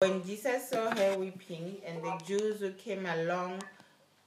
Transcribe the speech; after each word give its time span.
When 0.00 0.24
Jesus 0.24 0.68
saw 0.68 0.94
her 0.94 1.18
weeping, 1.18 1.78
and 1.84 2.00
the 2.04 2.16
Jews 2.24 2.60
who 2.60 2.70
came 2.70 3.04
along 3.04 3.64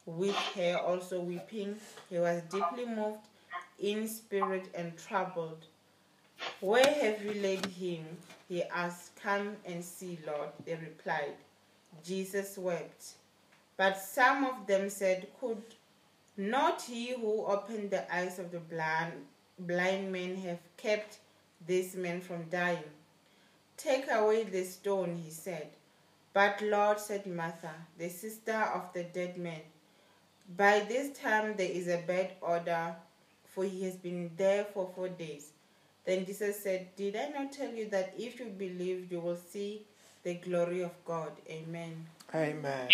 with 0.06 0.36
her 0.56 0.76
also 0.76 1.22
weeping, 1.22 1.78
he 2.10 2.20
was 2.20 2.42
deeply 2.52 2.86
moved 2.86 3.26
in 3.80 4.06
spirit 4.10 4.68
and 4.76 4.98
troubled. 4.98 5.66
Where 6.60 6.86
have 6.86 7.24
you 7.24 7.42
laid 7.42 7.66
him? 7.68 8.04
He 8.50 8.64
asked. 8.64 9.16
Come 9.16 9.56
and 9.66 9.82
see, 9.82 10.20
Lord, 10.28 10.50
they 10.66 10.76
replied. 10.76 11.36
Jesus 12.04 12.58
wept. 12.58 13.14
But 13.78 13.98
some 13.98 14.44
of 14.44 14.68
them 14.68 14.90
said, 14.90 15.30
Could 15.40 15.64
not 16.36 16.82
he 16.82 17.14
who 17.14 17.46
opened 17.46 17.92
the 17.92 18.14
eyes 18.14 18.40
of 18.40 18.52
the 18.52 18.60
blind, 18.60 19.14
blind 19.58 20.12
man 20.12 20.36
have 20.36 20.60
kept 20.76 21.20
this 21.66 21.96
man 21.96 22.20
from 22.20 22.44
dying? 22.50 22.84
Take 23.84 24.12
away 24.12 24.44
the 24.44 24.64
stone, 24.64 25.20
he 25.24 25.32
said. 25.32 25.68
But 26.34 26.62
Lord, 26.62 27.00
said 27.00 27.26
Martha, 27.26 27.74
the 27.98 28.10
sister 28.10 28.54
of 28.54 28.94
the 28.94 29.04
dead 29.04 29.38
man, 29.38 29.62
by 30.56 30.82
this 30.82 31.18
time 31.18 31.56
there 31.58 31.70
is 31.70 31.88
a 31.88 32.04
bad 32.06 32.34
odor, 32.44 32.96
for 33.46 33.64
he 33.64 33.84
has 33.86 33.96
been 33.96 34.30
there 34.38 34.66
for 34.66 34.88
four 34.96 35.10
days. 35.10 35.52
Then 36.06 36.26
Jesus 36.28 36.62
said, 36.62 36.96
Did 36.96 37.16
I 37.16 37.30
not 37.30 37.52
tell 37.52 37.74
you 37.74 37.90
that 37.90 38.14
if 38.18 38.40
you 38.40 38.46
believe, 38.48 39.12
you 39.12 39.20
will 39.20 39.38
see 39.50 39.82
the 40.24 40.36
glory 40.36 40.82
of 40.82 40.92
God? 41.04 41.32
Amen. 41.50 42.06
Amen. 42.36 42.88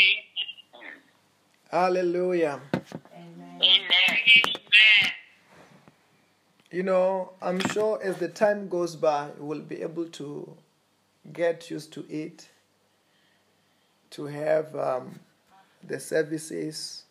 Hallelujah. 1.70 2.62
Amen. 3.14 3.62
Amen. 3.62 5.12
You 6.72 6.84
know, 6.84 7.31
I'm 7.42 7.59
sure 7.72 8.00
as 8.02 8.17
the 8.17 8.30
time 8.30 8.70
goes 8.70 8.95
by, 8.95 9.30
we'll 9.38 9.59
be 9.59 9.81
able 9.81 10.06
to 10.06 10.56
get 11.34 11.70
used 11.70 11.94
to 11.94 12.05
it, 12.09 12.48
to 14.12 14.26
have 14.26 14.76
um, 14.76 15.20
the 15.88 16.00
services 16.00 17.03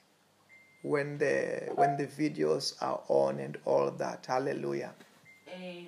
when 0.83 1.19
the 1.19 1.70
when 1.75 1.97
the 1.97 2.06
videos 2.06 2.75
are 2.81 3.00
on 3.09 3.39
and 3.41 3.59
all 3.64 3.91
that. 3.91 4.25
Hallelujah. 4.27 4.94
Amen. 5.53 5.87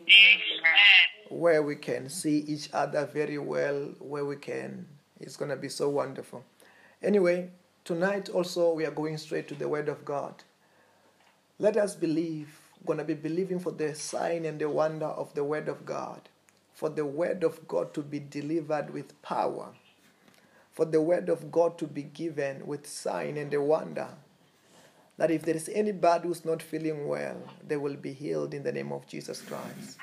Where 1.31 1.63
we 1.63 1.77
can 1.77 2.09
see 2.09 2.39
each 2.39 2.71
other 2.73 3.07
very 3.07 3.39
well, 3.39 3.93
where 3.99 4.25
we 4.25 4.37
can, 4.37 4.87
it's 5.21 5.37
gonna 5.37 5.57
be 5.57 5.69
so 5.69 5.89
wonderful. 5.89 6.45
Anyway, 7.03 7.51
tonight 7.85 8.29
also 8.29 8.73
we 8.73 8.87
are 8.87 8.91
going 8.91 9.19
straight 9.19 9.47
to 9.49 9.55
the 9.55 9.69
Word 9.69 9.89
of 9.89 10.05
God. 10.05 10.43
Let 11.59 11.77
us 11.77 11.95
believe, 11.95 12.59
gonna 12.87 13.05
be 13.05 13.15
believing 13.15 13.61
for 13.61 13.73
the 13.73 13.95
sign 13.95 14.45
and 14.47 14.59
the 14.59 14.69
wonder 14.69 15.07
of 15.07 15.35
the 15.35 15.45
Word 15.45 15.69
of 15.69 15.85
God, 15.85 16.29
for 16.79 16.89
the 16.89 17.05
Word 17.05 17.43
of 17.43 17.67
God 17.67 17.93
to 17.95 18.03
be 18.03 18.21
delivered 18.21 18.91
with 18.91 19.21
power, 19.21 19.71
for 20.71 20.85
the 20.85 21.03
Word 21.03 21.29
of 21.29 21.51
God 21.51 21.77
to 21.79 21.89
be 21.89 22.05
given 22.05 22.65
with 22.65 22.87
sign 22.87 23.37
and 23.37 23.53
a 23.53 23.61
wonder. 23.61 24.07
That 25.17 25.33
if 25.33 25.43
there 25.43 25.57
is 25.57 25.69
anybody 25.75 26.29
who's 26.29 26.45
not 26.45 26.63
feeling 26.63 27.09
well, 27.09 27.43
they 27.67 27.77
will 27.77 27.97
be 27.97 28.13
healed 28.13 28.55
in 28.55 28.63
the 28.63 28.71
name 28.71 28.93
of 28.93 29.09
Jesus 29.09 29.41
Christ. 29.41 29.99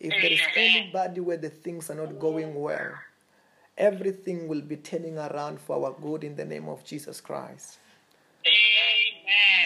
If 0.00 0.10
there 0.20 0.32
is 0.32 0.40
anybody 0.56 1.20
where 1.20 1.36
the 1.36 1.50
things 1.50 1.88
are 1.88 1.94
not 1.94 2.18
going 2.18 2.52
well, 2.52 2.94
everything 3.76 4.48
will 4.48 4.62
be 4.62 4.74
turning 4.76 5.18
around 5.18 5.60
for 5.60 5.86
our 5.86 5.94
good 6.02 6.24
in 6.24 6.34
the 6.34 6.44
name 6.44 6.68
of 6.68 6.82
Jesus 6.82 7.20
Christ. 7.20 7.78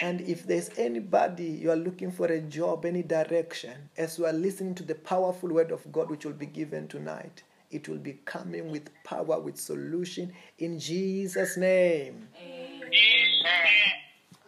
And 0.01 0.21
if 0.21 0.45
there's 0.45 0.69
anybody 0.77 1.45
you 1.45 1.71
are 1.71 1.75
looking 1.75 2.11
for 2.11 2.27
a 2.27 2.41
job, 2.41 2.85
any 2.85 3.03
direction, 3.03 3.89
as 3.97 4.17
you 4.17 4.25
are 4.25 4.33
listening 4.33 4.75
to 4.75 4.83
the 4.83 4.95
powerful 4.95 5.49
word 5.49 5.71
of 5.71 5.89
God 5.91 6.09
which 6.09 6.25
will 6.25 6.33
be 6.33 6.45
given 6.45 6.87
tonight, 6.87 7.43
it 7.71 7.87
will 7.87 7.97
be 7.97 8.19
coming 8.25 8.69
with 8.69 8.89
power, 9.03 9.39
with 9.39 9.57
solution 9.57 10.33
in 10.59 10.79
Jesus' 10.79 11.57
name. 11.57 12.27
Amen. 12.41 12.91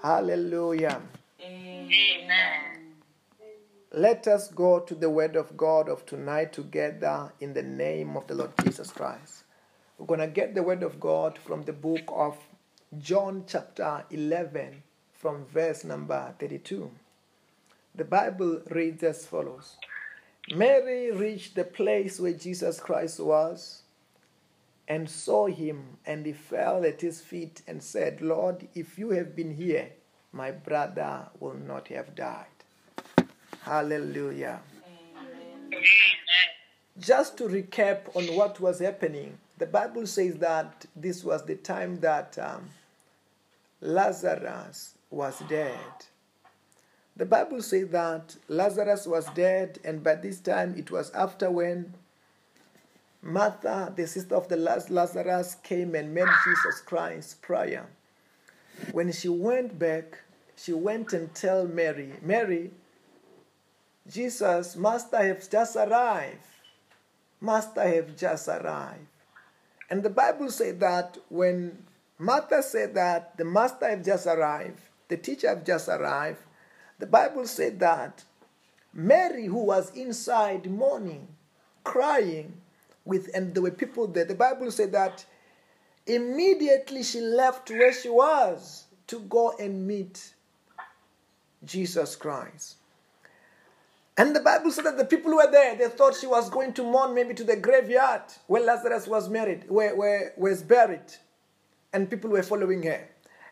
Hallelujah. 0.02 1.02
Amen. 1.42 1.90
Let 3.92 4.28
us 4.28 4.50
go 4.50 4.82
to 4.82 4.94
the 4.94 5.10
word 5.10 5.38
of 5.38 5.56
God 5.56 5.88
of 5.88 6.06
tonight 6.06 6.52
together 6.52 7.32
in 7.40 7.54
the 7.54 7.64
name 7.64 8.18
of 8.18 8.28
the 8.28 8.36
Lord 8.36 8.52
Jesus 8.62 8.92
Christ. 8.92 9.46
We're 9.98 10.06
going 10.06 10.20
to 10.20 10.28
get 10.28 10.54
the 10.54 10.64
word 10.64 10.84
of 10.84 11.00
God 11.00 11.38
from 11.38 11.64
the 11.64 11.72
book 11.72 12.02
of 12.10 12.38
John, 13.00 13.46
chapter 13.48 14.04
11, 14.10 14.84
from 15.26 15.44
verse 15.46 15.84
number 15.84 16.36
32. 16.38 16.92
The 17.96 18.04
Bible 18.04 18.62
reads 18.70 19.02
as 19.02 19.26
follows 19.26 19.76
Mary 20.54 21.10
reached 21.10 21.56
the 21.56 21.64
place 21.64 22.20
where 22.20 22.34
Jesus 22.34 22.80
Christ 22.80 23.20
was 23.20 23.82
and 24.88 25.10
saw 25.10 25.48
him, 25.48 25.98
and 26.06 26.28
he 26.28 26.34
fell 26.34 26.86
at 26.86 27.02
his 27.02 27.22
feet 27.22 27.64
and 27.68 27.82
said, 27.82 28.22
Lord, 28.22 28.68
if 28.76 29.00
you 29.00 29.10
have 29.18 29.36
been 29.36 29.56
here, 29.56 29.90
my 30.32 30.52
brother 30.52 31.26
will 31.40 31.56
not 31.56 31.88
have 31.88 32.14
died. 32.14 32.46
Hallelujah. 33.62 34.60
Just 37.00 37.36
to 37.40 37.46
recap 37.46 38.16
on 38.16 38.26
what 38.36 38.60
was 38.60 38.78
happening, 38.78 39.40
the 39.58 39.66
Bible 39.66 40.06
says 40.06 40.36
that 40.36 40.86
this 40.96 41.24
was 41.24 41.44
the 41.46 41.56
time 41.56 42.00
that 42.02 42.38
um, 42.38 42.70
Lazarus 43.82 44.95
was 45.16 45.40
dead. 45.48 45.80
The 47.16 47.26
Bible 47.26 47.62
says 47.62 47.88
that 47.90 48.36
Lazarus 48.50 49.08
was 49.08 49.26
dead, 49.30 49.80
and 49.86 50.04
by 50.04 50.16
this 50.16 50.42
time 50.42 50.76
it 50.78 50.92
was 50.92 51.10
after 51.12 51.50
when 51.50 51.94
Martha, 53.22 53.94
the 53.96 54.06
sister 54.06 54.36
of 54.36 54.50
the 54.50 54.58
Laz- 54.58 54.90
Lazarus, 54.90 55.56
came 55.64 55.96
and 55.96 56.14
met 56.14 56.28
Jesus 56.44 56.82
Christ 56.82 57.42
prior. 57.42 57.86
When 58.92 59.12
she 59.14 59.30
went 59.30 59.80
back, 59.80 60.20
she 60.58 60.74
went 60.74 61.14
and 61.14 61.34
tell 61.34 61.66
Mary, 61.66 62.12
Mary, 62.22 62.72
Jesus, 64.12 64.76
Master 64.76 65.18
have 65.18 65.50
just 65.50 65.78
arrived. 65.78 66.46
Master 67.40 67.82
have 67.82 68.18
just 68.18 68.50
arrived. 68.50 69.08
And 69.90 70.04
the 70.04 70.10
Bible 70.10 70.52
said 70.52 70.82
that 70.82 71.18
when 71.30 71.78
Martha 72.18 72.62
said 72.62 72.96
that 72.96 73.38
the 73.38 73.46
master 73.46 73.90
have 73.90 74.04
just 74.04 74.26
arrived, 74.26 74.80
the 75.08 75.18
teacher 75.18 75.50
have 75.50 75.66
just 75.66 75.88
arrived, 75.88 76.40
the 77.00 77.06
Bible 77.06 77.46
said 77.48 77.80
that 77.80 78.24
Mary, 78.94 79.46
who 79.46 79.64
was 79.64 79.92
inside 79.96 80.70
mourning, 80.70 81.28
crying, 81.84 82.54
with 83.04 83.30
and 83.36 83.54
there 83.54 83.62
were 83.62 83.72
people 83.72 84.08
there. 84.08 84.26
The 84.26 84.36
Bible 84.36 84.72
said 84.72 84.92
that 84.94 85.26
immediately 86.08 87.04
she 87.04 87.22
left 87.22 87.70
where 87.70 87.94
she 87.94 88.10
was 88.10 88.86
to 89.08 89.20
go 89.20 89.54
and 89.60 89.86
meet 89.86 90.34
Jesus 91.64 92.16
Christ. 92.16 92.78
And 94.18 94.36
the 94.36 94.40
Bible 94.40 94.72
said 94.72 94.86
that 94.86 94.98
the 94.98 95.06
people 95.06 95.36
were 95.36 95.52
there, 95.52 95.76
they 95.76 95.90
thought 95.90 96.16
she 96.16 96.28
was 96.28 96.50
going 96.50 96.74
to 96.74 96.84
mourn 96.84 97.14
maybe 97.14 97.34
to 97.34 97.44
the 97.44 97.58
graveyard 97.58 98.22
where 98.48 98.64
Lazarus 98.64 99.08
was 99.08 99.30
married, 99.30 99.66
where, 99.70 99.96
where 99.96 100.34
was 100.38 100.64
buried. 100.64 101.14
And 101.92 102.10
people 102.10 102.30
were 102.30 102.44
following 102.44 102.84
her. 102.84 103.08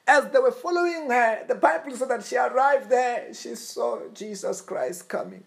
As 0.05 0.27
they 0.29 0.39
were 0.39 0.51
following 0.51 1.09
her, 1.09 1.45
the 1.47 1.55
Bible 1.55 1.95
said 1.95 2.09
that 2.09 2.25
she 2.25 2.35
arrived 2.35 2.89
there. 2.89 3.33
She 3.33 3.55
saw 3.55 3.99
Jesus 4.13 4.61
Christ 4.61 5.07
coming. 5.07 5.43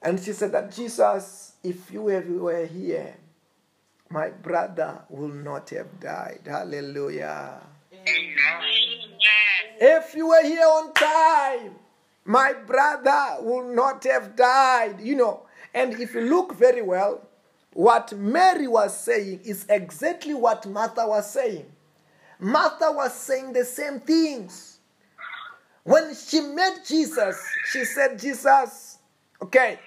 And 0.00 0.20
she 0.20 0.32
said 0.32 0.52
that 0.52 0.70
Jesus, 0.72 1.54
if 1.64 1.90
you 1.90 2.02
were 2.02 2.66
here, 2.66 3.16
my 4.08 4.30
brother 4.30 5.02
will 5.08 5.28
not 5.28 5.70
have 5.70 5.98
died. 5.98 6.42
Hallelujah. 6.46 7.60
Amen. 7.92 8.36
If 9.80 10.14
you 10.14 10.28
were 10.28 10.44
here 10.44 10.64
on 10.64 10.92
time, 10.94 11.74
my 12.24 12.52
brother 12.52 13.38
will 13.40 13.64
not 13.64 14.04
have 14.04 14.36
died. 14.36 15.00
You 15.00 15.16
know, 15.16 15.46
and 15.74 15.94
if 16.00 16.14
you 16.14 16.20
look 16.20 16.54
very 16.54 16.82
well, 16.82 17.26
what 17.72 18.12
Mary 18.16 18.68
was 18.68 18.96
saying 18.98 19.40
is 19.44 19.66
exactly 19.68 20.34
what 20.34 20.66
Martha 20.66 21.06
was 21.06 21.28
saying. 21.30 21.66
Martha 22.38 22.90
was 22.92 23.14
saying 23.14 23.52
the 23.52 23.64
same 23.64 24.00
things. 24.00 24.78
When 25.84 26.14
she 26.14 26.40
met 26.40 26.84
Jesus, 26.84 27.40
she 27.70 27.84
said, 27.84 28.18
Jesus, 28.18 28.98
okay, 29.40 29.78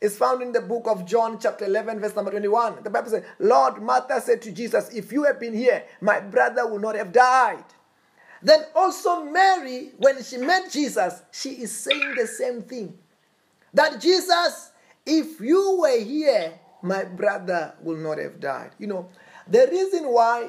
it's 0.00 0.16
found 0.16 0.42
in 0.42 0.52
the 0.52 0.60
book 0.60 0.86
of 0.86 1.06
John, 1.06 1.38
chapter 1.40 1.64
11, 1.64 2.00
verse 2.00 2.14
number 2.14 2.32
21. 2.32 2.82
The 2.82 2.90
Bible 2.90 3.10
says, 3.10 3.24
Lord, 3.38 3.80
Martha 3.80 4.20
said 4.20 4.42
to 4.42 4.52
Jesus, 4.52 4.90
If 4.92 5.12
you 5.12 5.24
had 5.24 5.38
been 5.38 5.54
here, 5.54 5.84
my 6.00 6.20
brother 6.20 6.66
would 6.66 6.82
not 6.82 6.96
have 6.96 7.12
died. 7.12 7.64
Then 8.42 8.64
also, 8.74 9.22
Mary, 9.24 9.92
when 9.98 10.22
she 10.22 10.38
met 10.38 10.70
Jesus, 10.70 11.22
she 11.30 11.50
is 11.62 11.70
saying 11.70 12.14
the 12.16 12.26
same 12.26 12.62
thing. 12.62 12.98
That 13.72 14.00
Jesus, 14.00 14.72
if 15.06 15.40
you 15.40 15.78
were 15.80 16.00
here, 16.00 16.52
my 16.82 17.04
brother 17.04 17.74
will 17.80 17.96
not 17.96 18.18
have 18.18 18.40
died. 18.40 18.72
You 18.78 18.88
know, 18.88 19.08
the 19.48 19.68
reason 19.70 20.08
why 20.08 20.48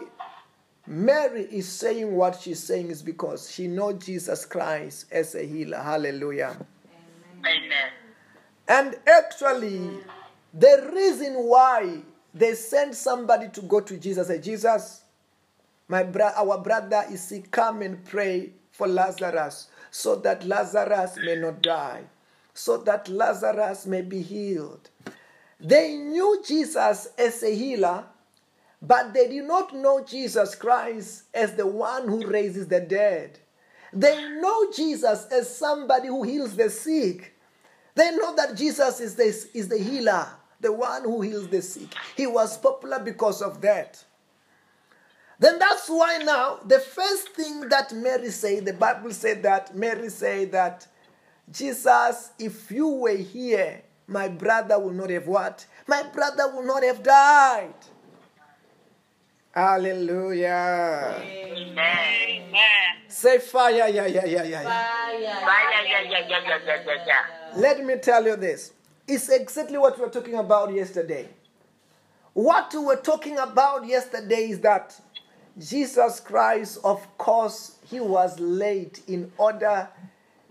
Mary 0.86 1.44
is 1.44 1.68
saying 1.68 2.14
what 2.14 2.40
she's 2.42 2.62
saying 2.62 2.90
is 2.90 3.02
because 3.02 3.50
she 3.50 3.68
knows 3.68 4.04
Jesus 4.04 4.46
Christ 4.46 5.06
as 5.12 5.36
a 5.36 5.46
healer. 5.46 5.78
Hallelujah. 5.78 6.58
Amen. 7.40 7.92
And 8.68 8.96
actually, 9.08 9.90
the 10.54 10.92
reason 10.94 11.34
why 11.36 12.02
they 12.34 12.56
sent 12.56 12.96
somebody 12.96 13.50
to 13.50 13.62
go 13.62 13.80
to 13.80 13.98
Jesus. 13.98 14.28
Say, 14.28 14.40
Jesus, 14.40 15.02
my 15.88 16.04
bro- 16.04 16.32
our 16.36 16.58
brother 16.58 17.04
is 17.12 17.22
sick. 17.24 17.52
Come 17.52 17.82
and 17.82 18.04
pray 18.06 18.52
for 18.72 18.88
Lazarus, 18.88 19.68
so 19.92 20.16
that 20.18 20.44
Lazarus 20.44 21.18
may 21.24 21.36
not 21.36 21.62
die, 21.62 22.04
so 22.54 22.78
that 22.78 23.08
Lazarus 23.08 23.86
may 23.86 24.02
be 24.02 24.22
healed. 24.22 24.90
They 25.60 25.96
knew 25.96 26.42
Jesus 26.46 27.10
as 27.18 27.44
a 27.44 27.54
healer, 27.54 28.06
but 28.84 29.14
they 29.14 29.30
did 29.30 29.46
not 29.46 29.74
know 29.74 30.04
Jesus 30.04 30.56
Christ 30.56 31.24
as 31.34 31.56
the 31.56 31.66
one 31.66 32.08
who 32.08 32.28
raises 32.28 32.68
the 32.68 32.82
dead. 32.82 33.40
They 33.94 34.22
know 34.42 34.72
Jesus 34.74 35.26
as 35.32 35.56
somebody 35.56 36.10
who 36.10 36.24
heals 36.24 36.56
the 36.58 36.70
sick. 36.70 37.34
They 37.96 38.12
know 38.12 38.36
that 38.36 38.58
Jesus 38.58 39.00
is 39.00 39.16
the, 39.16 39.24
is 39.24 39.70
the 39.70 39.78
healer, 39.78 40.28
the 40.60 40.74
one 40.74 41.04
who 41.04 41.22
heals 41.22 41.48
the 41.48 41.62
sick. 41.62 41.96
He 42.18 42.28
was 42.28 42.58
popular 42.58 43.00
because 43.00 43.42
of 43.42 43.62
that. 43.62 44.04
Then 45.40 45.60
that's 45.60 45.88
why 45.88 46.18
now 46.18 46.60
the 46.66 46.80
first 46.80 47.30
thing 47.30 47.70
that 47.70 47.94
Mary 47.94 48.32
said, 48.32 48.66
the 48.66 48.74
Bible 48.74 49.12
said 49.12 49.44
that 49.44 49.76
Mary 49.76 50.10
said 50.10 50.52
that 50.52 50.88
Jesus, 51.50 52.32
if 52.38 52.70
you 52.70 52.88
were 52.88 53.16
here, 53.16 53.82
my 54.08 54.28
brother 54.28 54.78
will 54.78 54.92
not 54.92 55.10
have 55.10 55.28
what? 55.28 55.66
My 55.88 56.04
brother 56.04 56.52
will 56.54 56.66
not 56.66 56.84
have 56.84 57.02
died. 57.02 57.74
Hallelujah. 59.54 61.16
Amen. 61.22 62.54
Say 63.08 63.38
fire, 63.38 63.72
yeah, 63.72 63.88
yeah, 63.88 64.06
yeah, 64.08 64.26
yeah, 64.26 64.44
yeah. 64.44 64.64
Fire. 64.64 65.14
Fire, 65.14 65.86
yeah, 65.86 66.02
yeah, 66.02 66.28
yeah, 66.28 66.28
yeah, 66.28 66.58
yeah, 66.66 66.84
yeah, 66.86 67.06
yeah. 67.06 67.60
Let 67.62 67.86
me 67.86 67.98
tell 67.98 68.26
you 68.26 68.36
this. 68.36 68.74
It's 69.08 69.30
exactly 69.30 69.78
what 69.78 69.96
we 69.98 70.06
were 70.06 70.10
talking 70.10 70.36
about 70.36 70.74
yesterday. 70.74 71.30
What 72.34 72.74
we 72.74 72.80
were 72.80 72.96
talking 72.96 73.38
about 73.38 73.86
yesterday 73.86 74.50
is 74.50 74.60
that 74.62 75.00
Jesus 75.60 76.20
Christ, 76.20 76.80
of 76.84 77.06
course, 77.20 77.78
he 77.86 78.00
was 78.00 78.40
late 78.40 79.04
in 79.08 79.32
order 79.38 79.88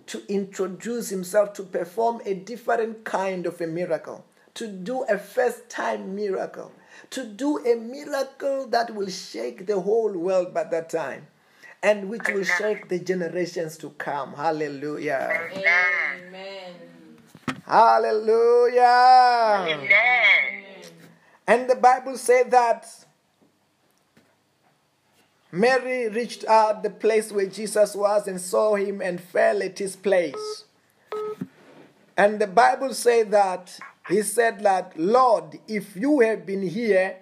to 0.07 0.23
introduce 0.33 1.09
himself 1.09 1.55
to 1.55 1.65
perform 1.65 2.21
a 2.25 2.35
different 2.35 3.05
kind 3.05 3.47
of 3.47 3.61
a 3.61 3.67
miracle, 3.67 4.25
to 4.55 4.69
do 4.69 5.03
a 5.05 5.19
first 5.19 5.69
time 5.69 6.15
miracle, 6.15 6.71
to 7.11 7.25
do 7.25 7.59
a 7.59 7.77
miracle 7.77 8.67
that 8.69 8.95
will 8.95 9.09
shake 9.09 9.67
the 9.67 9.81
whole 9.81 10.13
world 10.13 10.55
by 10.55 10.65
that 10.65 10.91
time 10.91 11.27
and 11.83 12.09
which 12.09 12.29
will 12.29 12.45
shake 12.45 12.89
the 12.89 12.99
generations 12.99 13.77
to 13.77 13.91
come. 13.91 14.35
Hallelujah. 14.35 15.51
Amen. 15.57 16.75
Hallelujah. 17.67 18.83
Amen. 19.69 20.63
And 21.47 21.69
the 21.69 21.75
Bible 21.75 22.17
said 22.17 22.51
that 22.53 22.87
Mary 25.51 26.09
reached 26.09 26.45
out 26.47 26.83
the 26.83 26.91
place 26.91 27.33
where 27.33 27.47
Jesus 27.47 27.95
was 27.95 28.27
and 28.29 28.41
saw 28.41 28.75
him 28.75 29.03
and 29.03 29.21
fell 29.21 29.63
at 29.63 29.79
his 29.79 29.97
place. 29.97 30.65
And 32.17 32.41
the 32.41 32.47
Bible 32.47 32.95
said 32.95 33.31
that 33.33 33.79
he 34.09 34.23
said 34.23 34.61
that, 34.61 34.99
Lord, 34.99 35.59
if 35.69 35.97
you 35.97 36.21
had 36.21 36.45
been 36.45 36.63
here, 36.63 37.17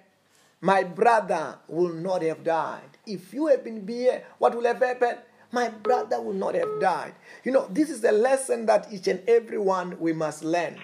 my 0.61 0.83
brother 0.83 1.57
will 1.67 1.93
not 1.93 2.21
have 2.21 2.43
died. 2.43 2.97
If 3.05 3.33
you 3.33 3.47
had 3.47 3.63
been 3.63 3.87
here, 3.87 4.23
what 4.37 4.55
will 4.55 4.65
have 4.65 4.79
happened? 4.79 5.19
My 5.51 5.69
brother 5.69 6.21
will 6.21 6.33
not 6.33 6.55
have 6.55 6.79
died. 6.79 7.13
You 7.43 7.51
know, 7.51 7.67
this 7.69 7.89
is 7.89 8.03
a 8.03 8.11
lesson 8.11 8.65
that 8.67 8.87
each 8.91 9.07
and 9.07 9.21
every 9.27 9.57
one 9.57 9.99
we 9.99 10.13
must 10.13 10.43
learn. 10.43 10.77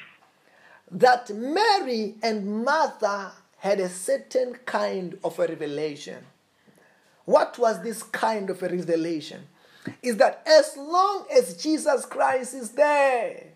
That 0.91 1.29
Mary 1.29 2.15
and 2.21 2.65
Martha 2.65 3.33
had 3.59 3.79
a 3.79 3.89
certain 3.89 4.55
kind 4.65 5.17
of 5.23 5.39
a 5.39 5.47
revelation. 5.47 6.25
What 7.25 7.57
was 7.57 7.81
this 7.81 8.03
kind 8.03 8.49
of 8.49 8.61
a 8.63 8.69
revelation? 8.69 9.47
Is 10.01 10.17
that 10.17 10.43
as 10.45 10.75
long 10.77 11.25
as 11.35 11.57
Jesus 11.57 12.05
Christ 12.05 12.53
is 12.53 12.71
there, 12.71 13.46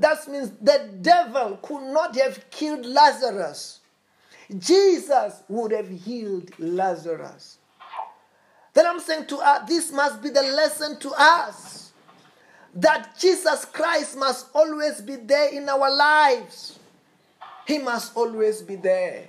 that 0.00 0.26
means 0.28 0.50
the 0.60 0.90
devil 1.00 1.58
could 1.62 1.92
not 1.92 2.16
have 2.16 2.50
killed 2.50 2.84
Lazarus. 2.86 3.80
Jesus 4.58 5.42
would 5.48 5.72
have 5.72 5.88
healed 5.88 6.50
Lazarus. 6.58 7.58
Then 8.72 8.86
I'm 8.86 9.00
saying 9.00 9.26
to 9.26 9.36
us, 9.38 9.68
this 9.68 9.92
must 9.92 10.22
be 10.22 10.30
the 10.30 10.42
lesson 10.42 10.98
to 11.00 11.12
us 11.16 11.92
that 12.74 13.18
Jesus 13.18 13.64
Christ 13.64 14.16
must 14.16 14.46
always 14.54 15.00
be 15.00 15.16
there 15.16 15.48
in 15.52 15.68
our 15.68 15.94
lives. 15.94 16.78
He 17.66 17.78
must 17.78 18.16
always 18.16 18.62
be 18.62 18.76
there. 18.76 19.26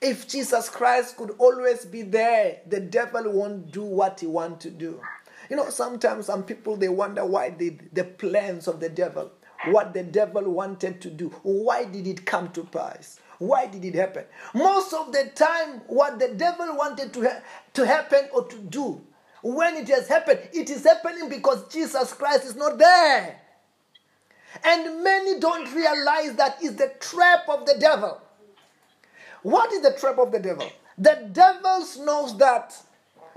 If 0.00 0.28
Jesus 0.28 0.68
Christ 0.68 1.16
could 1.16 1.34
always 1.38 1.84
be 1.84 2.02
there, 2.02 2.58
the 2.66 2.80
devil 2.80 3.30
won't 3.30 3.72
do 3.72 3.82
what 3.82 4.20
he 4.20 4.26
wants 4.26 4.64
to 4.64 4.70
do. 4.70 5.00
You 5.48 5.56
know, 5.56 5.70
sometimes 5.70 6.26
some 6.26 6.42
people 6.42 6.76
they 6.76 6.88
wonder 6.88 7.24
why 7.24 7.50
the, 7.50 7.76
the 7.92 8.04
plans 8.04 8.68
of 8.68 8.80
the 8.80 8.88
devil, 8.88 9.30
what 9.66 9.94
the 9.94 10.02
devil 10.02 10.42
wanted 10.50 11.00
to 11.02 11.10
do, 11.10 11.28
why 11.42 11.84
did 11.84 12.06
it 12.06 12.24
come 12.24 12.50
to 12.50 12.64
pass? 12.64 13.20
Why 13.38 13.66
did 13.66 13.84
it 13.84 13.94
happen? 13.94 14.24
Most 14.54 14.92
of 14.94 15.12
the 15.12 15.30
time, 15.34 15.82
what 15.86 16.18
the 16.18 16.28
devil 16.28 16.74
wanted 16.76 17.12
to, 17.14 17.22
ha- 17.22 17.42
to 17.74 17.86
happen 17.86 18.28
or 18.32 18.44
to 18.46 18.56
do, 18.58 19.00
when 19.42 19.76
it 19.76 19.88
has 19.88 20.08
happened, 20.08 20.40
it 20.52 20.70
is 20.70 20.84
happening 20.84 21.28
because 21.28 21.68
Jesus 21.72 22.12
Christ 22.12 22.44
is 22.44 22.56
not 22.56 22.78
there. 22.78 23.40
And 24.64 25.04
many 25.04 25.38
don't 25.38 25.72
realize 25.74 26.34
that 26.36 26.62
is 26.62 26.76
the 26.76 26.92
trap 26.98 27.48
of 27.48 27.66
the 27.66 27.76
devil. 27.78 28.20
What 29.42 29.72
is 29.72 29.82
the 29.82 29.92
trap 29.92 30.18
of 30.18 30.32
the 30.32 30.40
devil? 30.40 30.68
The 30.98 31.28
devil 31.30 31.84
knows 32.04 32.36
that 32.38 32.74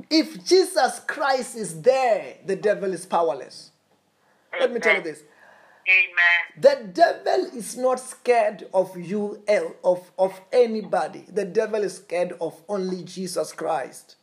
if 0.10 0.46
Jesus 0.46 1.02
Christ 1.06 1.58
is 1.58 1.82
there, 1.82 2.38
the 2.46 2.56
devil 2.56 2.94
is 2.94 3.06
powerless. 3.06 3.72
Let 4.60 4.74
me 4.74 4.80
tell 4.80 4.96
you 4.96 5.04
this. 5.04 5.24
Amen. 5.90 6.62
The 6.62 6.92
devil 6.94 7.46
is 7.58 7.76
not 7.76 8.00
scared 8.00 8.68
of 8.74 8.96
you, 8.98 9.42
el- 9.48 9.76
of, 9.84 10.12
of 10.20 10.40
anybody. 10.52 11.26
The 11.28 11.46
devil 11.46 11.84
is 11.84 11.96
scared 11.98 12.34
of 12.40 12.62
only 12.70 13.04
Jesus 13.04 13.52
Christ, 13.54 14.16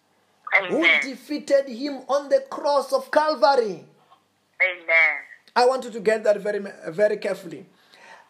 who 0.68 0.82
defeated 1.02 1.68
him 1.68 2.02
on 2.08 2.28
the 2.28 2.44
cross 2.48 2.92
of 2.92 3.10
Calvary. 3.10 3.84
Amen. 4.62 5.16
I 5.56 5.66
want 5.66 5.84
you 5.84 5.90
to 5.90 6.00
get 6.00 6.22
that 6.24 6.40
very, 6.40 6.60
very 6.88 7.16
carefully. 7.16 7.66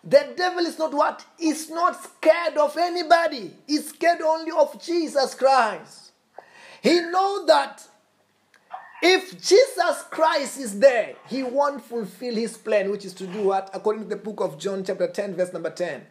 The 0.03 0.33
devil 0.37 0.65
is 0.65 0.79
not 0.79 0.95
what? 0.95 1.25
He's 1.39 1.69
not 1.69 2.03
scared 2.03 2.57
of 2.57 2.77
anybody. 2.77 3.53
He's 3.67 3.89
scared 3.89 4.21
only 4.21 4.53
of 4.53 4.81
Jesus 4.83 5.35
Christ. 5.35 6.13
He 6.81 7.01
knows 7.01 7.47
that 7.49 7.83
if 9.07 9.41
Jesus 9.41 10.03
Christ 10.11 10.59
is 10.59 10.79
there, 10.81 11.15
he 11.29 11.43
won't 11.45 11.83
fulfill 11.83 12.35
his 12.35 12.57
plan, 12.57 12.91
which 12.91 13.05
is 13.05 13.15
to 13.15 13.27
do 13.27 13.43
what? 13.43 13.71
According 13.73 14.03
to 14.05 14.09
the 14.09 14.17
book 14.17 14.41
of 14.41 14.59
John, 14.59 14.85
chapter 14.85 15.07
10, 15.07 15.35
verse 15.37 15.53
number 15.53 15.71
10. 15.71 16.03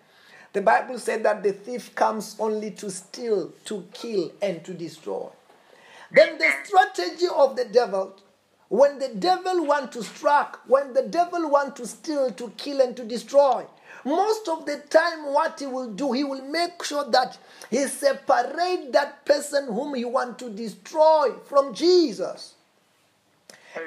The 0.53 0.61
Bible 0.61 0.97
said 0.97 1.23
that 1.23 1.43
the 1.43 1.51
thief 1.51 1.93
comes 1.95 2.37
only 2.39 2.71
to 2.71 2.89
steal, 2.89 3.51
to 3.65 3.85
kill, 3.93 4.31
and 4.41 4.63
to 4.63 4.73
destroy. 4.73 5.27
Then 6.13 6.37
the 6.37 6.49
strategy 6.63 7.27
of 7.35 7.57
the 7.57 7.65
devil, 7.65 8.15
when 8.69 8.99
the 8.99 9.09
devil 9.09 9.65
want 9.65 9.91
to 9.91 10.03
strike, 10.03 10.55
when 10.67 10.93
the 10.93 11.03
devil 11.03 11.49
want 11.49 11.75
to 11.75 11.85
steal, 11.87 12.31
to 12.31 12.49
kill, 12.55 12.79
and 12.79 12.95
to 12.95 13.03
destroy, 13.03 13.65
most 14.05 14.47
of 14.47 14.65
the 14.65 14.77
time 14.89 15.33
what 15.33 15.59
he 15.59 15.65
will 15.65 15.91
do, 15.91 16.13
he 16.13 16.23
will 16.23 16.43
make 16.47 16.83
sure 16.83 17.09
that 17.11 17.37
he 17.69 17.85
separate 17.87 18.93
that 18.93 19.25
person 19.25 19.65
whom 19.67 19.95
he 19.95 20.05
want 20.05 20.39
to 20.39 20.49
destroy 20.49 21.33
from 21.45 21.73
Jesus. 21.73 22.54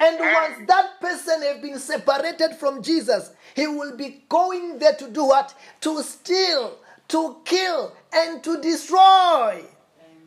And 0.01 0.19
once 0.19 0.67
that 0.67 0.99
person 1.01 1.41
has 1.41 1.61
been 1.61 1.79
separated 1.79 2.55
from 2.55 2.81
Jesus, 2.81 3.31
he 3.55 3.67
will 3.67 3.95
be 3.97 4.23
going 4.29 4.79
there 4.79 4.93
to 4.95 5.09
do 5.09 5.25
what? 5.25 5.53
To 5.81 6.01
steal, 6.03 6.77
to 7.09 7.37
kill, 7.45 7.95
and 8.13 8.43
to 8.43 8.61
destroy. 8.61 9.63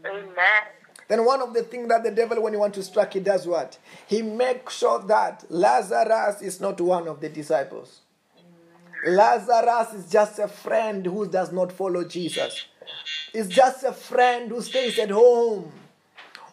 Amen. 0.05 0.63
Then 1.09 1.25
one 1.25 1.43
of 1.43 1.53
the 1.53 1.63
things 1.63 1.89
that 1.89 2.03
the 2.03 2.11
devil, 2.11 2.43
when 2.43 2.53
he 2.53 2.59
wants 2.59 2.79
to 2.79 2.83
strike, 2.83 3.13
he 3.13 3.21
does 3.21 3.47
what? 3.47 3.79
He 4.07 4.23
makes 4.23 4.79
sure 4.79 4.99
that 5.01 5.45
Lazarus 5.49 6.41
is 6.43 6.61
not 6.61 6.81
one 6.81 7.07
of 7.07 7.21
the 7.21 7.29
disciples. 7.29 8.01
Lazarus 9.07 9.95
is 9.95 10.11
just 10.11 10.39
a 10.39 10.49
friend 10.49 11.05
who 11.05 11.29
does 11.29 11.53
not 11.53 11.73
follow 11.73 12.05
Jesus. 12.05 12.67
It's 13.35 13.49
just 13.49 13.85
a 13.85 13.93
friend 13.93 14.51
who 14.51 14.63
stays 14.63 14.99
at 14.99 15.11
home. 15.11 15.73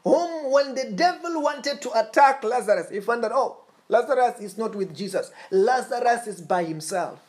Whom, 0.04 0.52
when 0.52 0.76
the 0.76 0.92
devil 0.92 1.42
wanted 1.42 1.82
to 1.82 2.00
attack 2.00 2.44
Lazarus, 2.44 2.90
he 2.90 3.00
found 3.00 3.24
that, 3.24 3.32
oh, 3.34 3.58
Lazarus 3.90 4.40
is 4.40 4.58
not 4.58 4.76
with 4.76 4.96
Jesus. 4.96 5.32
Lazarus 5.52 6.28
is 6.28 6.42
by 6.42 6.64
himself 6.64 7.20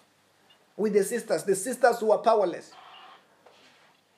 with 0.77 0.93
the 0.93 1.05
sisters, 1.05 1.45
the 1.45 1.55
sisters 1.55 1.99
who 1.99 2.13
are 2.13 2.19
powerless, 2.19 2.73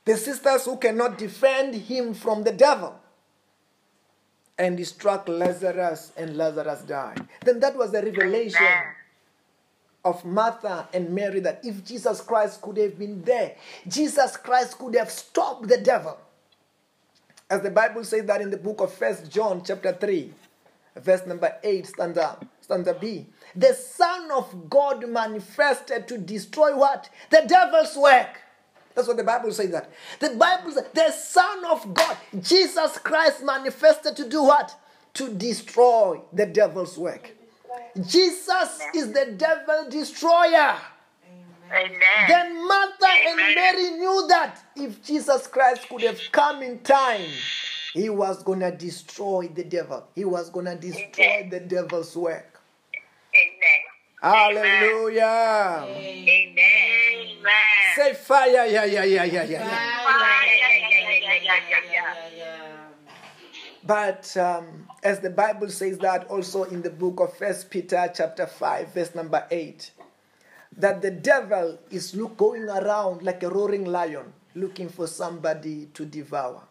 the 0.04 0.16
sisters 0.16 0.64
who 0.64 0.76
cannot 0.76 1.18
defend 1.18 1.74
him 1.74 2.14
from 2.14 2.42
the 2.42 2.52
devil. 2.52 2.98
And 4.58 4.78
he 4.78 4.84
struck 4.84 5.28
Lazarus, 5.28 6.12
and 6.16 6.36
Lazarus 6.36 6.82
died. 6.82 7.26
Then 7.44 7.58
that 7.60 7.76
was 7.76 7.90
the 7.90 8.02
revelation. 8.02 8.66
Of 10.04 10.24
Martha 10.24 10.88
and 10.92 11.10
Mary 11.10 11.38
that 11.40 11.60
if 11.64 11.84
Jesus 11.84 12.20
Christ 12.20 12.60
could 12.60 12.76
have 12.76 12.98
been 12.98 13.22
there, 13.22 13.54
Jesus 13.86 14.36
Christ 14.36 14.76
could 14.76 14.96
have 14.96 15.10
stopped 15.10 15.68
the 15.68 15.78
devil. 15.78 16.18
As 17.52 17.60
the 17.60 17.70
Bible 17.70 18.02
says 18.02 18.24
that 18.24 18.40
in 18.40 18.48
the 18.48 18.56
book 18.56 18.80
of 18.80 18.94
First 18.94 19.30
John 19.30 19.62
chapter 19.62 19.92
3, 19.92 20.32
verse 20.96 21.26
number 21.26 21.54
8, 21.62 21.86
stanza, 21.86 22.38
stanza 22.62 22.94
B. 22.98 23.26
The 23.54 23.74
Son 23.74 24.30
of 24.30 24.70
God 24.70 25.06
manifested 25.06 26.08
to 26.08 26.16
destroy 26.16 26.74
what? 26.74 27.10
The 27.28 27.44
devil's 27.46 27.94
work. 27.94 28.40
That's 28.94 29.06
what 29.06 29.18
the 29.18 29.24
Bible 29.24 29.52
says 29.52 29.70
that. 29.72 29.90
The 30.18 30.30
Bible 30.30 30.72
says 30.72 30.86
the 30.94 31.10
Son 31.10 31.66
of 31.66 31.92
God, 31.92 32.16
Jesus 32.40 32.96
Christ 32.96 33.44
manifested 33.44 34.16
to 34.16 34.26
do 34.26 34.44
what? 34.44 34.74
To 35.12 35.28
destroy 35.28 36.22
the 36.32 36.46
devil's 36.46 36.96
work. 36.96 37.32
Jesus 38.06 38.80
is 38.94 39.12
the 39.12 39.34
devil 39.36 39.90
destroyer. 39.90 40.78
Amen. 41.72 41.98
Then 42.28 42.68
Martha 42.68 43.06
Amen. 43.06 43.38
and 43.38 43.54
Mary 43.54 43.90
knew 43.92 44.26
that 44.28 44.62
if 44.76 45.02
Jesus 45.02 45.46
Christ 45.46 45.88
could 45.88 46.02
have 46.02 46.20
come 46.30 46.62
in 46.62 46.80
time, 46.80 47.26
he 47.94 48.10
was 48.10 48.42
going 48.42 48.60
to 48.60 48.70
destroy 48.70 49.48
the 49.48 49.64
devil. 49.64 50.04
He 50.14 50.24
was 50.24 50.50
going 50.50 50.66
to 50.66 50.76
destroy 50.76 51.24
Amen. 51.24 51.50
the 51.50 51.60
devil's 51.60 52.16
work. 52.16 52.60
Amen. 53.34 53.82
Hallelujah. 54.22 55.86
Amen. 55.88 56.62
Say 57.96 58.14
fire, 58.14 58.48
yeah, 58.66 58.66
yeah, 58.66 58.84
yeah, 58.84 59.04
yeah, 59.04 59.24
yeah. 59.24 59.44
yeah. 59.44 60.02
Fire, 60.04 60.22
but 63.84 64.36
um, 64.36 64.86
as 65.02 65.20
the 65.20 65.30
Bible 65.30 65.68
says 65.68 65.98
that 65.98 66.28
also 66.28 66.64
in 66.64 66.82
the 66.82 66.90
book 66.90 67.18
of 67.20 67.36
First 67.36 67.68
Peter 67.70 68.10
chapter 68.14 68.46
5, 68.46 68.94
verse 68.94 69.14
number 69.14 69.44
8 69.50 69.90
that 70.76 71.02
the 71.02 71.10
devil 71.10 71.78
is 71.90 72.14
look, 72.14 72.36
going 72.36 72.68
around 72.68 73.22
like 73.22 73.42
a 73.42 73.48
roaring 73.48 73.84
lion 73.84 74.32
looking 74.54 74.88
for 74.88 75.06
somebody 75.06 75.86
to 75.94 76.04
devour. 76.04 76.62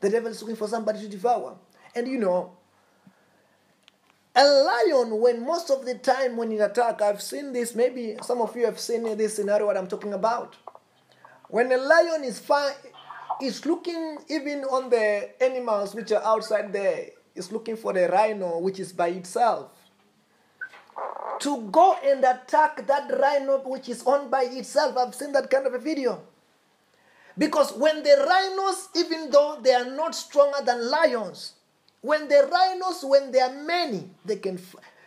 The 0.00 0.10
devil 0.10 0.30
is 0.30 0.40
looking 0.42 0.56
for 0.56 0.68
somebody 0.68 1.00
to 1.00 1.08
devour. 1.08 1.56
And 1.94 2.06
you 2.06 2.18
know, 2.18 2.52
a 4.34 4.44
lion, 4.44 5.20
when 5.20 5.44
most 5.44 5.70
of 5.70 5.84
the 5.84 5.94
time 5.94 6.36
when 6.36 6.52
it 6.52 6.60
attack, 6.60 7.02
I've 7.02 7.20
seen 7.20 7.52
this, 7.52 7.74
maybe 7.74 8.16
some 8.22 8.40
of 8.40 8.54
you 8.56 8.64
have 8.66 8.78
seen 8.78 9.02
this 9.16 9.34
scenario 9.34 9.66
what 9.66 9.76
I'm 9.76 9.88
talking 9.88 10.12
about. 10.12 10.56
When 11.48 11.72
a 11.72 11.76
lion 11.76 12.24
is 12.24 12.38
fi- 12.38 12.76
is 13.42 13.64
looking 13.66 14.18
even 14.28 14.64
on 14.64 14.90
the 14.90 15.30
animals 15.42 15.94
which 15.94 16.12
are 16.12 16.22
outside 16.22 16.72
there, 16.72 17.06
is 17.34 17.50
looking 17.50 17.76
for 17.76 17.92
the 17.92 18.08
rhino 18.08 18.58
which 18.58 18.78
is 18.78 18.92
by 18.92 19.08
itself. 19.08 19.70
To 21.40 21.68
go 21.70 21.96
and 22.04 22.24
attack 22.24 22.86
that 22.86 23.10
rhino 23.20 23.58
which 23.64 23.88
is 23.88 24.02
on 24.04 24.28
by 24.28 24.42
itself, 24.44 24.96
I've 24.96 25.14
seen 25.14 25.32
that 25.32 25.50
kind 25.50 25.66
of 25.66 25.74
a 25.74 25.78
video. 25.78 26.20
Because 27.36 27.72
when 27.74 28.02
the 28.02 28.26
rhinos, 28.28 28.88
even 28.96 29.30
though 29.30 29.58
they 29.62 29.72
are 29.72 29.84
not 29.84 30.14
stronger 30.14 30.64
than 30.64 30.90
lions, 30.90 31.52
when 32.00 32.26
the 32.28 32.48
rhinos, 32.50 33.04
when 33.04 33.30
they 33.30 33.40
are 33.40 33.52
many, 33.52 34.10
they 34.24 34.36
can, 34.36 34.58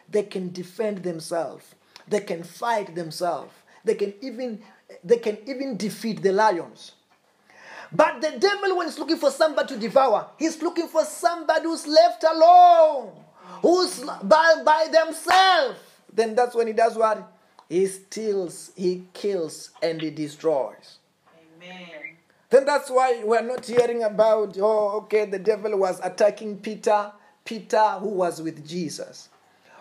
they 0.09 0.23
can 0.23 0.51
defend 0.53 1.03
themselves. 1.03 1.75
They 2.07 2.21
can 2.21 2.43
fight 2.43 2.95
themselves. 2.95 3.51
They 3.83 3.95
can 3.95 4.13
even, 4.21 4.61
they 5.03 5.17
can 5.17 5.37
even 5.45 5.75
defeat 5.75 6.21
the 6.21 6.31
lions. 6.31 6.93
But 7.91 8.21
the 8.21 8.39
devil, 8.39 8.77
when 8.77 8.87
he's 8.87 8.97
looking 8.99 9.17
for 9.17 9.31
somebody 9.31 9.73
to 9.73 9.79
devour, 9.79 10.27
he's 10.39 10.61
looking 10.61 10.87
for 10.87 11.03
somebody 11.03 11.63
who's 11.63 11.85
left 11.85 12.23
alone, 12.23 13.11
who's 13.61 13.99
by, 14.23 14.61
by 14.63 14.87
themselves. 14.91 15.79
Then 16.13 16.35
that's 16.35 16.55
when 16.55 16.67
he 16.67 16.73
does 16.73 16.95
what? 16.95 17.31
He 17.69 17.87
steals, 17.87 18.71
he 18.75 19.07
kills, 19.13 19.71
and 19.81 20.01
he 20.01 20.09
destroys. 20.09 20.99
Amen. 21.55 22.17
Then 22.49 22.65
that's 22.65 22.89
why 22.89 23.21
we're 23.23 23.41
not 23.41 23.65
hearing 23.65 24.03
about, 24.03 24.57
oh, 24.59 24.97
okay, 25.03 25.25
the 25.25 25.39
devil 25.39 25.77
was 25.77 26.01
attacking 26.03 26.57
Peter, 26.57 27.13
Peter 27.45 27.91
who 27.99 28.09
was 28.09 28.41
with 28.41 28.67
Jesus. 28.67 29.29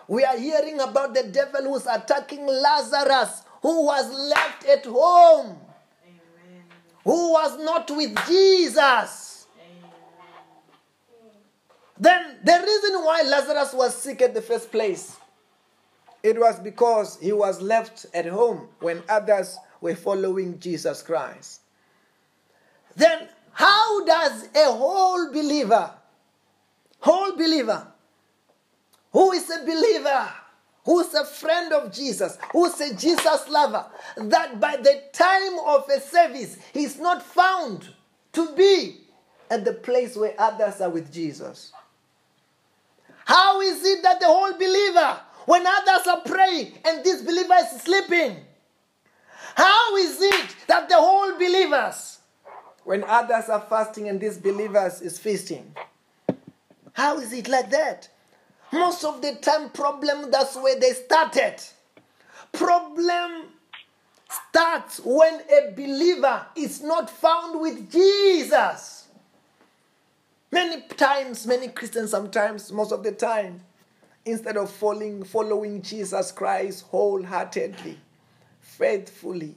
We 0.07 0.23
are 0.23 0.37
hearing 0.37 0.79
about 0.79 1.13
the 1.13 1.23
devil 1.23 1.63
who's 1.63 1.85
attacking 1.85 2.45
Lazarus, 2.45 3.43
who 3.61 3.85
was 3.85 4.09
left 4.29 4.65
at 4.65 4.85
home, 4.85 5.57
Amen. 6.05 6.63
who 7.03 7.33
was 7.33 7.59
not 7.59 7.91
with 7.91 8.17
Jesus. 8.25 9.47
Then 11.99 12.37
the 12.43 12.53
reason 12.53 13.03
why 13.05 13.21
Lazarus 13.25 13.73
was 13.73 13.95
sick 13.95 14.21
at 14.21 14.33
the 14.33 14.41
first 14.41 14.71
place, 14.71 15.17
it 16.23 16.39
was 16.39 16.59
because 16.59 17.17
he 17.19 17.33
was 17.33 17.61
left 17.61 18.05
at 18.13 18.25
home 18.25 18.69
when 18.79 19.03
others 19.09 19.57
were 19.79 19.95
following 19.95 20.59
Jesus 20.59 21.01
Christ. 21.01 21.61
Then 22.95 23.27
how 23.53 24.05
does 24.05 24.47
a 24.55 24.71
whole 24.71 25.31
believer, 25.31 25.91
whole 26.99 27.33
believer, 27.33 27.87
who 29.11 29.31
is 29.31 29.49
a 29.49 29.65
believer, 29.65 30.29
who's 30.85 31.13
a 31.13 31.25
friend 31.25 31.73
of 31.73 31.91
Jesus, 31.91 32.37
who's 32.51 32.79
a 32.79 32.93
Jesus 32.95 33.47
lover, 33.49 33.85
that 34.17 34.59
by 34.59 34.77
the 34.77 35.03
time 35.13 35.59
of 35.65 35.89
a 35.89 35.99
service 35.99 36.57
he's 36.73 36.99
not 36.99 37.21
found 37.23 37.89
to 38.33 38.53
be 38.55 39.01
at 39.49 39.65
the 39.65 39.73
place 39.73 40.15
where 40.15 40.33
others 40.37 40.81
are 40.81 40.89
with 40.89 41.11
Jesus? 41.11 41.73
How 43.25 43.61
is 43.61 43.83
it 43.85 44.01
that 44.03 44.19
the 44.19 44.25
whole 44.25 44.53
believer, 44.53 45.19
when 45.45 45.65
others 45.65 46.07
are 46.07 46.21
praying 46.21 46.73
and 46.85 47.03
this 47.03 47.21
believer 47.21 47.55
is 47.59 47.81
sleeping, 47.81 48.37
how 49.55 49.95
is 49.97 50.21
it 50.21 50.55
that 50.67 50.87
the 50.89 50.95
whole 50.95 51.33
believers, 51.33 52.19
when 52.83 53.03
others 53.03 53.49
are 53.49 53.61
fasting 53.61 54.09
and 54.09 54.19
this 54.19 54.37
believers 54.37 55.01
is 55.01 55.19
feasting, 55.19 55.75
how 56.93 57.17
is 57.17 57.33
it 57.33 57.47
like 57.47 57.69
that? 57.69 58.09
Most 58.71 59.03
of 59.03 59.21
the 59.21 59.35
time, 59.35 59.69
problem 59.69 60.31
that's 60.31 60.55
where 60.55 60.79
they 60.79 60.91
started. 60.93 61.57
Problem 62.53 63.43
starts 64.49 65.01
when 65.03 65.41
a 65.41 65.71
believer 65.71 66.45
is 66.55 66.81
not 66.81 67.09
found 67.09 67.59
with 67.59 67.91
Jesus. 67.91 69.07
Many 70.51 70.81
times, 70.95 71.47
many 71.47 71.69
Christians 71.69 72.11
sometimes, 72.11 72.71
most 72.71 72.91
of 72.91 73.03
the 73.03 73.11
time, 73.11 73.61
instead 74.25 74.57
of 74.57 74.71
following, 74.71 75.23
following 75.23 75.81
Jesus 75.81 76.31
Christ 76.31 76.85
wholeheartedly, 76.89 77.97
faithfully, 78.59 79.55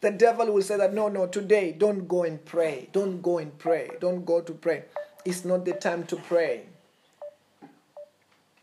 the 0.00 0.10
devil 0.10 0.52
will 0.52 0.62
say 0.62 0.76
that 0.76 0.94
no, 0.94 1.08
no, 1.08 1.26
today 1.26 1.72
don't 1.72 2.06
go 2.06 2.24
and 2.24 2.44
pray. 2.44 2.88
Don't 2.92 3.22
go 3.22 3.38
and 3.38 3.56
pray. 3.58 3.90
Don't 4.00 4.24
go 4.24 4.40
to 4.42 4.52
pray. 4.52 4.84
It's 5.24 5.44
not 5.44 5.64
the 5.64 5.72
time 5.72 6.04
to 6.06 6.16
pray. 6.16 6.66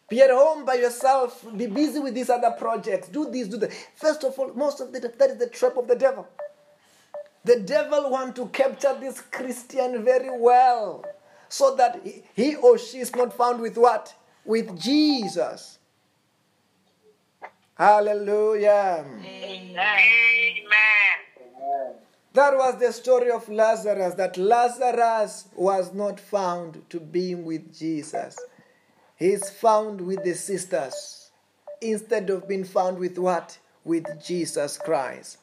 Be 0.09 0.21
at 0.21 0.29
home 0.29 0.65
by 0.65 0.75
yourself. 0.75 1.45
Be 1.57 1.67
busy 1.67 1.99
with 1.99 2.13
these 2.13 2.29
other 2.29 2.51
projects. 2.51 3.07
Do 3.09 3.31
this, 3.31 3.47
do 3.47 3.57
that. 3.57 3.73
First 3.95 4.23
of 4.23 4.37
all, 4.37 4.53
most 4.53 4.81
of 4.81 4.91
the 4.93 4.99
that 4.99 5.29
is 5.31 5.37
the 5.37 5.49
trap 5.49 5.77
of 5.77 5.87
the 5.87 5.95
devil. 5.95 6.27
The 7.45 7.59
devil 7.59 8.11
want 8.11 8.35
to 8.35 8.47
capture 8.47 8.95
this 8.99 9.21
Christian 9.21 10.03
very 10.05 10.29
well, 10.37 11.05
so 11.49 11.75
that 11.75 12.01
he- 12.03 12.23
he 12.35 12.55
or 12.55 12.77
she 12.77 12.99
is 12.99 13.15
not 13.15 13.33
found 13.33 13.61
with 13.61 13.77
what? 13.77 14.13
With 14.45 14.79
Jesus. 14.79 15.79
Hallelujah. 17.75 19.05
Amen. 19.25 19.77
That 22.33 22.55
was 22.55 22.79
the 22.79 22.93
story 22.93 23.29
of 23.29 23.49
Lazarus, 23.49 24.13
that 24.15 24.37
Lazarus 24.37 25.49
was 25.53 25.93
not 25.93 26.17
found 26.17 26.81
to 26.89 26.99
be 26.99 27.35
with 27.35 27.77
Jesus. 27.77 28.37
He's 29.17 29.49
found 29.49 29.99
with 29.99 30.23
the 30.23 30.33
sisters 30.33 31.29
instead 31.81 32.29
of 32.29 32.47
being 32.47 32.63
found 32.63 32.99
with 32.99 33.17
what? 33.17 33.57
With 33.83 34.05
Jesus 34.23 34.77
Christ. 34.77 35.39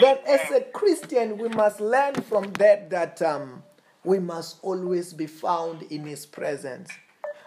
But 0.00 0.26
as 0.26 0.50
a 0.50 0.62
Christian, 0.62 1.36
we 1.36 1.48
must 1.50 1.80
learn 1.80 2.14
from 2.14 2.52
that 2.54 2.88
that 2.90 3.20
um, 3.20 3.62
we 4.02 4.18
must 4.18 4.58
always 4.62 5.12
be 5.12 5.26
found 5.26 5.82
in 5.82 6.06
His 6.06 6.24
presence 6.24 6.88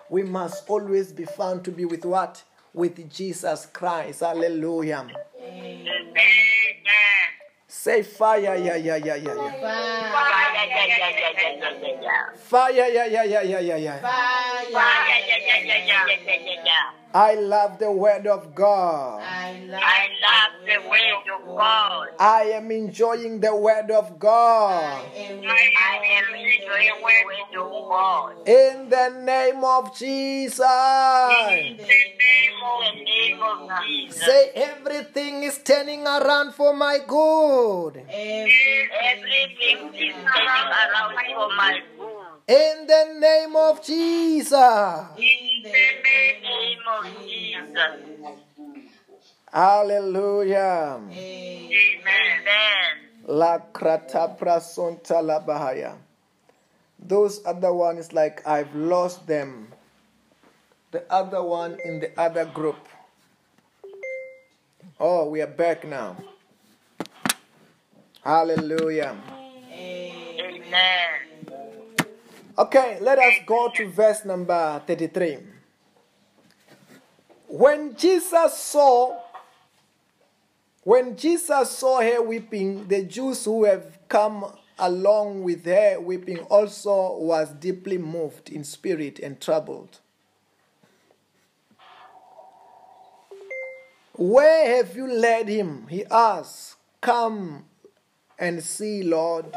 we 0.10 0.24
must 0.24 0.70
always 0.70 1.12
be 1.12 1.26
found 1.26 1.64
to 1.66 1.72
be 1.72 1.86
with 1.86 2.06
what? 2.06 2.44
With 2.74 3.10
Jesus 3.12 3.66
Christ. 3.66 4.22
Hallelujah. 4.22 5.08
Amen. 5.42 5.88
Say 7.68 8.02
fire, 8.04 8.40
yeah, 8.40 8.76
yeah, 8.76 8.96
yeah, 8.96 8.96
yeah, 8.96 9.16
yeah. 9.16 9.36
Fire, 9.36 10.66
yeah, 10.66 10.86
yeah, 10.86 12.02
yeah. 12.02 12.30
Fire, 12.36 12.72
yeah, 12.74 12.88
yeah, 12.88 13.24
yeah, 13.24 13.42
yeah, 13.42 13.60
yeah, 13.60 13.76
yeah. 13.76 14.00
Fire, 14.00 14.66
yeah, 14.70 15.20
yeah, 15.28 15.38
yeah, 15.38 15.86
yeah, 15.86 16.06
yeah, 16.08 16.36
yeah, 16.36 16.64
yeah. 16.66 17.07
I 17.18 17.34
love 17.34 17.80
the 17.80 17.92
word 17.92 18.28
of 18.28 18.54
God. 18.54 19.24
I 19.24 19.60
love, 19.66 19.82
I 19.84 20.08
love 20.22 20.52
the 20.68 20.88
word 20.88 21.26
of 21.34 21.48
God. 21.48 22.10
I 22.20 22.44
am 22.54 22.70
enjoying 22.70 23.40
the 23.40 23.56
word 23.56 23.90
of 23.90 24.20
God. 24.20 24.84
I 24.84 25.02
am 25.18 25.42
I 25.44 25.98
am 26.14 26.36
enjoying 26.36 26.94
the 26.94 27.02
word 27.02 27.34
of 27.58 27.72
God. 27.90 28.48
In 28.48 28.90
the 28.90 29.10
name 29.26 29.64
of 29.64 29.98
Jesus. 29.98 30.60
In 30.60 31.78
the 31.78 31.84
name 31.84 32.62
of, 32.70 32.94
the 32.94 33.04
name 33.04 33.42
of 33.42 33.84
Jesus. 33.88 34.22
Say 34.22 34.52
everything 34.54 35.42
is 35.42 35.58
turning 35.64 36.06
around 36.06 36.54
for 36.54 36.76
my 36.76 37.00
good. 37.00 38.06
Everything 38.14 39.26
is 39.34 39.58
turning 39.90 40.14
around 40.14 41.18
for 41.34 41.50
my 41.56 41.82
good. 41.98 42.17
In 42.48 42.88
the 42.88 43.20
name 43.20 43.58
of 43.58 43.84
Jesus. 43.84 44.56
In 45.18 45.64
the 45.64 45.84
name 46.00 46.80
of 46.88 47.04
Jesus. 47.28 48.40
Hallelujah. 49.52 51.02
Amen. 51.12 52.38
La 53.28 53.60
krata 53.60 54.38
prasonta 54.40 55.22
la 55.22 55.44
bahaya. 55.44 55.98
Those 56.98 57.42
other 57.46 57.74
ones 57.74 58.14
like 58.14 58.48
I've 58.48 58.74
lost 58.74 59.28
them. 59.28 59.68
The 60.92 61.04
other 61.12 61.44
one 61.44 61.78
in 61.84 62.00
the 62.00 62.18
other 62.18 62.46
group. 62.46 62.80
Oh, 65.02 65.28
we 65.30 65.42
are 65.42 65.48
back 65.48 65.86
now. 65.86 66.16
Hallelujah. 68.24 69.18
Amen. 69.70 71.37
Okay, 72.60 72.98
let 73.02 73.20
us 73.20 73.36
go 73.46 73.70
to 73.76 73.88
verse 73.88 74.26
number 74.26 74.82
33. 74.88 75.38
When 77.50 77.96
Jesus 77.96 78.58
saw 78.58 79.20
when 80.84 81.16
Jesus 81.18 81.70
saw 81.70 82.02
her 82.02 82.22
weeping, 82.24 82.88
the 82.88 83.04
Jews 83.04 83.46
who 83.46 83.66
have 83.66 84.00
come 84.08 84.46
along 84.80 85.44
with 85.44 85.66
her 85.66 86.00
weeping 86.00 86.40
also 86.50 87.18
was 87.18 87.52
deeply 87.52 87.98
moved 87.98 88.50
in 88.50 88.64
spirit 88.64 89.20
and 89.20 89.40
troubled. 89.40 90.00
Where 94.14 94.78
have 94.78 94.96
you 94.96 95.08
led 95.08 95.48
him? 95.48 95.88
He 95.90 96.06
asked. 96.06 96.78
Come 97.02 97.66
and 98.40 98.64
see, 98.64 99.04
Lord. 99.04 99.54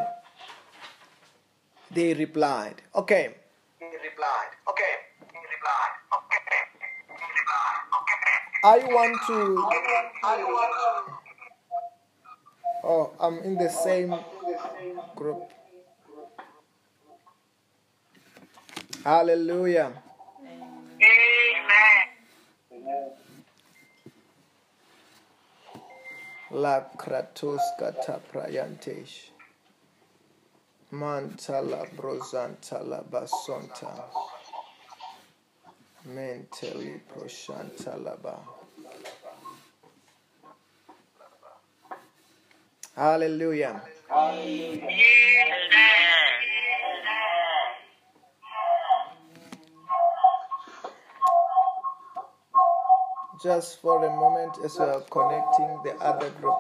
They 1.91 2.15
replied. 2.15 2.83
Okay. 2.95 3.35
He 3.79 3.85
replied, 3.87 4.51
okay. 4.71 4.95
He 5.19 5.39
replied, 5.39 5.93
okay. 6.15 6.39
He 7.09 7.27
replied, 7.35 7.83
okay. 7.99 8.25
I 8.63 8.79
want 8.95 9.17
to. 9.27 9.39
I 10.23 10.43
want 10.45 10.71
Oh, 12.83 13.11
I'm 13.21 13.39
in 13.41 13.57
the 13.57 13.69
same 13.69 14.15
group. 15.17 15.51
Hallelujah. 19.05 19.93
Amen. 20.97 22.07
La 26.53 26.81
kratos 26.97 27.61
kata 27.79 28.21
prayantesh. 28.33 29.31
Mantala 30.93 31.87
brozanta 31.97 32.83
la 32.83 33.01
basonta. 33.01 34.05
Mentally 36.07 37.01
proshanta 37.09 37.97
laba. 37.97 38.37
Hallelujah. 42.97 43.83
Just 53.43 53.81
for 53.81 54.05
a 54.05 54.11
moment 54.11 54.59
as 54.65 54.77
we 54.79 54.85
are 54.87 55.01
connecting 55.09 55.81
the 55.85 55.95
other 56.01 56.31
group. 56.31 56.59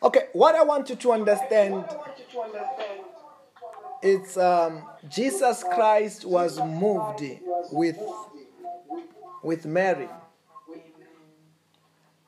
Okay, 0.00 0.27
what 0.38 0.54
I 0.54 0.62
want 0.62 0.88
you 0.88 0.94
to 0.94 1.12
understand 1.12 1.84
it's 4.00 4.36
um, 4.36 4.84
Jesus 5.08 5.64
Christ 5.74 6.24
was 6.24 6.60
moved 6.60 7.24
with 7.72 7.98
with 9.42 9.66
Mary. 9.66 10.08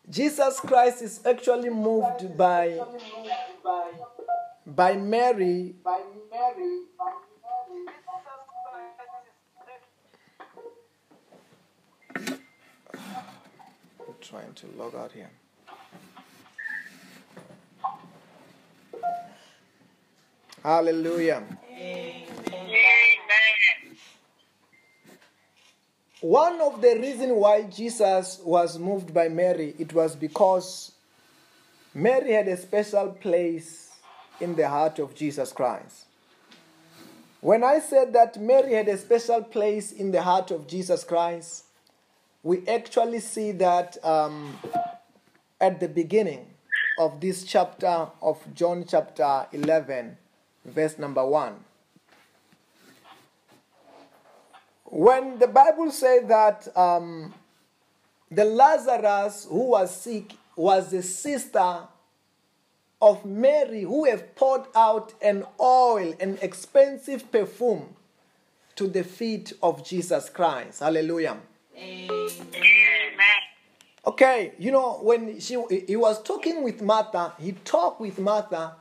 Jesus 0.08 0.58
Christ 0.58 1.02
is 1.02 1.20
actually 1.24 1.70
moved 1.70 2.36
by 2.36 2.80
by 4.66 4.94
Mary 4.96 5.76
I'm 14.08 14.16
trying 14.20 14.52
to 14.54 14.66
log 14.76 14.96
out 14.96 15.12
here. 15.12 15.30
Hallelujah. 20.62 21.42
Amen. 21.72 22.30
One 26.20 26.60
of 26.60 26.82
the 26.82 26.98
reasons 27.00 27.32
why 27.32 27.62
Jesus 27.62 28.40
was 28.44 28.78
moved 28.78 29.14
by 29.14 29.28
Mary, 29.28 29.74
it 29.78 29.94
was 29.94 30.14
because 30.14 30.92
Mary 31.94 32.32
had 32.32 32.46
a 32.46 32.58
special 32.58 33.08
place 33.08 33.90
in 34.38 34.54
the 34.54 34.68
heart 34.68 34.98
of 34.98 35.14
Jesus 35.14 35.50
Christ. 35.50 36.04
When 37.40 37.64
I 37.64 37.78
said 37.80 38.12
that 38.12 38.38
Mary 38.38 38.74
had 38.74 38.88
a 38.88 38.98
special 38.98 39.42
place 39.42 39.92
in 39.92 40.10
the 40.10 40.22
heart 40.22 40.50
of 40.50 40.66
Jesus 40.66 41.04
Christ, 41.04 41.64
we 42.42 42.68
actually 42.68 43.20
see 43.20 43.52
that 43.52 43.96
um, 44.04 44.58
at 45.58 45.80
the 45.80 45.88
beginning 45.88 46.46
of 46.98 47.18
this 47.18 47.44
chapter 47.44 48.08
of 48.20 48.38
John 48.54 48.84
chapter 48.86 49.46
11, 49.52 50.18
verse 50.64 50.98
number 50.98 51.24
1. 51.24 51.54
When 54.84 55.38
the 55.38 55.46
Bible 55.46 55.90
says 55.92 56.26
that 56.28 56.76
um, 56.76 57.32
the 58.30 58.44
Lazarus 58.44 59.46
who 59.48 59.70
was 59.70 59.94
sick 59.94 60.32
was 60.56 60.90
the 60.90 61.02
sister 61.02 61.78
of 63.00 63.24
Mary 63.24 63.82
who 63.82 64.04
have 64.04 64.34
poured 64.34 64.66
out 64.74 65.14
an 65.22 65.44
oil, 65.60 66.14
an 66.20 66.38
expensive 66.42 67.30
perfume 67.30 67.94
to 68.76 68.86
the 68.86 69.04
feet 69.04 69.52
of 69.62 69.84
Jesus 69.84 70.28
Christ. 70.28 70.80
Hallelujah. 70.80 71.36
Amen. 71.76 72.18
Okay, 74.06 74.52
you 74.58 74.72
know, 74.72 74.98
when 75.02 75.38
she 75.40 75.62
he 75.86 75.94
was 75.94 76.22
talking 76.22 76.62
with 76.62 76.80
Martha, 76.80 77.34
he 77.38 77.52
talked 77.52 78.00
with 78.00 78.18
Martha, 78.18 78.74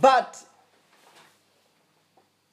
but 0.00 0.42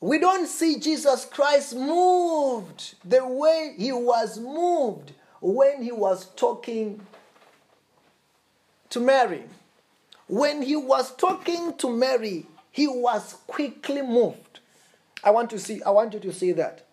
we 0.02 0.20
don't 0.20 0.48
see 0.48 0.80
Jesus 0.80 1.26
Christ 1.26 1.76
moved 1.76 2.96
the 3.04 3.26
way 3.26 3.74
he 3.78 3.92
was 3.92 4.40
moved 4.40 5.14
when 5.42 5.82
he 5.82 5.92
was 5.92 6.28
talking 6.36 7.02
to 8.90 9.00
Mary. 9.00 9.44
When 10.28 10.62
he 10.62 10.76
was 10.76 11.16
talking 11.16 11.78
to 11.78 11.90
Mary, 11.90 12.46
he 12.72 12.88
was 12.88 13.36
quickly 13.48 14.02
moved. 14.02 14.60
I 15.24 15.32
want 15.32 15.50
to 15.52 15.60
see 15.60 15.82
I 15.84 15.90
want 15.90 16.14
you 16.14 16.20
to 16.20 16.34
see 16.34 16.52
that. 16.54 16.86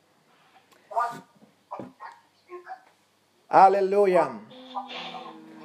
Hallelujah. 3.51 4.39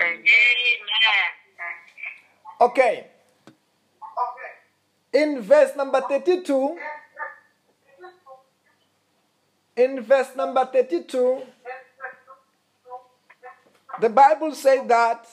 Amen. 0.02 0.28
Okay. 2.60 3.08
In 5.14 5.42
verse 5.42 5.76
number 5.76 6.02
32, 6.02 6.78
in 9.78 10.02
verse 10.02 10.36
number 10.36 10.66
32, 10.66 11.42
the 14.02 14.10
Bible 14.10 14.54
says 14.54 14.86
that 14.88 15.28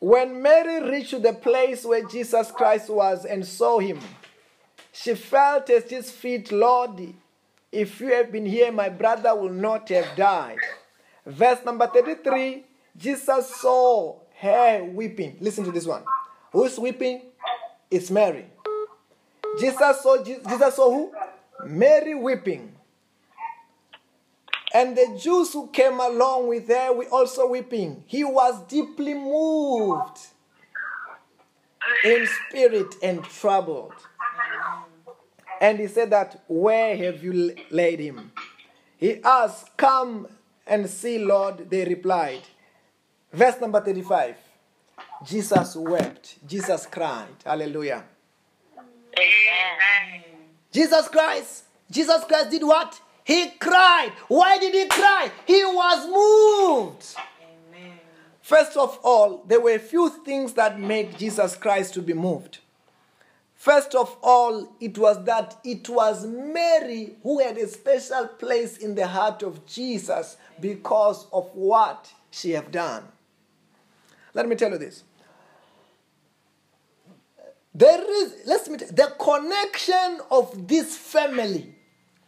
when 0.00 0.42
Mary 0.42 0.90
reached 0.90 1.22
the 1.22 1.32
place 1.32 1.84
where 1.84 2.04
Jesus 2.06 2.50
Christ 2.50 2.90
was 2.90 3.24
and 3.24 3.46
saw 3.46 3.78
him, 3.78 4.00
she 4.92 5.14
felt 5.14 5.70
at 5.70 5.90
his 5.90 6.10
feet, 6.10 6.50
Lord, 6.50 7.14
if 7.70 8.00
you 8.00 8.08
had 8.08 8.32
been 8.32 8.46
here, 8.46 8.72
my 8.72 8.88
brother 8.88 9.34
will 9.34 9.50
not 9.50 9.88
have 9.88 10.16
died. 10.16 10.58
Verse 11.24 11.64
number 11.64 11.86
33 11.86 12.64
Jesus 12.96 13.54
saw 13.54 14.16
her 14.40 14.82
weeping. 14.84 15.36
Listen 15.40 15.64
to 15.64 15.70
this 15.70 15.86
one. 15.86 16.02
Who's 16.50 16.78
weeping? 16.78 17.22
It's 17.90 18.10
Mary. 18.10 18.46
Jesus 19.60 20.02
saw 20.02 20.22
Jesus 20.24 20.74
saw 20.74 20.90
who? 20.90 21.12
Mary 21.64 22.14
weeping. 22.14 22.74
And 24.74 24.96
the 24.96 25.18
Jews 25.18 25.52
who 25.52 25.68
came 25.68 25.98
along 25.98 26.48
with 26.48 26.68
her 26.68 26.92
were 26.92 27.08
also 27.08 27.46
weeping. 27.48 28.04
He 28.06 28.22
was 28.22 28.62
deeply 28.66 29.14
moved 29.14 30.18
in 32.04 32.26
spirit 32.48 32.94
and 33.02 33.24
troubled. 33.24 33.94
And 35.60 35.78
he 35.78 35.86
said 35.88 36.10
that, 36.10 36.42
Where 36.46 36.96
have 36.96 37.22
you 37.22 37.54
laid 37.70 38.00
him? 38.00 38.32
He 38.98 39.22
asked, 39.24 39.76
Come 39.76 40.28
and 40.66 40.88
see, 40.88 41.18
Lord. 41.18 41.70
They 41.70 41.84
replied. 41.84 42.42
Verse 43.32 43.60
number 43.60 43.80
35. 43.80 44.36
Jesus 45.24 45.74
wept. 45.76 46.36
Jesus 46.46 46.86
cried. 46.86 47.34
Hallelujah. 47.44 48.04
Amen. 49.18 50.37
Jesus 50.72 51.08
Christ, 51.08 51.64
Jesus 51.90 52.24
Christ 52.24 52.50
did 52.50 52.62
what? 52.62 53.00
He 53.24 53.50
cried. 53.58 54.12
Why 54.28 54.58
did 54.58 54.74
he 54.74 54.86
cry? 54.86 55.30
He 55.46 55.62
was 55.64 56.06
moved. 56.06 57.14
Amen. 57.74 57.98
First 58.40 58.76
of 58.76 58.98
all, 59.02 59.44
there 59.46 59.60
were 59.60 59.74
a 59.74 59.78
few 59.78 60.08
things 60.24 60.54
that 60.54 60.80
made 60.80 61.18
Jesus 61.18 61.56
Christ 61.56 61.94
to 61.94 62.02
be 62.02 62.14
moved. 62.14 62.58
First 63.54 63.94
of 63.94 64.16
all, 64.22 64.72
it 64.80 64.96
was 64.96 65.24
that 65.24 65.58
it 65.64 65.88
was 65.88 66.24
Mary 66.24 67.16
who 67.22 67.40
had 67.40 67.58
a 67.58 67.66
special 67.66 68.28
place 68.28 68.76
in 68.78 68.94
the 68.94 69.06
heart 69.06 69.42
of 69.42 69.66
Jesus 69.66 70.36
because 70.60 71.26
of 71.32 71.50
what 71.54 72.12
she 72.30 72.52
had 72.52 72.70
done. 72.70 73.02
Let 74.32 74.48
me 74.48 74.54
tell 74.54 74.70
you 74.70 74.78
this. 74.78 75.02
There 77.78 78.22
is, 78.22 78.34
let's 78.44 78.68
me, 78.68 78.76
the 78.78 79.14
connection 79.20 80.20
of 80.32 80.66
this 80.66 80.96
family 80.96 81.76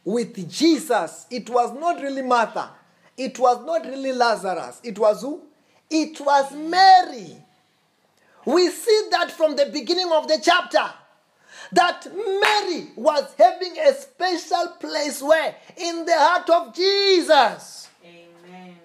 with 0.04 0.48
Jesus, 0.48 1.26
it 1.28 1.50
was 1.50 1.72
not 1.74 2.00
really 2.00 2.22
Martha. 2.22 2.70
It 3.16 3.36
was 3.36 3.66
not 3.66 3.84
really 3.84 4.12
Lazarus. 4.12 4.80
It 4.84 4.96
was 4.96 5.22
who? 5.22 5.42
It 5.90 6.20
was 6.20 6.52
Mary. 6.54 7.36
We 8.46 8.68
see 8.70 9.08
that 9.10 9.32
from 9.32 9.56
the 9.56 9.66
beginning 9.66 10.12
of 10.12 10.28
the 10.28 10.40
chapter. 10.40 10.88
That 11.72 12.06
Mary 12.14 12.92
was 12.94 13.34
having 13.36 13.76
a 13.76 13.92
special 13.92 14.76
place 14.78 15.20
where? 15.20 15.56
In 15.76 16.04
the 16.04 16.14
heart 16.16 16.48
of 16.48 16.74
Jesus 16.76 17.88
Amen. 18.04 18.76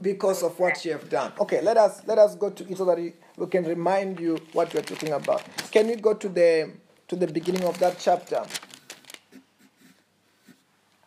because 0.00 0.42
of 0.42 0.58
what 0.58 0.78
she 0.78 0.88
have 0.88 1.08
done. 1.10 1.32
Okay, 1.38 1.60
let 1.60 1.76
us 1.76 2.00
let 2.06 2.16
us 2.16 2.34
go 2.34 2.48
to 2.48 2.66
it 2.66 2.78
so 2.78 2.86
that 2.86 2.98
we 3.38 3.46
can 3.46 3.64
remind 3.64 4.18
you 4.18 4.38
what 4.52 4.74
we're 4.74 4.82
talking 4.82 5.12
about. 5.12 5.42
Can 5.70 5.86
we 5.86 5.96
go 5.96 6.14
to 6.14 6.28
the 6.28 6.70
to 7.06 7.16
the 7.16 7.26
beginning 7.26 7.64
of 7.64 7.78
that 7.78 7.98
chapter? 7.98 8.42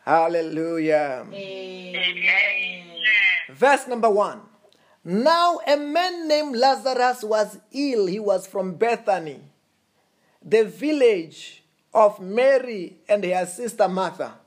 Hallelujah. 0.05 1.27
Amen. 1.31 1.95
Verse 3.49 3.87
number 3.87 4.09
one. 4.09 4.41
Now 5.03 5.59
a 5.67 5.77
man 5.77 6.27
named 6.27 6.55
Lazarus 6.55 7.23
was 7.23 7.57
ill. 7.71 8.07
He 8.07 8.19
was 8.19 8.47
from 8.47 8.75
Bethany, 8.75 9.41
the 10.43 10.63
village 10.65 11.63
of 11.93 12.19
Mary 12.19 12.97
and 13.09 13.23
her 13.23 13.45
sister 13.45 13.87
Martha. 13.87 14.40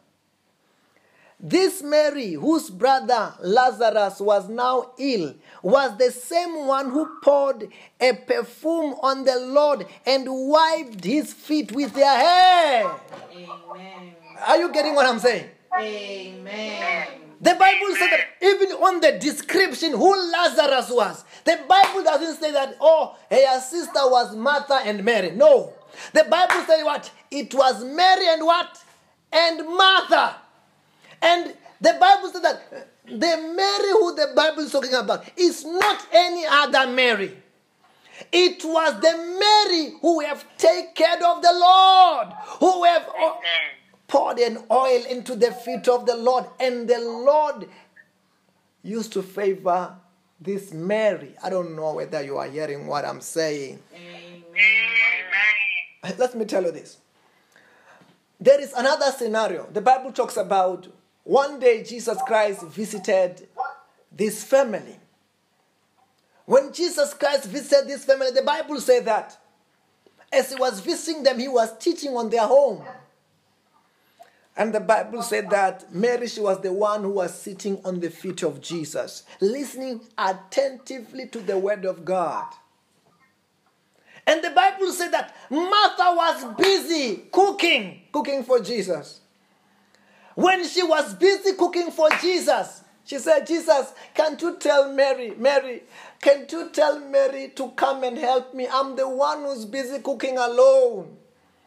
This 1.47 1.83
Mary, 1.83 2.33
whose 2.33 2.71
brother 2.71 3.35
Lazarus 3.43 4.19
was 4.19 4.49
now 4.49 4.93
ill, 4.99 5.35
was 5.63 5.95
the 5.99 6.11
same 6.11 6.67
one 6.67 6.89
who 6.89 7.07
poured 7.23 7.69
a 8.01 8.15
perfume 8.15 8.95
on 9.03 9.25
the 9.25 9.39
Lord 9.41 9.87
and 10.07 10.27
wiped 10.27 11.05
his 11.05 11.35
feet 11.35 11.71
with 11.73 11.93
their 11.93 12.19
hair. 12.19 12.91
Amen. 13.31 14.15
Are 14.47 14.57
you 14.57 14.73
getting 14.73 14.95
what 14.95 15.05
I'm 15.05 15.19
saying? 15.19 15.51
Amen. 15.79 17.09
The 17.43 17.55
Bible 17.57 17.95
said 17.99 18.09
that 18.09 18.27
even 18.41 18.73
on 18.77 19.01
the 19.01 19.19
description 19.19 19.91
who 19.91 20.33
Lazarus 20.33 20.89
was, 20.91 21.25
the 21.45 21.61
Bible 21.69 22.05
doesn't 22.05 22.41
say 22.41 22.53
that, 22.53 22.75
oh, 22.81 23.19
her 23.31 23.61
sister 23.61 24.01
was 24.05 24.35
Martha 24.35 24.81
and 24.83 25.05
Mary. 25.05 25.33
No. 25.33 25.75
The 26.15 26.25
Bible 26.25 26.65
said 26.67 26.85
what? 26.85 27.11
It 27.31 27.53
was 27.53 27.85
Mary 27.85 28.29
and 28.29 28.47
what? 28.47 28.83
And 29.31 29.69
Martha. 29.69 30.37
And 31.25 31.55
the 31.81 31.97
Bible 31.99 32.31
said 32.31 32.43
that 32.43 32.89
the 33.07 33.55
Mary 33.57 33.91
who 33.91 34.15
the 34.15 34.33
Bible 34.37 34.63
is 34.63 34.73
talking 34.73 34.93
about 34.93 35.25
is 35.37 35.65
not 35.65 36.07
any 36.13 36.45
other 36.47 36.87
Mary. 36.87 37.37
It 38.31 38.63
was 38.65 39.01
the 39.01 39.17
Mary 39.41 39.95
who 40.01 40.21
have 40.21 40.45
taken 40.57 40.93
care 40.95 41.25
of 41.25 41.43
the 41.43 41.53
Lord, 41.53 42.29
who 42.61 42.85
have 42.85 43.09
poured 44.07 44.39
an 44.39 44.59
oil 44.71 45.03
into 45.11 45.35
the 45.35 45.51
feet 45.51 45.89
of 45.89 46.07
the 46.07 46.15
Lord, 46.17 46.45
and 46.61 46.87
the 46.89 47.01
Lord 47.01 47.69
used 48.83 49.13
to 49.15 49.23
favor 49.23 49.97
this 50.41 50.73
Mary. 50.73 51.35
I 51.43 51.51
don't 51.51 51.75
know 51.75 51.95
whether 51.95 52.23
you 52.23 52.37
are 52.37 52.49
hearing 52.49 52.87
what 52.87 53.05
I'm 53.05 53.21
saying. 53.21 53.81
Amen. 53.95 54.45
Let 56.19 56.35
me 56.35 56.45
tell 56.45 56.63
you 56.63 56.71
this. 56.71 56.99
There 58.39 58.61
is 58.61 58.73
another 58.75 59.11
scenario. 59.11 59.67
The 59.73 59.81
Bible 59.81 60.13
talks 60.13 60.37
about 60.37 60.87
one 61.25 61.59
day 61.59 61.83
Jesus 61.83 62.19
Christ 62.27 62.65
visited 62.67 63.49
this 64.13 64.45
family. 64.45 64.99
When 66.47 66.73
Jesus 66.73 67.15
Christ 67.15 67.47
visited 67.47 67.89
this 67.89 68.05
family, 68.05 68.31
the 68.31 68.43
Bible 68.43 68.81
says 68.81 69.05
that 69.05 69.39
as 70.31 70.51
he 70.51 70.57
was 70.57 70.81
visiting 70.81 71.23
them, 71.23 71.39
he 71.39 71.49
was 71.49 71.77
teaching 71.79 72.15
on 72.17 72.29
their 72.29 72.47
home. 72.47 72.85
And 74.57 74.73
the 74.73 74.81
Bible 74.81 75.23
said 75.23 75.51
that 75.51 75.93
Mary, 75.93 76.29
she 76.29 76.41
was 76.41 76.61
the 76.61 76.73
one 76.73 77.03
who 77.03 77.11
was 77.11 77.35
sitting 77.37 77.81
on 77.85 77.99
the 77.99 78.11
feet 78.11 78.43
of 78.43 78.61
Jesus, 78.61 79.25
listening 79.41 80.01
attentively 80.17 81.27
to 81.29 81.41
the 81.41 81.59
word 81.59 81.85
of 81.85 82.05
God. 82.05 82.47
And 84.27 84.43
the 84.45 84.51
Bible 84.51 84.93
said 84.93 85.13
that 85.13 85.35
Martha 85.51 86.15
was 86.15 86.57
busy 86.57 87.25
cooking, 87.33 88.03
cooking 88.13 88.45
for 88.45 88.61
Jesus. 88.61 89.21
When 90.35 90.67
she 90.67 90.83
was 90.83 91.15
busy 91.15 91.53
cooking 91.55 91.91
for 91.91 92.09
Jesus, 92.21 92.83
she 93.05 93.19
said, 93.19 93.47
Jesus, 93.47 93.93
can't 94.15 94.41
you 94.41 94.57
tell 94.57 94.91
Mary, 94.93 95.35
Mary, 95.37 95.83
can't 96.21 96.51
you 96.51 96.71
tell 96.71 96.99
Mary 97.01 97.53
to 97.57 97.69
come 97.71 98.03
and 98.03 98.17
help 98.17 98.55
me? 98.55 98.67
I'm 98.71 98.97
the 98.97 99.09
one 99.09 99.43
who's 99.43 99.65
busy 99.65 99.99
cooking 100.01 100.39
alone. 100.39 101.17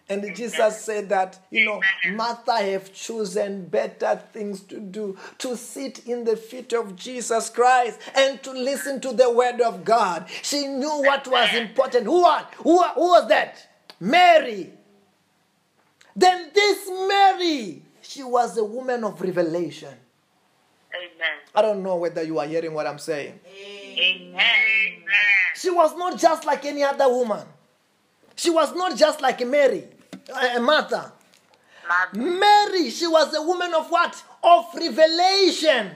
And 0.10 0.34
Jesus 0.36 0.80
said 0.82 1.10
that, 1.10 1.38
you 1.52 1.66
know, 1.66 1.82
Martha 2.16 2.56
have 2.58 2.94
chosen 2.94 3.66
better 3.66 4.22
things 4.32 4.62
to 4.62 4.80
do, 4.80 5.18
to 5.40 5.58
sit 5.58 6.08
in 6.08 6.24
the 6.24 6.38
feet 6.38 6.72
of 6.74 6.96
Jesus 6.96 7.50
Christ 7.50 8.00
and 8.16 8.42
to 8.44 8.52
listen 8.52 9.02
to 9.02 9.12
the 9.12 9.30
word 9.30 9.60
of 9.60 9.84
God. 9.84 10.26
She 10.44 10.66
knew 10.68 11.02
what 11.04 11.28
was 11.28 11.54
important. 11.54 12.06
Who, 12.06 12.22
wa- 12.22 12.46
who, 12.64 12.82
who 12.84 13.02
was 13.10 13.28
that? 13.28 13.68
Mary. 14.00 14.72
Then 16.16 16.52
this 16.54 16.90
Mary, 17.08 17.82
she 18.08 18.24
was 18.24 18.58
a 18.58 18.64
woman 18.64 19.04
of 19.04 19.20
revelation. 19.22 19.94
Amen. 20.96 21.38
I 21.54 21.62
don't 21.62 21.84
know 21.84 21.98
whether 21.98 22.24
you 22.24 22.40
are 22.40 22.48
hearing 22.48 22.74
what 22.74 22.88
I'm 22.88 23.00
saying. 23.00 23.38
Amen. 23.46 24.44
She 25.56 25.70
was 25.70 25.96
not 25.98 26.18
just 26.18 26.46
like 26.46 26.66
any 26.66 26.84
other 26.84 27.10
woman. 27.10 27.46
She 28.36 28.50
was 28.50 28.74
not 28.76 28.98
just 28.98 29.22
like 29.22 29.46
Mary, 29.46 29.84
uh, 30.34 30.60
Martha. 30.62 31.12
Mother. 32.14 32.30
Mary, 32.30 32.90
she 32.90 33.08
was 33.08 33.34
a 33.34 33.42
woman 33.42 33.74
of 33.74 33.90
what? 33.90 34.24
Of 34.44 34.66
revelation. 34.76 35.92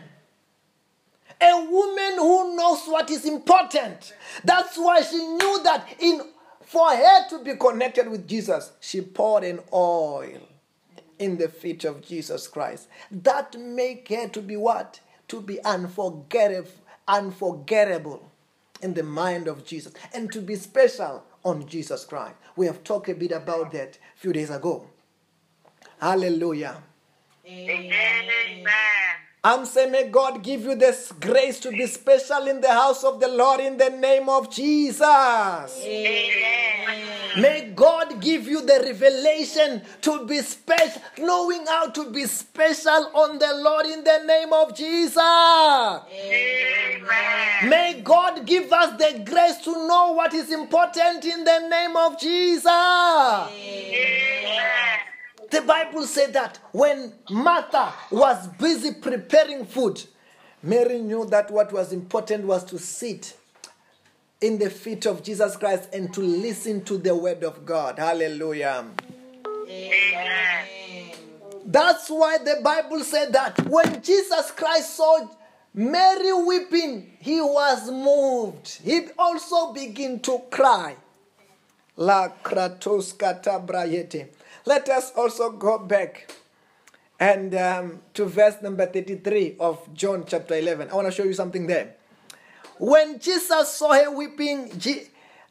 A 1.39 1.65
woman 1.65 2.15
who 2.17 2.55
knows 2.57 2.81
what 2.87 3.09
is 3.09 3.25
important. 3.25 4.13
That's 4.43 4.77
why 4.77 5.01
she 5.01 5.17
knew 5.17 5.63
that 5.63 5.87
in 5.99 6.21
for 6.65 6.89
her 6.89 7.29
to 7.29 7.43
be 7.43 7.55
connected 7.55 8.09
with 8.09 8.27
Jesus, 8.27 8.71
she 8.79 9.01
poured 9.01 9.43
in 9.43 9.59
oil 9.73 10.50
in 11.21 11.37
the 11.37 11.47
feet 11.47 11.85
of 11.85 12.01
Jesus 12.01 12.47
Christ. 12.47 12.87
That 13.11 13.57
make 13.57 14.09
her 14.09 14.27
to 14.29 14.41
be 14.41 14.57
what? 14.57 14.99
To 15.27 15.39
be 15.39 15.63
unforgettable, 15.63 16.71
unforgettable 17.07 18.31
in 18.81 18.95
the 18.95 19.03
mind 19.03 19.47
of 19.47 19.63
Jesus 19.63 19.93
and 20.13 20.31
to 20.31 20.41
be 20.41 20.55
special 20.55 21.23
on 21.43 21.67
Jesus 21.67 22.03
Christ. 22.05 22.35
We 22.55 22.65
have 22.65 22.83
talked 22.83 23.09
a 23.09 23.13
bit 23.13 23.31
about 23.31 23.71
that 23.73 23.99
a 24.15 24.19
few 24.19 24.33
days 24.33 24.49
ago. 24.49 24.87
Hallelujah. 25.99 26.81
Amen. 27.47 28.65
I'm 29.43 29.65
saying, 29.65 29.91
may 29.91 30.07
God 30.07 30.43
give 30.43 30.61
you 30.61 30.75
this 30.75 31.11
grace 31.11 31.59
to 31.61 31.71
be 31.71 31.87
special 31.87 32.47
in 32.47 32.61
the 32.61 32.71
house 32.71 33.03
of 33.03 33.19
the 33.19 33.27
Lord 33.27 33.59
in 33.59 33.77
the 33.77 33.89
name 33.89 34.29
of 34.29 34.51
Jesus. 34.51 35.01
Amen. 35.83 37.20
May 37.37 37.71
God 37.75 38.21
give 38.21 38.47
you 38.47 38.61
the 38.61 38.81
revelation 38.83 39.81
to 40.01 40.25
be 40.25 40.39
special, 40.41 41.01
knowing 41.17 41.65
how 41.65 41.87
to 41.89 42.09
be 42.11 42.25
special 42.25 43.09
on 43.13 43.39
the 43.39 43.53
Lord 43.55 43.85
in 43.85 44.03
the 44.03 44.23
name 44.25 44.51
of 44.53 44.75
Jesus. 44.75 45.17
Amen. 45.17 45.99
May 47.69 48.01
God 48.03 48.45
give 48.45 48.71
us 48.73 48.97
the 48.97 49.23
grace 49.23 49.57
to 49.63 49.71
know 49.87 50.13
what 50.13 50.33
is 50.33 50.51
important 50.51 51.25
in 51.25 51.43
the 51.43 51.67
name 51.69 51.95
of 51.95 52.19
Jesus. 52.19 52.65
Amen. 52.67 54.11
The 55.49 55.61
Bible 55.61 56.05
said 56.05 56.33
that 56.33 56.59
when 56.71 57.13
Martha 57.29 57.93
was 58.09 58.47
busy 58.47 58.93
preparing 58.93 59.65
food, 59.65 60.01
Mary 60.63 60.99
knew 60.99 61.25
that 61.25 61.51
what 61.51 61.71
was 61.73 61.91
important 61.91 62.45
was 62.45 62.63
to 62.65 62.77
sit 62.79 63.35
in 64.41 64.57
the 64.57 64.69
feet 64.69 65.05
of 65.05 65.23
Jesus 65.23 65.55
Christ 65.55 65.89
and 65.93 66.11
to 66.13 66.21
listen 66.21 66.83
to 66.85 66.97
the 66.97 67.15
word 67.15 67.43
of 67.43 67.65
God. 67.65 67.99
Hallelujah. 67.99 68.85
Amen. 69.69 70.67
That's 71.65 72.09
why 72.09 72.39
the 72.39 72.59
Bible 72.63 73.03
said 73.03 73.33
that 73.33 73.65
when 73.67 74.01
Jesus 74.01 74.51
Christ 74.51 74.97
saw 74.97 75.27
Mary 75.73 76.33
weeping, 76.33 77.15
he 77.19 77.39
was 77.39 77.89
moved. 77.89 78.81
He 78.83 79.07
also 79.17 79.71
began 79.71 80.19
to 80.21 80.41
cry. 80.49 80.95
La 81.97 82.29
kratos 82.43 83.13
katabrayete. 83.13 84.27
Let 84.65 84.89
us 84.89 85.11
also 85.15 85.51
go 85.51 85.77
back 85.77 86.33
and 87.19 87.53
um, 87.53 87.99
to 88.15 88.25
verse 88.25 88.55
number 88.61 88.87
33 88.87 89.57
of 89.59 89.93
John 89.93 90.25
chapter 90.27 90.55
11. 90.55 90.89
I 90.89 90.95
want 90.95 91.07
to 91.07 91.11
show 91.11 91.23
you 91.23 91.33
something 91.33 91.67
there. 91.67 91.95
When 92.81 93.19
Jesus 93.19 93.73
saw 93.75 93.93
her 93.93 94.09
weeping, 94.09 94.69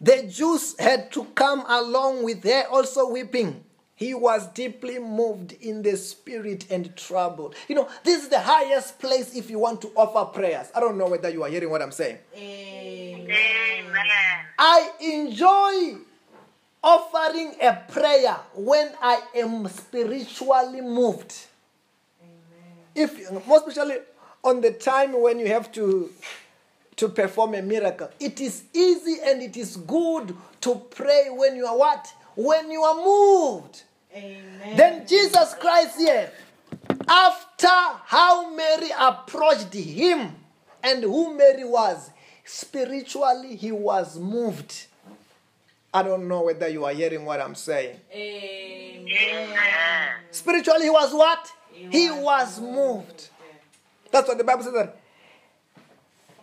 the 0.00 0.22
Jews 0.24 0.74
had 0.80 1.12
to 1.12 1.22
come 1.26 1.64
along 1.68 2.24
with 2.24 2.42
her 2.42 2.64
also 2.68 3.08
weeping. 3.08 3.62
He 3.94 4.14
was 4.14 4.48
deeply 4.48 4.98
moved 4.98 5.52
in 5.60 5.82
the 5.82 5.96
spirit 5.96 6.66
and 6.72 6.96
troubled. 6.96 7.54
You 7.68 7.76
know, 7.76 7.88
this 8.02 8.24
is 8.24 8.30
the 8.30 8.40
highest 8.40 8.98
place 8.98 9.36
if 9.36 9.48
you 9.48 9.60
want 9.60 9.80
to 9.82 9.92
offer 9.94 10.36
prayers. 10.36 10.72
I 10.74 10.80
don't 10.80 10.98
know 10.98 11.06
whether 11.06 11.28
you 11.28 11.44
are 11.44 11.48
hearing 11.48 11.70
what 11.70 11.82
I'm 11.82 11.92
saying. 11.92 12.18
Amen. 12.34 13.30
Amen. 13.30 14.44
I 14.58 14.90
enjoy 15.00 16.00
offering 16.82 17.54
a 17.62 17.76
prayer 17.92 18.38
when 18.56 18.90
I 19.00 19.20
am 19.36 19.68
spiritually 19.68 20.80
moved. 20.80 21.32
If 22.96 23.30
most 23.46 23.68
especially 23.68 23.98
on 24.42 24.62
the 24.62 24.72
time 24.72 25.20
when 25.20 25.38
you 25.38 25.46
have 25.46 25.70
to 25.72 26.10
to 27.00 27.08
perform 27.08 27.54
a 27.54 27.62
miracle, 27.62 28.10
it 28.20 28.42
is 28.42 28.64
easy 28.74 29.16
and 29.24 29.40
it 29.40 29.56
is 29.56 29.76
good 29.78 30.36
to 30.60 30.74
pray 30.90 31.28
when 31.30 31.56
you 31.56 31.64
are 31.64 31.76
what? 31.76 32.06
When 32.36 32.70
you 32.70 32.82
are 32.82 32.94
moved. 32.94 33.84
Amen. 34.14 34.76
Then 34.76 35.06
Jesus 35.06 35.54
Christ 35.54 35.96
here, 35.96 36.30
after 37.08 37.68
how 38.04 38.54
Mary 38.54 38.90
approached 38.98 39.72
him 39.72 40.34
and 40.82 41.02
who 41.02 41.34
Mary 41.34 41.64
was, 41.64 42.10
spiritually 42.44 43.56
he 43.56 43.72
was 43.72 44.18
moved. 44.18 44.84
I 45.94 46.02
don't 46.02 46.28
know 46.28 46.42
whether 46.42 46.68
you 46.68 46.84
are 46.84 46.92
hearing 46.92 47.24
what 47.24 47.40
I'm 47.40 47.54
saying. 47.54 47.98
Amen. 48.14 49.56
Spiritually 50.30 50.82
he 50.82 50.90
was 50.90 51.14
what? 51.14 51.50
He 51.72 51.86
He 51.88 52.10
was 52.10 52.60
was 52.60 52.60
moved. 52.60 53.30
That's 54.12 54.28
what 54.28 54.36
the 54.36 54.44
Bible 54.44 54.64
says 54.64 54.74
that 54.74 54.99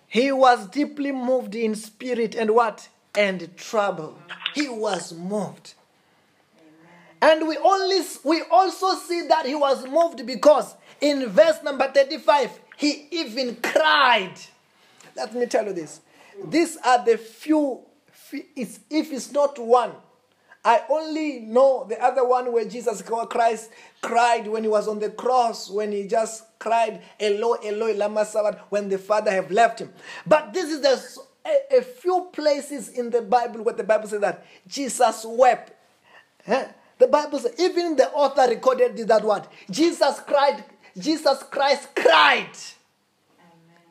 he 0.08 0.32
was 0.32 0.67
deeply 0.67 1.12
moved 1.12 1.54
in 1.56 1.76
spirit 1.76 2.36
and 2.36 2.52
what? 2.52 2.88
And 3.15 3.56
troubled. 3.58 4.20
He 4.54 4.70
was 4.70 5.13
moved. 5.13 5.74
And 7.22 7.48
we 7.48 7.58
only 7.58 8.02
we 8.24 8.43
also 8.52 8.96
see 8.96 9.28
that 9.28 9.46
he 9.46 9.56
was 9.56 9.86
moved 9.88 10.26
because 10.26 10.76
in 11.02 11.28
verse 11.28 11.62
number 11.63 11.91
35 11.91 12.60
he 12.78 13.08
even 13.12 13.56
cried. 13.58 14.34
Let 15.15 15.34
me 15.34 15.48
tell 15.48 15.65
you 15.65 15.74
this. 15.74 16.00
These 16.46 16.78
are 16.78 17.04
the 17.04 17.17
few 17.17 17.82
if 18.32 18.80
it's 18.89 19.32
not 19.32 19.58
one 19.58 19.93
I 20.67 20.84
only 20.89 21.39
know 21.39 21.86
the 21.88 21.97
other 22.03 22.27
one 22.27 22.51
where 22.51 22.65
Jesus 22.65 23.01
Christ 23.01 23.71
cried 24.01 24.47
when 24.47 24.63
he 24.63 24.69
was 24.69 24.89
on 24.89 24.99
the 24.99 25.10
cross, 25.10 25.69
when 25.69 25.93
he 25.93 26.06
just 26.06 26.43
cried, 26.60 27.01
Eloi, 27.21 27.56
Eloi, 27.63 27.93
lama 27.93 28.25
sabachthani, 28.25 28.65
when 28.67 28.89
the 28.89 28.97
Father 28.97 29.32
have 29.32 29.49
left 29.49 29.80
him. 29.80 29.93
But 30.25 30.53
this 30.53 30.69
is 30.69 30.82
the, 30.82 31.21
a, 31.45 31.77
a 31.77 31.82
few 31.82 32.27
places 32.34 32.89
in 32.89 33.10
the 33.10 33.21
Bible 33.21 33.63
where 33.63 33.75
the 33.75 33.86
Bible 33.86 34.10
says 34.10 34.19
that 34.19 34.45
Jesus 34.67 35.25
wept. 35.25 35.71
Huh? 36.45 36.65
The 36.97 37.08
Bible 37.08 37.39
says, 37.39 37.53
even 37.58 37.95
the 37.95 38.10
author 38.10 38.49
recorded 38.49 38.97
that 38.97 39.23
word. 39.23 39.47
Jesus 39.71 40.19
cried, 40.19 40.65
Jesus 40.97 41.43
Christ 41.43 41.95
cried. 41.95 42.51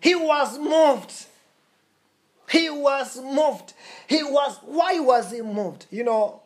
He 0.02 0.14
was 0.14 0.58
moved. 0.58 1.24
He 2.50 2.68
was 2.68 3.16
moved. 3.16 3.72
He 4.06 4.22
was, 4.22 4.58
why 4.62 5.00
was 5.00 5.32
he 5.32 5.40
moved? 5.40 5.86
You 5.90 6.04
know, 6.04 6.42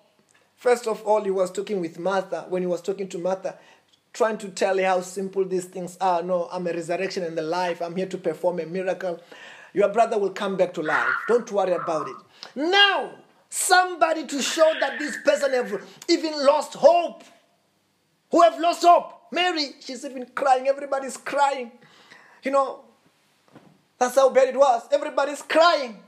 first 0.60 0.86
of 0.86 1.02
all, 1.04 1.24
he 1.24 1.30
was 1.30 1.50
talking 1.50 1.80
with 1.80 1.98
Martha. 1.98 2.46
When 2.48 2.62
he 2.62 2.66
was 2.68 2.82
talking 2.82 3.08
to 3.08 3.18
Martha, 3.18 3.56
trying 4.12 4.38
to 4.38 4.48
tell 4.50 4.76
her 4.76 4.84
how 4.84 5.00
simple 5.00 5.44
these 5.44 5.64
things 5.64 5.96
are. 6.00 6.22
No, 6.22 6.48
I'm 6.52 6.66
a 6.66 6.72
resurrection 6.72 7.24
and 7.24 7.36
the 7.36 7.42
life. 7.42 7.80
I'm 7.80 7.96
here 7.96 8.06
to 8.06 8.18
perform 8.18 8.60
a 8.60 8.66
miracle. 8.66 9.20
Your 9.72 9.88
brother 9.88 10.18
will 10.18 10.30
come 10.30 10.56
back 10.56 10.74
to 10.74 10.82
life. 10.82 11.08
Don't 11.28 11.50
worry 11.50 11.72
about 11.72 12.08
it. 12.08 12.16
Now, 12.54 13.12
somebody 13.48 14.26
to 14.26 14.42
show 14.42 14.70
that 14.80 14.98
this 14.98 15.16
person 15.24 15.52
have 15.52 15.82
even 16.08 16.32
lost 16.44 16.74
hope. 16.74 17.24
Who 18.30 18.42
have 18.42 18.60
lost 18.60 18.82
hope? 18.82 19.32
Mary, 19.32 19.70
she's 19.80 20.04
even 20.04 20.26
crying. 20.34 20.68
Everybody's 20.68 21.16
crying. 21.16 21.72
You 22.42 22.50
know, 22.50 22.84
that's 23.98 24.16
how 24.16 24.28
bad 24.30 24.48
it 24.48 24.56
was. 24.56 24.82
Everybody's 24.92 25.42
crying. 25.42 26.02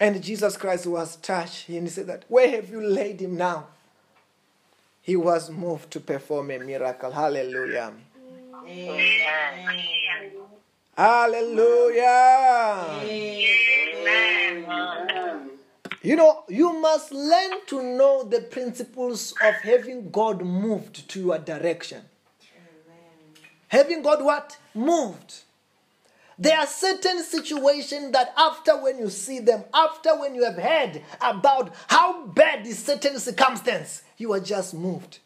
And 0.00 0.22
Jesus 0.22 0.56
Christ 0.56 0.86
was 0.86 1.16
touched. 1.16 1.68
And 1.68 1.82
he 1.82 1.88
said 1.90 2.06
that, 2.06 2.24
where 2.28 2.50
have 2.50 2.70
you 2.70 2.80
laid 2.80 3.20
him 3.20 3.36
now? 3.36 3.66
He 5.02 5.14
was 5.14 5.50
moved 5.50 5.90
to 5.92 6.00
perform 6.00 6.50
a 6.50 6.58
miracle. 6.58 7.10
Hallelujah. 7.10 7.92
Amen. 8.66 9.90
Hallelujah. 10.96 12.02
Amen. 13.02 13.90
You 16.02 16.16
know, 16.16 16.44
you 16.48 16.72
must 16.80 17.12
learn 17.12 17.66
to 17.66 17.82
know 17.82 18.22
the 18.24 18.40
principles 18.40 19.34
of 19.44 19.54
having 19.56 20.10
God 20.10 20.42
moved 20.42 21.06
to 21.10 21.20
your 21.20 21.38
direction. 21.38 22.02
Having 23.68 24.02
God 24.02 24.24
what? 24.24 24.56
Moved. 24.74 25.42
There 26.40 26.58
are 26.58 26.66
certain 26.66 27.22
situations 27.22 28.12
that 28.12 28.32
after 28.34 28.80
when 28.82 28.98
you 28.98 29.10
see 29.10 29.40
them, 29.40 29.62
after 29.74 30.18
when 30.18 30.34
you 30.34 30.42
have 30.44 30.56
heard 30.56 31.02
about 31.20 31.74
how 31.86 32.24
bad 32.28 32.66
is 32.66 32.78
certain 32.82 33.18
circumstance, 33.18 34.02
you 34.16 34.32
are 34.32 34.40
just 34.40 34.72
moved. 34.72 35.18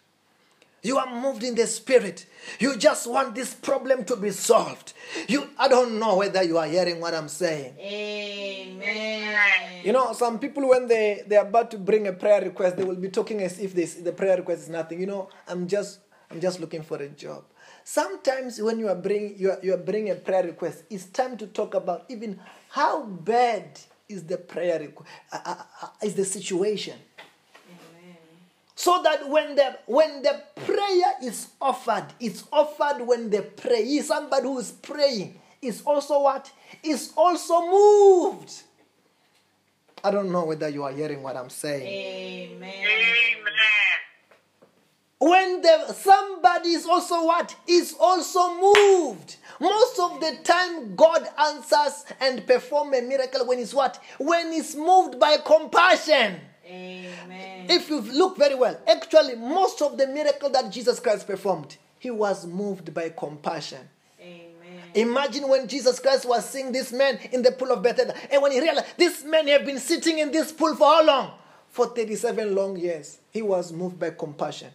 You 0.83 0.99
are 0.99 1.09
moved 1.23 1.45
in 1.45 1.55
the 1.55 1.69
spirit. 1.69 2.27
You 2.59 2.77
just 2.77 3.07
want 3.07 3.37
this 3.37 3.55
problem 3.55 4.05
to 4.07 4.17
be 4.17 4.31
solved. 4.33 4.93
You 5.29 5.49
I 5.57 5.69
don't 5.69 6.01
know 6.01 6.17
whether 6.17 6.43
you 6.43 6.59
are 6.59 6.67
hearing 6.67 7.01
what 7.01 7.15
I'm 7.15 7.29
saying. 7.29 7.79
Amen. 7.79 9.37
You 9.85 9.93
know, 9.93 10.13
some 10.15 10.41
people 10.41 10.69
when 10.69 10.89
they 10.89 11.23
they're 11.29 11.43
about 11.43 11.71
to 11.71 11.79
bring 11.79 12.09
a 12.09 12.13
prayer 12.13 12.43
request, 12.43 12.77
they 12.77 12.85
will 12.85 12.97
be 12.97 13.09
talking 13.09 13.41
as 13.41 13.61
if 13.61 13.73
this 13.73 13.95
the 13.95 14.13
prayer 14.13 14.37
request 14.37 14.63
is 14.63 14.69
nothing. 14.69 15.01
You 15.01 15.07
know, 15.07 15.29
I'm 15.47 15.69
just 15.69 16.01
I'm 16.29 16.41
just 16.41 16.59
looking 16.59 16.83
for 16.83 16.97
a 16.99 17.09
job. 17.09 17.45
Sometimes 17.85 18.61
when 18.61 18.79
you 18.79 18.89
are 18.89 18.95
bringing 18.95 19.39
you 19.39 19.51
are, 19.51 19.59
you 19.63 19.75
are 19.75 19.79
bringing 19.79 20.11
a 20.11 20.15
prayer 20.15 20.43
request, 20.43 20.85
it's 20.89 21.05
time 21.07 21.37
to 21.37 21.47
talk 21.47 21.75
about 21.75 22.07
even 22.09 22.41
how 22.71 23.05
bad 23.05 23.79
is 24.09 24.25
the 24.25 24.39
prayer 24.39 24.81
request, 24.81 25.11
uh, 25.31 25.41
uh, 25.45 25.55
uh, 25.83 25.89
is 26.03 26.15
the 26.15 26.25
situation. 26.25 26.99
So 28.75 29.01
that 29.05 29.29
when 29.29 29.55
the 29.55 29.79
when 29.87 30.23
the 30.23 30.43
prayer 30.65 31.13
is 31.23 31.49
offered, 31.61 32.07
it's 32.19 32.45
offered 32.51 33.07
when 33.07 33.31
the 33.31 33.43
prayer 33.43 34.03
somebody 34.03 34.45
who 34.45 34.59
is 34.59 34.73
praying 34.73 35.41
is 35.63 35.83
also 35.87 36.21
what 36.21 36.51
is 36.83 37.13
also 37.17 37.67
moved. 37.71 38.51
I 40.03 40.11
don't 40.11 40.33
know 40.33 40.45
whether 40.45 40.69
you 40.69 40.85
are 40.85 40.93
hearing 40.93 41.23
what 41.23 41.37
I'm 41.37 41.51
saying. 41.51 41.87
Amen. 41.87 42.75
Amen. 42.75 44.04
When 45.25 45.63
the 45.63 45.93
somebody 45.95 46.71
is 46.71 46.85
also 46.85 47.25
what 47.25 47.57
is 47.67 47.95
also 47.99 48.61
moved. 48.61 49.37
Most 49.59 49.99
of 49.99 50.21
the 50.21 50.37
time, 50.45 50.95
God 50.95 51.27
answers 51.39 52.05
and 52.21 52.47
perform 52.47 52.93
a 52.93 53.01
miracle 53.01 53.47
when 53.47 53.59
it's 53.59 53.73
what 53.73 54.03
when 54.19 54.53
it's 54.53 54.75
moved 54.75 55.19
by 55.19 55.39
compassion. 55.39 56.41
Amen. 56.67 57.67
If 57.71 57.89
you 57.89 58.03
look 58.03 58.37
very 58.37 58.55
well, 58.55 58.79
actually, 58.87 59.37
most 59.37 59.81
of 59.81 59.97
the 59.97 60.07
miracle 60.07 60.51
that 60.51 60.71
Jesus 60.71 61.01
Christ 61.01 61.27
performed, 61.27 61.79
he 61.99 62.11
was 62.11 62.47
moved 62.47 62.93
by 62.93 63.09
compassion. 63.09 63.89
Amen. 64.21 64.53
Imagine 64.95 65.49
when 65.49 65.67
Jesus 65.69 66.01
Christ 66.01 66.27
was 66.27 66.49
seeing 66.49 66.71
this 66.71 66.93
man 66.93 67.19
in 67.33 67.41
the 67.41 67.53
pool 67.53 67.73
of 67.73 67.83
Bethesda, 67.83 68.15
and 68.31 68.43
when 68.43 68.53
he 68.53 68.61
realized 68.61 68.99
this 68.99 69.25
man 69.25 69.47
have 69.49 69.65
been 69.65 69.79
sitting 69.79 70.19
in 70.19 70.31
this 70.31 70.53
pool 70.53 70.75
for 70.77 70.87
how 70.87 71.05
long? 71.05 71.31
for 71.75 71.87
37 71.87 72.55
long 72.55 72.77
years, 72.77 73.19
he 73.33 73.43
was 73.43 73.73
moved 73.73 73.99
by 73.99 74.11
compassion. 74.11 74.71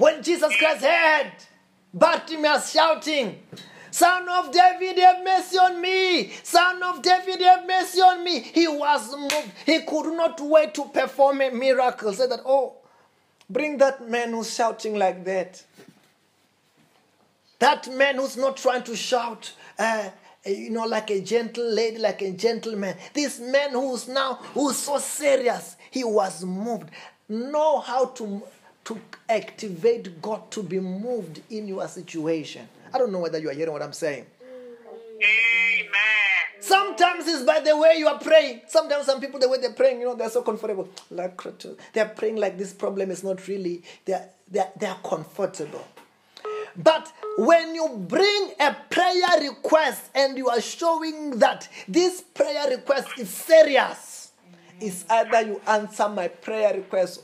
When 0.00 0.22
Jesus 0.22 0.56
Christ 0.56 0.82
heard 0.82 1.30
Bartimaeus 1.92 2.72
shouting, 2.72 3.38
Son 3.90 4.26
of 4.30 4.50
David, 4.50 4.98
have 4.98 5.22
mercy 5.22 5.58
on 5.58 5.78
me! 5.78 6.32
Son 6.42 6.82
of 6.82 7.02
David, 7.02 7.42
have 7.42 7.66
mercy 7.66 8.00
on 8.00 8.24
me! 8.24 8.40
He 8.40 8.66
was 8.66 9.14
moved. 9.14 9.52
He 9.66 9.80
could 9.82 10.16
not 10.16 10.40
wait 10.40 10.72
to 10.72 10.86
perform 10.86 11.42
a 11.42 11.50
miracle. 11.50 12.14
Said 12.14 12.30
that, 12.30 12.40
oh, 12.46 12.76
bring 13.50 13.76
that 13.76 14.08
man 14.08 14.30
who's 14.30 14.54
shouting 14.54 14.98
like 14.98 15.22
that. 15.26 15.62
That 17.58 17.92
man 17.94 18.16
who's 18.16 18.38
not 18.38 18.56
trying 18.56 18.84
to 18.84 18.96
shout, 18.96 19.52
uh, 19.78 20.08
you 20.46 20.70
know, 20.70 20.86
like 20.86 21.10
a 21.10 21.20
gentle 21.20 21.70
lady, 21.70 21.98
like 21.98 22.22
a 22.22 22.32
gentleman. 22.32 22.96
This 23.12 23.38
man 23.38 23.72
who's 23.72 24.08
now, 24.08 24.36
who's 24.54 24.78
so 24.78 24.96
serious, 24.96 25.76
he 25.90 26.04
was 26.04 26.42
moved. 26.42 26.88
Know 27.28 27.80
how 27.80 28.06
to, 28.06 28.42
to 28.84 29.00
activate 29.28 30.20
God 30.20 30.50
to 30.52 30.62
be 30.62 30.80
moved 30.80 31.42
in 31.50 31.68
your 31.68 31.86
situation. 31.88 32.68
I 32.92 32.98
don't 32.98 33.12
know 33.12 33.20
whether 33.20 33.38
you 33.38 33.50
are 33.50 33.54
hearing 33.54 33.72
what 33.72 33.82
I'm 33.82 33.92
saying. 33.92 34.26
Amen. 35.22 35.90
Sometimes 36.60 37.26
it's 37.26 37.42
by 37.44 37.60
the 37.60 37.76
way 37.76 37.96
you 37.98 38.06
are 38.08 38.18
praying. 38.18 38.62
Sometimes 38.68 39.06
some 39.06 39.20
people, 39.20 39.40
the 39.40 39.48
way 39.48 39.58
they're 39.60 39.72
praying, 39.72 40.00
you 40.00 40.06
know, 40.06 40.14
they're 40.14 40.30
so 40.30 40.42
comfortable. 40.42 40.88
Like 41.10 41.40
they're 41.92 42.08
praying 42.08 42.36
like 42.36 42.58
this 42.58 42.72
problem 42.72 43.10
is 43.10 43.24
not 43.24 43.46
really, 43.48 43.82
they're, 44.04 44.28
they're, 44.50 44.70
they're 44.78 44.96
comfortable. 45.04 45.84
But 46.76 47.12
when 47.38 47.74
you 47.74 48.04
bring 48.08 48.52
a 48.60 48.76
prayer 48.88 49.40
request 49.40 50.10
and 50.14 50.36
you 50.36 50.48
are 50.48 50.60
showing 50.60 51.38
that 51.38 51.68
this 51.88 52.20
prayer 52.20 52.68
request 52.70 53.08
is 53.18 53.28
serious, 53.28 54.32
it's 54.80 55.04
either 55.10 55.42
you 55.42 55.60
answer 55.66 56.08
my 56.08 56.28
prayer 56.28 56.74
request 56.74 57.22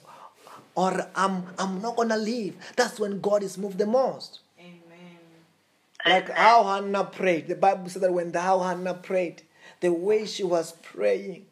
or 0.76 1.08
I'm, 1.16 1.44
I'm 1.58 1.80
not 1.80 1.96
going 1.96 2.10
to 2.10 2.16
leave. 2.16 2.56
That's 2.76 3.00
when 3.00 3.20
God 3.20 3.42
is 3.42 3.58
moved 3.58 3.78
the 3.78 3.86
most. 3.86 4.40
Amen. 4.60 5.18
Like 6.04 6.30
how 6.30 6.64
Hannah 6.64 7.04
prayed. 7.04 7.48
The 7.48 7.56
Bible 7.56 7.88
said 7.88 8.02
that 8.02 8.12
when 8.12 8.32
how 8.32 8.60
Hannah 8.60 8.94
prayed, 8.94 9.42
the 9.80 9.92
way 9.92 10.26
she 10.26 10.44
was 10.44 10.72
praying, 10.82 11.46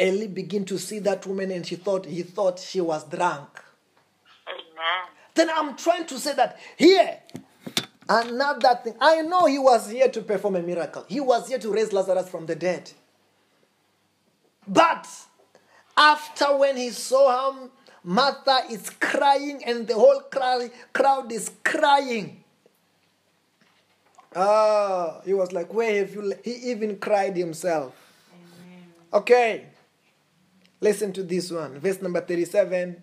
Eli 0.00 0.26
began 0.26 0.64
to 0.66 0.78
see 0.78 0.98
that 0.98 1.24
woman 1.24 1.52
and 1.52 1.64
she 1.64 1.76
thought 1.76 2.04
he 2.04 2.24
thought 2.24 2.58
she 2.58 2.80
was 2.80 3.04
drunk. 3.04 3.62
Amen. 4.48 5.08
Then 5.34 5.50
I'm 5.54 5.76
trying 5.76 6.06
to 6.06 6.18
say 6.18 6.34
that 6.34 6.58
here, 6.76 7.20
another 8.08 8.80
thing. 8.82 8.94
I 9.00 9.22
know 9.22 9.46
he 9.46 9.58
was 9.60 9.88
here 9.88 10.08
to 10.08 10.20
perform 10.20 10.56
a 10.56 10.62
miracle. 10.62 11.04
He 11.08 11.20
was 11.20 11.48
here 11.48 11.60
to 11.60 11.72
raise 11.72 11.92
Lazarus 11.92 12.28
from 12.28 12.46
the 12.46 12.56
dead. 12.56 12.90
But 14.66 15.06
after 15.96 16.56
when 16.56 16.76
he 16.76 16.90
saw 16.90 17.30
how 17.30 17.70
Martha 18.04 18.64
is 18.70 18.90
crying 19.00 19.64
and 19.64 19.88
the 19.88 19.94
whole 19.94 20.20
cry, 20.30 20.70
crowd 20.92 21.32
is 21.32 21.50
crying. 21.64 22.44
Ah, 24.36 25.20
he 25.24 25.32
was 25.32 25.52
like, 25.52 25.72
Where 25.72 26.00
have 26.00 26.14
you? 26.14 26.34
He 26.44 26.70
even 26.70 26.98
cried 26.98 27.34
himself. 27.36 27.94
Okay, 29.12 29.66
listen 30.80 31.12
to 31.14 31.22
this 31.22 31.50
one. 31.50 31.78
Verse 31.78 32.02
number 32.02 32.20
37, 32.20 33.02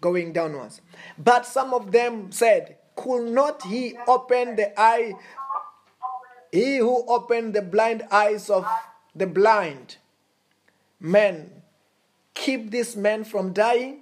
going 0.00 0.32
downwards. 0.32 0.80
But 1.18 1.44
some 1.44 1.74
of 1.74 1.92
them 1.92 2.32
said, 2.32 2.76
Could 2.96 3.32
not 3.32 3.62
he 3.64 3.96
open 4.08 4.56
the 4.56 4.72
eye? 4.80 5.12
He 6.50 6.78
who 6.78 7.04
opened 7.06 7.54
the 7.54 7.62
blind 7.62 8.04
eyes 8.10 8.48
of 8.48 8.66
the 9.14 9.26
blind 9.26 9.96
men, 11.00 11.50
keep 12.34 12.70
this 12.70 12.94
man 12.94 13.24
from 13.24 13.52
dying? 13.52 14.01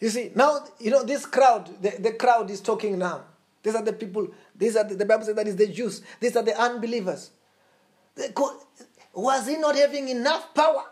You 0.00 0.10
see, 0.10 0.30
now, 0.34 0.60
you 0.78 0.90
know, 0.90 1.04
this 1.04 1.24
crowd, 1.24 1.70
the, 1.80 1.90
the 1.98 2.12
crowd 2.12 2.50
is 2.50 2.60
talking 2.60 2.98
now. 2.98 3.22
These 3.62 3.74
are 3.74 3.82
the 3.82 3.92
people, 3.92 4.28
these 4.54 4.76
are 4.76 4.84
the, 4.84 4.94
the 4.94 5.04
Bible 5.04 5.24
says 5.24 5.34
that 5.34 5.48
is 5.48 5.56
the 5.56 5.66
Jews, 5.66 6.02
these 6.20 6.36
are 6.36 6.42
the 6.42 6.58
unbelievers. 6.60 7.30
Was 9.14 9.48
he 9.48 9.56
not 9.56 9.74
having 9.74 10.08
enough 10.08 10.54
power 10.54 10.84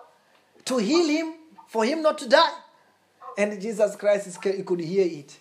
to 0.65 0.79
heal 0.79 1.07
him, 1.07 1.35
for 1.69 1.85
him 1.85 2.03
not 2.03 2.19
to 2.19 2.29
die? 2.29 2.53
And 3.37 3.61
Jesus 3.61 3.95
Christ 3.97 4.27
is, 4.27 4.39
he 4.43 4.63
could 4.63 4.81
hear 4.81 5.07
it. 5.07 5.37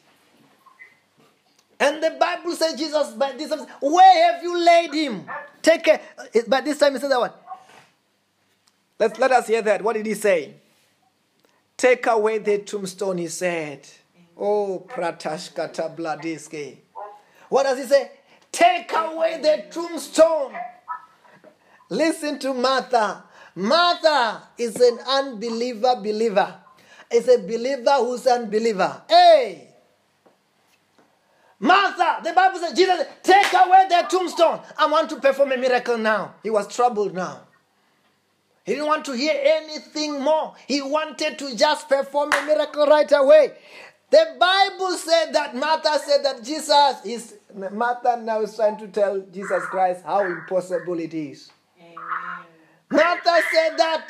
And 1.79 2.01
the 2.03 2.11
Bible 2.19 2.55
says 2.55 2.75
Jesus, 2.75 3.11
by 3.11 3.33
this 3.33 3.49
time, 3.49 3.65
where 3.81 4.33
have 4.33 4.43
you 4.43 4.57
laid 4.57 4.93
him? 4.93 5.25
Take 5.61 5.83
care. 5.83 6.01
By 6.47 6.61
this 6.61 6.77
time, 6.77 6.93
he 6.93 6.99
said 6.99 7.11
that 7.11 7.19
one. 7.19 7.31
Let's, 8.99 9.19
let 9.19 9.31
us 9.31 9.47
hear 9.47 9.61
that. 9.61 9.81
What 9.81 9.93
did 9.93 10.05
he 10.05 10.13
say? 10.13 10.53
Take 11.83 12.07
away 12.07 12.37
the 12.37 12.59
tombstone, 12.59 13.17
he 13.17 13.27
said. 13.27 13.85
Oh, 14.37 14.87
Pratashkata 14.87 15.93
Bladiske. 15.93 16.77
What 17.49 17.63
does 17.63 17.77
he 17.77 17.83
say? 17.83 18.09
Take 18.53 18.89
away 18.93 19.41
the 19.41 19.65
tombstone. 19.69 20.53
Listen 21.89 22.39
to 22.39 22.53
Martha. 22.53 23.25
Martha 23.55 24.43
is 24.57 24.77
an 24.77 24.97
unbeliever 25.05 25.97
believer. 25.97 26.55
Is 27.11 27.27
a 27.27 27.39
believer 27.39 27.95
who's 27.97 28.25
an 28.27 28.43
unbeliever. 28.43 29.01
Hey! 29.09 29.67
Martha, 31.59 32.21
the 32.23 32.31
Bible 32.31 32.59
says, 32.59 32.77
Jesus, 32.77 33.05
take 33.23 33.51
away 33.53 33.87
the 33.89 34.07
tombstone. 34.09 34.61
I 34.77 34.85
want 34.85 35.09
to 35.09 35.17
perform 35.17 35.51
a 35.51 35.57
miracle 35.57 35.97
now. 35.97 36.35
He 36.43 36.49
was 36.49 36.73
troubled 36.73 37.13
now. 37.13 37.41
He 38.63 38.73
didn't 38.73 38.87
want 38.87 39.05
to 39.05 39.13
hear 39.13 39.33
anything 39.43 40.21
more. 40.21 40.53
He 40.67 40.81
wanted 40.81 41.37
to 41.39 41.55
just 41.55 41.89
perform 41.89 42.31
a 42.31 42.45
miracle 42.45 42.85
right 42.87 43.11
away. 43.11 43.53
The 44.09 44.35
Bible 44.39 44.91
said 44.91 45.33
that 45.33 45.55
Martha 45.55 45.99
said 45.99 46.23
that 46.23 46.43
Jesus 46.43 47.03
is, 47.03 47.35
Martha 47.71 48.21
now 48.21 48.41
is 48.41 48.55
trying 48.55 48.77
to 48.77 48.87
tell 48.87 49.19
Jesus 49.33 49.63
Christ 49.65 50.05
how 50.05 50.23
impossible 50.25 50.99
it 50.99 51.13
is. 51.13 51.51
Amen. 51.81 51.95
Martha 52.91 53.41
said 53.51 53.77
that, 53.77 54.07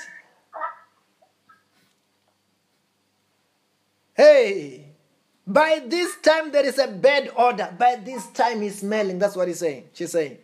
hey, 4.16 4.86
by 5.48 5.82
this 5.88 6.18
time 6.18 6.52
there 6.52 6.66
is 6.66 6.78
a 6.78 6.88
bad 6.88 7.32
order. 7.36 7.74
By 7.80 7.96
this 7.96 8.28
time 8.28 8.62
he's 8.62 8.80
smelling. 8.80 9.20
That's 9.20 9.36
what 9.36 9.48
he's 9.48 9.60
saying. 9.60 9.86
She's 9.94 10.12
saying. 10.12 10.38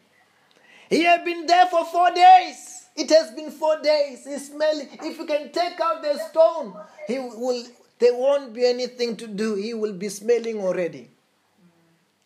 He 0.90 1.04
had 1.04 1.24
been 1.24 1.46
there 1.46 1.68
for 1.68 1.86
four 1.86 2.12
days. 2.12 2.69
It 3.00 3.10
has 3.12 3.32
been 3.32 3.50
four 3.50 3.82
days. 3.82 4.26
He's 4.26 4.50
smelling. 4.52 4.90
If 5.02 5.18
you 5.18 5.26
can 5.26 5.54
take 5.54 5.80
out 5.80 6.02
the 6.02 6.20
stone, 6.30 6.76
he 7.08 7.18
will. 7.18 7.64
There 7.98 8.14
won't 8.14 8.54
be 8.54 8.66
anything 8.66 9.16
to 9.18 9.28
do. 9.28 9.56
He 9.56 9.74
will 9.74 9.94
be 9.94 10.10
smelling 10.10 10.60
already. 10.60 11.10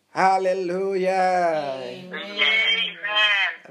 Hallelujah. 0.10 1.80
Amen. 1.84 2.24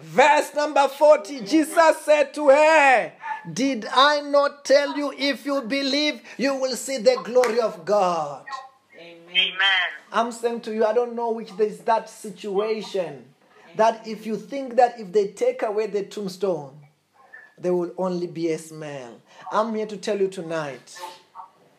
Verse 0.01 0.55
number 0.55 0.87
40 0.89 1.41
Jesus 1.41 1.99
said 2.05 2.33
to 2.35 2.49
her, 2.51 3.13
Did 3.53 3.87
I 3.93 4.21
not 4.21 4.65
tell 4.65 4.97
you 4.97 5.13
if 5.17 5.45
you 5.45 5.63
believe, 5.63 6.21
you 6.39 6.55
will 6.55 6.77
see 6.77 6.99
the 6.99 7.21
glory 7.25 7.61
of 7.61 7.85
God? 7.85 8.45
Amen. 8.97 9.17
Amen. 9.29 9.89
I'm 10.13 10.31
saying 10.31 10.61
to 10.63 10.75
you, 10.75 10.85
I 10.85 10.93
don't 10.93 11.17
know 11.17 11.33
which 11.33 11.51
is 11.59 11.81
that 11.81 12.09
situation. 12.09 13.25
That 13.77 14.07
if 14.07 14.25
you 14.27 14.37
think 14.37 14.77
that 14.77 15.01
if 15.01 15.13
they 15.13 15.29
take 15.29 15.63
away 15.63 15.87
the 15.87 16.05
tombstone, 16.05 16.82
there 17.63 17.75
will 17.75 17.93
only 17.97 18.27
be 18.27 18.51
a 18.51 18.59
smell. 18.59 19.21
I'm 19.51 19.75
here 19.75 19.87
to 19.87 19.97
tell 19.97 20.21
you 20.21 20.29
tonight. 20.29 20.99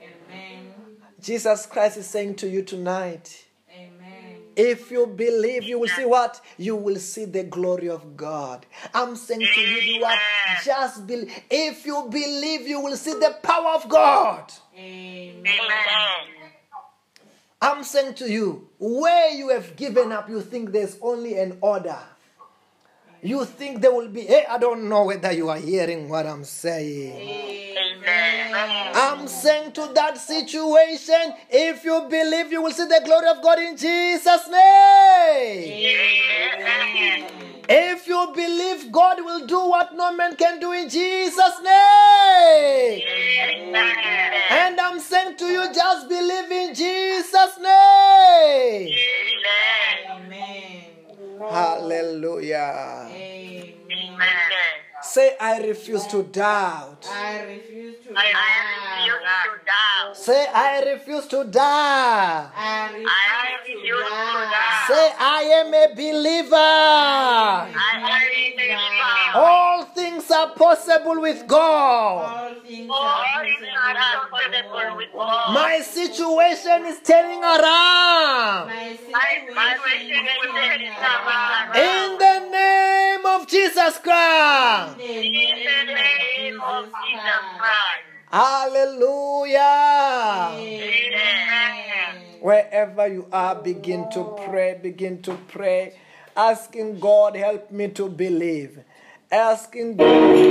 Amen. 0.02 0.74
Jesus 1.22 1.65
Christ 1.65 1.98
is 1.98 2.08
saying 2.08 2.36
to 2.36 2.50
you 2.50 2.63
tonight, 2.63 3.46
Amen. 3.72 4.36
If 4.56 4.91
you 4.91 5.08
believe, 5.08 5.63
you 5.63 5.80
will 5.80 5.88
see 5.88 6.06
what? 6.06 6.39
You 6.58 6.76
will 6.76 6.98
see 6.98 7.26
the 7.26 7.43
glory 7.43 7.89
of 7.89 8.15
God. 8.15 8.65
I'm 8.93 9.15
saying 9.15 9.41
to 9.41 9.62
you, 9.62 10.02
what? 10.02 10.19
Just 10.63 11.08
believe. 11.08 11.34
If 11.50 11.86
you 11.86 12.08
believe, 12.10 12.67
you 12.67 12.80
will 12.80 12.96
see 12.96 13.13
the 13.13 13.38
power 13.41 13.69
of 13.76 13.89
God. 13.89 14.52
Amen. 14.78 15.46
Amen. 15.48 16.52
I'm 17.62 17.84
saying 17.84 18.15
to 18.15 18.30
you, 18.30 18.67
where 18.78 19.30
you 19.34 19.50
have 19.50 19.78
given 19.78 20.12
up, 20.12 20.30
you 20.30 20.41
think 20.41 20.72
there's 20.72 20.98
only 21.02 21.39
an 21.39 21.58
order. 21.62 21.98
You 23.24 23.46
think 23.46 23.80
there 23.80 23.94
will 23.94 24.10
be, 24.10 24.22
hey, 24.26 24.46
I 24.50 24.58
don't 24.58 24.90
know 24.90 25.06
whether 25.06 25.32
you 25.32 25.48
are 25.48 25.58
hearing 25.58 26.10
what 26.10 26.28
I'm 26.28 26.44
saying. 26.44 27.16
Amen. 27.16 28.54
I'm 28.94 29.30
saying 29.30 29.72
to 29.74 29.90
that 29.96 30.18
situation, 30.18 31.34
if 31.50 31.86
you 31.86 32.06
believe, 32.10 32.52
you 32.52 32.62
will 32.62 32.74
see 32.74 32.84
the 32.84 33.02
glory 33.06 33.30
of 33.30 33.42
God 33.42 33.60
in 33.60 33.78
Jesus' 33.78 34.50
name. 34.50 35.72
Amen. 36.60 37.30
If 37.70 38.08
you 38.08 38.32
believe 38.36 38.92
God 38.92 39.24
will 39.24 39.48
do 39.48 39.70
what 39.70 39.96
no 39.96 40.12
man 40.12 40.36
can 40.36 40.60
do 40.60 40.74
in 40.74 40.90
Jesus' 40.90 41.62
name. 41.63 43.02
Amen. 43.40 44.34
And 44.52 44.78
I'm 44.82 45.00
saying 45.00 45.38
to 45.38 45.46
you, 45.46 45.74
just 45.74 46.10
believe 46.10 46.52
in 46.52 46.76
Jesus' 46.76 47.58
name. 47.58 48.90
Amen. 50.12 50.92
Amen. 51.36 51.50
Hallelujah. 51.50 53.08
Amen. 53.10 53.73
Amen. 53.92 54.29
Say, 55.02 55.36
I 55.40 55.60
refuse 55.60 56.06
to 56.08 56.23
doubt. 56.23 57.08
I 57.12 57.44
refuse 57.44 57.98
to 58.02 58.02
I 58.16 58.28
refuse 58.94 59.08
to 59.08 59.26
ah. 59.26 59.64
doubt. 59.66 60.18
Say, 60.18 60.48
I 60.54 60.92
refuse 60.94 61.28
to 61.28 61.44
doubt. 61.44 62.52
I 62.56 62.92
refuse 63.60 63.86
to 63.86 63.94
die. 63.94 64.50
die. 64.52 64.86
Say, 64.88 65.14
I 65.20 65.42
am 65.62 65.74
a 65.74 65.96
believer. 65.96 66.56
I 66.56 67.70
am 67.94 68.06
a 68.06 68.56
believer. 68.56 69.38
All 69.40 69.86
things 69.86 70.30
are 70.32 70.52
possible 70.54 71.22
with 71.22 71.48
God. 71.48 72.34
All 72.34 72.54
things 72.66 72.90
are 72.90 74.30
possible 74.30 74.98
with 74.98 75.10
God. 75.14 75.54
My 75.54 75.80
situation 75.82 76.86
is 76.86 77.00
turning 77.02 77.44
around. 77.44 78.68
My 78.68 78.98
My 79.54 79.76
situation 79.78 80.24
situation 80.24 80.32
is 80.32 80.50
is 80.50 80.56
turning 80.60 80.92
around. 80.92 81.76
In 81.76 82.18
the 82.18 82.38
name 82.52 83.26
of 83.26 83.48
Jesus 83.48 83.98
Christ. 83.98 85.00
In 85.00 85.24
In 85.26 85.88
the 85.88 85.94
name 85.94 86.62
of 86.62 86.86
Jesus 86.86 87.44
Christ. 87.58 88.02
Hallelujah. 88.34 89.60
Amen. 90.58 92.15
Wherever 92.42 93.08
you 93.08 93.27
are, 93.31 93.54
begin 93.54 94.10
to 94.10 94.23
pray, 94.50 94.79
begin 94.81 95.21
to 95.21 95.38
pray, 95.50 96.00
asking 96.36 97.00
God, 97.00 97.36
help 97.36 97.69
me 97.69 97.90
to 97.90 98.10
believe. 98.10 98.79
Asking 99.31 99.98
God. 99.98 100.08
Pray 100.10 100.50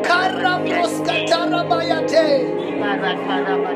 Karamos 0.02 0.92
katarabayate. 1.06 2.26
Karamos 2.80 3.75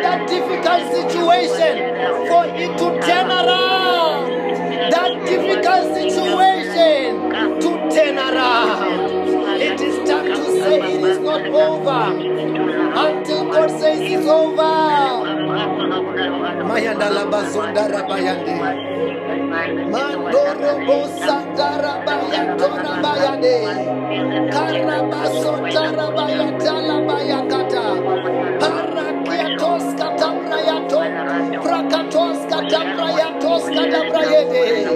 that 0.00 0.28
difficult 0.28 0.82
situation 0.94 1.74
for 2.28 2.44
it 2.46 2.72
to 2.78 2.86
turn 3.06 3.28
around. 3.30 4.30
That 4.90 5.12
difficult 5.26 5.84
situation 5.94 7.30
to 7.60 7.70
turn 7.94 8.16
around. 8.18 9.60
It 9.60 9.80
is 9.80 9.96
time 10.08 10.26
to 10.26 10.44
say 10.62 10.76
it 10.80 11.02
is 11.04 11.18
not 11.18 11.46
over 11.46 12.02
until 13.04 13.44
God 13.52 13.70
says 13.70 14.00
it's 14.00 14.26
over. 14.26 14.72
Mayandalaba 16.68 17.40
sondaraba 17.52 18.16
yande. 18.26 18.54
Mandorobo 19.92 20.98
sandarabaya 21.26 22.42
torabayade. 22.58 23.56
Karabaso 24.52 25.52
tarabaya 25.72 26.48
talabaya 26.58 27.40
kata. 27.50 27.71
Prakatos 31.60 32.38
katabrayatos 32.48 33.68
katabrayede. 33.68 34.88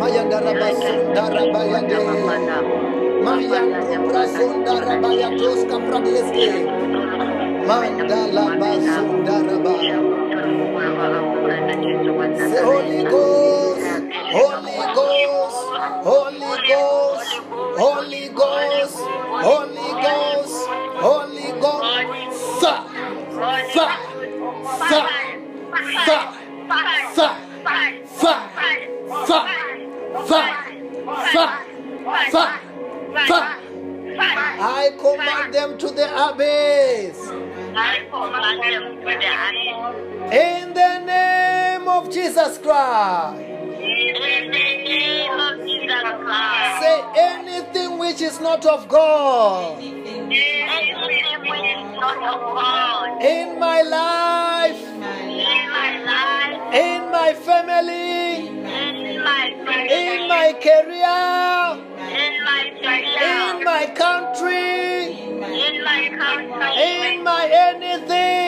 Mayandarabasundarabaya 0.00 1.80
Mayandrasundarabaya 3.20 5.28
kapradiske. 5.68 6.48
Mandalabasundaraba. 7.68 9.76
Holy 12.64 13.04
Ghost, 13.04 13.84
Holy 14.32 14.80
Ghost, 14.94 15.60
Holy 16.04 16.56
Ghost, 16.68 17.30
Holy 17.76 18.28
Ghost, 18.32 18.96
Holy 19.44 19.88
Ghost, 20.00 20.56
Holy 21.00 21.48
Ghost, 21.60 21.84
Sa, 22.60 22.74
sa, 23.72 23.86
sa 24.88 25.19
fuck, 25.80 26.34
fuck, 26.68 26.86
fuck, 27.14 27.36
fuck, 28.06 28.50
fuck, 30.26 30.48
fuck, 31.32 31.52
fuck, 32.30 32.52
fuck. 33.26 33.60
I 34.62 34.90
command 34.98 35.54
them 35.54 35.78
to 35.78 35.88
the 35.88 36.28
abyss. 36.28 37.30
In 40.32 40.74
the 40.74 40.98
name 41.06 41.88
of 41.88 42.10
Jesus 42.10 42.58
Christ. 42.58 43.40
In 43.40 44.14
the 44.14 44.40
name 44.50 45.40
of 45.40 45.66
Jesus 45.66 46.02
Christ. 46.02 46.80
Say 46.82 47.02
anything 47.16 47.98
which 47.98 48.20
is 48.20 48.40
not 48.40 48.66
of 48.66 48.88
God. 48.88 49.80
In 53.22 53.58
my 53.58 53.82
life 53.82 54.49
my 57.20 57.34
family, 57.34 58.48
in 58.48 59.22
my 59.22 59.46
in 59.48 59.66
family, 59.66 60.28
my 60.34 60.48
career, 60.66 61.20
in 62.24 62.34
my 62.48 62.64
in 62.72 62.82
career, 62.82 63.64
my 63.72 63.84
country, 64.02 65.20
in 65.66 65.84
my 65.84 66.02
country, 66.22 67.12
in 67.12 67.24
my 67.24 67.44
anything. 67.68 68.39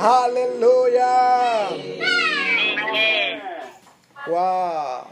Hallelujah. 0.00 1.68
Amen. 1.72 3.42
Wow. 4.28 5.08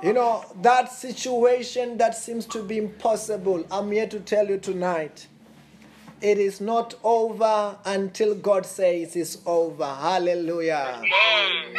You 0.00 0.12
know, 0.12 0.44
that 0.62 0.92
situation 0.92 1.98
that 1.98 2.14
seems 2.14 2.46
to 2.46 2.62
be 2.62 2.78
impossible, 2.78 3.66
I'm 3.72 3.90
here 3.90 4.06
to 4.06 4.20
tell 4.20 4.46
you 4.46 4.58
tonight. 4.58 5.26
It 6.20 6.38
is 6.38 6.60
not 6.60 6.94
over 7.02 7.76
until 7.84 8.36
God 8.36 8.64
says 8.64 9.16
it's 9.16 9.38
over. 9.44 9.84
Hallelujah. 9.84 11.02
Amen. 11.02 11.78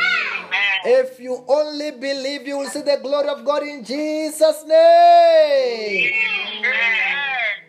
If 0.83 1.17
you 1.21 1.45
only 1.47 1.91
believe, 1.91 2.45
you 2.45 2.57
will 2.57 2.67
see 2.69 2.81
the 2.81 2.99
glory 3.01 3.29
of 3.29 3.45
God 3.45 3.63
in 3.63 3.85
Jesus' 3.85 4.65
name. 4.65 6.11
Amen. 6.59 6.73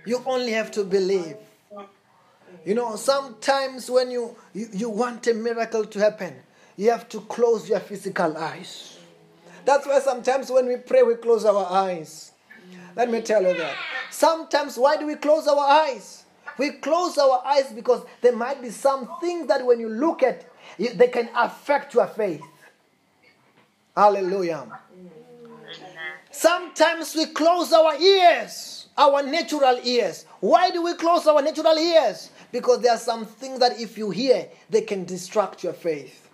You 0.04 0.20
only 0.26 0.50
have 0.50 0.72
to 0.72 0.82
believe. 0.82 1.36
You 2.64 2.74
know, 2.74 2.96
sometimes 2.96 3.90
when 3.90 4.10
you, 4.10 4.36
you, 4.52 4.68
you 4.72 4.90
want 4.90 5.26
a 5.26 5.34
miracle 5.34 5.84
to 5.84 5.98
happen, 5.98 6.34
you 6.76 6.90
have 6.90 7.08
to 7.10 7.20
close 7.22 7.68
your 7.68 7.80
physical 7.80 8.36
eyes. 8.36 8.98
That's 9.64 9.86
why 9.86 10.00
sometimes 10.00 10.50
when 10.50 10.66
we 10.66 10.76
pray, 10.76 11.02
we 11.02 11.14
close 11.16 11.44
our 11.44 11.66
eyes. 11.70 12.32
Let 12.96 13.10
me 13.10 13.20
tell 13.20 13.42
you 13.42 13.56
that. 13.56 13.74
Sometimes, 14.10 14.76
why 14.76 14.96
do 14.96 15.06
we 15.06 15.16
close 15.16 15.46
our 15.46 15.58
eyes? 15.58 16.24
We 16.58 16.72
close 16.72 17.16
our 17.18 17.42
eyes 17.46 17.72
because 17.72 18.04
there 18.20 18.36
might 18.36 18.60
be 18.60 18.70
some 18.70 19.08
things 19.20 19.46
that 19.48 19.64
when 19.64 19.80
you 19.80 19.88
look 19.88 20.22
at, 20.22 20.44
they 20.78 21.08
can 21.08 21.30
affect 21.34 21.94
your 21.94 22.06
faith. 22.06 22.42
Hallelujah. 23.96 24.66
Sometimes 26.30 27.14
we 27.14 27.26
close 27.26 27.72
our 27.72 27.96
ears, 27.96 28.88
our 28.96 29.22
natural 29.22 29.78
ears. 29.82 30.24
Why 30.40 30.70
do 30.70 30.82
we 30.82 30.94
close 30.94 31.26
our 31.26 31.42
natural 31.42 31.76
ears? 31.76 32.30
Because 32.52 32.80
there 32.80 32.92
are 32.92 32.98
some 32.98 33.24
things 33.24 33.60
that 33.60 33.80
if 33.80 33.96
you 33.96 34.10
hear, 34.10 34.48
they 34.68 34.82
can 34.82 35.04
distract 35.04 35.62
your 35.62 35.72
faith. 35.72 36.28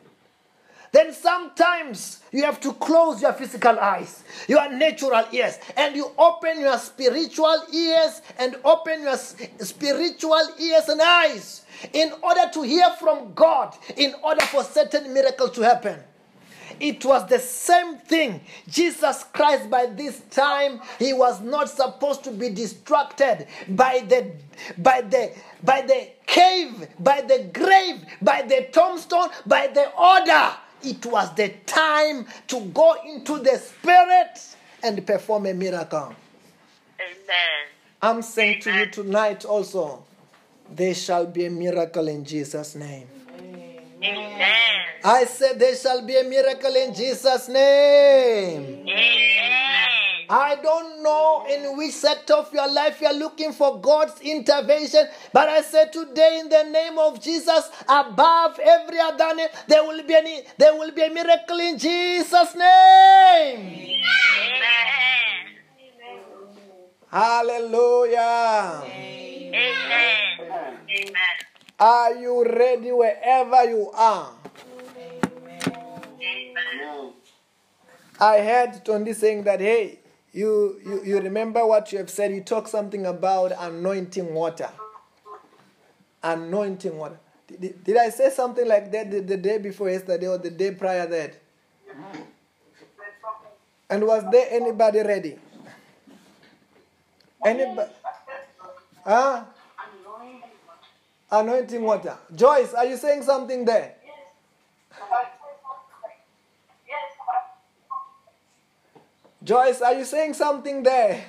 Then 0.93 1.13
sometimes 1.13 2.21
you 2.33 2.45
have 2.45 2.59
to 2.61 2.73
close 2.73 3.21
your 3.21 3.35
physical 3.35 3.79
eyes, 3.79 4.25
your 4.49 4.71
natural 4.73 5.25
ears, 5.31 5.59
and 5.77 5.95
you 5.95 6.11
open 6.17 6.61
your 6.61 6.79
spiritual 6.79 7.65
ears 7.71 8.23
and 8.39 8.57
open 8.65 9.03
your 9.03 9.17
spiritual 9.17 10.49
ears 10.59 10.89
and 10.89 11.03
eyes 11.03 11.67
in 11.93 12.13
order 12.23 12.49
to 12.55 12.63
hear 12.63 12.89
from 12.99 13.35
God, 13.35 13.77
in 13.97 14.15
order 14.23 14.45
for 14.47 14.65
certain 14.65 15.13
miracles 15.13 15.51
to 15.53 15.63
happen. 15.63 15.99
It 16.81 17.05
was 17.05 17.29
the 17.29 17.39
same 17.39 17.97
thing. 17.99 18.41
Jesus 18.69 19.25
Christ, 19.33 19.71
by 19.71 19.87
this 19.87 20.21
time, 20.31 20.81
he 20.99 21.13
was 21.13 21.41
not 21.41 21.71
supposed 21.71 22.25
to 22.25 22.31
be 22.31 22.51
distracted 22.51 23.47
by 23.69 24.05
the 24.09 24.33
by 24.79 25.03
the 25.03 25.33
by 25.63 25.83
the 25.83 26.09
cave, 26.27 26.89
by 26.99 27.23
the 27.23 27.51
grave, 27.53 28.05
by 28.21 28.43
the 28.43 28.69
tombstone, 28.73 29.31
by 29.47 29.69
the 29.69 29.91
order. 29.97 30.57
It 30.83 31.05
was 31.07 31.35
the 31.35 31.49
time 31.65 32.27
to 32.49 32.61
go 32.67 32.97
into 33.05 33.39
the 33.39 33.59
spirit 33.59 34.57
and 34.83 35.05
perform 35.07 35.47
a 35.47 35.55
miracle. 35.55 36.15
Amen. 37.01 37.67
I'm 38.03 38.23
saying 38.23 38.61
to 38.63 38.73
you 38.73 38.87
tonight 38.87 39.45
also, 39.45 40.05
there 40.71 40.95
shall 40.95 41.27
be 41.27 41.47
a 41.47 41.51
miracle 41.51 42.09
in 42.09 42.25
Jesus' 42.25 42.75
name. 42.75 43.09
Amen. 44.03 44.47
I 45.05 45.25
said 45.25 45.59
there 45.59 45.75
shall 45.77 46.05
be 46.05 46.17
a 46.17 46.25
miracle 46.25 46.75
in 46.75 46.95
Jesus' 46.95 47.49
name. 47.49 48.87
Amen. 48.89 49.67
I 50.29 50.57
don't 50.57 51.03
know 51.03 51.47
in 51.49 51.77
which 51.77 51.93
sector 51.93 52.35
of 52.35 52.53
your 52.53 52.71
life 52.71 53.01
you 53.01 53.07
are 53.07 53.15
looking 53.15 53.53
for 53.53 53.81
God's 53.81 54.21
intervention, 54.21 55.07
but 55.33 55.49
I 55.49 55.61
say 55.63 55.89
today 55.93 56.41
in 56.41 56.49
the 56.49 56.65
name 56.65 56.99
of 56.99 57.23
Jesus, 57.23 57.71
above 57.89 58.59
every 58.59 58.99
other 58.99 59.35
name, 59.37 59.49
there 59.69 59.85
will 59.85 60.03
be 60.03 60.15
any, 60.15 60.43
there 60.59 60.75
will 60.75 60.91
be 60.91 61.03
a 61.03 61.11
miracle 61.11 61.61
in 61.61 61.79
Jesus' 61.79 62.55
name. 62.57 63.61
Amen. 63.61 64.17
Hallelujah. 67.09 68.83
Amen. 68.85 70.41
Amen. 70.91 71.56
Are 71.79 72.15
you 72.15 72.45
ready 72.45 72.91
wherever 72.93 73.65
you 73.65 73.91
are? 73.95 74.33
Amen. 76.23 77.13
I 78.19 78.41
heard 78.41 78.85
Tondi 78.85 79.15
saying 79.15 79.45
that, 79.45 79.61
hey, 79.61 79.99
you, 80.33 80.81
you, 80.85 81.03
you 81.05 81.21
remember 81.21 81.67
what 81.67 81.93
you 81.93 81.99
have 81.99 82.09
said. 82.11 82.33
You 82.33 82.41
talk 82.43 82.67
something 82.69 83.05
about 83.05 83.53
anointing 83.59 84.33
water. 84.33 84.71
Anointing 86.23 86.97
water. 86.97 87.19
Did, 87.47 87.61
did- 87.61 87.85
did 87.85 87.97
I 87.99 88.09
say 88.09 88.31
something 88.31 88.67
like 88.67 88.91
that 88.93 89.11
the, 89.11 89.21
the 89.21 89.37
day 89.37 89.59
before 89.59 89.91
yesterday 89.91 90.29
or 90.29 90.39
the 90.39 90.51
day 90.51 90.71
prior 90.73 91.07
that? 91.07 91.35
And 93.91 94.05
was 94.07 94.25
there 94.33 94.49
anybody 94.51 95.01
ready? 95.01 95.39
Anybody? 97.45 97.93
Huh? 99.05 99.45
Anointing 101.31 101.83
water. 101.83 102.17
Joyce, 102.35 102.73
are 102.75 102.87
you 102.87 102.97
saying 102.97 103.23
something 103.23 103.65
there? 103.65 103.95
Yes. 104.07 104.15
Joyce, 109.43 109.81
are 109.83 109.95
you 109.95 110.05
saying 110.05 110.35
something 110.35 110.83
there? 110.83 111.25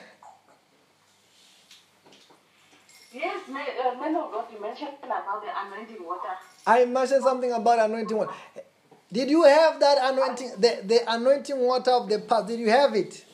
Yes, 3.14 3.48
man, 3.50 3.66
uh, 3.84 4.00
man 4.00 4.16
of 4.16 4.32
God, 4.32 4.46
you 4.54 4.62
mentioned 4.62 4.90
about 5.04 5.42
the 5.42 5.50
anointing 5.66 6.06
water. 6.06 6.30
I 6.68 6.86
mentioned 6.86 7.24
something 7.24 7.52
about 7.52 7.80
anointing 7.80 8.16
water. 8.16 8.32
Did 9.12 9.30
you 9.30 9.44
have 9.44 9.80
that 9.80 10.14
anointing, 10.14 10.52
the, 10.60 10.82
the 10.84 11.00
anointing 11.12 11.58
water 11.60 11.92
of 11.92 12.10
the 12.10 12.20
past? 12.20 12.48
Did 12.48 12.60
you 12.60 12.70
have 12.70 12.94
it? 12.94 13.26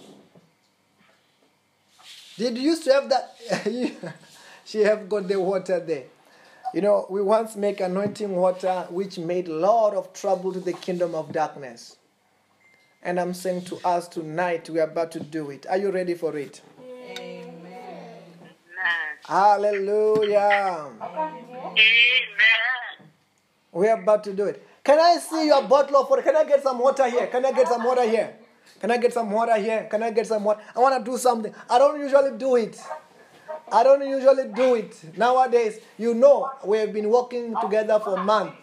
Did 2.38 2.58
you 2.58 2.64
used 2.64 2.84
to 2.86 2.94
have 2.94 3.10
that? 3.10 3.36
she 4.66 4.80
have 4.82 5.10
got 5.10 5.28
the 5.28 5.40
water 5.40 5.80
there. 5.80 6.04
You 6.74 6.82
know, 6.82 7.06
we 7.08 7.22
once 7.22 7.56
make 7.56 7.80
anointing 7.82 8.36
water 8.36 8.88
which 8.90 9.20
made 9.20 9.48
a 9.48 9.54
lot 9.54 9.94
of 9.94 10.12
trouble 10.12 10.52
to 10.54 10.60
the 10.60 10.74
kingdom 10.74 11.14
of 11.14 11.32
darkness. 11.32 11.98
And 13.04 13.20
I'm 13.20 13.36
saying 13.36 13.66
to 13.66 13.78
us 13.86 14.08
tonight, 14.08 14.70
we 14.72 14.80
are 14.80 14.86
about 14.90 15.12
to 15.12 15.20
do 15.20 15.52
it. 15.52 15.68
Are 15.70 15.78
you 15.78 15.92
ready 15.92 16.16
for 16.16 16.36
it? 16.36 16.62
Amen. 17.20 17.54
Hallelujah. 19.24 20.90
Amen. 21.00 21.78
We're 23.72 24.02
about 24.02 24.24
to 24.24 24.34
do 24.34 24.46
it. 24.46 24.66
Can 24.84 25.00
I 25.00 25.18
see 25.20 25.46
your 25.46 25.62
bottle 25.64 25.98
of 25.98 26.10
water? 26.10 26.24
Can 26.24 26.36
I 26.36 26.44
get 26.44 26.64
some 26.64 26.80
water 26.80 27.08
here? 27.08 27.28
Can 27.28 27.46
I 27.46 27.52
get 27.52 27.68
some 27.68 27.84
water 27.84 28.10
here? 28.10 28.34
Can 28.80 28.90
I 28.90 28.98
get 28.98 29.14
some 29.14 29.30
water 29.30 29.58
here? 29.58 29.88
Can 29.92 30.02
I 30.02 30.10
get 30.10 30.26
some 30.26 30.44
water? 30.44 30.62
I 30.76 30.80
want 30.80 31.06
to 31.06 31.12
do 31.12 31.18
something. 31.18 31.54
I 31.70 31.78
don't 31.78 32.00
usually 32.00 32.38
do 32.38 32.56
it. 32.56 32.80
I 33.72 33.84
don't 33.84 34.08
usually 34.08 34.48
do 34.50 34.76
it. 34.76 35.18
Nowadays, 35.18 35.80
you 35.98 36.14
know, 36.14 36.52
we 36.64 36.78
have 36.80 36.94
been 36.94 37.10
working 37.10 37.56
together 37.62 38.00
for 38.00 38.18
months. 38.18 38.58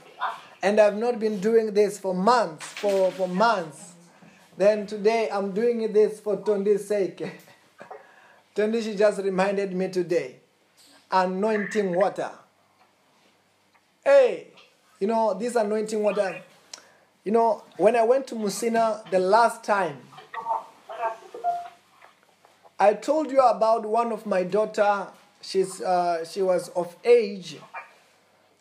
And 0.62 0.78
I've 0.78 0.96
not 0.96 1.18
been 1.18 1.40
doing 1.40 1.72
this 1.72 1.98
for 1.98 2.14
months, 2.14 2.66
for, 2.66 3.10
for 3.12 3.26
months. 3.26 3.94
Then 4.56 4.86
today, 4.86 5.28
I'm 5.32 5.52
doing 5.52 5.90
this 5.92 6.20
for 6.20 6.36
Tondi's 6.36 6.86
sake. 6.86 7.22
Tondi, 8.54 8.82
she 8.82 8.94
just 8.94 9.22
reminded 9.22 9.72
me 9.72 9.88
today. 9.88 10.36
Anointing 11.10 11.94
water. 11.94 12.30
Hey, 14.04 14.48
you 14.98 15.06
know, 15.06 15.34
this 15.34 15.56
anointing 15.56 16.02
water. 16.02 16.42
You 17.24 17.32
know, 17.32 17.64
when 17.76 17.96
I 17.96 18.02
went 18.02 18.26
to 18.28 18.34
Musina 18.34 19.08
the 19.10 19.18
last 19.18 19.64
time, 19.64 19.98
I 22.80 22.94
told 22.94 23.30
you 23.30 23.40
about 23.40 23.84
one 23.84 24.10
of 24.10 24.24
my 24.24 24.42
daughter. 24.42 25.08
She's 25.42 25.82
uh, 25.82 26.24
she 26.24 26.40
was 26.40 26.70
of 26.70 26.96
age. 27.04 27.58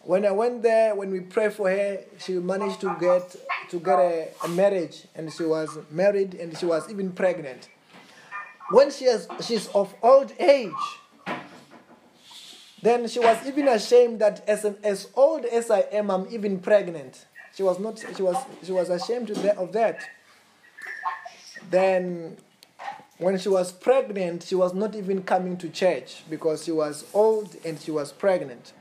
When 0.03 0.25
I 0.25 0.31
went 0.31 0.61
there, 0.61 0.93
when 0.93 1.09
we 1.09 1.21
prayed 1.21 1.53
for 1.53 1.69
her, 1.69 1.99
she 2.19 2.33
managed 2.33 2.81
to 2.81 2.95
get 2.99 3.33
to 3.69 3.79
get 3.79 3.97
a, 3.97 4.27
a 4.43 4.47
marriage, 4.49 5.05
and 5.15 5.31
she 5.31 5.43
was 5.43 5.77
married, 5.89 6.33
and 6.33 6.57
she 6.57 6.65
was 6.65 6.89
even 6.89 7.13
pregnant. 7.13 7.69
When 8.71 8.91
she 8.91 9.05
has, 9.05 9.27
she's 9.41 9.67
of 9.69 9.95
old 10.01 10.33
age, 10.37 10.71
then 12.81 13.07
she 13.07 13.19
was 13.19 13.47
even 13.47 13.69
ashamed 13.69 14.19
that 14.19 14.47
as, 14.47 14.65
an, 14.65 14.77
as 14.83 15.07
old 15.15 15.45
as 15.45 15.71
I 15.71 15.79
am, 15.91 16.11
I'm 16.11 16.27
even 16.29 16.59
pregnant. 16.59 17.25
She 17.55 17.63
was 17.63 17.79
not. 17.79 18.03
She 18.15 18.21
was. 18.21 18.35
She 18.63 18.71
was 18.73 18.89
ashamed 18.89 19.29
of 19.29 19.41
that. 19.43 19.57
Of 19.57 19.71
that. 19.73 20.01
Then, 21.69 22.37
when 23.19 23.37
she 23.37 23.49
was 23.49 23.71
pregnant, 23.73 24.43
she 24.43 24.55
was 24.55 24.73
not 24.73 24.95
even 24.95 25.23
coming 25.23 25.57
to 25.57 25.69
church 25.69 26.23
because 26.29 26.63
she 26.63 26.71
was 26.71 27.05
old 27.13 27.55
and 27.65 27.79
she 27.79 27.91
was 27.91 28.13
pregnant. 28.13 28.71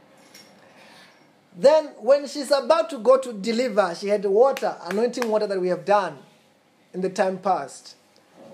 Then, 1.57 1.87
when 1.99 2.29
she's 2.29 2.53
about 2.53 2.89
to 2.91 2.99
go 2.99 3.19
to 3.19 3.33
deliver, 3.33 3.93
she 3.97 4.07
had 4.07 4.25
water, 4.25 4.77
anointing 4.85 5.29
water 5.29 5.49
that 5.49 5.61
we 5.61 5.67
have 5.69 5.85
done 5.85 6.19
in 6.95 7.01
the 7.01 7.09
time 7.11 7.39
past. 7.39 7.97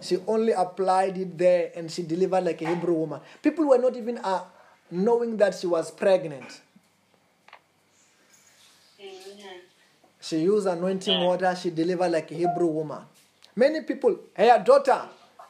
She 0.01 0.19
only 0.27 0.53
applied 0.53 1.19
it 1.19 1.37
there 1.37 1.71
and 1.77 1.91
she 1.91 2.03
delivered 2.03 2.45
like 2.45 2.63
a 2.63 2.69
Hebrew 2.75 2.95
woman. 2.95 3.21
People 3.43 3.69
were 3.69 3.79
not 3.79 3.95
even 3.95 4.17
uh, 4.19 4.45
knowing 4.91 5.37
that 5.37 5.55
she 5.55 5.67
was 5.67 5.91
pregnant. 5.91 6.63
She 10.23 10.39
used 10.39 10.67
anointing 10.67 11.21
water, 11.21 11.55
she 11.61 11.69
delivered 11.69 12.11
like 12.11 12.31
a 12.31 12.35
Hebrew 12.35 12.69
woman. 12.69 13.03
Many 13.55 13.83
people, 13.83 14.19
her 14.35 14.63
daughter 14.65 15.03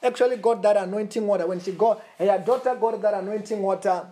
actually 0.05 0.37
got 0.37 0.63
that 0.63 0.77
anointing 0.77 1.27
water. 1.27 1.47
When 1.47 1.61
she 1.61 1.73
got, 1.73 2.05
her 2.19 2.39
daughter 2.39 2.75
got 2.75 3.01
that 3.03 3.15
anointing 3.15 3.61
water, 3.61 4.07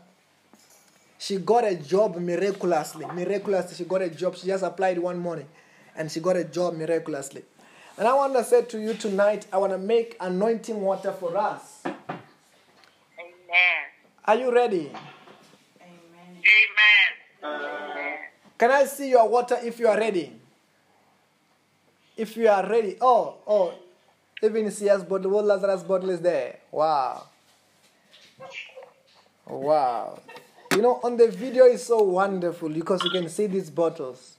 she 1.19 1.37
got 1.37 1.65
a 1.65 1.77
job 1.77 2.17
miraculously. 2.17 3.07
Miraculously, 3.07 3.77
she 3.77 3.85
got 3.85 4.03
a 4.03 4.11
job. 4.11 4.37
She 4.37 4.47
just 4.49 4.65
applied 4.65 4.99
one 4.99 5.19
morning 5.19 5.47
and 5.95 6.11
she 6.11 6.21
got 6.21 6.37
a 6.37 6.45
job 6.45 6.75
miraculously. 6.75 7.45
And 7.99 8.09
I 8.09 8.15
want 8.15 8.35
to 8.35 8.43
say 8.43 8.63
to 8.63 8.81
you 8.81 8.95
tonight, 8.95 9.47
I 9.53 9.59
want 9.59 9.73
to 9.73 9.79
make 9.79 10.17
anointing 10.19 10.81
water 10.81 11.13
for 11.13 11.37
us. 11.37 11.83
Amen. 11.85 12.19
Are 14.25 14.35
you 14.37 14.53
ready? 14.53 14.91
Amen. 15.81 16.43
Amen. 17.45 18.19
Can 18.59 18.71
I 18.71 18.85
see 18.85 19.11
your 19.11 19.29
water 19.29 19.59
if 19.63 19.79
you 19.79 19.89
are 19.89 19.99
ready? 19.99 20.33
If 22.17 22.37
you 22.37 22.49
are 22.49 22.67
ready. 22.69 22.97
Oh, 23.01 23.37
oh, 23.47 23.75
even 24.43 24.71
CS 24.71 25.05
bottle, 25.05 25.31
what 25.31 25.45
Lazarus 25.45 25.83
bottle 25.83 26.11
is 26.11 26.21
there? 26.21 26.59
Wow. 26.71 27.25
Wow. 29.47 30.19
You 30.73 30.83
know, 30.83 31.01
on 31.03 31.17
the 31.17 31.29
video 31.29 31.65
is 31.67 31.85
so 31.85 32.03
wonderful 32.03 32.69
because 32.69 33.03
you 33.05 33.11
can 33.11 33.29
see 33.29 33.47
these 33.47 33.71
bottles. 33.71 34.37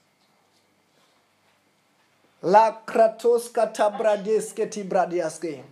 La 2.42 2.72
kratos 2.86 3.48
katabradeske 3.50 4.66
tibradiaske. 4.70 5.62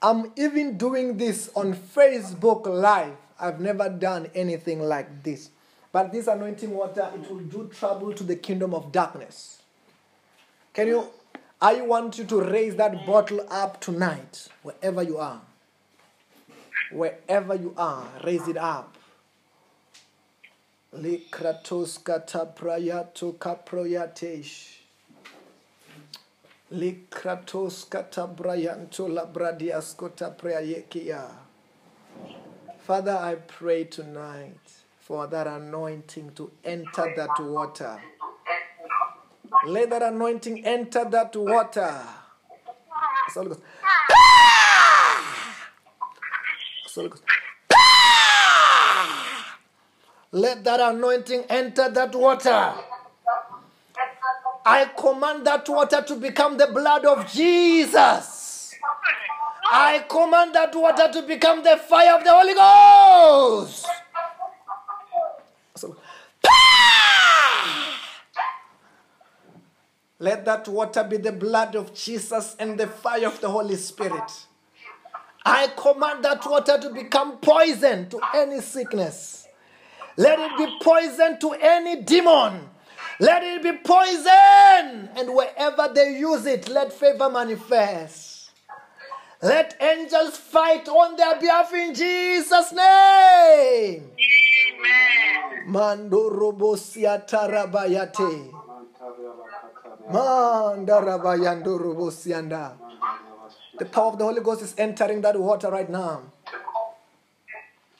I'm 0.00 0.32
even 0.36 0.76
doing 0.78 1.16
this 1.16 1.50
on 1.54 1.74
Facebook 1.74 2.66
Live. 2.66 3.16
I've 3.38 3.60
never 3.60 3.88
done 3.88 4.30
anything 4.34 4.80
like 4.80 5.22
this. 5.22 5.50
But 5.92 6.12
this 6.12 6.26
anointing 6.26 6.70
water, 6.70 7.08
it 7.14 7.30
will 7.30 7.40
do 7.40 7.70
trouble 7.72 8.12
to 8.14 8.24
the 8.24 8.36
kingdom 8.36 8.74
of 8.74 8.92
darkness. 8.92 9.62
Can 10.72 10.88
you, 10.88 11.08
I 11.60 11.80
want 11.80 12.18
you 12.18 12.24
to 12.26 12.40
raise 12.40 12.76
that 12.76 13.04
bottle 13.04 13.44
up 13.50 13.80
tonight, 13.80 14.46
wherever 14.62 15.02
you 15.02 15.18
are. 15.18 15.40
Wherever 16.92 17.54
you 17.56 17.74
are, 17.76 18.06
raise 18.24 18.46
it 18.46 18.56
up. 18.56 18.96
Likratos 20.96 22.00
kataprayato 22.00 23.34
kaproyatesh. 23.34 24.76
Likratos 26.72 27.88
katabrayanto 27.88 29.08
labradiaskota 29.08 30.36
prayekia. 30.38 31.28
Father, 32.78 33.16
I 33.16 33.34
pray 33.34 33.84
tonight 33.84 34.60
for 35.00 35.26
that 35.26 35.48
anointing 35.48 36.30
to 36.36 36.52
enter 36.64 37.12
that 37.16 37.40
water. 37.40 38.00
Let 39.66 39.90
that 39.90 40.02
anointing 40.02 40.64
enter 40.64 41.04
that 41.04 41.34
water. 41.36 42.00
Holy 43.34 43.48
Ghost. 43.48 43.60
Holy 46.94 47.08
Ghost. 47.08 47.22
Let 50.32 50.62
that 50.64 50.80
anointing 50.80 51.44
enter 51.48 51.88
that 51.88 52.14
water. 52.14 52.74
I 54.64 54.84
command 54.96 55.46
that 55.46 55.68
water 55.68 56.02
to 56.02 56.14
become 56.16 56.56
the 56.58 56.66
blood 56.68 57.04
of 57.04 57.26
Jesus. 57.32 58.74
I 59.70 60.04
command 60.08 60.54
that 60.54 60.74
water 60.74 61.10
to 61.12 61.22
become 61.22 61.62
the 61.62 61.76
fire 61.78 62.14
of 62.16 62.24
the 62.24 62.30
Holy 62.32 62.54
Ghost. 62.54 63.86
So- 65.76 65.96
Let 70.18 70.44
that 70.46 70.66
water 70.66 71.04
be 71.04 71.16
the 71.16 71.32
blood 71.32 71.76
of 71.76 71.94
Jesus 71.94 72.56
and 72.58 72.78
the 72.78 72.88
fire 72.88 73.26
of 73.26 73.40
the 73.40 73.48
Holy 73.48 73.76
Spirit. 73.76 74.46
I 75.44 75.68
command 75.76 76.24
that 76.24 76.44
water 76.44 76.78
to 76.80 76.90
become 76.90 77.38
poison 77.38 78.08
to 78.10 78.20
any 78.34 78.60
sickness. 78.60 79.46
Let 80.16 80.38
it 80.40 80.58
be 80.58 80.78
poison 80.82 81.38
to 81.40 81.52
any 81.52 82.02
demon. 82.02 82.68
Let 83.20 83.42
it 83.44 83.62
be 83.62 83.72
poison. 83.72 85.08
And 85.16 85.34
wherever 85.34 85.90
they 85.94 86.18
use 86.18 86.44
it, 86.46 86.68
let 86.68 86.92
favor 86.92 87.30
manifest. 87.30 88.50
Let 89.40 89.76
angels 89.80 90.36
fight 90.36 90.88
on 90.88 91.16
their 91.16 91.40
behalf 91.40 91.72
in 91.72 91.94
Jesus' 91.94 92.72
name. 92.72 94.10
Amen. 94.10 95.68
Mandorobosia 95.68 97.24
tarabayate. 97.28 98.67
The 100.10 100.16
power 103.92 104.06
of 104.06 104.18
the 104.18 104.24
Holy 104.24 104.40
Ghost 104.40 104.62
is 104.62 104.74
entering 104.78 105.20
that 105.20 105.38
water 105.38 105.70
right 105.70 105.88
now. 105.88 106.22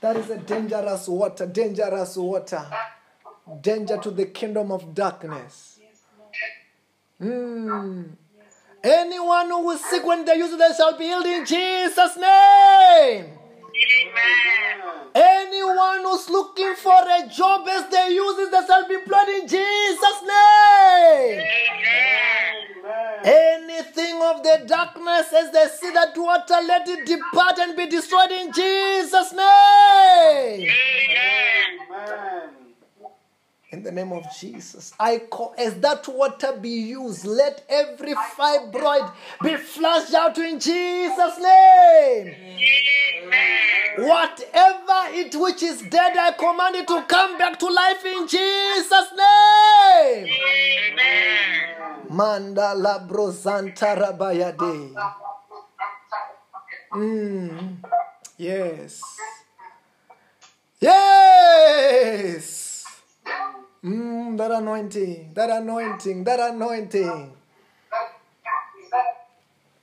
That 0.01 0.17
is 0.17 0.31
a 0.31 0.39
dangerous 0.39 1.09
water, 1.09 1.47
dangerous 1.47 2.17
water. 2.17 2.65
Danger 3.61 3.99
to 3.99 4.11
the 4.11 4.27
kingdom 4.27 4.73
of 4.73 4.95
darkness. 4.95 5.81
Hmm. 7.19 8.05
Anyone 8.83 9.49
who 9.49 9.71
is 9.73 9.85
sick 9.85 10.05
when 10.07 10.25
they 10.25 10.37
use 10.37 10.53
it, 10.53 10.59
they 10.59 10.73
shall 10.77 10.97
be 10.97 11.05
healed 11.05 11.27
in 11.27 11.45
Jesus' 11.45 12.17
name. 12.17 13.38
Amen. 13.79 15.09
Anyone 15.15 16.03
who's 16.03 16.29
looking 16.29 16.75
for 16.75 16.93
a 16.93 17.29
job 17.29 17.69
as 17.69 17.89
they 17.91 18.11
use 18.15 18.39
it, 18.39 18.51
they 18.51 18.67
shall 18.67 18.89
be 18.89 18.95
employed 18.95 19.29
in 19.29 19.47
Jesus' 19.49 20.23
name. 20.23 21.41
Amen. 21.41 22.09
Anything 23.25 24.23
of 24.23 24.43
the 24.43 24.65
darkness 24.67 25.33
as 25.33 25.53
they 25.53 25.67
see 25.79 25.93
that 25.93 26.17
water, 26.17 26.61
let 26.67 26.89
it 26.89 27.07
depart 27.07 27.59
and 27.59 27.77
be 27.77 27.87
destroyed 27.87 28.31
in 28.31 28.53
Jesus' 28.53 29.33
name. 29.33 30.69
Amen. 30.71 30.89
In 33.71 33.83
the 33.83 33.93
name 33.93 34.13
of 34.13 34.25
Jesus, 34.41 34.95
I 34.99 35.19
call 35.19 35.55
as 35.59 35.75
that 35.81 36.09
water 36.09 36.53
be 36.59 36.71
used, 36.71 37.27
let 37.27 37.65
every 37.69 38.15
fibroid 38.15 39.13
be 39.43 39.57
flushed 39.57 40.15
out 40.15 40.39
in 40.39 40.59
Jesus' 40.59 41.37
name. 41.37 42.35
Amen. 42.35 44.09
Whatever 44.09 45.13
it 45.13 45.35
which 45.35 45.63
is 45.63 45.83
dead, 45.83 46.17
I 46.17 46.33
command 46.33 46.77
it 46.77 46.87
to 46.89 47.03
come 47.03 47.37
back 47.37 47.59
to 47.59 47.67
life 47.67 48.03
in 48.07 48.27
Jesus' 48.27 49.13
name. 49.13 50.29
Amen. 50.33 51.29
Mandala 52.09 53.07
brozanta 53.07 53.95
rabayade. 53.95 54.95
Mm. 56.93 57.77
Yes. 58.39 59.03
Mm, 63.85 64.28
that 64.39 64.51
anointing, 64.51 65.33
that 65.35 65.51
anointing, 65.51 66.25
that 66.25 66.41
anointing. 66.41 67.33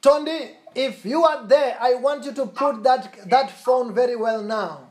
Tondi, 0.01 0.51
if 0.75 1.05
you 1.05 1.23
are 1.23 1.45
there, 1.47 1.77
I 1.79 1.95
want 1.95 2.25
you 2.25 2.33
to 2.33 2.45
put 2.47 2.83
that, 2.83 3.29
that 3.29 3.51
phone 3.51 3.93
very 3.93 4.15
well 4.15 4.43
now. 4.43 4.89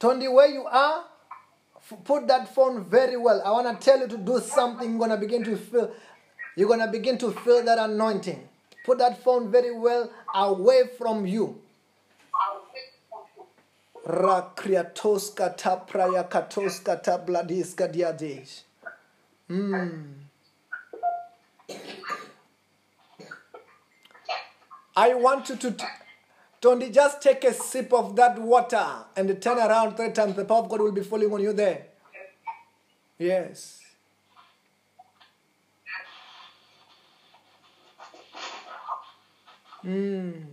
Tondi, 0.00 0.32
where 0.32 0.48
you 0.48 0.64
are, 0.66 1.04
put 2.04 2.28
that 2.28 2.54
phone 2.54 2.84
very 2.84 3.16
well. 3.16 3.42
I 3.44 3.50
want 3.50 3.80
to 3.80 3.84
tell 3.84 4.00
you 4.00 4.08
to 4.08 4.18
do 4.18 4.40
something. 4.40 4.90
You're 4.90 4.98
gonna 5.00 5.16
begin 5.16 5.44
to 5.44 5.56
feel. 5.56 5.92
You're 6.56 6.68
gonna 6.68 6.90
begin 6.90 7.18
to 7.18 7.32
feel 7.32 7.64
that 7.64 7.78
anointing. 7.78 8.48
Put 8.84 8.98
that 8.98 9.22
phone 9.24 9.50
very 9.50 9.76
well 9.76 10.10
away 10.34 10.82
from 10.98 11.26
you. 11.26 11.60
Rakriatoska 14.06 15.56
ta 15.56 15.76
praya 15.76 16.24
katoska 16.24 17.02
ta 17.02 17.18
bladiska 17.18 17.88
diades. 17.88 18.64
Mm. 19.48 20.14
I 24.96 25.14
want 25.14 25.48
you 25.48 25.56
to, 25.56 25.70
t- 25.72 25.84
Tondi, 26.62 26.92
just 26.92 27.20
take 27.20 27.44
a 27.44 27.52
sip 27.52 27.92
of 27.92 28.14
that 28.16 28.38
water 28.38 28.86
and 29.16 29.42
turn 29.42 29.58
around 29.58 29.96
three 29.96 30.12
times. 30.12 30.36
The 30.36 30.44
power 30.44 30.60
of 30.60 30.68
God 30.68 30.80
will 30.80 30.92
be 30.92 31.02
falling 31.02 31.32
on 31.32 31.42
you 31.42 31.52
there. 31.52 31.86
Yes. 33.18 33.80
Mm. 39.84 40.44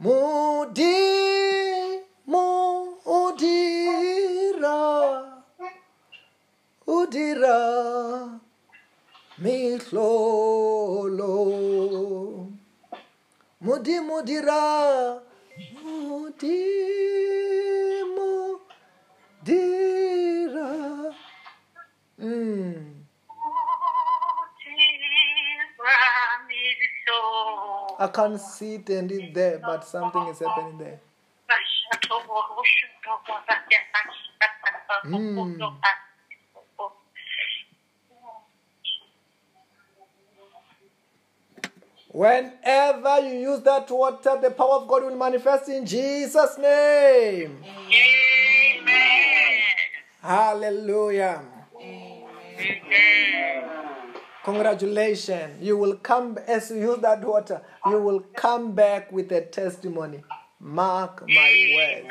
Mudi, 0.00 0.96
mudira, 2.24 2.72
udira, 6.86 7.60
mihlolo. 9.36 11.34
Mudi, 13.60 14.00
mudira, 14.00 15.20
mudi, 15.84 16.56
mudira. 19.44 19.84
Mm. 22.18 22.89
I 28.00 28.06
can't 28.06 28.40
see 28.40 28.76
it 28.76 28.88
and 28.88 29.12
it 29.12 29.34
there, 29.34 29.58
but 29.58 29.84
something 29.84 30.26
is 30.28 30.38
happening 30.38 30.78
there. 30.78 31.00
Mm. 35.04 35.76
Whenever 42.08 43.20
you 43.20 43.50
use 43.50 43.60
that 43.60 43.90
water, 43.90 44.38
the 44.40 44.50
power 44.50 44.76
of 44.76 44.88
God 44.88 45.04
will 45.04 45.16
manifest 45.16 45.68
in 45.68 45.84
Jesus' 45.84 46.56
name. 46.56 47.62
Amen. 48.82 49.60
Hallelujah. 50.22 51.42
Amen. 51.78 52.30
Congratulations. 54.52 55.62
You 55.62 55.76
will 55.76 55.96
come, 55.96 56.36
as 56.46 56.70
you 56.70 56.78
use 56.78 56.98
that 57.00 57.24
water, 57.24 57.62
you 57.86 58.00
will 58.02 58.20
come 58.34 58.72
back 58.72 59.12
with 59.12 59.30
a 59.32 59.42
testimony. 59.42 60.22
Mark 60.58 61.24
my 61.28 61.72
words. 61.76 62.06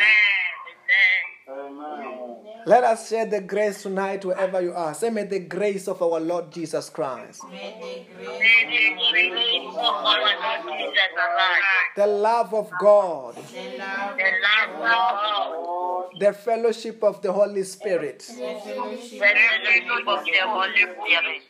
Amen. 1.50 2.49
Let 2.70 2.84
us 2.84 3.10
share 3.10 3.26
the 3.26 3.42
grace 3.42 3.82
tonight 3.82 4.24
wherever 4.24 4.62
you 4.62 4.74
are. 4.74 4.94
Say, 4.94 5.10
may 5.10 5.24
the 5.24 5.40
grace 5.40 5.88
of 5.88 6.04
our 6.04 6.20
Lord 6.20 6.52
Jesus 6.52 6.88
Christ, 6.88 7.42
the 7.42 7.48
grace 7.48 8.06
May 8.22 8.62
the 8.70 9.32
grace 9.32 9.74
of 9.74 9.76
our 9.76 10.20
Lord 10.22 10.78
Jesus 10.78 11.10
Christ, 11.16 11.96
the 11.96 12.06
love 12.06 12.54
of 12.54 12.70
God, 12.80 13.38
the 13.38 13.74
love 13.80 14.70
of 14.70 14.82
God, 14.84 16.10
the 16.20 16.32
fellowship 16.32 17.04
of 17.04 17.24
the 17.24 17.32
Holy 17.32 17.64
Spirit 17.64 18.20
the 18.20 18.36
fellowship 18.36 19.20
of 20.06 20.26
the 20.26 20.42
Holy 20.46 20.78
Spirit 20.78 21.42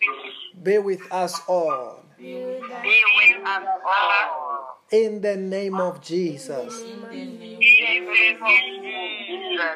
be 0.64 0.78
with 0.78 1.02
us 1.12 1.42
all. 1.50 2.00
be 2.18 2.34
with 2.34 2.64
us 2.72 2.82
be 2.82 3.02
with 3.18 3.46
us 3.46 3.64
all. 3.86 4.49
In 4.92 5.22
the 5.22 5.36
name 5.38 5.76
of 5.76 6.02
Jesus. 6.02 6.82
in 6.82 7.02
the 7.02 7.08
name 7.08 7.42
In 7.42 8.06
the 8.06 8.12
name 8.12 8.42
of 8.42 8.50
Jesus. 8.50 9.70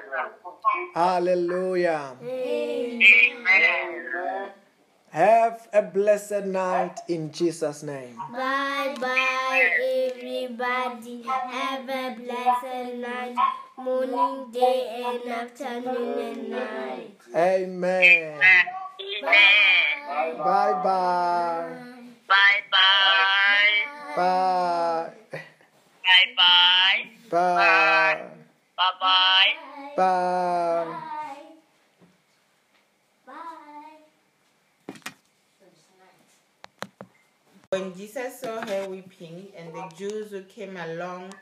Hallelujah. 0.95 2.15
Amen. 2.23 3.01
Have 5.09 5.67
a 5.71 5.83
blessed 5.83 6.45
night 6.45 6.99
in 7.07 7.31
Jesus' 7.31 7.83
name. 7.83 8.15
Bye 8.31 8.95
bye, 8.99 9.69
everybody. 10.09 11.21
Have 11.21 11.87
a 11.87 12.15
blessed 12.17 12.95
night, 12.95 13.35
morning, 13.77 14.49
day, 14.51 15.03
and 15.05 15.31
afternoon 15.31 16.19
and 16.19 16.49
night. 16.49 17.17
Amen. 17.35 18.39
Amen. 18.39 18.39
Bye 19.21 20.33
bye. 20.35 20.43
Bye 20.43 20.83
bye. 20.83 21.92
Bye. 22.33 22.61
Bye 22.71 22.83
bye. 24.15 25.13
Bye. 27.29 28.25
Bye 28.75 28.91
bye. 29.01 29.53
Bye. 29.95 29.95
Bye. 29.95 30.95
Bye. 33.25 33.33
Bye. 33.33 35.11
When 37.69 37.95
Jesus 37.95 38.39
saw 38.39 38.65
her 38.65 38.87
weeping, 38.89 39.49
and 39.55 39.71
the 39.71 39.91
Jews 39.95 40.31
who 40.31 40.41
came 40.41 40.77
along 40.77 41.33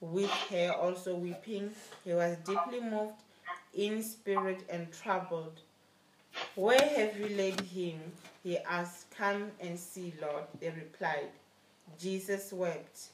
with 0.00 0.30
her 0.50 0.72
also 0.80 1.16
weeping, 1.16 1.70
he 2.04 2.12
was 2.12 2.36
deeply 2.46 2.80
moved 2.80 3.14
in 3.74 4.00
spirit 4.02 4.62
and 4.70 4.92
troubled. 4.92 5.60
Where 6.54 6.80
have 6.80 7.18
you 7.18 7.36
laid 7.36 7.60
him? 7.62 7.98
He 8.44 8.58
asked. 8.58 9.09
Come 9.20 9.50
and 9.60 9.78
see, 9.78 10.14
Lord, 10.18 10.44
they 10.58 10.70
replied. 10.70 11.28
Jesus 11.98 12.54
wept. 12.54 13.08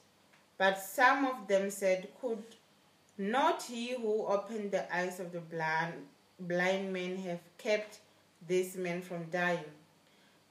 But 0.57 0.79
some 0.79 1.25
of 1.27 1.49
them 1.49 1.69
said, 1.69 2.07
Could 2.21 2.45
not 3.19 3.65
he 3.65 3.95
who 3.95 4.25
opened 4.25 4.71
the 4.71 4.95
eyes 4.97 5.19
of 5.19 5.33
the 5.33 5.41
blind, 5.41 5.95
blind 6.39 6.93
men 6.93 7.17
have 7.25 7.41
kept 7.59 7.99
this 8.47 8.77
man 8.77 9.03
from 9.03 9.25
dying? 9.33 9.73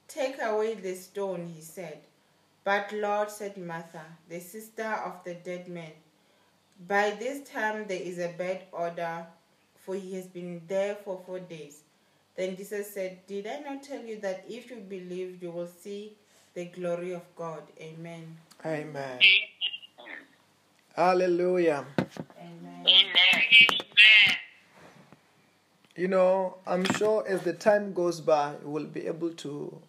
Take 0.08 0.42
away 0.42 0.74
the 0.74 0.94
stone, 0.94 1.50
he 1.54 1.62
said. 1.62 2.00
But 2.62 2.92
Lord, 2.92 3.30
said 3.30 3.56
Martha, 3.56 4.04
the 4.28 4.40
sister 4.40 5.00
of 5.06 5.24
the 5.24 5.36
dead 5.36 5.68
man, 5.68 5.92
by 6.86 7.12
this 7.12 7.48
time 7.48 7.86
there 7.88 8.02
is 8.02 8.18
a 8.18 8.34
bad 8.36 8.64
odor, 8.74 9.26
for 9.74 9.94
he 9.94 10.16
has 10.16 10.26
been 10.26 10.60
there 10.68 10.96
for 10.96 11.18
four 11.24 11.40
days. 11.40 11.80
Then 12.36 12.54
Jesus 12.56 12.92
said, 12.92 13.26
Did 13.26 13.46
I 13.46 13.60
not 13.60 13.82
tell 13.82 14.02
you 14.02 14.20
that 14.20 14.44
if 14.48 14.70
you 14.70 14.76
believe, 14.76 15.42
you 15.42 15.50
will 15.50 15.68
see 15.68 16.16
the 16.54 16.66
glory 16.66 17.14
of 17.14 17.22
God? 17.34 17.62
Amen. 17.80 18.36
Amen. 18.64 19.18
Hallelujah. 20.94 21.84
Amen. 22.38 22.86
Amen. 22.86 23.42
You 25.96 26.08
know, 26.08 26.58
I'm 26.66 26.84
sure 26.84 27.24
as 27.26 27.40
the 27.40 27.54
time 27.54 27.94
goes 27.94 28.20
by, 28.20 28.54
we'll 28.62 28.84
be 28.84 29.06
able 29.06 29.30
to 29.30 29.80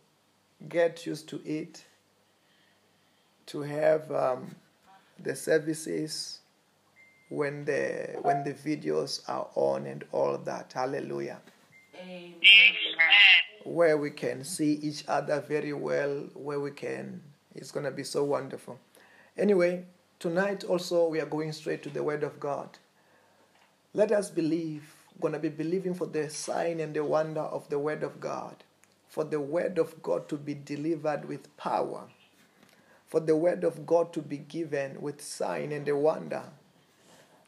get 0.69 1.05
used 1.05 1.27
to 1.29 1.41
it, 1.45 1.83
to 3.47 3.61
have 3.61 4.09
um, 4.11 4.55
the 5.21 5.35
services 5.35 6.39
when 7.27 7.65
the 7.65 8.17
when 8.21 8.45
the 8.45 8.53
videos 8.53 9.21
are 9.27 9.47
on 9.55 9.85
and 9.85 10.05
all 10.13 10.37
that. 10.37 10.71
Hallelujah. 10.73 11.41
Amen. 11.99 12.35
Where 13.63 13.97
we 13.97 14.11
can 14.11 14.43
see 14.43 14.73
each 14.73 15.03
other 15.07 15.41
very 15.41 15.73
well, 15.73 16.29
where 16.33 16.59
we 16.59 16.71
can, 16.71 17.21
it's 17.55 17.71
gonna 17.71 17.91
be 17.91 18.03
so 18.03 18.23
wonderful. 18.23 18.79
Anyway, 19.37 19.85
tonight 20.19 20.63
also 20.63 21.07
we 21.07 21.19
are 21.19 21.25
going 21.25 21.51
straight 21.51 21.83
to 21.83 21.89
the 21.89 22.03
Word 22.03 22.23
of 22.23 22.39
God. 22.39 22.77
Let 23.93 24.11
us 24.11 24.29
believe, 24.29 24.95
gonna 25.19 25.39
be 25.39 25.49
believing 25.49 25.93
for 25.93 26.05
the 26.05 26.29
sign 26.29 26.79
and 26.79 26.93
the 26.93 27.03
wonder 27.03 27.41
of 27.41 27.67
the 27.69 27.79
Word 27.79 28.03
of 28.03 28.19
God, 28.19 28.63
for 29.09 29.23
the 29.23 29.39
Word 29.41 29.77
of 29.77 30.01
God 30.01 30.29
to 30.29 30.37
be 30.37 30.53
delivered 30.53 31.25
with 31.25 31.55
power, 31.57 32.03
for 33.07 33.19
the 33.19 33.35
Word 33.35 33.63
of 33.63 33.85
God 33.85 34.13
to 34.13 34.21
be 34.21 34.37
given 34.37 35.01
with 35.01 35.21
sign 35.21 35.71
and 35.71 35.85
the 35.85 35.95
wonder. 35.95 36.43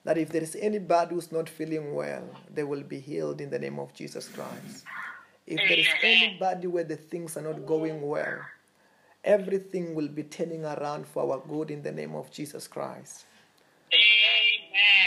That 0.10 0.18
if 0.18 0.30
there 0.30 0.42
is 0.42 0.58
anybody 0.60 1.14
who's 1.14 1.32
not 1.32 1.48
feeling 1.48 1.94
well, 1.94 2.24
they 2.52 2.64
will 2.64 2.82
be 2.82 3.00
healed 3.00 3.42
in 3.42 3.52
the 3.52 3.60
name 3.60 3.78
of 3.78 3.94
Jesus 3.94 4.28
Christ. 4.28 4.84
If 5.46 5.60
there 5.70 5.78
is 5.78 5.88
anybody 6.02 6.66
where 6.66 6.84
the 6.84 6.96
things 6.96 7.38
are 7.38 7.44
not 7.44 7.68
going 7.68 8.02
well, 8.02 8.40
everything 9.24 9.94
will 9.94 10.08
be 10.08 10.24
turning 10.24 10.66
around 10.66 11.06
for 11.06 11.32
our 11.32 11.40
good 11.48 11.70
in 11.70 11.84
the 11.84 11.92
name 11.92 12.16
of 12.16 12.32
Jesus 12.32 12.68
Christ. 12.68 13.26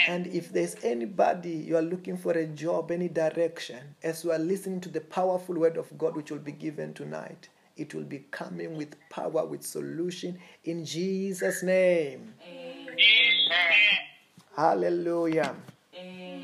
And 0.07 0.25
if 0.27 0.53
there's 0.53 0.77
anybody 0.81 1.51
you 1.51 1.75
are 1.75 1.81
looking 1.81 2.15
for 2.15 2.31
a 2.31 2.47
job, 2.47 2.89
any 2.89 3.09
direction, 3.09 3.95
as 4.03 4.23
you 4.23 4.31
are 4.31 4.39
listening 4.39 4.79
to 4.79 4.89
the 4.89 5.01
powerful 5.01 5.55
word 5.55 5.75
of 5.75 5.97
God 5.97 6.15
which 6.15 6.31
will 6.31 6.39
be 6.39 6.53
given 6.53 6.93
tonight, 6.93 7.49
it 7.75 7.93
will 7.93 8.05
be 8.05 8.19
coming 8.31 8.77
with 8.77 8.95
power, 9.09 9.45
with 9.45 9.63
solution 9.63 10.39
in 10.63 10.85
Jesus' 10.85 11.61
name. 11.61 12.35
Hallelujah. 14.55 15.55
Amen. 15.95 16.43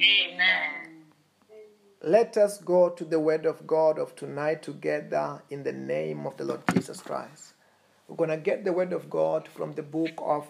Let 2.02 2.38
us 2.38 2.58
go 2.58 2.90
to 2.90 3.06
the 3.06 3.20
word 3.20 3.46
of 3.46 3.68
God 3.68 4.00
of 4.00 4.16
tonight 4.16 4.64
together 4.64 5.44
in 5.52 5.62
the 5.62 5.74
name 5.74 6.26
of 6.26 6.36
the 6.36 6.44
Lord 6.44 6.62
Jesus 6.74 7.02
Christ. 7.02 7.54
We're 8.08 8.16
going 8.16 8.32
to 8.32 8.38
get 8.38 8.64
the 8.64 8.74
word 8.74 8.94
of 8.94 9.12
God 9.12 9.48
from 9.48 9.74
the 9.74 9.84
book 9.84 10.14
of 10.18 10.48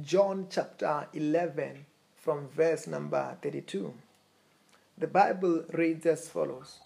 John, 0.00 0.46
chapter 0.48 1.08
11, 1.12 1.86
from 2.14 2.48
verse 2.50 2.86
number 2.86 3.36
32. 3.42 3.92
The 4.96 5.08
Bible 5.08 5.64
reads 5.72 6.06
as 6.06 6.28
follows 6.28 6.78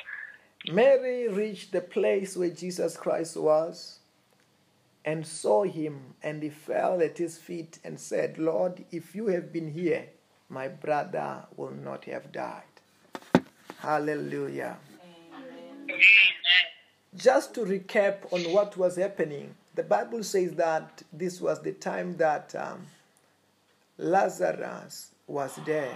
Mary 0.72 1.28
reached 1.28 1.72
the 1.72 1.82
place 1.82 2.38
where 2.38 2.48
Jesus 2.48 2.96
Christ 2.96 3.36
was 3.36 3.98
and 5.06 5.24
saw 5.24 5.62
him, 5.62 6.14
and 6.20 6.42
he 6.42 6.50
fell 6.50 7.00
at 7.00 7.16
his 7.16 7.38
feet 7.38 7.78
and 7.84 7.98
said, 7.98 8.38
Lord, 8.38 8.84
if 8.90 9.14
you 9.14 9.28
have 9.28 9.52
been 9.52 9.70
here, 9.70 10.08
my 10.48 10.66
brother 10.66 11.44
will 11.56 11.70
not 11.70 12.04
have 12.06 12.32
died. 12.32 12.62
Hallelujah. 13.78 14.76
Amen. 15.32 16.00
Just 17.14 17.54
to 17.54 17.60
recap 17.60 18.32
on 18.32 18.40
what 18.52 18.76
was 18.76 18.96
happening, 18.96 19.54
the 19.76 19.84
Bible 19.84 20.24
says 20.24 20.52
that 20.54 21.02
this 21.12 21.40
was 21.40 21.62
the 21.62 21.72
time 21.72 22.16
that 22.16 22.54
um, 22.56 22.86
Lazarus 23.98 25.12
was 25.28 25.56
dead. 25.64 25.94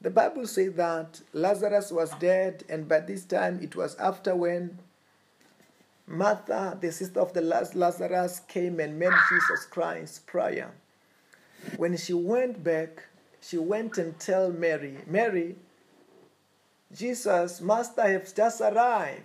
The 0.00 0.10
Bible 0.10 0.46
says 0.46 0.74
that 0.74 1.20
Lazarus 1.32 1.90
was 1.90 2.10
dead, 2.20 2.62
and 2.68 2.86
by 2.88 3.00
this 3.00 3.24
time 3.24 3.58
it 3.62 3.74
was 3.74 3.96
after 3.96 4.36
when 4.36 4.78
Martha, 6.06 6.76
the 6.80 6.92
sister 6.92 7.20
of 7.20 7.32
the 7.32 7.40
last 7.40 7.74
Lazarus, 7.74 8.40
came 8.46 8.80
and 8.80 8.98
met 8.98 9.12
Jesus 9.28 9.64
Christ 9.66 10.26
prior. 10.26 10.70
When 11.76 11.96
she 11.96 12.12
went 12.12 12.62
back, 12.62 13.04
she 13.40 13.58
went 13.58 13.98
and 13.98 14.18
tell 14.18 14.52
Mary, 14.52 14.98
Mary, 15.06 15.56
Jesus, 16.94 17.60
Master 17.60 18.02
has 18.02 18.32
just 18.32 18.60
arrived. 18.60 19.22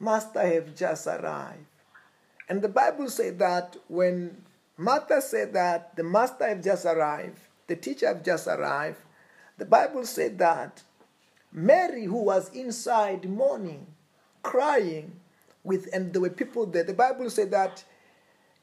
Master 0.00 0.46
have 0.46 0.74
just 0.74 1.06
arrived. 1.06 1.66
And 2.48 2.62
the 2.62 2.68
Bible 2.68 3.08
said 3.08 3.38
that 3.38 3.76
when 3.88 4.42
Martha 4.76 5.20
said 5.20 5.52
that 5.54 5.96
the 5.96 6.04
master 6.04 6.48
have 6.48 6.62
just 6.62 6.86
arrived, 6.86 7.40
the 7.66 7.76
teacher 7.76 8.06
have 8.06 8.24
just 8.24 8.46
arrived, 8.46 8.98
the 9.58 9.64
Bible 9.64 10.06
said 10.06 10.38
that 10.38 10.82
Mary, 11.52 12.04
who 12.04 12.22
was 12.22 12.48
inside 12.50 13.28
mourning, 13.28 13.86
crying, 14.42 15.17
with 15.68 15.88
and 15.92 16.12
there 16.12 16.22
were 16.22 16.30
people 16.30 16.66
there. 16.66 16.82
The 16.82 16.94
Bible 16.94 17.30
said 17.30 17.52
that 17.52 17.84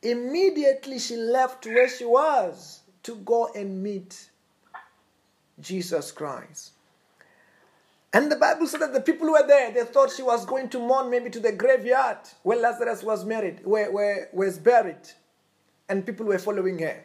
immediately 0.01 0.99
she 0.99 1.15
left 1.15 1.65
where 1.65 1.87
she 1.87 2.05
was 2.05 2.81
to 3.03 3.15
go 3.17 3.51
and 3.55 3.81
meet 3.81 4.29
Jesus 5.59 6.11
Christ. 6.11 6.71
And 8.13 8.31
the 8.31 8.37
Bible 8.37 8.65
said 8.65 8.79
that 8.81 8.93
the 8.93 9.01
people 9.01 9.27
who 9.27 9.33
were 9.33 9.45
there, 9.45 9.71
they 9.71 9.83
thought 9.83 10.09
she 10.09 10.23
was 10.23 10.45
going 10.45 10.69
to 10.69 10.79
mourn 10.79 11.09
maybe 11.09 11.29
to 11.31 11.39
the 11.39 11.51
graveyard 11.51 12.17
where 12.43 12.57
Lazarus 12.57 13.03
was 13.03 13.25
married, 13.25 13.65
where, 13.65 13.91
where 13.91 14.29
was 14.31 14.57
buried. 14.57 15.09
And 15.89 16.05
people 16.05 16.25
were 16.25 16.39
following 16.39 16.79
her. 16.79 17.03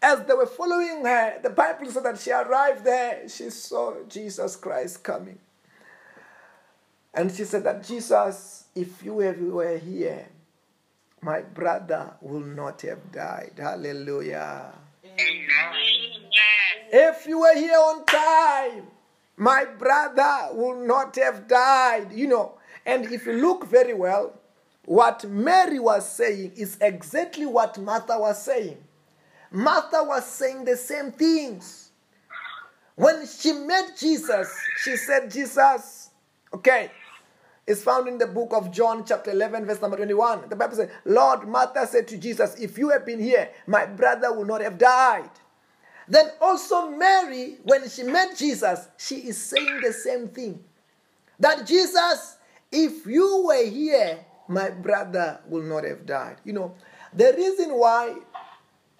As 0.00 0.20
they 0.24 0.34
were 0.34 0.46
following 0.46 1.04
her, 1.04 1.40
the 1.42 1.50
Bible 1.50 1.90
said 1.90 2.04
that 2.04 2.18
she 2.18 2.30
arrived 2.30 2.84
there, 2.84 3.28
she 3.28 3.50
saw 3.50 3.94
Jesus 4.08 4.56
Christ 4.56 5.02
coming. 5.02 5.38
And 7.14 7.30
she 7.30 7.44
said 7.44 7.64
that 7.64 7.84
Jesus, 7.84 8.64
if 8.74 9.02
you 9.02 9.20
ever 9.22 9.44
were 9.44 9.76
here, 9.76 10.26
my 11.20 11.42
brother 11.42 12.14
will 12.20 12.40
not 12.40 12.80
have 12.82 13.12
died. 13.12 13.52
Hallelujah. 13.56 14.72
If 16.90 17.26
you 17.26 17.40
were 17.40 17.54
here 17.54 17.76
on 17.76 18.04
time, 18.06 18.86
my 19.36 19.64
brother 19.64 20.48
will 20.52 20.86
not 20.86 21.16
have 21.16 21.46
died. 21.46 22.12
You 22.12 22.28
know, 22.28 22.54
and 22.86 23.04
if 23.12 23.26
you 23.26 23.34
look 23.34 23.66
very 23.66 23.94
well, 23.94 24.38
what 24.84 25.24
Mary 25.24 25.78
was 25.78 26.10
saying 26.10 26.52
is 26.56 26.76
exactly 26.80 27.46
what 27.46 27.78
Martha 27.78 28.18
was 28.18 28.42
saying. 28.42 28.78
Martha 29.50 30.02
was 30.02 30.26
saying 30.26 30.64
the 30.64 30.76
same 30.76 31.12
things. 31.12 31.90
When 32.94 33.26
she 33.26 33.52
met 33.52 33.96
Jesus, 33.98 34.52
she 34.82 34.96
said, 34.96 35.30
Jesus, 35.30 36.10
okay, 36.52 36.90
it's 37.66 37.82
found 37.82 38.08
in 38.08 38.18
the 38.18 38.26
book 38.26 38.52
of 38.52 38.72
John, 38.72 39.04
chapter 39.06 39.30
11, 39.30 39.66
verse 39.66 39.80
number 39.80 39.96
21. 39.96 40.48
The 40.48 40.56
Bible 40.56 40.76
says, 40.76 40.90
Lord, 41.04 41.46
Martha 41.46 41.86
said 41.86 42.08
to 42.08 42.18
Jesus, 42.18 42.56
If 42.58 42.76
you 42.76 42.90
had 42.90 43.04
been 43.04 43.20
here, 43.20 43.50
my 43.66 43.86
brother 43.86 44.32
would 44.32 44.48
not 44.48 44.60
have 44.60 44.78
died. 44.78 45.30
Then 46.08 46.26
also, 46.40 46.90
Mary, 46.90 47.58
when 47.62 47.88
she 47.88 48.02
met 48.02 48.36
Jesus, 48.36 48.88
she 48.98 49.16
is 49.16 49.40
saying 49.40 49.80
the 49.80 49.92
same 49.92 50.28
thing. 50.28 50.62
That 51.38 51.66
Jesus, 51.66 52.36
if 52.72 53.06
you 53.06 53.44
were 53.46 53.64
here, 53.64 54.18
my 54.48 54.70
brother 54.70 55.40
will 55.46 55.62
not 55.62 55.84
have 55.84 56.04
died. 56.04 56.36
You 56.44 56.54
know, 56.54 56.74
the 57.14 57.32
reason 57.36 57.74
why 57.74 58.16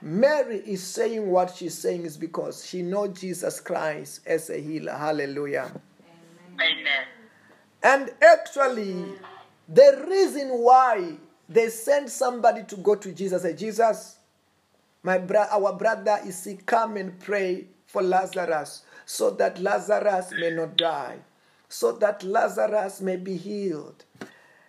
Mary 0.01 0.59
is 0.59 0.83
saying 0.83 1.29
what 1.29 1.55
she's 1.57 1.77
saying 1.77 2.05
is 2.05 2.17
because 2.17 2.65
she 2.65 2.83
knows 2.83 3.19
Jesus 3.19 3.61
Christ 3.61 4.21
as 4.25 4.51
a 4.51 4.59
healer. 4.61 4.93
Hallelujah. 4.93 5.73
Amen. 6.55 7.12
And 7.83 8.11
actually, 8.23 9.05
the 9.69 10.05
reason 10.09 10.49
why 10.51 11.17
they 11.49 11.69
sent 11.69 12.11
somebody 12.11 12.65
to 12.65 12.77
go 12.77 12.95
to 12.95 13.13
Jesus, 13.13 13.43
say, 13.43 13.55
Jesus, 13.55 14.17
my 15.03 15.19
bro- 15.19 15.47
our 15.51 15.73
brother 15.73 16.19
is 16.25 16.37
sick, 16.37 16.65
come 16.65 16.97
and 16.97 17.19
pray 17.21 17.67
for 17.87 18.03
Lazarus 18.03 18.83
so 19.05 19.31
that 19.31 19.59
Lazarus 19.59 20.33
may 20.39 20.51
not 20.51 20.77
die, 20.77 21.19
so 21.69 21.93
that 21.93 22.23
Lazarus 22.23 23.01
may 23.01 23.17
be 23.17 23.37
healed. 23.37 24.05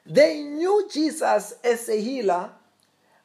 They 0.05 0.41
knew 0.41 0.89
Jesus 0.91 1.53
as 1.63 1.87
a 1.87 2.01
healer, 2.01 2.49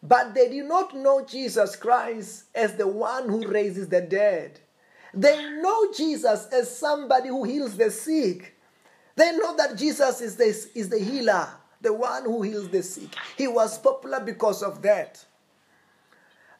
but 0.02 0.34
they 0.34 0.48
did 0.48 0.66
not 0.66 0.94
know 0.94 1.24
Jesus 1.24 1.74
Christ 1.74 2.44
as 2.54 2.76
the 2.76 2.86
one 2.86 3.28
who 3.28 3.48
raises 3.48 3.88
the 3.88 4.00
dead. 4.00 4.60
They 5.12 5.50
know 5.60 5.92
Jesus 5.92 6.46
as 6.52 6.76
somebody 6.76 7.30
who 7.30 7.44
heals 7.44 7.76
the 7.76 7.90
sick. 7.90 8.54
They 9.18 9.32
know 9.32 9.56
that 9.56 9.76
Jesus 9.76 10.20
is 10.20 10.36
the, 10.36 10.44
is 10.44 10.88
the 10.88 10.98
healer, 11.00 11.48
the 11.80 11.92
one 11.92 12.22
who 12.22 12.42
heals 12.42 12.68
the 12.68 12.84
sick. 12.84 13.16
He 13.36 13.48
was 13.48 13.76
popular 13.76 14.20
because 14.20 14.62
of 14.62 14.80
that. 14.82 15.24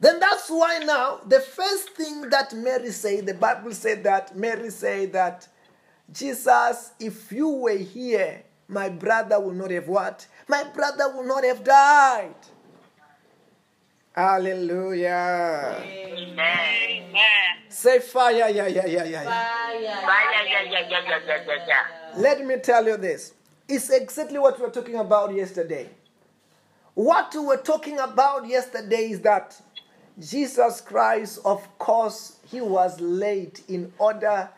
Then 0.01 0.19
that's 0.19 0.51
why 0.51 0.81
now 0.85 1.21
the 1.25 1.39
first 1.39 1.91
thing 1.91 2.29
that 2.31 2.53
Mary 2.55 2.91
said, 2.91 3.27
the 3.27 3.35
Bible 3.35 3.71
said 3.71 4.03
that 4.03 4.37
Mary 4.37 4.71
said 4.71 5.13
that 5.13 5.47
Jesus, 6.13 6.91
if 6.99 7.31
you 7.31 7.49
were 7.49 7.79
here, 7.79 8.43
my 8.67 8.89
brother 8.89 9.39
will 9.39 9.55
not 9.55 9.71
have 9.71 9.87
what? 9.87 10.27
My 10.49 10.65
brother 10.65 11.13
will 11.15 11.29
not 11.29 11.45
have 11.45 11.63
died. 11.63 12.35
Hallelujah. 14.17 15.77
Amen. 15.81 17.15
Say 17.69 18.01
fire, 18.01 18.33
yeah, 18.33 18.49
yeah, 18.49 18.67
yeah, 18.67 18.87
yeah, 18.87 19.05
yeah. 19.05 19.23
Fire, 19.23 19.81
yeah, 19.81 20.01
yeah, 20.03 20.63
yeah, 20.65 20.89
yeah, 20.91 21.01
yeah, 21.07 21.45
yeah, 21.47 21.67
yeah. 21.69 21.98
Let 22.17 22.45
me 22.45 22.57
tell 22.59 22.87
you 22.87 22.97
this. 22.97 23.35
It's 23.69 23.91
exactly 23.91 24.39
what 24.39 24.59
we 24.59 24.65
were 24.65 24.73
talking 24.73 24.97
about 24.97 25.35
yesterday. 25.35 25.91
What 26.95 27.33
we 27.35 27.41
were 27.41 27.59
talking 27.59 27.99
about 27.99 28.49
yesterday 28.49 29.11
is 29.11 29.21
that 29.21 29.61
Jesus 30.19 30.81
Christ, 30.81 31.41
of 31.45 31.79
course, 31.79 32.39
he 32.47 32.61
was 32.61 32.99
late 33.01 33.63
in 33.69 33.93
order 33.99 34.49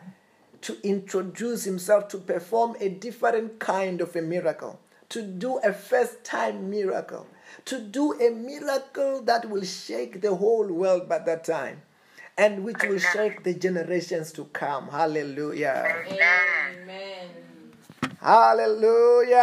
to 0.61 0.77
introduce 0.87 1.63
himself 1.63 2.07
to 2.09 2.17
perform 2.17 2.75
a 2.79 2.89
different 2.89 3.59
kind 3.59 4.01
of 4.01 4.15
a 4.15 4.21
miracle, 4.21 4.79
to 5.09 5.21
do 5.21 5.57
a 5.57 5.73
first 5.73 6.23
time 6.23 6.69
miracle, 6.69 7.27
to 7.65 7.79
do 7.79 8.13
a 8.19 8.31
miracle 8.31 9.21
that 9.23 9.49
will 9.49 9.63
shake 9.63 10.21
the 10.21 10.33
whole 10.33 10.67
world 10.67 11.09
by 11.09 11.19
that 11.19 11.43
time 11.43 11.81
and 12.37 12.63
which 12.63 12.83
will 12.83 12.99
shake 12.99 13.43
the 13.43 13.53
generations 13.53 14.31
to 14.33 14.45
come. 14.45 14.87
Hallelujah. 14.87 16.03
Amen. 16.09 17.29
Hallelujah. 18.19 19.37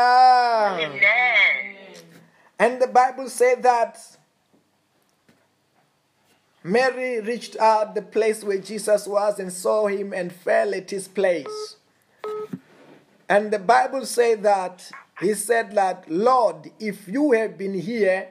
Amen. 0.81 1.77
And 2.59 2.83
the 2.83 2.87
Bible 2.87 3.29
said 3.29 3.63
that 3.63 3.99
Mary 6.65 7.21
reached 7.21 7.57
out 7.57 7.95
the 7.95 8.03
place 8.03 8.43
where 8.43 8.59
Jesus 8.59 9.07
was 9.07 9.39
and 9.39 9.53
saw 9.53 9.87
him 9.87 10.13
and 10.13 10.33
fell 10.33 10.75
at 10.75 10.91
his 10.91 11.09
place. 11.09 11.77
And 13.29 13.51
the 13.51 13.59
Bible 13.59 14.07
said 14.07 14.43
that 14.43 14.91
he 15.21 15.35
said 15.35 15.75
that, 15.75 16.11
Lord, 16.11 16.71
if 16.79 17.09
you 17.09 17.33
had 17.33 17.59
been 17.59 17.75
here, 17.75 18.29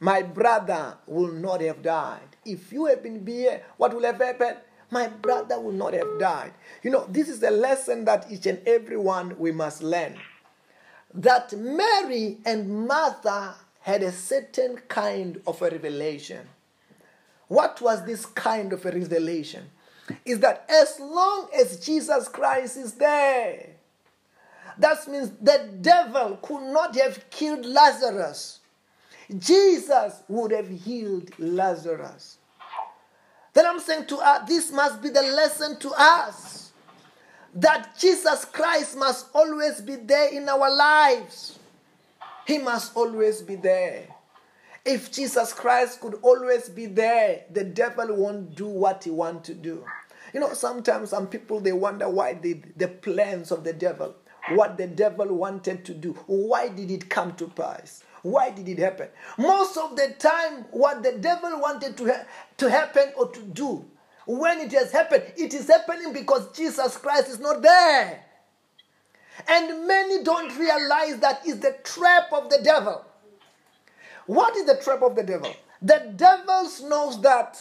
my 0.00 0.22
brother 0.22 0.98
will 1.06 1.32
not 1.32 1.60
have 1.60 1.82
died. 1.82 2.33
If 2.44 2.72
you 2.72 2.86
had 2.86 3.02
been 3.02 3.26
here, 3.26 3.62
what 3.76 3.94
will 3.94 4.02
have 4.04 4.18
happened? 4.18 4.58
My 4.90 5.08
brother 5.08 5.58
will 5.58 5.72
not 5.72 5.94
have 5.94 6.18
died. 6.20 6.52
You 6.82 6.90
know, 6.90 7.06
this 7.08 7.28
is 7.28 7.42
a 7.42 7.50
lesson 7.50 8.04
that 8.04 8.26
each 8.30 8.46
and 8.46 8.60
every 8.66 8.96
one 8.96 9.36
we 9.38 9.50
must 9.50 9.82
learn. 9.82 10.16
That 11.12 11.52
Mary 11.52 12.38
and 12.44 12.86
Martha 12.86 13.54
had 13.80 14.02
a 14.02 14.12
certain 14.12 14.76
kind 14.88 15.40
of 15.46 15.60
a 15.62 15.70
revelation. 15.70 16.46
What 17.48 17.80
was 17.80 18.04
this 18.04 18.24
kind 18.26 18.72
of 18.72 18.84
a 18.86 18.90
revelation? 18.90 19.64
Is 20.24 20.40
that 20.40 20.64
as 20.68 20.98
long 21.00 21.48
as 21.58 21.84
Jesus 21.84 22.28
Christ 22.28 22.76
is 22.76 22.94
there, 22.94 23.70
that 24.78 25.06
means 25.08 25.30
the 25.40 25.70
devil 25.80 26.38
could 26.42 26.72
not 26.72 26.96
have 26.96 27.30
killed 27.30 27.64
Lazarus. 27.64 28.60
Jesus 29.38 30.22
would 30.28 30.52
have 30.52 30.68
healed 30.68 31.30
Lazarus. 31.38 32.38
Then 33.52 33.66
I'm 33.66 33.80
saying 33.80 34.06
to 34.06 34.16
us, 34.16 34.48
this 34.48 34.72
must 34.72 35.00
be 35.00 35.08
the 35.08 35.22
lesson 35.22 35.78
to 35.78 35.92
us 35.96 36.72
that 37.54 37.96
Jesus 37.98 38.44
Christ 38.44 38.96
must 38.96 39.28
always 39.32 39.80
be 39.80 39.96
there 39.96 40.28
in 40.30 40.48
our 40.48 40.74
lives. 40.74 41.58
He 42.46 42.58
must 42.58 42.96
always 42.96 43.42
be 43.42 43.54
there. 43.54 44.08
If 44.84 45.10
Jesus 45.12 45.52
Christ 45.52 46.00
could 46.00 46.18
always 46.20 46.68
be 46.68 46.86
there, 46.86 47.44
the 47.50 47.64
devil 47.64 48.14
won't 48.14 48.54
do 48.54 48.66
what 48.66 49.04
he 49.04 49.10
wants 49.10 49.46
to 49.48 49.54
do. 49.54 49.84
You 50.34 50.40
know, 50.40 50.52
sometimes 50.52 51.10
some 51.10 51.28
people 51.28 51.60
they 51.60 51.72
wonder 51.72 52.08
why 52.08 52.34
the, 52.34 52.60
the 52.76 52.88
plans 52.88 53.50
of 53.50 53.64
the 53.64 53.72
devil, 53.72 54.14
what 54.50 54.76
the 54.76 54.86
devil 54.86 55.26
wanted 55.28 55.84
to 55.86 55.94
do, 55.94 56.12
why 56.26 56.68
did 56.68 56.90
it 56.90 57.08
come 57.08 57.34
to 57.36 57.46
pass? 57.48 58.03
Why 58.24 58.48
did 58.48 58.66
it 58.70 58.78
happen? 58.78 59.08
Most 59.36 59.76
of 59.76 59.96
the 59.96 60.14
time, 60.18 60.64
what 60.70 61.02
the 61.02 61.12
devil 61.12 61.60
wanted 61.60 61.94
to, 61.98 62.06
ha- 62.06 62.24
to 62.56 62.70
happen 62.70 63.12
or 63.18 63.30
to 63.30 63.40
do, 63.42 63.84
when 64.26 64.60
it 64.60 64.72
has 64.72 64.90
happened, 64.92 65.24
it 65.36 65.52
is 65.52 65.68
happening 65.68 66.14
because 66.14 66.50
Jesus 66.56 66.96
Christ 66.96 67.28
is 67.28 67.38
not 67.38 67.60
there. 67.60 68.24
And 69.46 69.86
many 69.86 70.24
don't 70.24 70.56
realize 70.58 71.18
that 71.18 71.46
is 71.46 71.60
the 71.60 71.76
trap 71.84 72.32
of 72.32 72.48
the 72.48 72.60
devil. 72.64 73.04
What 74.24 74.56
is 74.56 74.64
the 74.64 74.76
trap 74.82 75.02
of 75.02 75.16
the 75.16 75.22
devil? 75.22 75.54
The 75.82 76.14
devil 76.16 76.70
knows 76.88 77.20
that 77.20 77.60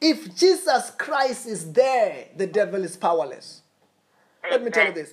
if 0.00 0.34
Jesus 0.34 0.90
Christ 0.98 1.46
is 1.46 1.70
there, 1.72 2.26
the 2.36 2.48
devil 2.48 2.82
is 2.82 2.96
powerless. 2.96 3.62
Let 4.50 4.64
me 4.64 4.72
tell 4.72 4.88
you 4.88 4.92
this. 4.92 5.12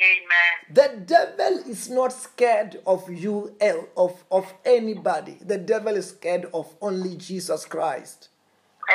Amen. 0.00 0.74
The 0.74 1.06
devil 1.06 1.58
is 1.70 1.88
not 1.88 2.12
scared 2.12 2.80
of 2.86 3.10
you, 3.10 3.54
el- 3.60 3.88
of, 3.96 4.24
of 4.30 4.52
anybody. 4.64 5.38
The 5.40 5.58
devil 5.58 5.96
is 5.96 6.10
scared 6.10 6.46
of 6.52 6.74
only 6.82 7.16
Jesus 7.16 7.64
Christ, 7.64 8.28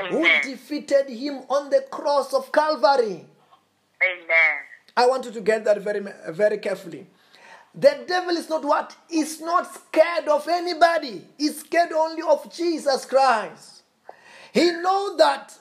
who 0.10 0.24
defeated 0.44 1.10
him 1.10 1.44
on 1.50 1.70
the 1.70 1.82
cross 1.90 2.34
of 2.34 2.52
Calvary. 2.52 3.26
Amen. 4.04 4.58
I 4.96 5.08
want 5.08 5.26
you 5.26 5.32
to 5.32 5.42
get 5.42 5.64
that 5.66 5.82
very, 5.82 6.06
very 6.30 6.58
carefully. 6.58 7.08
The 7.74 8.04
devil 8.06 8.36
is 8.36 8.50
not 8.50 8.66
what? 8.66 8.96
He's 9.10 9.40
not 9.40 9.74
scared 9.74 10.28
of 10.28 10.48
anybody. 10.48 11.26
He's 11.38 11.62
scared 11.62 11.94
only 11.94 12.22
of 12.22 12.54
Jesus 12.54 13.06
Christ. 13.06 13.84
He 14.54 14.72
knows 14.72 15.18
that 15.18 15.58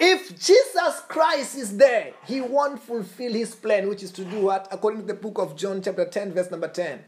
if 0.00 0.38
Jesus 0.38 1.00
Christ 1.08 1.56
is 1.56 1.76
there, 1.76 2.12
he 2.24 2.40
won't 2.40 2.80
fulfill 2.80 3.32
his 3.32 3.54
plan, 3.54 3.88
which 3.88 4.02
is 4.02 4.12
to 4.12 4.24
do 4.24 4.40
what? 4.40 4.68
According 4.70 5.00
to 5.02 5.06
the 5.06 5.14
book 5.14 5.38
of 5.38 5.56
John, 5.56 5.82
chapter 5.82 6.04
10, 6.04 6.32
verse 6.32 6.50
number 6.50 6.68
10. 6.68 7.02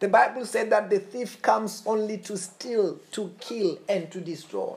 The 0.00 0.08
Bible 0.08 0.44
said 0.44 0.68
that 0.70 0.90
the 0.90 0.98
thief 0.98 1.40
comes 1.40 1.82
only 1.86 2.18
to 2.18 2.36
steal, 2.36 2.98
to 3.12 3.32
kill, 3.40 3.78
and 3.88 4.10
to 4.10 4.20
destroy. 4.20 4.74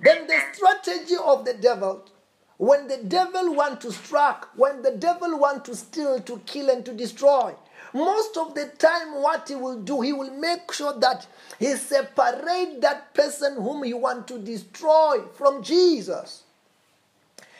Then 0.00 0.28
the 0.28 0.38
strategy 0.52 1.16
of 1.20 1.44
the 1.44 1.54
devil, 1.54 2.04
when 2.56 2.86
the 2.86 2.98
devil 2.98 3.54
want 3.54 3.80
to 3.80 3.90
strike, 3.90 4.44
when 4.56 4.82
the 4.82 4.92
devil 4.92 5.36
want 5.38 5.64
to 5.64 5.74
steal, 5.74 6.20
to 6.20 6.38
kill, 6.46 6.70
and 6.70 6.84
to 6.84 6.92
destroy, 6.92 7.54
most 7.92 8.36
of 8.36 8.54
the 8.54 8.66
time 8.78 9.20
what 9.20 9.48
he 9.48 9.56
will 9.56 9.80
do, 9.80 10.02
he 10.02 10.12
will 10.12 10.30
make 10.30 10.72
sure 10.72 10.92
that 11.00 11.26
he 11.58 11.74
separate 11.74 12.80
that 12.80 13.12
person 13.14 13.56
whom 13.56 13.82
he 13.82 13.94
want 13.94 14.28
to 14.28 14.38
destroy 14.38 15.22
from 15.34 15.62
Jesus. 15.62 16.44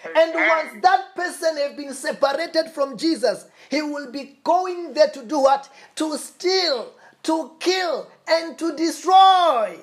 And 0.05 0.35
once 0.35 0.83
that 0.83 1.15
person 1.15 1.57
has 1.57 1.77
been 1.77 1.93
separated 1.93 2.71
from 2.71 2.97
Jesus, 2.97 3.47
he 3.71 3.83
will 3.83 4.11
be 4.11 4.39
going 4.45 4.95
there 4.95 5.09
to 5.09 5.25
do 5.25 5.41
what? 5.41 5.69
To 5.97 6.17
steal, 6.17 6.93
to 7.25 7.53
kill, 7.59 8.09
and 8.29 8.59
to 8.59 8.77
destroy. 8.77 9.79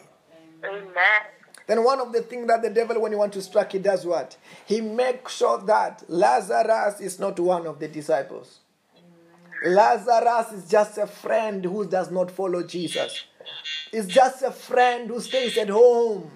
Amen. 0.64 1.22
Then 1.68 1.84
one 1.84 2.00
of 2.00 2.14
the 2.14 2.22
things 2.22 2.48
that 2.48 2.62
the 2.62 2.70
devil, 2.70 3.02
when 3.02 3.12
he 3.12 3.18
wants 3.18 3.36
to 3.36 3.42
strike, 3.42 3.72
he 3.72 3.80
does 3.80 4.06
what? 4.06 4.38
He 4.66 4.82
makes 4.82 5.36
sure 5.36 5.58
that 5.64 6.04
Lazarus 6.08 7.00
is 7.02 7.20
not 7.20 7.40
one 7.40 7.66
of 7.66 7.80
the 7.80 7.88
disciples. 7.88 8.60
Lazarus 9.66 10.52
is 10.52 10.70
just 10.70 10.98
a 10.98 11.08
friend 11.08 11.64
who 11.66 11.88
does 11.88 12.12
not 12.12 12.30
follow 12.30 12.62
Jesus. 12.64 13.24
It's 13.92 14.08
just 14.08 14.44
a 14.44 14.52
friend 14.52 15.10
who 15.10 15.20
stays 15.20 15.58
at 15.58 15.70
home. 15.70 16.30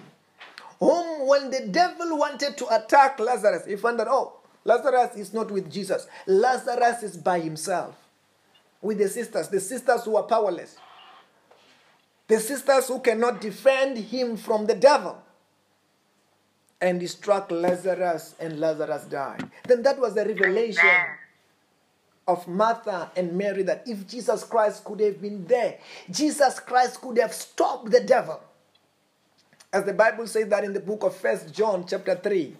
Whom, 0.79 1.27
when 1.27 1.51
the 1.51 1.67
devil 1.67 2.17
wanted 2.17 2.57
to 2.57 2.75
attack 2.75 3.19
Lazarus, 3.19 3.65
he 3.65 3.75
found 3.75 3.99
that, 3.99 4.07
oh, 4.09 4.39
Lazarus 4.63 5.15
is 5.15 5.33
not 5.33 5.51
with 5.51 5.71
Jesus. 5.71 6.07
Lazarus 6.25 7.03
is 7.03 7.17
by 7.17 7.39
himself 7.39 7.95
with 8.81 8.97
the 8.97 9.09
sisters, 9.09 9.49
the 9.49 9.59
sisters 9.59 10.05
who 10.05 10.15
are 10.15 10.23
powerless, 10.23 10.77
the 12.27 12.39
sisters 12.39 12.87
who 12.87 12.99
cannot 12.99 13.41
defend 13.41 13.97
him 13.97 14.37
from 14.37 14.65
the 14.65 14.75
devil. 14.75 15.21
And 16.81 17.01
he 17.01 17.07
struck 17.07 17.51
Lazarus, 17.51 18.35
and 18.39 18.57
Lazarus 18.57 19.03
died. 19.03 19.51
Then 19.67 19.83
that 19.83 19.99
was 19.99 20.15
the 20.15 20.23
revelation 20.23 20.89
of 22.25 22.47
Martha 22.47 23.11
and 23.17 23.33
Mary 23.33 23.63
that 23.63 23.83
if 23.85 24.07
Jesus 24.07 24.45
Christ 24.45 24.85
could 24.85 25.01
have 25.01 25.21
been 25.21 25.45
there, 25.45 25.79
Jesus 26.09 26.59
Christ 26.61 27.01
could 27.01 27.17
have 27.17 27.33
stopped 27.33 27.91
the 27.91 27.99
devil. 27.99 28.39
As 29.71 29.83
the 29.83 29.93
Bible 29.93 30.25
says 30.25 30.47
that 30.47 30.63
in 30.63 30.73
the 30.73 30.79
book 30.79 31.03
of 31.03 31.15
First 31.15 31.53
John, 31.53 31.85
chapter 31.87 32.15
3, 32.15 32.55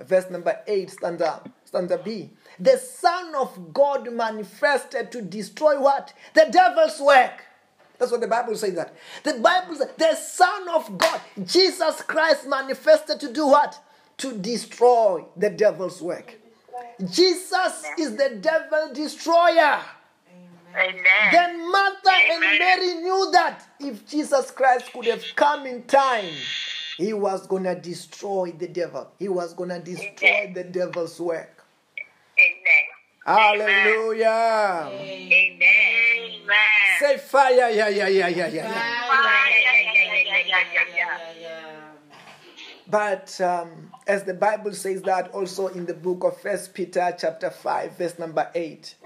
verse 0.00 0.28
number 0.30 0.58
8, 0.66 0.90
stanza, 0.90 1.42
stanza 1.64 1.98
B. 1.98 2.30
The 2.58 2.76
Son 2.76 3.34
of 3.36 3.72
God 3.72 4.12
manifested 4.12 5.12
to 5.12 5.22
destroy 5.22 5.80
what? 5.80 6.12
The 6.34 6.48
devil's 6.50 7.00
work. 7.00 7.44
That's 7.98 8.10
what 8.10 8.20
the 8.20 8.28
Bible 8.28 8.56
says 8.56 8.74
that. 8.74 8.94
The 9.22 9.34
Bible 9.34 9.76
says 9.76 9.90
the 9.96 10.14
Son 10.16 10.68
of 10.70 10.98
God, 10.98 11.20
Jesus 11.44 12.02
Christ, 12.02 12.48
manifested 12.48 13.20
to 13.20 13.32
do 13.32 13.46
what? 13.46 13.78
To 14.18 14.36
destroy 14.36 15.24
the 15.36 15.50
devil's 15.50 16.02
work. 16.02 16.36
Jesus 17.08 17.84
is 17.96 18.16
the 18.16 18.38
devil 18.40 18.92
destroyer. 18.92 19.80
Amen. 20.76 21.02
Then 21.32 21.70
Martha 21.70 22.10
and 22.32 22.40
Mary 22.58 22.94
knew 22.94 23.30
that 23.32 23.66
if 23.80 24.06
Jesus 24.06 24.50
Christ 24.50 24.92
could 24.92 25.06
have 25.06 25.24
come 25.34 25.66
in 25.66 25.82
time, 25.84 26.32
he 26.96 27.12
was 27.12 27.46
going 27.46 27.64
to 27.64 27.74
destroy 27.74 28.52
the 28.52 28.68
devil. 28.68 29.10
He 29.18 29.28
was 29.28 29.54
going 29.54 29.70
to 29.70 29.80
destroy 29.80 30.52
the 30.54 30.64
devil's 30.64 31.20
work. 31.20 31.64
Amen. 32.38 32.86
Hallelujah. 33.24 34.90
Amen. 34.92 35.60
Say 36.98 37.18
fire, 37.18 37.70
yeah, 37.70 37.88
yeah, 37.88 38.08
yeah, 38.08 38.28
yeah, 38.28 38.28
yeah. 38.28 38.62
yeah. 38.62 39.00
But 42.90 43.40
um, 43.40 43.92
as 44.08 44.24
the 44.24 44.34
Bible 44.34 44.72
says 44.72 45.00
that 45.02 45.30
also 45.32 45.68
in 45.68 45.86
the 45.86 45.94
book 45.94 46.24
of 46.24 46.40
First 46.40 46.74
Peter 46.74 47.14
chapter 47.16 47.48
5, 47.48 47.96
verse 47.96 48.18
number 48.18 48.50
8, 48.52 48.96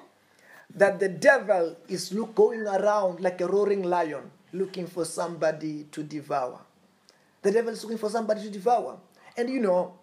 that 0.74 0.98
the 1.00 1.08
devil 1.08 1.76
is 1.88 2.12
look, 2.12 2.34
going 2.34 2.66
around 2.66 3.20
like 3.20 3.40
a 3.40 3.46
roaring 3.46 3.82
lion 3.82 4.30
looking 4.52 4.86
for 4.86 5.04
somebody 5.04 5.84
to 5.92 6.02
devour. 6.02 6.60
The 7.42 7.52
devil 7.52 7.72
is 7.72 7.82
looking 7.82 7.98
for 7.98 8.10
somebody 8.10 8.42
to 8.42 8.50
devour. 8.50 8.98
And 9.36 9.48
you 9.50 9.60
know, 9.60 9.94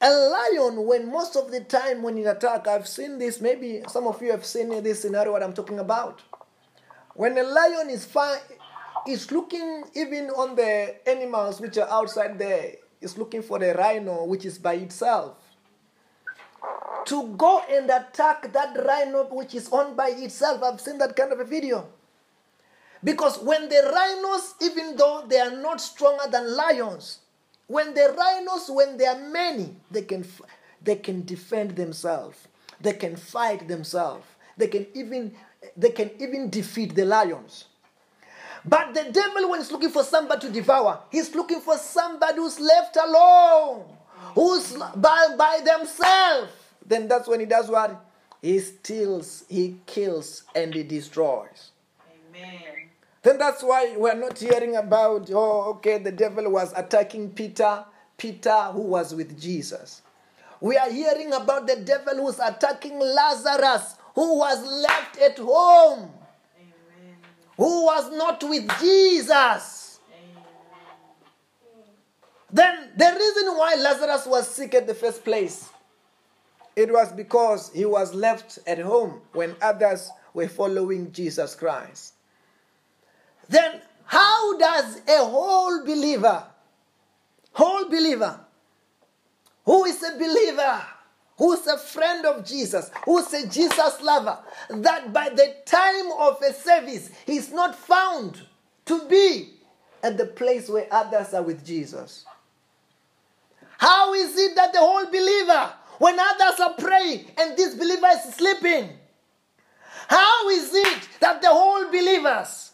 a 0.00 0.10
lion, 0.10 0.86
when 0.86 1.10
most 1.10 1.36
of 1.36 1.50
the 1.50 1.60
time 1.60 2.02
when 2.02 2.18
it 2.18 2.24
attack, 2.24 2.68
I've 2.68 2.86
seen 2.86 3.18
this, 3.18 3.40
maybe 3.40 3.82
some 3.88 4.06
of 4.06 4.22
you 4.22 4.30
have 4.30 4.44
seen 4.44 4.82
this 4.82 5.02
scenario 5.02 5.32
what 5.32 5.42
I'm 5.42 5.52
talking 5.52 5.80
about. 5.80 6.22
When 7.14 7.36
a 7.36 7.42
lion 7.42 7.90
is 7.90 8.04
fi- 8.04 8.40
is 9.06 9.30
looking 9.32 9.84
even 9.94 10.30
on 10.30 10.54
the 10.54 10.94
animals 11.08 11.60
which 11.60 11.78
are 11.78 11.88
outside 11.88 12.38
there, 12.38 12.74
is 13.00 13.18
looking 13.18 13.42
for 13.42 13.58
the 13.58 13.74
rhino 13.74 14.24
which 14.24 14.44
is 14.44 14.58
by 14.58 14.74
itself. 14.74 15.36
To 17.06 17.34
go 17.36 17.62
and 17.70 17.88
attack 17.90 18.52
that 18.52 18.76
rhino 18.84 19.24
which 19.30 19.54
is 19.54 19.68
on 19.70 19.94
by 19.94 20.08
itself, 20.08 20.62
I've 20.62 20.80
seen 20.80 20.98
that 20.98 21.16
kind 21.16 21.32
of 21.32 21.40
a 21.40 21.44
video. 21.44 21.86
Because 23.02 23.38
when 23.38 23.68
the 23.68 23.90
rhinos, 23.94 24.54
even 24.60 24.96
though 24.96 25.24
they 25.26 25.38
are 25.38 25.56
not 25.56 25.80
stronger 25.80 26.28
than 26.30 26.56
lions, 26.56 27.20
when 27.66 27.94
the 27.94 28.14
rhinos, 28.16 28.68
when 28.68 28.96
they 28.96 29.06
are 29.06 29.18
many, 29.18 29.76
they 29.90 30.02
can, 30.02 30.26
they 30.82 30.96
can 30.96 31.24
defend 31.24 31.76
themselves. 31.76 32.48
They 32.80 32.94
can 32.94 33.16
fight 33.16 33.68
themselves. 33.68 34.26
They 34.56 34.66
can 34.66 34.86
even, 34.94 35.34
they 35.76 35.90
can 35.90 36.10
even 36.18 36.50
defeat 36.50 36.94
the 36.94 37.04
lions. 37.04 37.66
But 38.64 38.94
the 38.94 39.04
devil, 39.12 39.50
when 39.50 39.60
he's 39.60 39.70
looking 39.70 39.90
for 39.90 40.02
somebody 40.02 40.48
to 40.48 40.52
devour, 40.52 41.00
he's 41.10 41.34
looking 41.34 41.60
for 41.60 41.76
somebody 41.76 42.36
who's 42.36 42.58
left 42.58 42.96
alone, 42.96 43.84
who's 44.34 44.72
by, 44.96 45.34
by 45.38 45.60
themselves. 45.64 46.52
Then 46.88 47.06
that's 47.06 47.28
when 47.28 47.40
he 47.40 47.46
does 47.46 47.68
what? 47.68 48.04
He 48.40 48.58
steals, 48.60 49.44
he 49.48 49.76
kills, 49.86 50.44
and 50.54 50.72
he 50.74 50.82
destroys. 50.82 51.70
Amen. 52.34 52.88
Then 53.22 53.36
that's 53.38 53.62
why 53.62 53.94
we're 53.96 54.14
not 54.14 54.38
hearing 54.38 54.76
about, 54.76 55.28
oh, 55.32 55.70
okay, 55.74 55.98
the 55.98 56.12
devil 56.12 56.50
was 56.50 56.72
attacking 56.74 57.32
Peter, 57.32 57.84
Peter 58.16 58.62
who 58.72 58.82
was 58.82 59.14
with 59.14 59.38
Jesus. 59.40 60.02
We 60.60 60.76
are 60.76 60.90
hearing 60.90 61.32
about 61.32 61.66
the 61.66 61.76
devil 61.76 62.16
who's 62.16 62.38
attacking 62.38 62.98
Lazarus, 62.98 63.96
who 64.14 64.38
was 64.38 64.64
left 64.82 65.18
at 65.18 65.38
home, 65.38 66.10
Amen. 66.56 67.16
who 67.56 67.84
was 67.84 68.10
not 68.16 68.42
with 68.42 68.68
Jesus. 68.80 70.00
Then 72.50 72.88
the 72.96 73.04
reason 73.04 73.58
why 73.58 73.74
Lazarus 73.74 74.26
was 74.26 74.48
sick 74.48 74.74
at 74.74 74.86
the 74.86 74.94
first 74.94 75.22
place, 75.22 75.68
it 76.78 76.92
was 76.92 77.12
because 77.12 77.72
he 77.74 77.84
was 77.84 78.14
left 78.14 78.60
at 78.64 78.78
home 78.78 79.20
when 79.32 79.56
others 79.60 80.10
were 80.32 80.46
following 80.46 81.10
Jesus 81.10 81.56
Christ. 81.56 82.14
Then 83.48 83.80
how 84.04 84.56
does 84.58 85.00
a 85.08 85.24
whole 85.24 85.84
believer, 85.84 86.44
whole 87.52 87.86
believer, 87.86 88.38
who 89.64 89.86
is 89.86 90.00
a 90.04 90.12
believer, 90.18 90.82
who's 91.36 91.66
a 91.66 91.78
friend 91.78 92.24
of 92.24 92.46
Jesus, 92.46 92.92
who's 93.04 93.32
a 93.34 93.48
Jesus 93.48 94.00
lover, 94.00 94.38
that 94.70 95.12
by 95.12 95.30
the 95.30 95.56
time 95.66 96.12
of 96.16 96.40
a 96.42 96.52
service 96.52 97.10
he's 97.26 97.52
not 97.52 97.74
found 97.74 98.40
to 98.86 99.04
be 99.08 99.54
at 100.04 100.16
the 100.16 100.26
place 100.26 100.68
where 100.68 100.86
others 100.92 101.34
are 101.34 101.42
with 101.42 101.66
Jesus? 101.66 102.24
How 103.78 104.14
is 104.14 104.38
it 104.38 104.54
that 104.54 104.72
the 104.72 104.78
whole 104.78 105.06
believer, 105.06 105.72
when 105.98 106.18
others 106.18 106.60
are 106.60 106.74
praying 106.74 107.26
and 107.38 107.56
this 107.56 107.74
believer 107.74 108.08
is 108.12 108.34
sleeping, 108.34 108.90
how 110.08 110.48
is 110.48 110.74
it 110.74 111.08
that 111.20 111.42
the 111.42 111.48
whole 111.48 111.86
believers, 111.86 112.72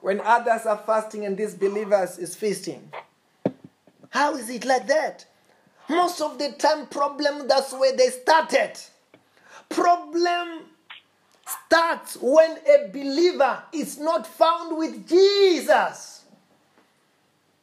when 0.00 0.20
others 0.20 0.66
are 0.66 0.78
fasting 0.78 1.26
and 1.26 1.36
this 1.36 1.54
believers 1.54 2.18
is 2.18 2.34
feasting, 2.34 2.90
how 4.10 4.34
is 4.34 4.48
it 4.50 4.64
like 4.64 4.86
that? 4.86 5.26
Most 5.88 6.20
of 6.20 6.38
the 6.38 6.52
time, 6.52 6.86
problem 6.86 7.46
that's 7.48 7.72
where 7.72 7.96
they 7.96 8.08
started. 8.08 8.72
problem 9.68 10.62
starts 11.66 12.16
when 12.20 12.58
a 12.58 12.88
believer 12.92 13.62
is 13.72 13.98
not 13.98 14.26
found 14.26 14.76
with 14.76 15.08
Jesus. 15.08 16.24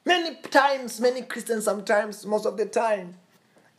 Many 0.06 0.36
times, 0.36 1.00
many 1.00 1.22
Christians, 1.22 1.66
sometimes, 1.66 2.26
most 2.26 2.46
of 2.46 2.58
the 2.58 2.66
time, 2.66 3.16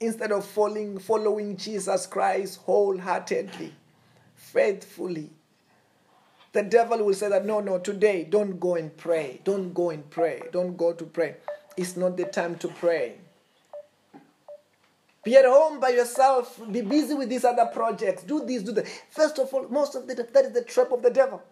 instead 0.01 0.33
of 0.33 0.45
following, 0.47 0.99
following 0.99 1.57
Jesus 1.57 2.07
Christ 2.07 2.61
wholeheartedly, 2.65 3.75
faithfully, 4.35 5.31
the 6.53 6.63
devil 6.63 7.05
will 7.05 7.15
say 7.15 7.29
that 7.29 7.45
no, 7.47 7.61
no, 7.61 7.79
today 7.79 8.25
don't 8.25 8.59
go 8.59 8.75
and 8.77 8.97
pray. 8.97 9.41
Don't 9.45 9.73
go 9.73 9.91
and 9.91 10.09
pray. 10.11 10.43
Don't 10.53 10.77
go 10.77 10.93
to 10.93 11.05
pray. 11.05 11.37
It's 11.77 11.97
not 11.97 12.17
the 12.17 12.25
time 12.25 12.57
to 12.57 12.69
pray. 12.69 13.15
Be 15.23 15.37
at 15.37 15.45
home 15.45 15.81
by 15.81 15.91
yourself. 15.91 16.61
Be 16.73 16.81
busy 16.81 17.15
with 17.15 17.29
these 17.29 17.45
other 17.45 17.67
projects. 17.67 18.23
Do 18.23 18.45
this, 18.45 18.63
do 18.63 18.73
that. 18.73 18.89
First 19.11 19.39
of 19.39 19.53
all, 19.53 19.69
most 19.69 19.95
of 19.95 20.09
the 20.09 20.15
that 20.15 20.45
is 20.47 20.53
the 20.53 20.65
trap 20.65 20.93
of 20.93 21.03
the 21.03 21.11
devil. 21.11 21.43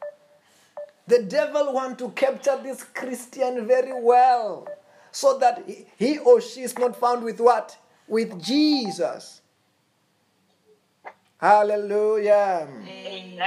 The 1.06 1.22
devil 1.22 1.72
want 1.72 1.98
to 2.00 2.10
capture 2.10 2.58
this 2.62 2.82
Christian 2.82 3.66
very 3.66 3.92
well, 4.02 4.68
so 5.12 5.38
that 5.38 5.64
he- 5.66 5.86
he 5.96 6.18
or 6.18 6.40
she 6.40 6.62
is 6.62 6.78
not 6.78 6.96
found 6.96 7.24
with 7.24 7.40
what? 7.40 7.76
With 8.08 8.42
Jesus. 8.42 9.42
Hallelujah. 11.38 12.68
Amen. 12.86 13.38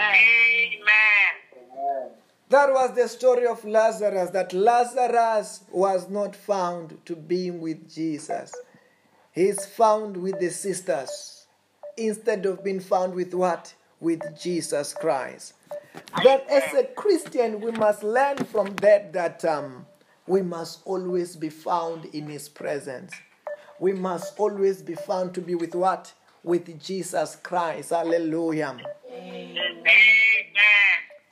That 2.51 2.73
was 2.73 2.93
the 2.93 3.07
story 3.07 3.47
of 3.47 3.63
Lazarus, 3.63 4.29
that 4.31 4.51
Lazarus 4.51 5.63
was 5.71 6.09
not 6.09 6.35
found 6.35 6.97
to 7.05 7.15
be 7.15 7.49
with 7.49 7.89
Jesus. 7.89 8.53
He's 9.31 9.65
found 9.65 10.17
with 10.17 10.37
the 10.37 10.49
sisters 10.49 11.45
instead 11.95 12.45
of 12.45 12.61
being 12.61 12.81
found 12.81 13.13
with 13.13 13.33
what? 13.33 13.73
With 14.01 14.21
Jesus 14.37 14.93
Christ. 14.93 15.53
But 16.23 16.45
as 16.49 16.73
a 16.73 16.83
Christian, 16.83 17.61
we 17.61 17.71
must 17.71 18.03
learn 18.03 18.37
from 18.37 18.75
that 18.77 19.13
that 19.13 19.45
um, 19.45 19.85
we 20.27 20.41
must 20.41 20.81
always 20.83 21.37
be 21.37 21.49
found 21.49 22.05
in 22.05 22.27
His 22.27 22.49
presence 22.49 23.13
we 23.81 23.93
must 23.93 24.39
always 24.39 24.83
be 24.83 24.93
found 24.93 25.33
to 25.33 25.41
be 25.41 25.55
with 25.55 25.73
what? 25.73 26.13
With 26.43 26.79
Jesus 26.79 27.35
Christ. 27.41 27.89
Hallelujah. 27.89 28.77
Amen. 29.11 29.57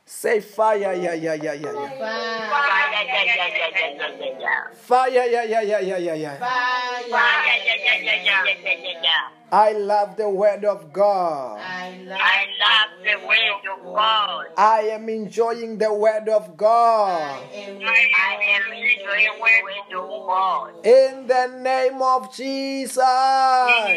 Say 0.03 0.41
fire, 0.41 0.93
yeah, 0.95 1.13
yeah, 1.13 1.13
yeah, 1.13 1.33
yeah, 1.35 1.53
yeah. 1.53 1.71
Fire, 1.71 2.91
yeah, 2.91 3.03
yeah, 3.03 3.21
yeah, 3.21 4.09
yeah, 4.09 4.37
yeah. 4.39 4.73
Fire, 4.73 5.09
yeah, 5.11 5.43
yeah, 5.43 5.61
yeah, 5.61 5.79
yeah, 5.79 6.13
yeah. 6.15 6.37
Fire, 6.39 7.05
yeah, 7.07 7.55
yeah, 7.65 7.97
yeah, 8.01 8.23
yeah, 8.23 8.43
yeah, 8.43 9.01
yeah. 9.03 9.38
I 9.51 9.71
love 9.71 10.15
the 10.15 10.29
word 10.29 10.63
of 10.63 10.93
God. 10.93 11.59
I 11.59 11.97
love, 12.05 12.19
I 12.21 12.45
love 12.61 12.89
the 13.03 13.27
word 13.27 13.65
of 13.73 13.83
God. 13.95 14.45
I 14.57 14.81
am 14.93 15.09
enjoying 15.09 15.79
the 15.79 15.91
word 15.91 16.29
of 16.29 16.55
God. 16.55 17.19
I 17.19 17.49
am 17.55 17.81
I 17.81 18.37
am 18.45 18.73
enjoying 18.73 19.33
the 19.33 19.41
word 19.41 19.97
of 19.97 20.27
God. 20.27 20.85
In 20.85 21.25
the 21.27 21.47
name 21.63 22.01
of 22.01 22.33
Jesus. 22.35 22.97
of 22.97 23.87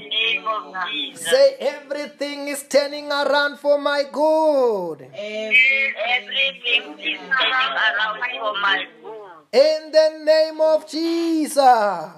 the 0.00 0.08
name 0.08 0.46
of 0.46 0.88
Jesus. 0.90 1.28
Say 1.28 1.56
everything 1.60 2.48
is 2.48 2.62
turning 2.68 3.10
around 3.12 3.58
for 3.58 3.78
my 3.78 4.04
good. 4.10 5.08
Every 5.12 5.94
Everything 6.08 6.98
is 6.98 7.18
turning 7.18 7.32
around 7.32 8.18
for 8.40 8.54
my 8.60 8.86
good. 9.02 9.15
In 9.56 9.90
the 9.90 10.20
name 10.22 10.60
of 10.60 10.86
Jesus. 10.86 11.56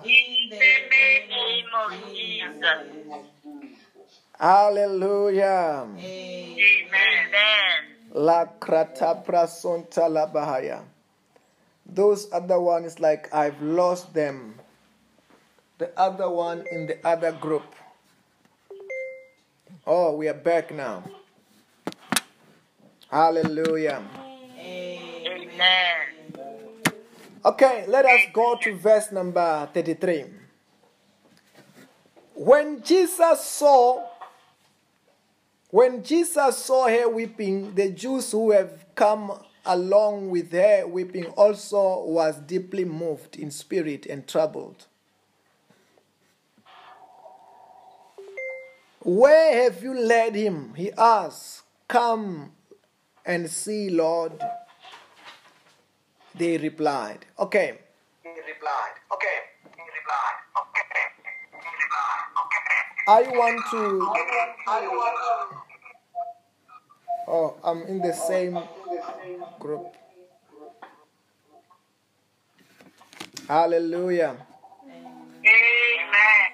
In 0.02 0.50
the 0.50 0.58
name 0.58 1.70
of 1.70 1.94
Jesus. 2.10 2.82
Hallelujah. 4.34 5.86
Amen. 5.86 7.30
La 8.10 8.44
krata 8.58 9.22
prasonta 9.24 10.10
la 10.10 10.26
bahaya. 10.26 10.82
Those 11.86 12.26
other 12.32 12.58
one 12.58 12.84
is 12.84 12.98
like 12.98 13.32
I've 13.32 13.62
lost 13.62 14.12
them. 14.14 14.58
The 15.78 15.94
other 15.96 16.28
one 16.28 16.64
in 16.72 16.88
the 16.88 16.98
other 17.06 17.30
group. 17.30 17.70
Oh, 19.86 20.16
we 20.16 20.26
are 20.26 20.34
back 20.34 20.74
now. 20.74 21.04
Hallelujah. 23.08 24.02
Amen. 24.58 26.27
Okay, 27.44 27.84
let 27.86 28.04
us 28.04 28.20
go 28.32 28.56
to 28.62 28.74
verse 28.74 29.12
number 29.12 29.68
33. 29.72 30.24
When 32.34 32.82
Jesus 32.82 33.44
saw 33.44 34.04
when 35.70 36.02
Jesus 36.02 36.56
saw 36.58 36.88
her 36.88 37.08
weeping, 37.08 37.74
the 37.74 37.90
Jews 37.90 38.32
who 38.32 38.50
have 38.52 38.86
come 38.94 39.32
along 39.66 40.30
with 40.30 40.50
her 40.52 40.86
weeping 40.86 41.26
also 41.26 42.04
was 42.06 42.38
deeply 42.38 42.86
moved 42.86 43.36
in 43.36 43.50
spirit 43.50 44.06
and 44.06 44.26
troubled. 44.26 44.86
Where 49.00 49.62
have 49.64 49.82
you 49.82 49.94
led 49.94 50.34
him? 50.34 50.74
He 50.74 50.90
asked. 50.92 51.62
Come 51.86 52.52
and 53.24 53.48
see, 53.48 53.90
Lord. 53.90 54.32
They 56.38 56.56
replied. 56.58 57.26
Okay, 57.38 57.78
He 58.22 58.28
replied, 58.28 58.94
okay. 59.12 59.38
He 59.64 59.82
replied, 59.98 60.38
okay. 60.62 60.86
He 61.50 61.70
replied, 61.82 62.26
okay. 62.42 62.78
I 63.08 63.22
want 63.38 63.60
to. 63.72 63.82
I 64.68 64.86
want 64.86 65.18
Oh, 67.28 67.56
I'm 67.64 67.82
in 67.82 67.98
the 68.00 68.12
same 68.14 68.58
group. 69.58 69.94
Hallelujah. 73.48 74.36
Amen. 75.44 76.50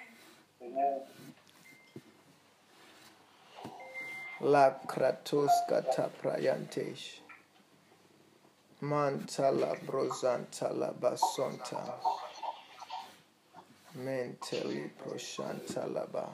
La 4.41 4.71
kratos 4.87 5.51
kata 5.69 6.11
prayantesh. 6.23 7.24
Mantala 8.85 9.75
brozanta 9.87 10.69
la 10.79 10.93
basonta. 10.93 11.95
Mentally 13.95 14.91
proshanta 14.99 15.89
laba. 15.89 16.29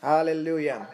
Hallelujah. 0.00 0.88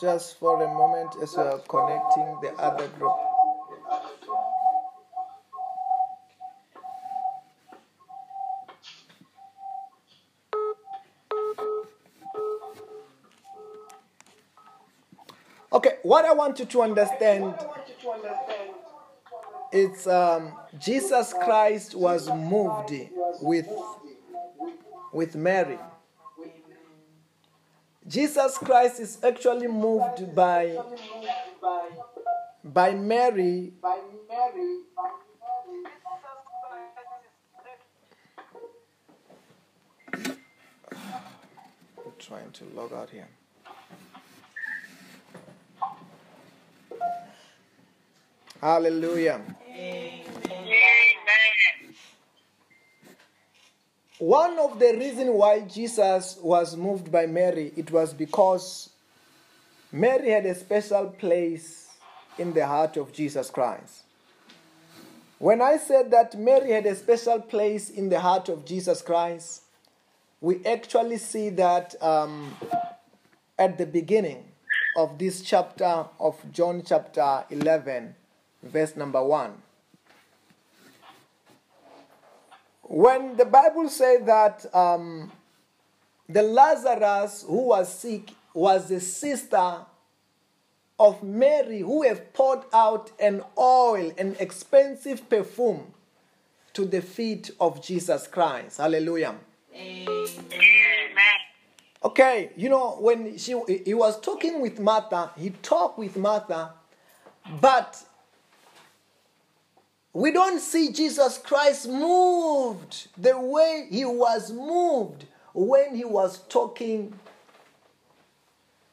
Just 0.00 0.38
for 0.38 0.62
a 0.62 0.68
moment 0.68 1.14
as 1.22 1.36
we 1.36 1.42
are 1.42 1.58
connecting 1.68 2.38
the 2.40 2.54
other 2.58 2.88
group. 2.88 3.12
Okay, 15.74 15.90
what 16.02 16.24
I 16.24 16.32
want 16.32 16.58
you 16.58 16.64
to 16.64 16.82
understand 16.82 17.54
is 19.72 20.06
um, 20.06 20.52
Jesus 20.78 21.32
Christ 21.32 21.94
was 21.94 22.28
moved 22.28 22.92
with, 23.40 23.68
with 25.12 25.34
Mary. 25.34 25.78
Jesus 28.06 28.58
Christ 28.58 29.00
is 29.00 29.18
actually 29.22 29.68
moved 29.68 30.34
by, 30.34 30.76
by 32.64 32.92
Mary. 32.92 33.72
I'm 42.04 42.12
trying 42.18 42.50
to 42.52 42.64
log 42.74 42.92
out 42.92 43.10
here. 43.10 43.28
Hallelujah. 48.62 49.40
Amen. 49.68 50.20
One 54.20 54.56
of 54.60 54.78
the 54.78 54.96
reasons 54.96 55.30
why 55.30 55.60
Jesus 55.62 56.38
was 56.40 56.76
moved 56.76 57.10
by 57.10 57.26
Mary, 57.26 57.72
it 57.76 57.90
was 57.90 58.14
because 58.14 58.90
Mary 59.90 60.30
had 60.30 60.46
a 60.46 60.54
special 60.54 61.06
place 61.08 61.88
in 62.38 62.52
the 62.52 62.64
heart 62.64 62.96
of 62.96 63.12
Jesus 63.12 63.50
Christ. 63.50 64.04
When 65.40 65.60
I 65.60 65.76
said 65.78 66.12
that 66.12 66.38
Mary 66.38 66.70
had 66.70 66.86
a 66.86 66.94
special 66.94 67.40
place 67.40 67.90
in 67.90 68.08
the 68.08 68.20
heart 68.20 68.48
of 68.48 68.64
Jesus 68.64 69.02
Christ, 69.02 69.62
we 70.40 70.64
actually 70.64 71.18
see 71.18 71.48
that 71.50 72.00
um, 72.00 72.54
at 73.58 73.76
the 73.76 73.86
beginning. 73.86 74.44
of 74.96 75.18
this 75.18 75.42
chapter 75.42 76.06
of 76.20 76.36
John, 76.52 76.82
chapter 76.84 77.44
11, 77.50 78.14
verse 78.62 78.96
number 78.96 79.22
1. 79.22 79.52
When 82.82 83.36
the 83.36 83.44
Bible 83.44 83.88
said 83.88 84.26
that 84.26 84.66
um, 84.74 85.32
the 86.28 86.42
Lazarus 86.42 87.44
who 87.46 87.68
was 87.68 87.92
sick 87.92 88.30
was 88.54 88.88
the 88.88 89.00
sister 89.00 89.78
of 90.98 91.22
Mary 91.22 91.80
who 91.80 92.02
have 92.02 92.32
poured 92.32 92.60
out 92.72 93.10
an 93.18 93.42
oil, 93.58 94.12
an 94.18 94.36
expensive 94.38 95.28
perfume 95.28 95.92
to 96.74 96.84
the 96.84 97.02
feet 97.02 97.50
of 97.60 97.82
Jesus 97.82 98.26
Christ. 98.26 98.78
Hallelujah. 98.78 99.34
Amen. 99.74 100.26
Okay, 102.04 102.50
you 102.56 102.68
know, 102.68 102.96
when 103.00 103.38
she 103.38 103.54
he 103.84 103.94
was 103.94 104.20
talking 104.20 104.60
with 104.60 104.80
Martha, 104.80 105.30
he 105.36 105.50
talked 105.50 105.98
with 105.98 106.16
Martha, 106.16 106.72
but 107.60 108.02
we 110.14 110.30
don't 110.30 110.60
see 110.60 110.92
Jesus 110.92 111.38
Christ 111.38 111.88
moved 111.88 113.08
the 113.16 113.38
way 113.38 113.86
he 113.90 114.04
was 114.04 114.52
moved 114.52 115.24
when 115.54 115.94
he 115.94 116.04
was 116.04 116.40
talking 116.48 117.14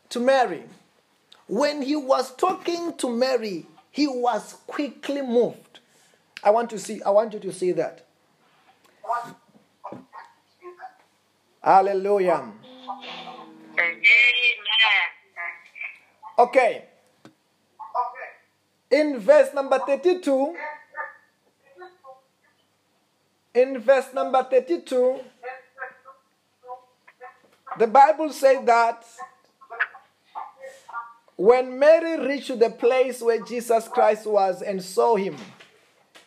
to 0.09 0.19
Mary. 0.19 0.63
When 1.47 1.81
he 1.81 1.95
was 1.95 2.35
talking 2.35 2.95
to 2.97 3.09
Mary, 3.09 3.65
he 3.91 4.07
was 4.07 4.57
quickly 4.67 5.21
moved. 5.21 5.79
I 6.43 6.51
want 6.51 6.69
to 6.69 6.79
see, 6.79 7.01
I 7.03 7.09
want 7.09 7.33
you 7.33 7.39
to 7.39 7.51
see 7.51 7.73
that. 7.73 8.05
Hallelujah. 11.61 12.51
Okay. 16.37 16.85
In 18.91 19.19
verse 19.19 19.53
number 19.53 19.77
32, 19.79 20.55
in 23.53 23.79
verse 23.79 24.13
number 24.13 24.43
32, 24.43 25.19
the 27.77 27.87
Bible 27.87 28.31
says 28.31 28.65
that 28.65 29.05
when 31.35 31.79
Mary 31.79 32.27
reached 32.27 32.59
the 32.59 32.69
place 32.69 33.21
where 33.21 33.41
Jesus 33.43 33.87
Christ 33.87 34.25
was 34.25 34.61
and 34.61 34.83
saw 34.83 35.15
him, 35.15 35.35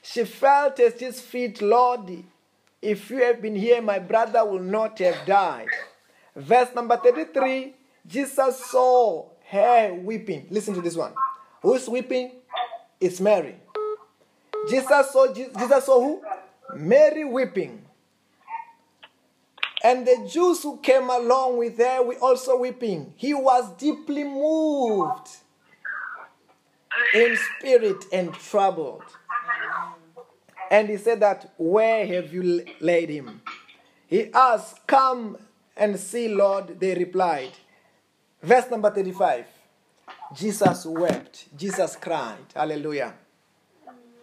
she 0.02 0.24
felt 0.24 0.80
at 0.80 0.98
his 0.98 1.20
feet, 1.20 1.60
Lord, 1.60 2.24
if 2.80 3.10
you 3.10 3.18
have 3.18 3.40
been 3.40 3.54
here, 3.54 3.80
my 3.80 3.98
brother 3.98 4.44
will 4.44 4.62
not 4.62 4.98
have 4.98 5.26
died. 5.26 5.68
Verse 6.34 6.74
number 6.74 6.96
33 6.96 7.74
Jesus 8.06 8.66
saw 8.66 9.28
her 9.48 9.94
weeping. 9.94 10.46
Listen 10.50 10.74
to 10.74 10.80
this 10.80 10.96
one. 10.96 11.12
Who's 11.62 11.88
weeping? 11.88 12.32
It's 13.00 13.20
Mary. 13.20 13.56
Jesus 14.68 15.10
saw, 15.12 15.32
Jesus 15.32 15.84
saw 15.84 16.00
who? 16.00 16.22
Mary 16.74 17.24
weeping. 17.24 17.84
And 19.84 20.06
the 20.06 20.28
Jews 20.30 20.62
who 20.62 20.78
came 20.78 21.10
along 21.10 21.58
with 21.58 21.78
her 21.78 22.02
were 22.02 22.18
also 22.18 22.56
weeping. 22.56 23.14
He 23.16 23.34
was 23.34 23.72
deeply 23.76 24.22
moved 24.22 25.28
in 27.14 27.36
spirit 27.58 28.04
and 28.12 28.32
troubled. 28.32 29.02
And 30.70 30.88
he 30.88 30.96
said 30.96 31.20
that, 31.20 31.52
Where 31.58 32.06
have 32.06 32.32
you 32.32 32.64
laid 32.80 33.10
him? 33.10 33.42
He 34.06 34.32
asked, 34.32 34.86
Come 34.86 35.36
and 35.76 35.98
see, 35.98 36.28
Lord. 36.28 36.78
They 36.78 36.94
replied. 36.94 37.52
Verse 38.42 38.70
number 38.70 38.90
35. 38.90 39.46
Jesus 40.34 40.86
wept. 40.86 41.48
Jesus 41.56 41.96
cried. 41.96 42.38
Hallelujah. 42.54 43.14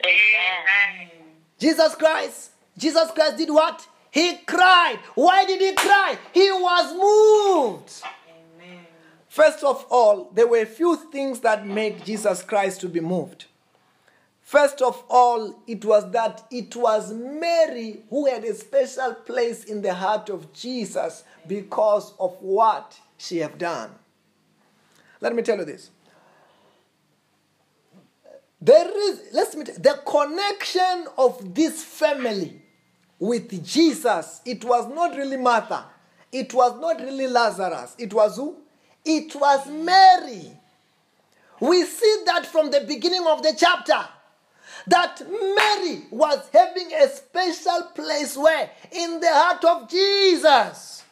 Amen. 0.04 1.19
Jesus 1.60 1.94
Christ, 1.96 2.52
Jesus 2.78 3.12
Christ 3.12 3.38
did 3.38 3.50
what? 3.50 3.86
He 4.12 4.38
cried. 4.38 4.98
Why 5.16 5.46
did 5.46 5.62
he 5.62 5.74
cry? 5.76 6.18
He 6.34 6.50
was 6.52 6.94
moved. 6.94 8.02
Amen. 8.64 8.86
First 9.28 9.64
of 9.64 9.86
all, 9.90 10.32
there 10.34 10.48
were 10.48 10.62
a 10.62 10.66
few 10.66 10.96
things 11.12 11.42
that 11.42 11.68
made 11.68 12.04
Jesus 12.06 12.42
Christ 12.42 12.82
to 12.82 12.90
be 12.90 13.02
moved. 13.02 13.46
First 14.42 14.82
of 14.82 15.04
all, 15.10 15.62
it 15.68 15.86
was 15.86 16.10
that 16.12 16.44
it 16.50 16.76
was 16.76 17.14
Mary 17.14 18.02
who 18.10 18.26
had 18.26 18.44
a 18.44 18.56
special 18.56 19.14
place 19.14 19.66
in 19.66 19.84
the 19.84 19.94
heart 19.94 20.30
of 20.30 20.52
Jesus 20.54 21.24
because 21.46 22.14
of 22.20 22.36
what 22.42 23.00
she 23.18 23.38
have 23.38 23.60
done. 23.60 23.92
Let 25.22 25.36
me 25.36 25.44
tell 25.44 25.60
you 25.60 25.66
this. 25.66 25.92
There 28.62 28.90
is, 29.10 29.22
let's 29.32 29.56
me 29.56 29.64
the 29.64 30.02
connection 30.06 31.08
of 31.18 31.56
this 31.56 31.84
family 31.84 32.62
with 33.18 33.66
Jesus. 33.66 34.42
It 34.46 34.66
was 34.66 34.88
not 34.94 35.16
really 35.16 35.38
Martha. 35.38 35.86
It 36.32 36.54
was 36.54 36.80
not 36.80 37.00
really 37.00 37.28
Lazarus. 37.28 37.96
It 37.98 38.14
was 38.14 38.36
who? 38.36 38.58
It 39.06 39.34
was 39.36 39.68
Mary. 39.68 40.52
We 41.60 41.84
see 41.84 42.24
that 42.26 42.46
from 42.46 42.70
the 42.72 42.82
beginning 42.82 43.26
of 43.28 43.42
the 43.42 43.54
chapter. 43.58 44.08
That 44.88 45.22
Mary 45.30 46.04
was 46.12 46.48
having 46.54 46.92
a 46.94 47.08
special 47.10 47.90
place 47.96 48.38
where? 48.38 48.70
In 48.92 49.20
the 49.20 49.30
heart 49.32 49.64
of 49.66 49.90
Jesus. 49.90 51.04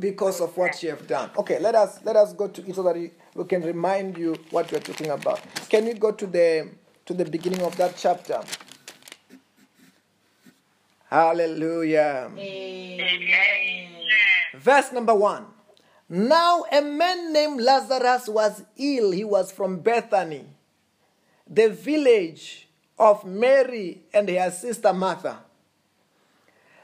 Because 0.00 0.40
of 0.40 0.56
what 0.56 0.82
you 0.82 0.90
have 0.90 1.06
done. 1.06 1.30
Okay, 1.36 1.58
let 1.60 1.74
us 1.74 2.00
let 2.04 2.16
us 2.16 2.32
go 2.32 2.48
to 2.48 2.66
it 2.66 2.74
so 2.74 2.82
that 2.82 2.96
we 2.96 3.44
can 3.44 3.62
remind 3.62 4.16
you 4.18 4.34
what 4.50 4.72
we're 4.72 4.80
talking 4.80 5.10
about. 5.10 5.40
Can 5.68 5.84
we 5.84 5.94
go 5.94 6.10
to 6.12 6.26
the 6.26 6.70
to 7.06 7.14
the 7.14 7.24
beginning 7.24 7.62
of 7.62 7.76
that 7.76 7.96
chapter? 7.96 8.40
Hallelujah. 11.08 12.30
Amen. 12.36 13.90
Verse 14.54 14.92
number 14.92 15.14
one. 15.14 15.46
Now 16.08 16.64
a 16.72 16.80
man 16.82 17.32
named 17.32 17.60
Lazarus 17.60 18.28
was 18.28 18.62
ill. 18.76 19.12
He 19.12 19.24
was 19.24 19.52
from 19.52 19.78
Bethany, 19.78 20.44
the 21.48 21.68
village 21.70 22.68
of 22.98 23.24
Mary 23.24 24.02
and 24.12 24.28
her 24.28 24.50
sister 24.50 24.92
Martha. 24.92 25.38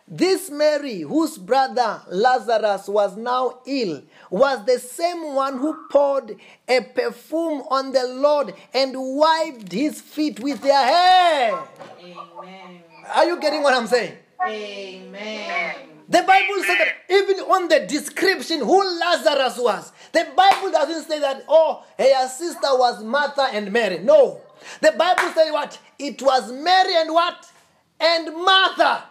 This 0.09 0.51
Mary, 0.51 1.01
whose 1.01 1.37
brother 1.37 2.01
Lazarus 2.09 2.87
was 2.87 3.16
now 3.16 3.59
ill, 3.66 4.03
was 4.31 4.65
the 4.65 4.78
same 4.78 5.35
one 5.35 5.59
who 5.59 5.77
poured 5.91 6.37
a 6.69 6.81
perfume 6.81 7.62
on 7.70 7.91
the 7.91 8.07
Lord 8.07 8.55
and 8.73 8.95
wiped 8.97 9.73
his 9.73 10.01
feet 10.01 10.39
with 10.39 10.62
their 10.62 10.87
hair. 10.87 11.59
Amen. 12.01 12.83
Are 13.16 13.24
you 13.24 13.41
getting 13.41 13.65
what 13.65 13.74
I'm 13.74 13.89
saying? 13.89 14.16
Amen. 14.47 15.74
The 16.09 16.23
Bible 16.23 16.62
said 16.65 16.78
that 16.78 16.95
even 17.11 17.41
on 17.41 17.66
the 17.66 17.81
description 17.81 18.61
who 18.61 19.01
Lazarus 19.01 19.59
was, 19.59 19.93
the 20.12 20.28
Bible 20.37 20.70
doesn't 20.70 21.09
say 21.11 21.19
that, 21.19 21.45
oh, 21.49 21.85
her 21.99 22.28
sister 22.28 22.69
was 22.70 23.03
Martha 23.03 23.49
and 23.53 23.73
Mary. 23.73 23.99
No. 23.99 24.41
The 24.81 24.93
Bible 24.93 25.33
said 25.35 25.51
what? 25.51 25.81
It 25.99 26.23
was 26.23 26.53
Mary 26.53 26.95
and 26.95 27.12
what? 27.12 27.51
And 27.99 28.37
Martha. 28.37 29.03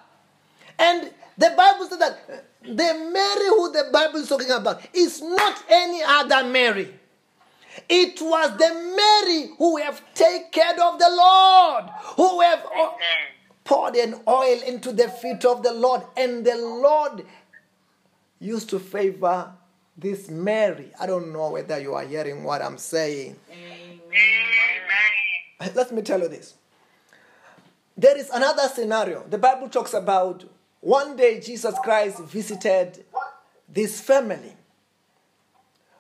And 0.80 1.12
the 1.38 1.54
Bible 1.58 1.88
said 1.88 2.00
that 2.00 2.46
the 2.64 3.10
Mary 3.14 3.48
who 3.50 3.72
the 3.72 3.90
Bible 3.92 4.20
is 4.20 4.30
talking 4.30 4.52
about 4.52 4.82
is 4.94 5.22
not 5.22 5.64
any 5.70 6.02
other 6.04 6.44
Mary. 6.48 6.94
It 7.90 8.20
was 8.22 8.58
the 8.58 8.74
Mary 8.96 9.52
who 9.58 9.78
have 9.78 10.02
taken 10.14 10.50
care 10.52 10.82
of 10.82 10.98
the 10.98 11.10
Lord, 11.10 11.86
who 12.16 12.42
have 12.42 12.66
uh, 12.66 12.90
poured 13.64 13.96
an 13.96 14.16
oil 14.28 14.62
into 14.66 14.94
the 14.94 15.10
feet 15.10 15.44
of 15.46 15.62
the 15.62 15.74
Lord, 15.74 16.02
and 16.16 16.46
the 16.46 16.56
Lord 16.56 17.26
used 18.40 18.70
to 18.70 18.80
favor 18.80 19.52
this 19.98 20.30
Mary. 20.30 20.92
I 21.00 21.06
don't 21.06 21.32
know 21.32 21.52
whether 21.52 21.80
you 21.80 21.94
are 21.96 22.04
hearing 22.06 22.44
what 22.44 22.62
I'm 22.62 22.78
saying. 22.78 23.36
Amen. 23.52 24.00
Let 25.74 25.92
me 25.92 26.02
tell 26.02 26.20
you 26.22 26.28
this. 26.28 26.56
There 27.98 28.18
is 28.18 28.30
another 28.30 28.68
scenario. 28.68 29.26
The 29.30 29.38
Bible 29.38 29.70
talks 29.70 29.94
about 29.94 30.44
one 30.86 31.16
day 31.16 31.40
Jesus 31.40 31.74
Christ 31.84 32.20
visited 32.26 33.04
this 33.68 34.00
family. 34.00 34.56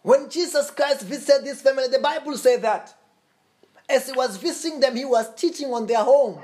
When 0.04 0.30
Jesus 0.30 0.70
Christ 0.70 1.02
visited 1.02 1.44
this 1.44 1.60
family, 1.60 1.88
the 1.88 1.98
Bible 1.98 2.38
said 2.38 2.62
that 2.62 2.96
as 3.90 4.06
he 4.08 4.12
was 4.12 4.38
visiting 4.38 4.80
them, 4.80 4.96
he 4.96 5.04
was 5.04 5.34
teaching 5.34 5.74
on 5.74 5.88
their 5.88 6.04
home. 6.04 6.40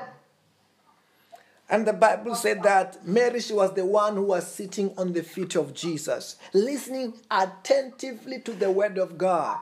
And 1.70 1.86
the 1.86 1.94
Bible 1.94 2.34
said 2.34 2.64
that 2.64 3.06
Mary, 3.08 3.42
she 3.42 3.54
was 3.54 3.76
the 3.76 3.86
one 3.86 4.16
who 4.16 4.24
was 4.24 4.52
sitting 4.52 4.92
on 4.98 5.14
the 5.14 5.22
feet 5.22 5.56
of 5.56 5.76
Jesus, 5.76 6.38
listening 6.52 7.14
attentively 7.30 8.40
to 8.40 8.54
the 8.54 8.72
word 8.72 8.98
of 8.98 9.20
God. 9.20 9.60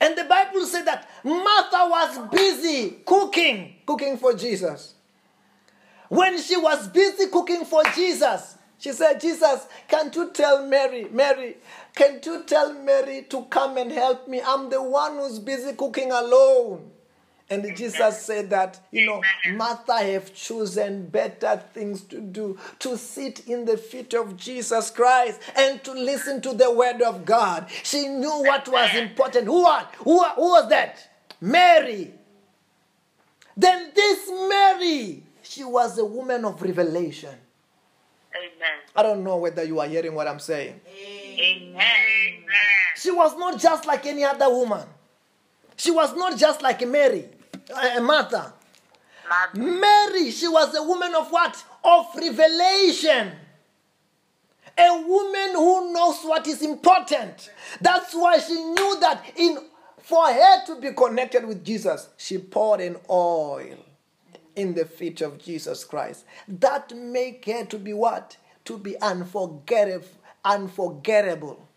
And 0.00 0.16
the 0.16 0.24
Bible 0.24 0.64
said 0.66 0.84
that 0.84 1.10
Martha 1.24 1.88
was 1.90 2.30
busy 2.30 2.98
cooking, 3.04 3.74
cooking 3.86 4.18
for 4.18 4.34
Jesus. 4.34 4.94
When 6.12 6.38
she 6.42 6.58
was 6.58 6.88
busy 6.88 7.28
cooking 7.28 7.64
for 7.64 7.82
Jesus, 7.96 8.58
She 8.78 8.92
said, 8.92 9.18
Jesus, 9.20 9.66
can't 9.88 10.14
you 10.14 10.30
tell 10.30 10.66
Mary, 10.66 11.06
Mary, 11.10 11.56
can't 11.94 12.24
you 12.26 12.42
tell 12.44 12.74
Mary 12.74 13.22
to 13.30 13.44
come 13.44 13.78
and 13.78 13.90
help 13.90 14.28
me? 14.28 14.42
I'm 14.44 14.68
the 14.68 14.82
one 14.82 15.16
who's 15.18 15.38
busy 15.38 15.72
cooking 15.72 16.10
alone. 16.12 16.90
And 17.48 17.64
Jesus 17.76 18.20
said 18.20 18.50
that, 18.50 18.80
you 18.90 19.06
know, 19.06 19.22
Martha 19.52 19.98
have 20.02 20.34
chosen 20.34 21.06
better 21.08 21.62
things 21.72 22.02
to 22.12 22.20
do, 22.20 22.58
to 22.80 22.98
sit 22.98 23.46
in 23.46 23.64
the 23.64 23.78
feet 23.78 24.12
of 24.14 24.36
Jesus 24.36 24.90
Christ 24.90 25.40
and 25.56 25.82
to 25.84 25.92
listen 25.92 26.42
to 26.42 26.52
the 26.52 26.70
word 26.72 27.00
of 27.00 27.24
God. 27.24 27.70
She 27.84 28.08
knew 28.08 28.42
what 28.44 28.68
was 28.68 28.94
important. 28.96 29.46
Who, 29.46 29.62
wa- 29.62 29.86
who, 29.98 30.22
who 30.24 30.48
was 30.56 30.68
that? 30.68 31.08
Mary. 31.40 32.12
Then 33.56 33.92
this 33.94 34.28
Mary, 34.48 35.22
she 35.52 35.64
was 35.64 35.98
a 35.98 36.04
woman 36.04 36.46
of 36.46 36.62
revelation. 36.62 37.34
Amen. 38.34 38.78
I 38.96 39.02
don't 39.02 39.22
know 39.22 39.36
whether 39.36 39.62
you 39.62 39.80
are 39.80 39.86
hearing 39.86 40.14
what 40.14 40.26
I'm 40.26 40.38
saying. 40.38 40.80
Amen. 41.38 41.82
She 42.96 43.10
was 43.10 43.36
not 43.36 43.60
just 43.60 43.84
like 43.84 44.06
any 44.06 44.24
other 44.24 44.48
woman. 44.48 44.86
She 45.76 45.90
was 45.90 46.16
not 46.16 46.38
just 46.38 46.62
like 46.62 46.86
Mary, 46.86 47.28
uh, 47.74 48.00
Martha. 48.00 48.54
Mother. 49.28 49.70
Mary, 49.70 50.30
she 50.30 50.48
was 50.48 50.74
a 50.74 50.82
woman 50.82 51.14
of 51.14 51.30
what? 51.30 51.62
Of 51.84 52.06
revelation. 52.16 53.32
A 54.78 55.02
woman 55.06 55.50
who 55.54 55.92
knows 55.92 56.22
what 56.22 56.46
is 56.46 56.62
important. 56.62 57.50
That's 57.80 58.14
why 58.14 58.38
she 58.38 58.54
knew 58.54 59.00
that 59.00 59.22
in 59.36 59.58
for 59.98 60.26
her 60.26 60.66
to 60.66 60.80
be 60.80 60.92
connected 60.92 61.44
with 61.44 61.62
Jesus, 61.64 62.08
she 62.16 62.38
poured 62.38 62.80
in 62.80 62.96
oil 63.10 63.76
in 64.56 64.74
the 64.74 64.84
feet 64.84 65.20
of 65.20 65.38
Jesus 65.38 65.84
Christ. 65.84 66.24
That 66.48 66.94
make 66.94 67.44
her 67.46 67.64
to 67.66 67.78
be 67.78 67.92
what? 67.92 68.36
To 68.66 68.78
be 68.78 68.98
unforgettable, 69.00 70.08
unforgettable 70.44 71.68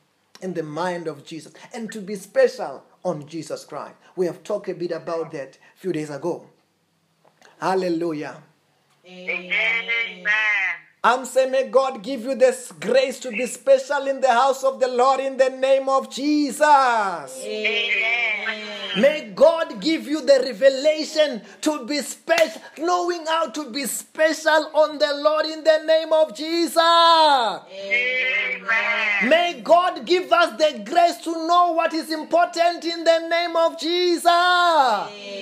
in 0.41 0.53
the 0.53 0.63
mind 0.63 1.07
of 1.07 1.25
Jesus 1.25 1.53
and 1.73 1.91
to 1.91 2.01
be 2.01 2.15
special 2.15 2.83
on 3.03 3.27
Jesus 3.27 3.63
Christ. 3.65 3.95
We 4.15 4.25
have 4.25 4.43
talked 4.43 4.69
a 4.69 4.73
bit 4.73 4.91
about 4.91 5.31
that 5.31 5.57
a 5.75 5.79
few 5.79 5.93
days 5.93 6.09
ago. 6.09 6.47
Hallelujah. 7.59 8.41
Amen. 9.07 10.25
I'm 11.05 11.23
saying, 11.23 11.51
may 11.51 11.67
God 11.67 12.01
give 12.01 12.21
you 12.21 12.33
this 12.33 12.71
grace 12.79 13.19
to 13.19 13.29
be 13.29 13.45
special 13.45 14.07
in 14.07 14.21
the 14.21 14.31
house 14.31 14.63
of 14.63 14.79
the 14.79 14.87
Lord 14.87 15.19
in 15.19 15.37
the 15.37 15.49
name 15.49 15.87
of 15.87 16.09
Jesus. 16.09 16.65
Amen. 16.65 18.49
May 18.99 19.31
God 19.35 19.79
give 19.81 20.07
you 20.07 20.21
the 20.21 20.39
revelation 20.41 21.43
to 21.61 21.85
be 21.85 22.01
special, 22.01 22.59
knowing 22.79 23.23
how 23.27 23.51
to 23.51 23.69
be 23.69 23.85
special 23.85 24.71
on 24.73 24.97
the 24.97 25.13
Lord 25.17 25.45
in 25.45 25.63
the 25.63 25.83
name 25.85 26.11
of 26.11 26.35
Jesus. 26.35 26.75
Amen. 26.79 27.59
May 29.29 29.61
God 29.63 30.07
give 30.07 30.33
us 30.33 30.57
the 30.57 30.81
grace 30.83 31.17
to 31.17 31.47
know 31.47 31.73
what 31.73 31.93
is 31.93 32.09
important 32.11 32.83
in 32.83 33.03
the 33.03 33.27
name 33.29 33.55
of 33.55 33.79
Jesus. 33.79 34.25
Amen. 34.25 35.35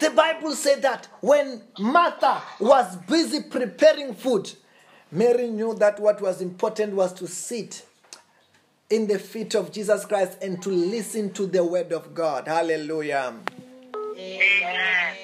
The 0.00 0.10
Bible 0.10 0.52
said 0.52 0.82
that 0.82 1.08
when 1.20 1.62
Martha 1.78 2.42
was 2.60 2.96
busy 2.96 3.42
preparing 3.42 4.14
food, 4.14 4.50
Mary 5.10 5.48
knew 5.48 5.74
that 5.74 6.00
what 6.00 6.20
was 6.20 6.40
important 6.40 6.94
was 6.94 7.12
to 7.14 7.26
sit 7.28 7.86
in 8.90 9.06
the 9.06 9.18
feet 9.18 9.54
of 9.54 9.72
Jesus 9.72 10.04
Christ 10.04 10.38
and 10.42 10.60
to 10.62 10.70
listen 10.70 11.32
to 11.34 11.46
the 11.46 11.64
word 11.64 11.92
of 11.92 12.14
God. 12.14 12.48
Hallelujah. 12.48 13.34
Amen. 14.16 15.14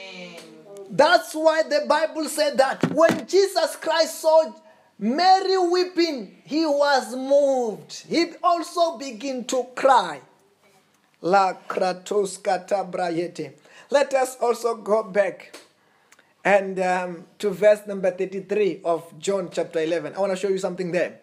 That's 0.90 1.34
why 1.34 1.62
the 1.62 1.84
Bible 1.88 2.28
said 2.28 2.58
that 2.58 2.90
when 2.92 3.26
Jesus 3.26 3.76
Christ 3.76 4.20
saw 4.20 4.52
Mary 4.98 5.56
weeping, 5.56 6.36
he 6.44 6.66
was 6.66 7.14
moved. 7.14 8.04
He 8.08 8.32
also 8.42 8.98
began 8.98 9.44
to 9.44 9.64
cry. 9.74 10.20
La 11.22 11.54
kratos 11.68 12.40
katabrayete. 12.40 13.52
Let 13.90 14.14
us 14.14 14.36
also 14.40 14.76
go 14.76 15.02
back 15.02 15.56
and 16.44 16.78
um, 16.78 17.24
to 17.40 17.50
verse 17.50 17.80
number 17.88 18.10
33 18.12 18.82
of 18.84 19.18
John 19.18 19.50
chapter 19.52 19.80
11. 19.80 20.14
I 20.14 20.20
want 20.20 20.32
to 20.32 20.36
show 20.36 20.48
you 20.48 20.58
something 20.58 20.92
there. 20.92 21.20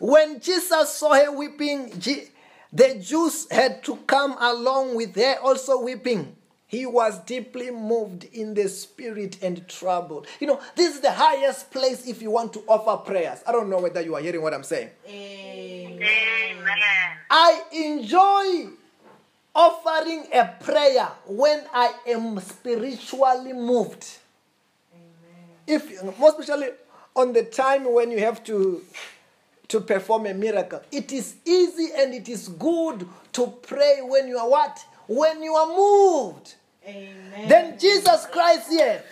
When 0.00 0.40
Jesus 0.40 0.92
saw 0.92 1.14
her 1.14 1.30
weeping, 1.30 1.90
the 2.72 2.98
Jews 3.00 3.46
had 3.50 3.84
to 3.84 3.96
come 4.06 4.36
along 4.38 4.96
with 4.96 5.14
her 5.14 5.36
also 5.42 5.80
weeping. 5.80 6.36
He 6.66 6.84
was 6.84 7.20
deeply 7.20 7.70
moved 7.70 8.24
in 8.32 8.54
the 8.54 8.68
spirit 8.68 9.38
and 9.40 9.66
troubled. 9.68 10.26
You 10.40 10.48
know, 10.48 10.60
this 10.74 10.96
is 10.96 11.00
the 11.00 11.12
highest 11.12 11.70
place 11.70 12.08
if 12.08 12.20
you 12.20 12.32
want 12.32 12.52
to 12.54 12.64
offer 12.66 12.96
prayers. 13.08 13.38
I 13.46 13.52
don't 13.52 13.70
know 13.70 13.78
whether 13.78 14.00
you 14.00 14.16
are 14.16 14.20
hearing 14.20 14.42
what 14.42 14.52
I'm 14.52 14.64
saying. 14.64 14.90
Amen. 15.08 16.02
I 17.30 17.62
enjoy 17.72 18.72
offering 19.56 20.26
a 20.34 20.54
prayer 20.60 21.08
when 21.26 21.64
I 21.72 21.94
am 22.06 22.38
spiritually 22.40 23.54
moved. 23.54 24.06
If 25.66 25.90
most 26.18 26.38
especially 26.38 26.68
on 27.16 27.32
the 27.32 27.42
time 27.42 27.90
when 27.92 28.10
you 28.10 28.18
have 28.20 28.44
to 28.44 28.84
to 29.68 29.80
perform 29.80 30.26
a 30.26 30.34
miracle, 30.34 30.80
it 30.92 31.10
is 31.10 31.36
easy 31.44 31.88
and 31.96 32.14
it 32.14 32.28
is 32.28 32.48
good 32.48 33.08
to 33.32 33.46
pray 33.62 33.98
when 34.02 34.28
you 34.28 34.38
are 34.38 34.48
what? 34.48 34.84
When 35.08 35.42
you 35.42 35.54
are 35.54 35.66
moved. 35.66 36.54
Amen. 36.86 37.48
Then 37.48 37.78
Jesus 37.78 38.26
Christ 38.26 38.70
here, 38.70 39.02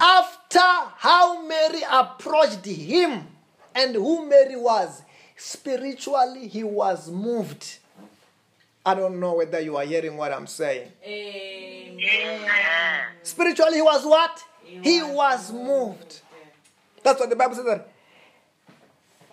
after 0.00 0.58
how 0.58 1.46
Mary 1.46 1.82
approached 1.88 2.64
him 2.64 3.28
and 3.76 3.94
who 3.94 4.28
Mary 4.28 4.56
was, 4.56 5.02
spiritually 5.36 6.48
he 6.48 6.64
was 6.64 7.08
moved. 7.08 7.78
I 8.86 8.94
don't 8.94 9.18
know 9.18 9.34
whether 9.34 9.58
you 9.58 9.76
are 9.76 9.84
hearing 9.84 10.16
what 10.16 10.32
I'm 10.32 10.46
saying. 10.46 10.92
Amen. 11.04 12.40
Spiritually 13.24 13.74
he 13.74 13.82
was 13.82 14.06
what? 14.06 14.40
He 14.62 15.02
was 15.02 15.52
moved. 15.52 16.20
That's 17.02 17.18
what 17.18 17.28
the 17.28 17.34
Bible 17.34 17.56
says 17.56 17.64
that 17.64 17.88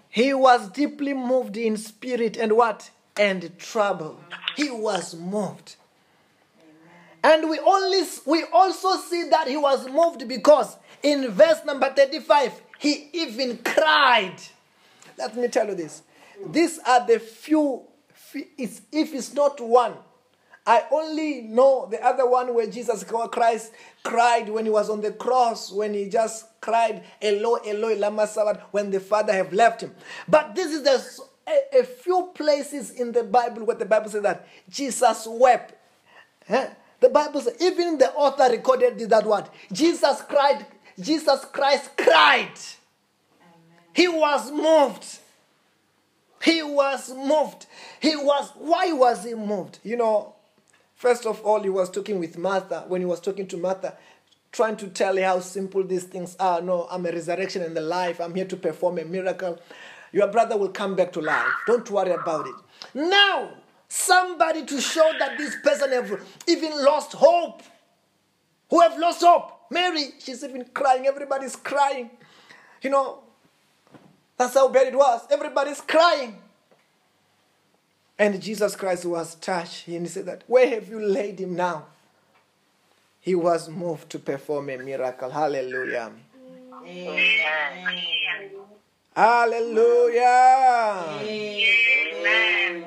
he 0.10 0.34
was 0.34 0.70
deeply 0.70 1.14
moved 1.14 1.56
in 1.56 1.78
spirit 1.78 2.36
and 2.36 2.54
what? 2.54 2.90
And 3.16 3.56
troubled. 3.60 4.20
He 4.56 4.72
was 4.72 5.14
moved. 5.16 5.76
And 7.24 7.48
we 7.48 7.60
only 7.60 8.02
we 8.26 8.44
also 8.52 8.98
see 8.98 9.30
that 9.30 9.48
he 9.48 9.56
was 9.58 9.88
moved 9.88 10.28
because 10.28 10.78
in 11.04 11.30
verse 11.30 11.64
number 11.64 11.94
35 11.94 12.60
he 12.80 13.10
even 13.14 13.60
cried. 13.60 14.36
Let 15.18 15.38
me 15.38 15.48
tell 15.48 15.68
you 15.68 15.76
this. 15.76 16.02
These 16.48 16.80
are 16.80 17.06
the 17.06 17.20
few 17.20 17.84
fe- 17.88 17.93
it's, 18.36 18.82
if 18.92 19.14
it's 19.14 19.34
not 19.34 19.60
one 19.60 19.94
I 20.66 20.84
only 20.92 21.42
know 21.42 21.88
the 21.92 22.04
other 22.04 22.28
one 22.28 22.54
where 22.54 22.68
Jesus 22.68 23.04
Christ 23.04 23.74
cried 24.02 24.48
when 24.48 24.64
he 24.64 24.72
was 24.72 24.90
on 24.90 25.02
the 25.02 25.12
cross, 25.12 25.72
when 25.72 25.94
he 25.94 26.08
just 26.08 26.46
cried, 26.62 27.04
Eloi, 27.22 27.60
Eloi, 27.66 27.96
lama 27.98 28.26
sabachthani, 28.26 28.68
when 28.72 28.90
the 28.90 29.02
Father 29.02 29.34
have 29.34 29.52
left 29.52 29.82
him. 29.82 29.94
But 30.28 30.56
this 30.56 30.72
is 30.72 30.84
the, 30.84 31.52
a, 31.52 31.82
a 31.82 31.84
few 31.84 32.32
places 32.34 32.92
in 32.92 33.12
the 33.12 33.24
Bible 33.24 33.66
where 33.66 33.76
the 33.76 33.86
Bible 33.86 34.10
says 34.10 34.24
that 34.24 34.48
Jesus 34.70 35.28
wept. 35.30 35.74
Huh? 36.48 36.68
The 37.02 37.10
Bible 37.10 37.42
says, 37.42 37.58
even 37.60 37.98
the 37.98 38.14
author 38.14 38.50
recorded 38.50 38.98
that 39.10 39.26
word. 39.26 39.50
Jesus 39.70 40.22
cried, 40.22 40.66
Jesus 40.98 41.44
Christ 41.44 41.90
cried. 41.98 42.54
He 43.94 44.08
was 44.08 44.50
moved. 44.50 45.20
He 46.44 46.62
was 46.62 47.10
moved. 47.16 47.68
He 48.02 48.16
was, 48.16 48.52
why 48.56 48.92
was 48.92 49.24
he 49.24 49.34
moved? 49.34 49.80
You 49.84 49.96
know, 49.96 50.36
first 50.96 51.26
of 51.26 51.42
all, 51.42 51.62
he 51.62 51.70
was 51.70 51.90
talking 51.90 52.20
with 52.20 52.38
Martha. 52.38 52.84
When 52.88 53.00
he 53.00 53.06
was 53.06 53.22
talking 53.22 53.48
to 53.48 53.58
Martha, 53.58 53.96
trying 54.52 54.76
to 54.78 54.88
tell 54.88 55.16
her 55.16 55.24
how 55.24 55.40
simple 55.40 55.84
these 55.84 56.04
things 56.04 56.36
are. 56.40 56.62
No, 56.62 56.88
I'm 56.92 57.06
a 57.06 57.12
resurrection 57.12 57.62
and 57.62 57.76
the 57.76 57.82
life. 57.82 58.20
I'm 58.20 58.36
here 58.36 58.46
to 58.46 58.58
perform 58.58 59.00
a 59.00 59.06
miracle. 59.06 59.60
Your 60.12 60.28
brother 60.28 60.58
will 60.58 60.70
come 60.70 60.96
back 60.96 61.14
to 61.14 61.22
life. 61.22 61.48
Don't 61.66 61.90
worry 61.90 62.12
about 62.12 62.46
it. 62.46 62.56
Now, 62.94 63.50
somebody 63.88 64.66
to 64.66 64.82
show 64.82 65.12
that 65.20 65.38
this 65.38 65.56
person 65.64 65.92
have 65.92 66.22
even 66.48 66.72
lost 66.84 67.14
hope. 67.14 67.64
Who 68.70 68.82
have 68.82 69.00
lost 69.00 69.22
hope? 69.24 69.72
Mary, 69.72 70.12
she's 70.20 70.44
even 70.44 70.66
crying. 70.74 71.08
Everybody's 71.08 71.56
crying. 71.56 72.12
You 72.82 72.90
know, 72.90 73.23
that's 74.44 74.56
how 74.56 74.68
bad 74.68 74.88
it 74.88 74.96
was. 74.96 75.22
Everybody's 75.32 75.80
crying. 75.82 76.38
And 78.20 78.42
Jesus 78.42 78.76
Christ 78.76 79.06
was 79.06 79.36
touched. 79.36 79.88
And 79.88 80.02
he 80.02 80.08
said 80.08 80.26
that, 80.26 80.44
Where 80.48 80.68
have 80.70 80.90
you 80.90 81.00
laid 81.00 81.40
him 81.40 81.56
now? 81.56 81.86
He 83.22 83.36
was 83.36 83.70
moved 83.70 84.10
to 84.10 84.20
perform 84.20 84.70
a 84.70 84.78
miracle. 84.78 85.30
Hallelujah. 85.30 86.12
Amen. 86.86 87.30
Hallelujah. 89.16 90.22
Amen. 91.22 92.84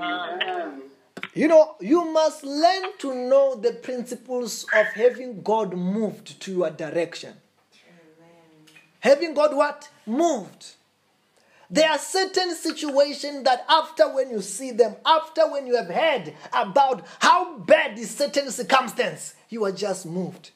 You 1.33 1.49
know, 1.49 1.77
you 1.81 2.05
must 2.05 2.45
learn 2.45 2.93
to 2.99 3.15
know 3.15 3.55
the 3.55 3.73
principles 3.73 4.67
of 4.75 4.87
having 4.87 5.43
God 5.43 5.75
moved 5.75 6.39
to 6.41 6.53
your 6.53 6.71
direction. 6.71 7.35
Having 9.01 9.35
God 9.35 9.55
what? 9.55 9.89
moved. 10.07 10.76
There 11.71 11.91
are 11.91 11.99
certain 11.99 12.55
situations 12.55 13.43
that 13.45 13.65
after 13.69 14.13
when 14.15 14.31
you 14.31 14.41
see 14.41 14.71
them, 14.71 14.97
after 15.05 15.51
when 15.51 15.67
you 15.67 15.77
have 15.77 15.89
heard 15.89 16.33
about 16.53 17.07
how 17.19 17.59
bad 17.59 17.99
is 17.99 18.11
certain 18.11 18.51
circumstance, 18.51 19.35
you 19.49 19.65
are 19.65 19.73
just 19.73 20.07
moved. 20.07 20.53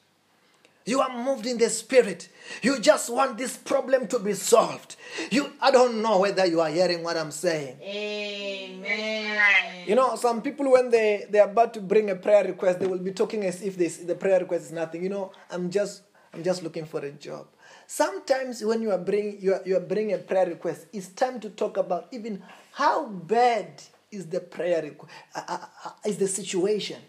You 0.85 0.99
are 1.01 1.15
moved 1.23 1.45
in 1.45 1.57
the 1.57 1.69
spirit. 1.69 2.29
You 2.63 2.79
just 2.79 3.09
want 3.09 3.37
this 3.37 3.55
problem 3.55 4.07
to 4.07 4.19
be 4.19 4.33
solved. 4.33 4.95
You 5.29 5.51
I 5.61 5.69
don't 5.69 6.01
know 6.01 6.19
whether 6.19 6.45
you 6.45 6.59
are 6.59 6.69
hearing 6.69 7.03
what 7.03 7.17
I'm 7.17 7.29
saying. 7.29 7.77
Amen. 7.81 9.41
You 9.85 9.95
know, 9.95 10.15
some 10.15 10.41
people 10.41 10.71
when 10.71 10.89
they 10.89 11.25
they're 11.29 11.45
about 11.45 11.73
to 11.75 11.81
bring 11.81 12.09
a 12.09 12.15
prayer 12.15 12.43
request, 12.45 12.79
they 12.79 12.87
will 12.87 12.97
be 12.97 13.11
talking 13.11 13.45
as 13.45 13.61
if 13.61 13.77
this 13.77 13.97
the 13.97 14.15
prayer 14.15 14.39
request 14.39 14.65
is 14.65 14.71
nothing. 14.71 15.03
You 15.03 15.09
know, 15.09 15.31
I'm 15.51 15.69
just 15.69 16.01
I'm 16.33 16.43
just 16.43 16.63
looking 16.63 16.85
for 16.85 16.99
a 17.01 17.11
job. 17.11 17.47
Sometimes 17.91 18.63
when 18.63 18.81
you 18.81 18.89
are 18.89 18.97
bringing 18.97 19.41
you 19.41 19.53
are, 19.53 19.61
you 19.65 19.75
are 19.75 19.81
bringing 19.81 20.15
a 20.15 20.17
prayer 20.17 20.45
request, 20.45 20.85
it's 20.93 21.09
time 21.09 21.41
to 21.41 21.49
talk 21.49 21.75
about 21.75 22.07
even 22.13 22.41
how 22.71 23.07
bad 23.07 23.67
is 24.09 24.27
the 24.27 24.39
prayer 24.39 24.81
requ- 24.81 25.09
uh, 25.35 25.41
uh, 25.45 25.57
uh, 25.83 25.89
is 26.05 26.15
the 26.15 26.29
situation. 26.29 27.01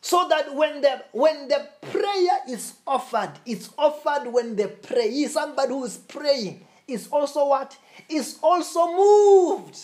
So 0.00 0.26
that 0.28 0.52
when 0.56 0.80
the 0.80 1.04
when 1.12 1.46
the 1.46 1.64
prayer 1.92 2.40
is 2.48 2.74
offered, 2.84 3.30
it's 3.46 3.70
offered 3.78 4.32
when 4.32 4.56
the 4.56 4.66
pray. 4.66 5.26
Somebody 5.26 5.68
who 5.68 5.84
is 5.84 5.96
praying 5.96 6.66
is 6.88 7.06
also 7.06 7.46
what? 7.46 7.78
Is 8.08 8.40
also 8.42 8.96
moved. 8.96 9.78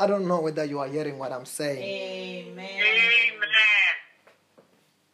I 0.00 0.06
don't 0.06 0.26
know 0.26 0.40
whether 0.40 0.64
you 0.64 0.78
are 0.78 0.88
hearing 0.88 1.18
what 1.18 1.32
I'm 1.32 1.44
saying. 1.44 1.84
Amen. 2.48 2.80
Amen. 2.80 4.03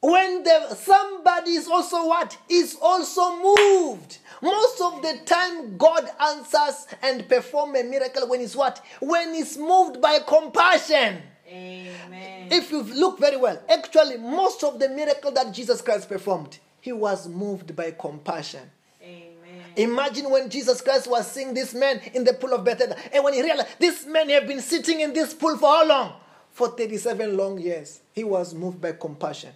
When 0.01 0.43
the 0.43 0.75
somebody 0.77 1.53
is 1.53 1.69
also 1.69 2.07
what? 2.07 2.37
Is 2.49 2.77
also 2.81 3.37
moved. 3.37 4.19
Most 4.41 4.81
of 4.81 5.03
the 5.03 5.19
time, 5.27 5.77
God 5.77 6.09
answers 6.19 6.87
and 7.03 7.29
perform 7.29 7.77
a 7.77 7.83
miracle 7.83 8.27
when 8.27 8.41
it's 8.41 8.57
what? 8.57 8.83
When 9.01 9.35
it's 9.35 9.59
moved 9.59 10.01
by 10.01 10.21
compassion. 10.27 11.23
Amen. 11.47 12.49
If 12.51 12.71
you 12.71 12.83
look 12.83 13.19
very 13.21 13.37
well, 13.37 13.61
actually, 13.69 14.17
most 14.17 14.65
of 14.65 14.79
the 14.79 14.89
miracle 14.89 15.33
that 15.33 15.53
Jesus 15.53 15.83
Christ 15.83 16.09
performed, 16.09 16.59
he 16.81 16.93
was 16.93 17.29
moved 17.29 17.77
by 17.77 17.91
compassion. 17.91 18.71
Amen. 19.03 19.37
Imagine 19.77 20.31
when 20.31 20.49
Jesus 20.49 20.81
Christ 20.81 21.09
was 21.09 21.31
seeing 21.31 21.53
this 21.53 21.75
man 21.75 22.01
in 22.15 22.25
the 22.25 22.33
pool 22.33 22.55
of 22.55 22.65
Bethesda, 22.65 22.97
and 23.13 23.23
when 23.23 23.35
he 23.35 23.43
realized 23.43 23.69
this 23.79 24.07
man 24.07 24.31
have 24.31 24.47
been 24.47 24.61
sitting 24.61 25.01
in 25.01 25.13
this 25.13 25.35
pool 25.35 25.59
for 25.59 25.69
how 25.69 25.87
long? 25.87 26.13
For 26.53 26.69
37 26.69 27.37
long 27.37 27.59
years. 27.61 28.01
He 28.13 28.25
was 28.25 28.55
moved 28.55 28.81
by 28.81 28.93
compassion. 28.93 29.53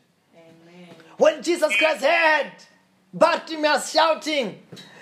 When 1.16 1.42
Jesus 1.42 1.74
Christ 1.76 2.04
heard 2.04 2.52
Bartimaeus 3.12 3.92
shouting, 3.92 4.60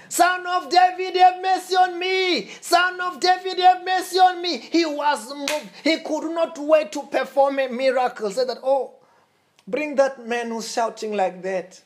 Son 0.09 0.47
of 0.47 0.69
David, 0.69 1.17
have 1.17 1.41
mercy 1.41 1.75
on 1.75 1.99
me! 1.99 2.51
Son 2.61 3.01
of 3.01 3.19
David, 3.19 3.59
have 3.59 3.83
mercy 3.83 4.19
on 4.19 4.43
me! 4.43 4.59
He 4.59 4.85
was 4.85 5.35
moved. 5.35 5.71
He 5.83 6.01
could 6.01 6.35
not 6.35 6.59
wait 6.59 6.93
to 6.93 7.05
perform 7.05 7.59
a 7.59 7.69
miracle. 7.69 8.31
Said 8.31 8.51
that, 8.51 8.59
oh, 8.63 8.93
bring 9.67 9.95
that 9.95 10.27
man 10.27 10.51
who's 10.51 10.71
shouting 10.71 11.17
like 11.17 11.41
that. 11.43 11.81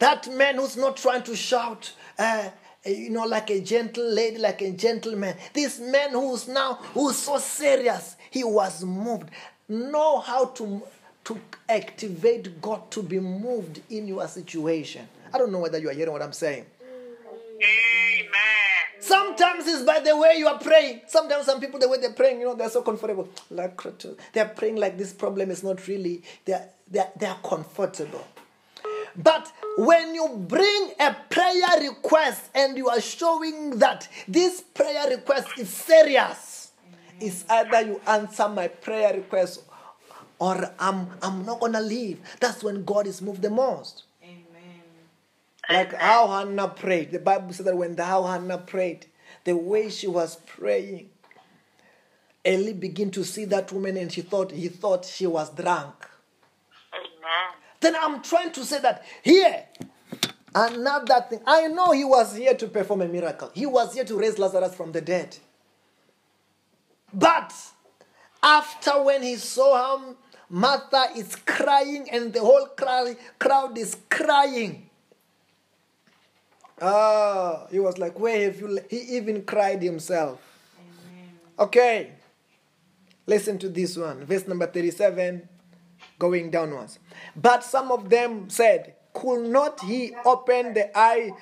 That 0.00 0.28
man 0.34 0.56
who's 0.56 0.76
not 0.76 0.96
trying 0.96 1.22
to 1.22 1.36
shout, 1.36 1.92
uh, 2.18 2.48
you 2.84 3.10
know, 3.10 3.26
like 3.26 3.50
a 3.50 3.60
gentle 3.60 4.12
lady, 4.12 4.38
like 4.38 4.60
a 4.60 4.72
gentleman. 4.72 5.36
This 5.52 5.78
man 5.78 6.10
who's 6.10 6.48
now, 6.48 6.80
who's 6.94 7.16
so 7.16 7.38
serious, 7.38 8.16
he 8.30 8.42
was 8.42 8.84
moved. 8.84 9.30
Know 9.68 10.18
how 10.18 10.46
to, 10.46 10.82
to 11.24 11.40
activate 11.68 12.60
God 12.60 12.90
to 12.92 13.02
be 13.02 13.18
moved 13.18 13.80
in 13.90 14.06
your 14.06 14.26
situation. 14.28 15.08
I 15.32 15.38
don't 15.38 15.50
know 15.50 15.58
whether 15.58 15.78
you 15.78 15.88
are 15.88 15.92
hearing 15.94 16.12
what 16.12 16.22
I'm 16.22 16.32
saying. 16.32 16.66
Amen. 17.56 18.30
Sometimes 19.00 19.66
it's 19.66 19.82
by 19.82 20.00
the 20.00 20.16
way 20.16 20.34
you 20.38 20.46
are 20.46 20.58
praying. 20.58 21.02
Sometimes 21.06 21.46
some 21.46 21.60
people, 21.60 21.78
the 21.78 21.88
way 21.88 21.98
they're 21.98 22.12
praying, 22.12 22.40
you 22.40 22.46
know, 22.46 22.54
they're 22.54 22.70
so 22.70 22.82
comfortable. 22.82 23.28
Like 23.50 23.78
they're 24.32 24.48
praying 24.48 24.76
like 24.76 24.96
this 24.96 25.12
problem 25.12 25.50
is 25.50 25.62
not 25.62 25.86
really, 25.88 26.22
they're, 26.44 26.68
they're, 26.90 27.10
they're 27.18 27.36
comfortable. 27.44 28.26
But 29.16 29.52
when 29.78 30.14
you 30.14 30.28
bring 30.48 30.92
a 30.98 31.16
prayer 31.30 31.80
request 31.80 32.50
and 32.54 32.76
you 32.76 32.88
are 32.88 33.00
showing 33.00 33.78
that 33.78 34.08
this 34.26 34.60
prayer 34.60 35.08
request 35.10 35.48
is 35.58 35.68
serious, 35.68 36.72
it's 37.20 37.44
either 37.48 37.82
you 37.82 38.00
answer 38.06 38.48
my 38.48 38.68
prayer 38.68 39.14
request 39.14 39.62
or 40.38 40.72
I'm, 40.78 41.10
I'm 41.22 41.44
not 41.44 41.60
going 41.60 41.72
to 41.72 41.80
leave. 41.80 42.20
That's 42.40 42.62
when 42.62 42.84
God 42.84 43.06
is 43.06 43.22
moved 43.22 43.42
the 43.42 43.50
most. 43.50 44.04
Amen. 44.22 44.82
Like 45.68 45.94
how 45.94 46.28
Hannah 46.28 46.68
prayed. 46.68 47.12
The 47.12 47.18
Bible 47.18 47.52
said 47.52 47.66
that 47.66 47.76
when 47.76 47.96
the, 47.96 48.04
how 48.04 48.24
Hannah 48.24 48.58
prayed, 48.58 49.06
the 49.44 49.56
way 49.56 49.90
she 49.90 50.06
was 50.06 50.36
praying, 50.46 51.10
Eli 52.46 52.72
began 52.72 53.10
to 53.12 53.24
see 53.24 53.44
that 53.46 53.72
woman 53.72 53.96
and 53.96 54.12
she 54.12 54.20
thought 54.20 54.52
he 54.52 54.68
thought 54.68 55.04
she 55.04 55.26
was 55.26 55.50
drunk. 55.50 55.94
Amen. 56.92 57.54
Then 57.80 57.96
I'm 57.96 58.22
trying 58.22 58.52
to 58.52 58.64
say 58.64 58.80
that 58.80 59.04
here, 59.22 59.64
another 60.54 61.24
thing. 61.28 61.40
I 61.46 61.68
know 61.68 61.92
he 61.92 62.04
was 62.04 62.36
here 62.36 62.54
to 62.54 62.66
perform 62.66 63.02
a 63.02 63.08
miracle. 63.08 63.50
He 63.54 63.66
was 63.66 63.94
here 63.94 64.04
to 64.04 64.16
raise 64.18 64.38
Lazarus 64.38 64.74
from 64.74 64.92
the 64.92 65.00
dead. 65.00 65.38
But 67.12 67.54
after 68.42 69.02
when 69.02 69.22
he 69.22 69.36
saw 69.36 69.76
how 69.76 70.16
Martha 70.54 71.08
is 71.16 71.34
crying 71.34 72.08
and 72.12 72.32
the 72.32 72.38
whole 72.38 72.66
crowd, 72.76 73.16
crowd 73.40 73.76
is 73.76 73.96
crying. 74.08 74.88
Ah, 76.80 77.66
he 77.72 77.80
was 77.80 77.98
like, 77.98 78.16
Where 78.20 78.40
have 78.44 78.60
you? 78.60 78.78
He 78.88 79.18
even 79.18 79.42
cried 79.42 79.82
himself. 79.82 80.38
Okay. 81.58 82.12
Listen 83.26 83.58
to 83.58 83.68
this 83.68 83.96
one. 83.96 84.24
Verse 84.26 84.46
number 84.46 84.66
37, 84.68 85.48
going 86.20 86.52
downwards. 86.52 87.00
But 87.34 87.64
some 87.64 87.90
of 87.90 88.08
them 88.08 88.48
said, 88.48 88.94
Could 89.12 89.50
not 89.50 89.80
he 89.80 90.14
open 90.24 90.74
the 90.74 90.96
eye? 90.96 91.32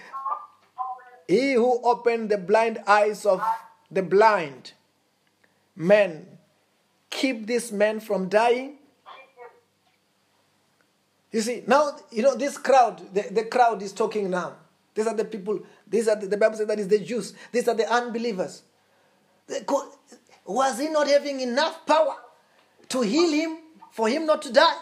He 1.28 1.52
who 1.52 1.82
opened 1.84 2.30
the 2.30 2.38
blind 2.38 2.78
eyes 2.86 3.26
of 3.26 3.42
the 3.90 4.02
blind 4.02 4.72
men, 5.76 6.38
keep 7.10 7.46
this 7.46 7.70
man 7.70 8.00
from 8.00 8.30
dying? 8.30 8.78
You 11.32 11.40
see, 11.40 11.64
now, 11.66 11.96
you 12.10 12.22
know, 12.22 12.36
this 12.36 12.58
crowd, 12.58 13.02
the, 13.14 13.22
the 13.30 13.44
crowd 13.44 13.82
is 13.82 13.92
talking 13.92 14.30
now. 14.30 14.56
These 14.94 15.06
are 15.06 15.14
the 15.14 15.24
people, 15.24 15.60
these 15.86 16.06
are 16.06 16.16
the, 16.16 16.26
the 16.26 16.36
Bible 16.36 16.56
says 16.56 16.66
that 16.66 16.78
is 16.78 16.88
the 16.88 16.98
Jews, 16.98 17.32
these 17.50 17.66
are 17.66 17.74
the 17.74 17.90
unbelievers. 17.90 18.62
Was 20.44 20.78
he 20.78 20.88
not 20.88 21.08
having 21.08 21.40
enough 21.40 21.86
power 21.86 22.16
to 22.90 23.00
heal 23.00 23.32
him, 23.32 23.58
for 23.90 24.08
him 24.08 24.26
not 24.26 24.42
to 24.42 24.52
die? 24.52 24.76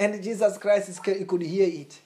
And 0.00 0.20
Jesus 0.22 0.58
Christ 0.58 0.88
is, 0.88 1.00
he 1.04 1.24
could 1.24 1.42
hear 1.42 1.68
it. 1.68 2.00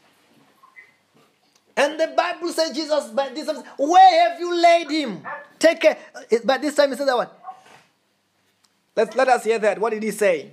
And 1.77 1.99
the 1.99 2.09
Bible 2.17 2.53
says, 2.53 2.71
Jesus, 2.77 3.09
by 3.09 3.31
this 3.31 3.47
time, 3.47 3.63
where 3.79 4.29
have 4.31 4.39
you 4.39 4.55
laid 4.55 4.91
him? 4.91 5.23
Take 5.59 5.81
care. 5.81 5.99
But 6.45 6.61
this 6.61 6.75
time 6.75 6.91
he 6.91 6.97
said 6.97 7.09
that 7.09 7.17
one. 7.17 7.29
Let's, 8.95 9.17
let 9.17 9.29
us 9.29 9.45
hear 9.45 9.59
that. 9.59 9.81
What 9.81 9.91
did 9.91 10.03
he 10.03 10.11
say? 10.11 10.53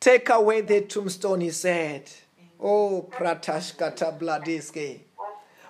Take 0.00 0.30
away 0.30 0.62
the 0.62 0.80
tombstone, 0.80 1.42
he 1.42 1.50
said. 1.50 2.10
Oh, 2.58 3.08
Pratashkata 3.12 4.18
Bladiske. 4.18 5.00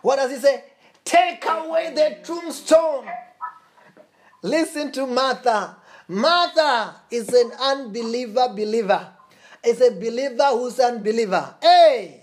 What 0.03 0.17
does 0.17 0.31
he 0.31 0.37
say? 0.39 0.65
Take 1.05 1.45
away 1.45 1.93
the 1.95 2.19
tombstone. 2.23 3.07
Listen 4.43 4.93
to 4.93 5.07
Martha. 5.07 5.77
Martha 6.09 6.95
is 7.11 7.29
an 7.29 7.53
unbeliever 7.61 8.49
believer. 8.51 9.09
It's 9.63 9.81
a 9.81 9.91
believer 9.91 10.47
who's 10.53 10.79
an 10.79 10.97
unbeliever. 10.97 11.55
Hey! 11.61 12.21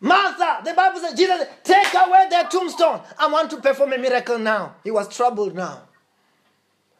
Martha, 0.00 0.62
the 0.64 0.74
Bible 0.74 1.00
says, 1.00 1.14
Jesus, 1.14 1.46
take 1.64 1.94
away 1.94 2.26
the 2.30 2.46
tombstone. 2.50 3.00
I 3.18 3.28
want 3.28 3.50
to 3.50 3.56
perform 3.56 3.92
a 3.92 3.98
miracle 3.98 4.38
now. 4.38 4.76
He 4.84 4.90
was 4.90 5.08
troubled 5.14 5.54
now. 5.54 5.87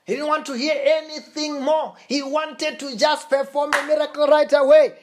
He 0.09 0.15
didn't 0.15 0.29
want 0.29 0.47
to 0.47 0.55
hear 0.55 0.75
anything 0.75 1.63
more. 1.63 1.95
He 2.09 2.23
wanted 2.23 2.79
to 2.81 2.97
just 2.97 3.29
perform 3.29 3.75
a 3.75 3.87
miracle 3.87 4.27
right 4.27 4.51
away. 4.55 4.95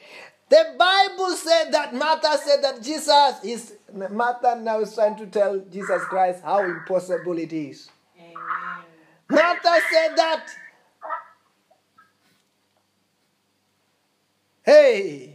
The 0.48 0.74
Bible 0.76 1.30
said 1.36 1.70
that 1.70 1.94
Martha 1.94 2.36
said 2.44 2.60
that 2.64 2.82
Jesus 2.82 3.44
is, 3.44 3.74
Martha 4.10 4.60
now 4.60 4.80
is 4.80 4.96
trying 4.96 5.16
to 5.18 5.26
tell 5.26 5.60
Jesus 5.70 6.02
Christ 6.06 6.42
how 6.42 6.64
impossible 6.64 7.38
it 7.38 7.52
is. 7.52 7.88
Amen. 8.18 8.34
Martha 9.30 9.78
said 9.92 10.16
that, 10.16 10.46
hey, 14.64 15.34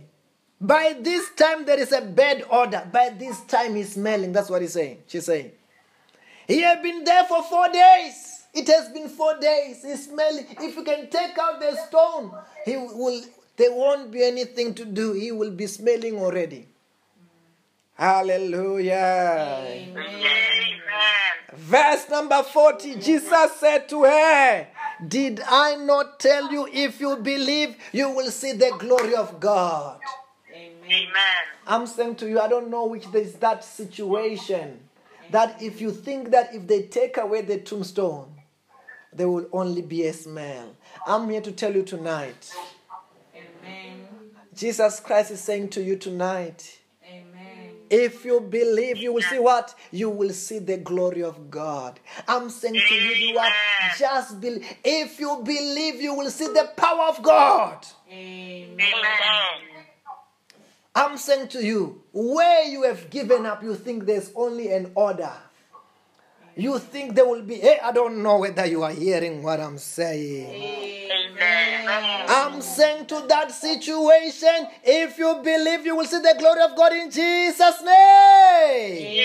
by 0.60 0.98
this 1.00 1.30
time 1.30 1.64
there 1.66 1.80
is 1.80 1.94
a 1.94 2.02
bad 2.02 2.44
order. 2.50 2.86
By 2.92 3.12
this 3.18 3.40
time 3.46 3.76
he's 3.76 3.94
smelling. 3.94 4.34
That's 4.34 4.50
what 4.50 4.62
he's 4.62 4.74
saying. 4.74 5.04
She's 5.08 5.26
saying. 5.26 5.54
He 6.46 6.60
had 6.60 6.84
been 6.84 7.06
there 7.06 7.24
for 7.24 7.42
four 7.44 7.70
days. 7.70 8.31
It 8.54 8.68
has 8.68 8.90
been 8.90 9.08
four 9.08 9.40
days. 9.40 9.84
He's 9.84 10.08
smelling. 10.08 10.46
If 10.60 10.76
you 10.76 10.84
can 10.84 11.10
take 11.10 11.38
out 11.38 11.60
the 11.60 11.76
stone, 11.88 12.32
he 12.66 12.78
will. 12.78 13.22
There 13.58 13.72
won't 13.74 14.12
be 14.12 14.24
anything 14.24 14.74
to 14.76 14.86
do. 14.86 15.14
He 15.14 15.32
will 15.32 15.52
be 15.52 15.68
smelling 15.68 16.18
already. 16.18 16.68
Hallelujah. 17.94 19.64
Amen. 19.68 20.32
Verse 21.54 22.10
number 22.10 22.42
40 22.42 22.96
Jesus 22.96 23.52
said 23.60 23.88
to 23.90 24.04
her, 24.06 24.68
Did 25.08 25.42
I 25.48 25.76
not 25.76 26.20
tell 26.20 26.52
you 26.52 26.68
if 26.72 27.00
you 27.00 27.18
believe, 27.18 27.76
you 27.92 28.10
will 28.10 28.32
see 28.32 28.54
the 28.54 28.74
glory 28.80 29.16
of 29.16 29.40
God? 29.40 30.00
Amen. 30.50 30.72
Amen. 30.86 31.44
I'm 31.68 31.86
saying 31.86 32.16
to 32.18 32.30
you, 32.30 32.40
I 32.40 32.48
don't 32.48 32.70
know 32.70 32.86
which 32.88 33.06
is 33.14 33.36
that 33.36 33.64
situation. 33.64 34.80
That 35.30 35.62
if 35.62 35.80
you 35.80 35.92
think 35.92 36.32
that 36.32 36.54
if 36.56 36.68
they 36.68 36.84
take 36.84 37.18
away 37.18 37.42
the 37.42 37.60
tombstone, 37.60 38.34
there 39.14 39.30
will 39.30 39.48
only 39.52 39.82
be 39.82 40.06
a 40.06 40.14
smell. 40.14 40.76
I'm 41.06 41.30
here 41.30 41.42
to 41.42 41.52
tell 41.52 41.76
you 41.76 41.84
tonight. 41.84 42.54
Amen. 43.36 44.08
Jesus 44.54 45.00
Christ 45.00 45.32
is 45.32 45.42
saying 45.42 45.70
to 45.70 45.84
you 45.84 45.96
tonight, 45.96 46.80
Amen. 47.06 47.72
if 47.90 48.24
you 48.26 48.40
believe, 48.40 48.98
you 48.98 49.14
will 49.14 49.22
see 49.22 49.40
what? 49.40 49.76
You 49.92 50.10
will 50.10 50.32
see 50.32 50.60
the 50.60 50.78
glory 50.78 51.24
of 51.24 51.50
God. 51.50 52.00
I'm 52.28 52.50
saying 52.50 52.76
to 52.76 52.94
you, 52.94 53.12
you 53.28 53.36
what? 53.36 53.52
Just 53.98 54.40
believe. 54.40 54.66
If 54.84 55.20
you 55.20 55.42
believe, 55.44 56.02
you 56.02 56.14
will 56.14 56.30
see 56.30 56.48
the 56.48 56.72
power 56.76 57.10
of 57.10 57.22
God. 57.24 57.86
Amen. 58.10 58.78
Amen. 58.80 59.86
I'm 60.94 61.18
saying 61.18 61.48
to 61.50 61.66
you, 61.66 62.04
where 62.12 62.66
you 62.66 62.84
have 62.84 63.10
given 63.10 63.46
up, 63.46 63.64
you 63.64 63.76
think 63.76 64.06
there's 64.06 64.32
only 64.36 64.74
an 64.74 64.92
order. 64.96 65.32
You 66.56 66.80
think 66.80 67.16
there 67.16 67.26
will 67.26 67.44
be, 67.44 67.56
hey, 67.56 67.80
I 67.82 67.92
don't 67.92 68.22
know 68.22 68.38
whether 68.40 68.66
you 68.66 68.84
are 68.84 68.92
hearing 68.92 69.42
what 69.42 69.60
I'm 69.60 69.78
saying. 69.78 70.48
Amen. 70.48 71.88
I'm 72.28 72.62
saying 72.62 73.06
to 73.08 73.26
that 73.28 73.52
situation, 73.52 74.68
if 74.84 75.18
you 75.18 75.40
believe, 75.44 75.86
you 75.86 75.96
will 75.96 76.06
see 76.06 76.20
the 76.20 76.36
glory 76.38 76.62
of 76.62 76.76
God 76.76 76.94
in 76.94 77.10
Jesus' 77.10 77.82
name. 77.82 79.22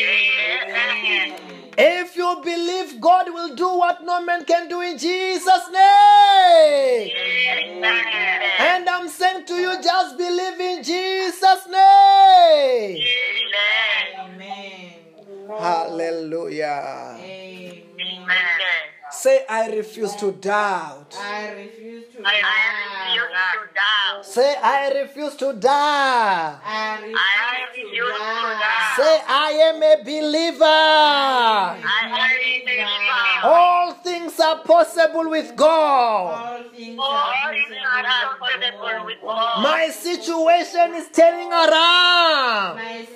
Amen. 0.68 1.34
If 1.78 2.16
you 2.16 2.40
believe, 2.42 3.00
God 3.00 3.28
will 3.28 3.54
do 3.54 3.68
what 3.76 4.02
no 4.04 4.22
man 4.22 4.44
can 4.44 4.68
do 4.68 4.80
in 4.80 4.96
Jesus' 4.96 5.68
name. 5.70 7.10
Amen. 7.10 8.42
And 8.58 8.88
I'm 8.88 9.08
saying 9.08 9.44
to 9.46 9.54
you, 9.54 9.82
just 9.82 10.16
believe 10.16 10.58
in 10.60 10.82
Jesus' 10.82 11.66
name. 11.68 13.02
Amen. 14.18 15.05
Hallelujah. 15.48 17.14
Amen. 17.22 18.95
Amen. 19.06 19.12
Say, 19.12 19.44
I 19.48 19.68
refuse 19.70 20.16
to 20.16 20.32
doubt. 20.32 21.16
I 21.20 21.52
refuse 21.52 22.04
to 22.12 22.22
I 22.24 22.34
refuse 23.06 23.30
die. 23.30 23.54
to 23.54 23.74
doubt. 23.74 24.26
Say, 24.26 24.54
I 24.60 24.88
refuse 25.00 25.36
to 25.36 25.52
doubt. 25.52 26.60
I 26.64 26.98
refuse 27.02 27.86
to 27.86 28.02
refuse 28.02 28.06
to 28.06 28.18
die. 28.18 28.58
die. 28.58 28.96
Say, 28.96 29.22
I 29.28 29.50
am 29.70 29.82
a 29.82 29.96
believer. 30.02 30.64
I 30.64 31.78
believe 32.64 32.86
All 33.44 33.92
things 33.92 34.40
are 34.40 34.58
possible 34.64 35.30
with 35.30 35.54
God. 35.54 35.66
All 36.36 36.64
things 36.74 36.98
are 36.98 38.38
possible 38.38 39.04
with 39.06 39.20
God. 39.22 39.62
My 39.62 39.88
situation 39.90 40.94
is 40.96 41.08
turning 41.12 41.52
around. 41.52 42.76
My 42.76 43.06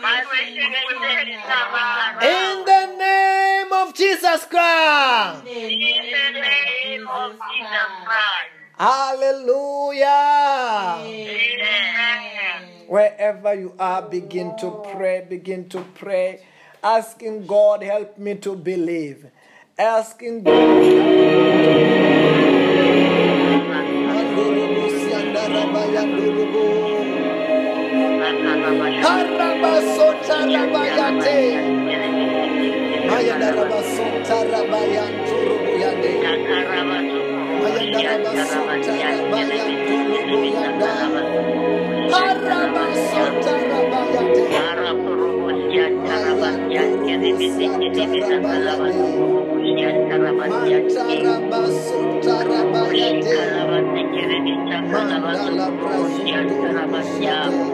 My 0.00 0.24
situation 0.24 0.72
situation 0.72 0.88
is 0.88 0.96
is 0.96 1.02
turning 1.02 1.34
around. 1.36 2.16
around. 2.16 2.24
In 2.24 2.64
the 2.64 2.86
name 2.98 3.72
of 3.72 3.94
Jesus 3.94 4.44
Christ. 4.46 5.43
Name 5.44 7.06
of. 7.08 7.38
Hallelujah. 8.78 10.06
Amen. 11.04 12.62
Wherever 12.88 13.54
you 13.54 13.74
are, 13.78 14.02
begin 14.02 14.56
to 14.58 14.82
pray, 14.92 15.26
begin 15.28 15.68
to 15.68 15.84
pray, 15.94 16.40
asking 16.82 17.46
God, 17.46 17.82
help 17.82 18.18
me 18.18 18.34
to 18.36 18.56
believe. 18.56 19.26
Asking 19.78 20.44
God. 20.44 21.84
Mayandaraba 33.10 33.80
Sutarabayan 33.84 35.12
Turubuyande. 35.28 36.10
Mayandaraba 37.62 38.32
Sutarabayan 38.48 39.18
Turubuyanda. 39.88 40.92
Haraba 42.12 42.84
Sutarabayate. 43.08 44.44
Mataraba 50.48 51.62
Sutarabayate. 51.84 53.38
Mandala 54.92 55.66
Brasutu. 55.76 57.73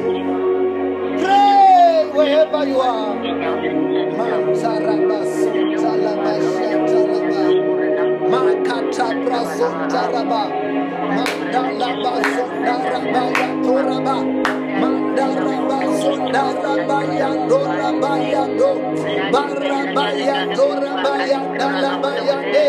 yandalaba 21.31 22.11
yande. 22.27 22.67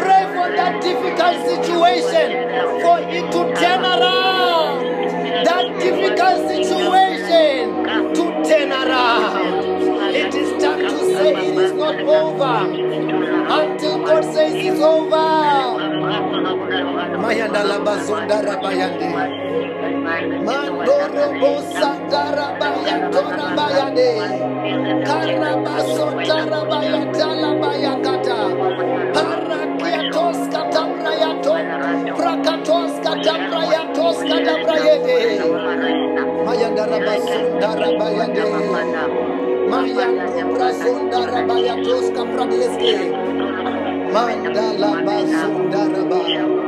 Pray 0.00 0.24
for 0.34 0.48
that 0.56 0.80
difficult 0.82 1.36
situation 1.50 2.28
for 2.82 2.98
it 3.00 3.26
to 3.32 3.40
turn 3.60 3.84
around. 3.84 4.76
That 5.44 5.66
difficult 5.78 6.48
situation 6.48 7.09
It 9.00 10.34
is 10.34 10.62
time 10.62 10.80
to 10.80 10.98
say 11.16 11.32
it 11.32 11.58
is 11.58 11.72
not 11.72 11.96
over 12.00 12.58
until 13.58 14.04
God 14.04 14.24
says 14.34 14.54
it's 14.54 14.80
over. 14.80 15.96
Mayandala 17.22 17.78
bazundara 17.86 18.56
bayande. 18.62 19.10
Mandoro 20.46 21.26
bosandara 21.40 22.58
bayatora 22.60 23.46
bayande. 23.56 24.10
Karabasotara 25.06 26.60
bayatala 26.70 27.50
bayakata. 27.62 28.38
Parakiatos 29.14 30.40
katabrayato. 30.52 31.54
Prakatos 32.18 32.92
katabrayatos 33.04 34.18
katabrayede. 34.30 35.18
Mayandara 36.50 36.98
basundara 37.06 37.88
bayande. 37.98 38.42
Mayandro 39.70 40.42
brasundara 40.52 41.38
bayatos 41.48 42.06
kapradeske. 42.16 42.94
Mandala 44.14 44.90
basundara 45.06 46.02
bayande. 46.10 46.58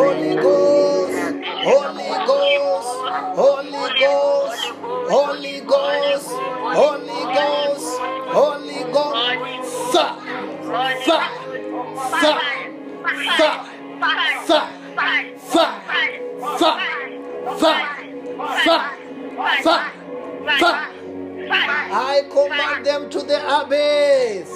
Holy 0.00 0.32
Ghost, 0.44 1.20
Holy 1.68 2.08
Ghost, 2.28 2.92
Holy 3.40 3.84
Ghost, 4.00 4.62
Holy 5.12 5.56
Ghost, 5.70 6.30
Holy 6.80 7.20
Ghost, 7.36 8.00
Holy 8.32 8.80
Ghost, 8.96 9.16
Fire! 17.58 17.96
Fire! 18.64 19.62
Fire! 19.62 19.92
Fire! 20.58 20.92
I 21.48 22.22
command 22.30 22.86
them 22.86 23.10
to 23.10 23.20
the 23.20 23.38
abyss. 23.60 24.50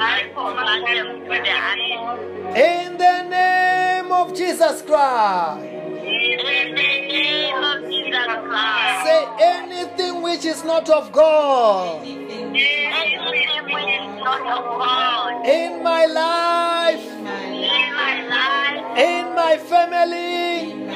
I 0.00 0.30
command 0.34 0.86
them 0.86 1.24
to 1.24 1.28
the 1.28 1.54
abyss. 1.70 2.56
In 2.56 2.96
the 2.96 3.22
name 3.28 4.12
of 4.12 4.34
Jesus 4.34 4.82
Christ. 4.82 5.64
In 5.64 6.38
the 6.38 6.72
name 6.74 7.62
of 7.62 7.90
Jesus 7.90 8.26
Christ. 8.26 9.04
Say 9.04 9.26
anything 9.40 10.22
which 10.22 10.44
is 10.44 10.64
not 10.64 10.88
of 10.88 11.12
God 11.12 12.02
Anything 12.02 12.52
which 12.52 13.84
is 13.84 14.22
not 14.22 14.40
of 14.40 14.64
God 14.78 15.46
in 15.46 15.82
my 15.82 16.06
life, 16.06 17.04
in 17.04 17.20
my 17.22 18.26
life, 18.28 18.98
in 18.98 19.34
my 19.34 19.56
family, 19.58 20.87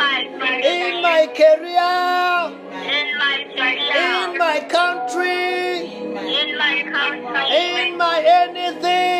in 0.00 1.02
my 1.02 1.26
career, 1.34 1.94
in 2.94 3.18
my 3.18 3.36
in 3.96 4.38
my 4.38 4.60
country, 4.68 5.84
in 5.86 6.56
my 6.56 6.82
country, 6.92 7.86
in 7.86 7.96
my 7.98 8.22
anything. 8.24 9.17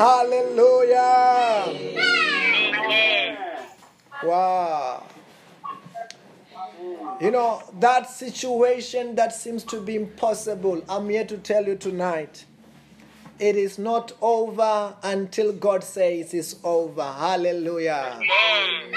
Hallelujah. 0.00 1.64
Amen. 1.68 3.36
Wow. 4.24 5.04
You 7.20 7.30
know, 7.30 7.62
that 7.80 8.08
situation 8.08 9.14
that 9.16 9.34
seems 9.34 9.62
to 9.64 9.78
be 9.78 9.96
impossible, 9.96 10.82
I'm 10.88 11.10
here 11.10 11.26
to 11.26 11.36
tell 11.36 11.66
you 11.66 11.76
tonight. 11.76 12.46
It 13.38 13.56
is 13.56 13.78
not 13.78 14.12
over 14.22 14.94
until 15.02 15.52
God 15.52 15.84
says 15.84 16.32
it's 16.32 16.56
over. 16.64 17.02
Hallelujah. 17.02 18.14
Amen. 18.14 18.94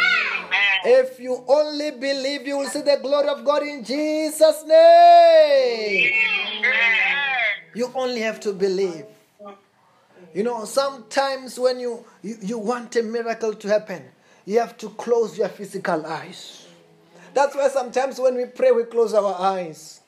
If 0.86 1.20
you 1.20 1.44
only 1.50 1.92
believe, 1.92 2.48
you 2.48 2.60
will 2.60 2.70
see 2.70 2.82
the 2.82 2.98
glory 3.02 3.28
of 3.28 3.44
God 3.44 3.64
in 3.64 3.84
Jesus' 3.84 4.64
name. 4.66 6.14
Amen. 6.14 6.74
You 7.76 7.92
only 7.94 8.22
have 8.22 8.40
to 8.40 8.54
believe. 8.54 9.04
You 10.34 10.44
know, 10.44 10.66
sometimes 10.66 11.60
when 11.60 11.80
you, 11.80 12.04
you, 12.22 12.38
you 12.42 12.58
want 12.58 12.96
a 12.96 13.04
miracle 13.04 13.54
to 13.54 13.68
happen, 13.68 14.04
you 14.46 14.60
have 14.60 14.78
to 14.78 14.90
close 14.90 15.38
your 15.38 15.50
physical 15.50 16.06
eyes. 16.06 16.68
That's 17.34 17.56
why 17.56 17.68
sometimes 17.70 18.20
when 18.20 18.36
we 18.36 18.46
pray, 18.46 18.72
we 18.72 18.84
close 18.84 19.14
our 19.14 19.36
eyes. 19.40 20.02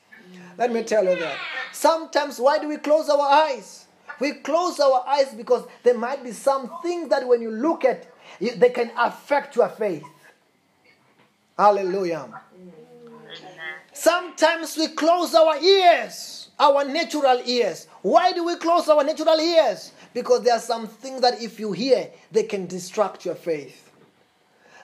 Let 0.58 0.72
me 0.72 0.82
tell 0.82 1.04
you 1.04 1.18
that. 1.18 1.36
Sometimes, 1.72 2.38
why 2.38 2.58
do 2.58 2.68
we 2.68 2.78
close 2.78 3.08
our 3.08 3.20
eyes? 3.20 3.86
We 4.18 4.32
close 4.32 4.80
our 4.80 5.04
eyes 5.06 5.34
because 5.34 5.66
there 5.82 5.96
might 5.96 6.24
be 6.24 6.32
some 6.32 6.70
things 6.82 7.10
that 7.10 7.26
when 7.26 7.42
you 7.42 7.50
look 7.50 7.84
at, 7.84 8.06
they 8.40 8.70
can 8.70 8.90
affect 8.98 9.56
your 9.56 9.68
faith. 9.68 10.04
Hallelujah. 11.58 12.28
Sometimes 13.92 14.76
we 14.76 14.88
close 14.88 15.34
our 15.34 15.56
ears, 15.58 16.48
our 16.58 16.84
natural 16.84 17.40
ears. 17.44 17.88
Why 18.02 18.32
do 18.32 18.44
we 18.44 18.56
close 18.56 18.88
our 18.88 19.02
natural 19.04 19.38
ears? 19.38 19.92
Because 20.16 20.44
there 20.44 20.54
are 20.54 20.60
some 20.60 20.86
things 20.86 21.20
that 21.20 21.42
if 21.42 21.60
you 21.60 21.72
hear, 21.72 22.08
they 22.32 22.44
can 22.44 22.66
distract 22.66 23.26
your 23.26 23.34
faith. 23.34 23.90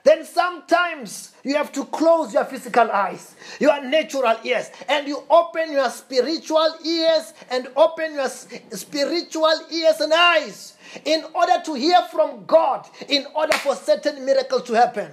Then 0.05 0.27
sometimes 0.27 1.33
you 1.43 1.55
have 1.55 1.73
to 1.73 1.87
close 1.87 2.35
your 2.35 2.45
physical 2.45 2.91
eyes, 2.91 3.35
your 3.59 3.83
natural 3.83 4.37
ears, 4.45 4.71
and 4.91 5.09
you 5.09 5.23
open 5.31 5.73
your 5.73 5.89
spiritual 5.89 6.77
ears 6.85 7.33
and 7.51 7.67
open 7.77 8.13
your 8.13 8.29
spiritual 8.29 9.59
ears 9.71 10.01
and 10.01 10.13
eyes 10.13 10.75
in 11.07 11.25
order 11.35 11.63
to 11.65 11.73
hear 11.77 12.03
from 12.11 12.45
God, 12.45 12.87
in 13.09 13.25
order 13.35 13.57
for 13.57 13.75
certain 13.75 14.27
miracles 14.27 14.65
to 14.65 14.75
happen. 14.75 15.13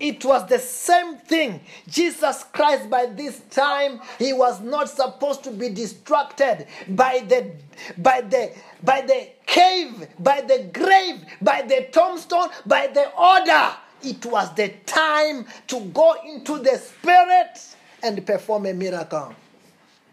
It 0.00 0.24
was 0.24 0.48
the 0.48 0.58
same 0.58 1.18
thing. 1.18 1.60
Jesus 1.86 2.44
Christ, 2.52 2.88
by 2.88 3.06
this 3.06 3.40
time, 3.50 4.00
he 4.18 4.32
was 4.32 4.60
not 4.60 4.88
supposed 4.88 5.44
to 5.44 5.50
be 5.50 5.68
distracted 5.68 6.66
by 6.88 7.22
the 7.28 7.52
by 7.98 8.22
the 8.22 8.52
by 8.82 9.02
the 9.02 9.28
cave, 9.46 10.08
by 10.18 10.40
the 10.40 10.70
grave, 10.72 11.24
by 11.42 11.62
the 11.62 11.88
tombstone, 11.92 12.48
by 12.66 12.86
the 12.86 13.10
order. 13.14 13.76
It 14.02 14.24
was 14.24 14.54
the 14.54 14.72
time 14.86 15.44
to 15.66 15.80
go 15.80 16.16
into 16.24 16.58
the 16.58 16.78
spirit 16.78 17.76
and 18.02 18.26
perform 18.26 18.64
a 18.64 18.72
miracle. 18.72 19.34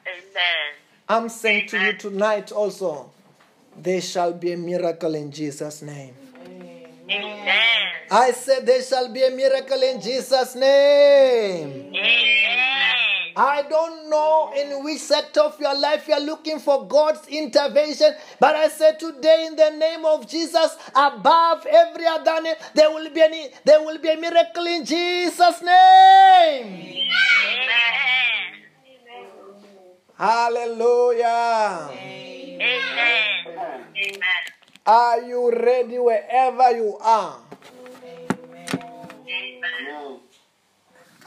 Amen. 0.06 0.74
I'm 1.08 1.30
saying 1.30 1.70
to 1.70 1.80
you 1.80 1.94
tonight 1.94 2.52
also, 2.52 3.10
there 3.78 4.02
shall 4.02 4.34
be 4.34 4.52
a 4.52 4.58
miracle 4.58 5.16
in 5.16 5.32
Jesus' 5.32 5.82
name. 5.82 6.14
Amen. 7.10 7.92
I 8.12 8.32
said 8.32 8.66
there 8.66 8.82
shall 8.82 9.12
be 9.12 9.24
a 9.24 9.32
miracle 9.32 9.82
in 9.82 10.02
Jesus' 10.02 10.56
name. 10.56 11.94
Amen. 11.94 12.78
I 13.36 13.62
don't 13.70 14.10
know 14.10 14.52
in 14.58 14.84
which 14.84 15.00
sector 15.00 15.42
of 15.42 15.60
your 15.60 15.78
life 15.80 16.08
you're 16.08 16.20
looking 16.20 16.60
for 16.60 16.88
God's 16.88 17.28
intervention, 17.28 18.16
but 18.40 18.56
I 18.56 18.68
said 18.68 19.00
today 19.00 19.46
in 19.48 19.56
the 19.56 19.70
name 19.78 20.06
of 20.06 20.28
Jesus, 20.28 20.76
above 20.96 21.66
every 21.68 22.08
other 22.08 22.42
name, 22.42 22.56
there 22.74 22.90
will 22.90 23.10
be 23.12 23.22
any, 23.22 23.50
there 23.64 23.84
will 23.84 24.00
be 24.00 24.10
a 24.10 24.18
miracle 24.18 24.66
in 24.66 24.84
Jesus' 24.84 25.62
name. 25.62 26.66
Amen. 26.66 27.28
Hallelujah. 30.18 31.90
Amen. 31.92 32.62
Amen. 33.96 34.57
Are 34.88 35.22
you 35.24 35.52
ready 35.52 36.00
wherever 36.00 36.72
you 36.78 36.98
are? 37.02 37.40
Amen. 39.28 40.20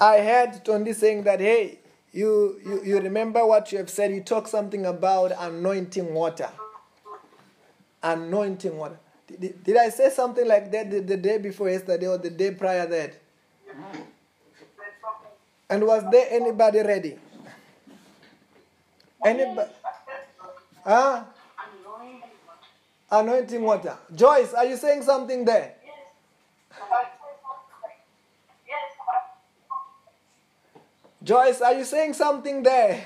I 0.00 0.20
heard 0.20 0.64
Tony 0.64 0.92
saying 0.94 1.24
that, 1.24 1.40
hey, 1.40 1.80
you, 2.12 2.60
you, 2.64 2.82
you 2.84 3.00
remember 3.00 3.46
what 3.46 3.72
you 3.72 3.78
have 3.78 3.90
said. 3.90 4.12
You 4.12 4.22
talk 4.22 4.48
something 4.48 4.86
about 4.86 5.32
anointing 5.38 6.14
water. 6.14 6.50
Anointing 8.02 8.76
water. 8.76 8.98
Did, 9.28 9.40
did- 9.40 9.64
did 9.64 9.76
I 9.78 9.90
say 9.90 10.10
something 10.10 10.46
like 10.48 10.72
that 10.72 10.90
the, 10.90 11.00
the 11.00 11.16
day 11.18 11.38
before 11.38 11.70
yesterday 11.70 12.08
or 12.08 12.18
the 12.18 12.30
day 12.30 12.52
prior 12.52 12.86
that? 12.86 13.14
And 15.70 15.86
was 15.86 16.04
there 16.12 16.28
anybody 16.30 16.80
ready? 16.80 17.18
Anybody? 19.24 19.72
Huh? 20.84 21.24
Anointing 23.10 23.62
water. 23.62 23.96
Joyce, 24.14 24.54
are 24.54 24.64
you 24.66 24.76
saying 24.76 25.02
something 25.02 25.44
there? 25.44 25.74
Yes. 25.84 25.96
Joyce, 31.22 31.60
are 31.60 31.74
you 31.74 31.84
saying 31.84 32.14
something 32.14 32.62
there? 32.62 33.04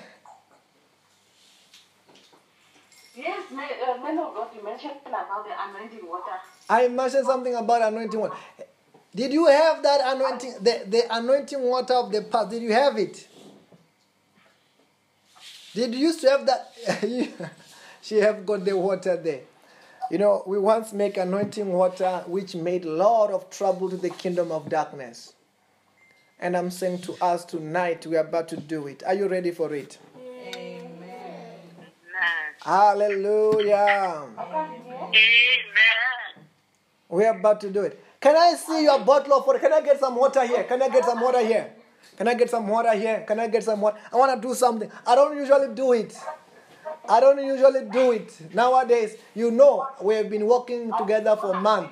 Yes, 3.17 3.51
man, 3.53 3.69
uh, 3.89 4.03
man 4.03 4.19
of 4.19 4.35
God, 4.35 4.49
you 4.57 4.63
mentioned 4.65 4.93
something 5.03 5.13
about 5.13 5.47
the 5.47 5.53
anointing 5.71 6.09
water. 6.09 6.33
I 6.69 6.89
mentioned 6.89 7.27
something 7.27 7.55
about 7.55 7.83
anointing 7.83 8.21
water. 8.21 8.35
Did 9.15 9.33
you 9.33 9.47
have 9.47 9.83
that 9.85 10.17
anointing, 10.17 10.55
the, 10.61 10.83
the 10.87 11.03
anointing 11.17 11.63
water 11.63 11.95
of 11.95 12.11
the 12.11 12.23
past? 12.23 12.51
Did 12.51 12.63
you 12.63 12.73
have 12.73 12.99
it? 12.99 13.29
Did 15.75 15.95
you 15.95 16.01
used 16.01 16.21
to 16.23 16.31
have 16.31 16.47
that? 16.47 16.73
she 18.03 18.17
have 18.17 18.45
got 18.45 18.65
the 18.65 18.77
water 18.77 19.17
there. 19.17 19.43
You 20.11 20.19
know, 20.19 20.43
we 20.47 20.59
once 20.59 20.93
make 20.93 21.17
anointing 21.17 21.73
water 21.73 22.25
which 22.27 22.55
made 22.55 22.85
a 22.85 22.91
lot 22.91 23.31
of 23.31 23.49
trouble 23.49 23.89
to 23.89 23.97
the 23.97 24.11
kingdom 24.11 24.53
of 24.53 24.69
darkness. 24.69 25.33
And 26.39 26.57
I'm 26.57 26.71
saying 26.71 26.99
to 27.03 27.15
us 27.23 27.45
tonight, 27.45 28.07
we 28.07 28.17
are 28.17 28.21
about 28.21 28.49
to 28.49 28.57
do 28.57 28.87
it. 28.87 29.03
Are 29.07 29.15
you 29.15 29.29
ready 29.29 29.51
for 29.51 29.75
it? 29.75 29.99
Amen. 30.55 30.91
Hallelujah. 32.61 34.27
Amen. 34.39 35.15
We're 37.09 37.31
about 37.31 37.61
to 37.63 37.71
do 37.71 37.83
it. 37.83 38.03
Can 38.21 38.37
I 38.37 38.55
see 38.55 38.85
your 38.85 39.01
bottle 39.01 39.35
of 39.35 39.47
water? 39.47 39.59
Can 39.59 39.73
I 39.73 39.81
get 39.81 40.01
some 40.01 40.17
water 40.17 40.47
here? 40.47 40.65
Can 40.65 40.83
I 40.83 40.89
get 40.89 41.05
some 41.05 41.21
water 41.21 41.45
here? 41.45 41.73
Can 42.17 42.29
I 42.29 42.35
get 42.35 42.51
some 42.51 42.69
water 42.69 42.95
here? 42.95 43.25
Can 43.27 43.41
I 43.41 43.49
get 43.49 43.65
some 43.65 43.81
water? 43.81 43.99
I 44.13 44.17
want 44.17 44.41
to 44.41 44.49
do 44.49 44.55
something. 44.55 44.91
I 45.07 45.15
don't 45.15 45.37
usually 45.37 45.75
do 45.75 45.93
it. 45.93 46.15
I 47.09 47.21
don't 47.21 47.45
usually 47.45 47.85
do 47.87 48.13
it. 48.13 48.55
Nowadays, 48.55 49.17
you 49.35 49.51
know, 49.51 49.87
we 50.01 50.15
have 50.15 50.31
been 50.31 50.47
working 50.47 50.91
together 50.99 51.37
for 51.37 51.55
a 51.55 51.61
month. 51.61 51.91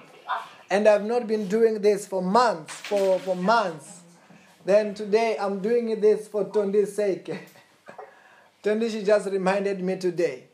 And 0.71 0.89
I've 0.89 1.05
not 1.05 1.27
been 1.27 1.49
doing 1.49 1.83
this 1.83 2.07
for 2.07 2.23
months, 2.23 2.75
for, 2.75 3.19
for 3.21 3.37
months. 3.37 4.01
Then 4.65 4.95
today 4.95 5.37
I'm 5.39 5.59
doing 5.61 6.01
this 6.01 6.29
for 6.29 6.45
Tondi's 6.47 6.95
sake. 6.95 7.31
Tondi, 8.63 8.91
she 8.91 9.03
just 9.03 9.29
reminded 9.29 9.83
me 9.83 9.97
today. 9.97 10.45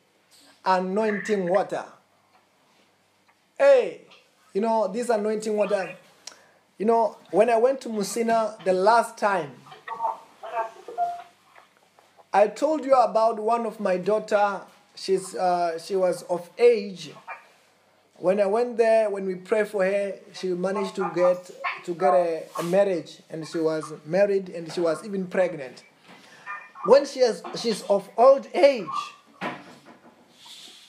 Anointing 0.65 1.49
water. 1.49 1.85
Hey, 3.57 4.03
you 4.55 4.61
know, 4.61 4.89
this 4.89 5.09
anointing 5.09 5.57
water. 5.57 5.95
You 6.79 6.87
know, 6.87 7.17
when 7.31 7.51
I 7.51 7.57
went 7.59 7.81
to 7.83 7.89
Musina 7.89 8.63
the 8.65 8.73
last 8.73 9.19
time, 9.19 9.51
I 12.39 12.47
told 12.47 12.85
you 12.85 12.95
about 12.95 13.41
one 13.41 13.67
of 13.67 13.81
my 13.81 13.97
daughter. 13.97 14.61
She's 14.95 15.35
uh, 15.35 15.77
she 15.81 15.97
was 15.97 16.23
of 16.31 16.49
age. 16.57 17.11
When 18.15 18.39
I 18.39 18.47
went 18.47 18.77
there, 18.77 19.11
when 19.11 19.27
we 19.27 19.35
prayed 19.35 19.67
for 19.67 19.85
her, 19.85 20.15
she 20.35 20.47
managed 20.51 20.95
to 20.97 21.11
get 21.17 21.51
to 21.85 21.95
get 21.95 22.15
a, 22.15 22.45
a 22.61 22.63
marriage, 22.63 23.19
and 23.29 23.45
she 23.45 23.59
was 23.59 23.93
married, 24.07 24.51
and 24.51 24.73
she 24.73 24.81
was 24.81 25.05
even 25.05 25.27
pregnant. 25.27 25.83
When 26.87 27.07
she 27.07 27.21
is 27.21 27.43
she's 27.61 27.83
of 27.91 28.09
old 28.17 28.47
age, 28.55 28.87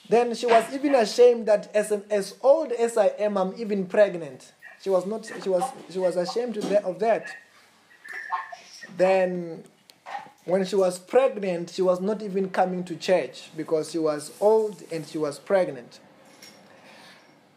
then 0.08 0.36
she 0.36 0.46
was 0.46 0.72
even 0.72 0.94
ashamed 0.94 1.46
that 1.46 1.74
as 1.74 1.90
as 2.10 2.36
old 2.42 2.70
as 2.70 2.96
I 2.96 3.08
am, 3.18 3.36
I'm 3.36 3.54
even 3.58 3.86
pregnant. 3.86 4.52
She 4.80 4.90
was 4.90 5.04
not. 5.04 5.28
She 5.42 5.48
was 5.48 5.64
she 5.90 5.98
was 5.98 6.14
ashamed 6.14 6.58
of 6.58 6.98
that. 7.00 7.26
Then 8.96 9.64
when 10.44 10.64
she 10.64 10.76
was 10.76 10.98
pregnant, 10.98 11.70
she 11.70 11.82
was 11.82 12.00
not 12.00 12.22
even 12.22 12.50
coming 12.50 12.84
to 12.84 12.96
church 12.96 13.50
because 13.56 13.90
she 13.90 13.98
was 13.98 14.32
old 14.40 14.82
and 14.90 15.06
she 15.06 15.18
was 15.18 15.38
pregnant. 15.38 16.00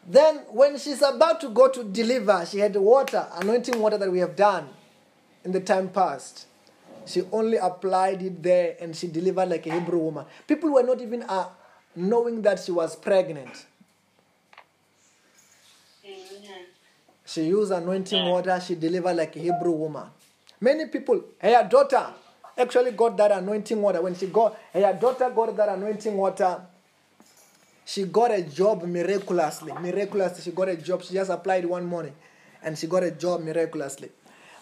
Then, 0.05 0.39
when 0.49 0.77
she's 0.77 1.01
about 1.01 1.39
to 1.41 1.49
go 1.49 1.69
to 1.69 1.84
deliver, 1.84 2.45
she 2.45 2.60
had 2.60 2.73
the 2.73 2.81
water, 2.81 3.26
anointing 3.35 3.80
water 3.80 3.97
that 3.97 4.11
we 4.11 4.19
have 4.19 4.35
done 4.35 4.69
in 5.45 5.53
the 5.53 5.61
time 5.61 5.89
past. 5.89 6.45
She 7.05 7.22
only 7.31 7.57
applied 7.57 8.22
it 8.22 8.43
there 8.43 8.76
and 8.81 8.95
she 8.95 9.07
delivered 9.07 9.49
like 9.49 9.65
a 9.65 9.73
Hebrew 9.73 9.99
woman. 9.99 10.26
People 10.47 10.73
were 10.73 10.84
not 10.84 10.99
even 10.99 11.23
uh, 11.23 11.47
knowing 11.95 12.41
that 12.41 12.60
she 12.60 12.72
was 12.72 12.95
pregnant. 12.97 13.65
She 17.26 17.45
used 17.45 17.72
anointing 17.72 18.26
water, 18.30 18.61
she 18.65 18.76
delivered 18.76 19.15
like 19.15 19.35
a 19.38 19.39
Hebrew 19.39 19.72
woman. 19.72 20.07
Many 20.60 20.88
people, 20.88 21.23
her 21.39 21.68
daughter 21.69 22.07
actually 22.58 22.92
got 22.92 23.18
that 23.18 23.32
anointing 23.32 23.82
water. 23.82 24.02
When 24.02 24.16
she 24.16 24.28
got, 24.28 24.58
her 24.74 24.94
daughter 24.94 25.30
got 25.30 25.56
that 25.58 25.70
anointing 25.70 26.16
water, 26.16 26.62
she 27.86 28.04
got 28.06 28.32
a 28.32 28.42
job 28.42 28.84
miraculously. 28.84 29.74
Miraculously, 29.74 30.44
she 30.44 30.52
got 30.52 30.70
a 30.70 30.76
job. 30.78 31.04
She 31.04 31.14
just 31.14 31.30
applied 31.30 31.66
one 31.66 31.86
morning 31.86 32.14
and 32.64 32.78
she 32.78 32.88
got 32.88 33.04
a 33.04 33.12
job 33.12 33.42
miraculously. 33.42 34.10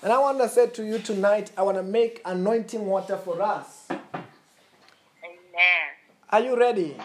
And 0.03 0.11
I 0.11 0.19
want 0.19 0.39
to 0.39 0.49
say 0.49 0.67
to 0.67 0.83
you 0.83 0.97
tonight, 0.97 1.51
I 1.55 1.61
want 1.61 1.77
to 1.77 1.83
make 1.83 2.21
anointing 2.25 2.83
water 2.85 3.17
for 3.17 3.41
us. 3.41 3.85
Amen. 3.89 4.01
Are 6.29 6.39
you 6.39 6.57
ready? 6.57 6.95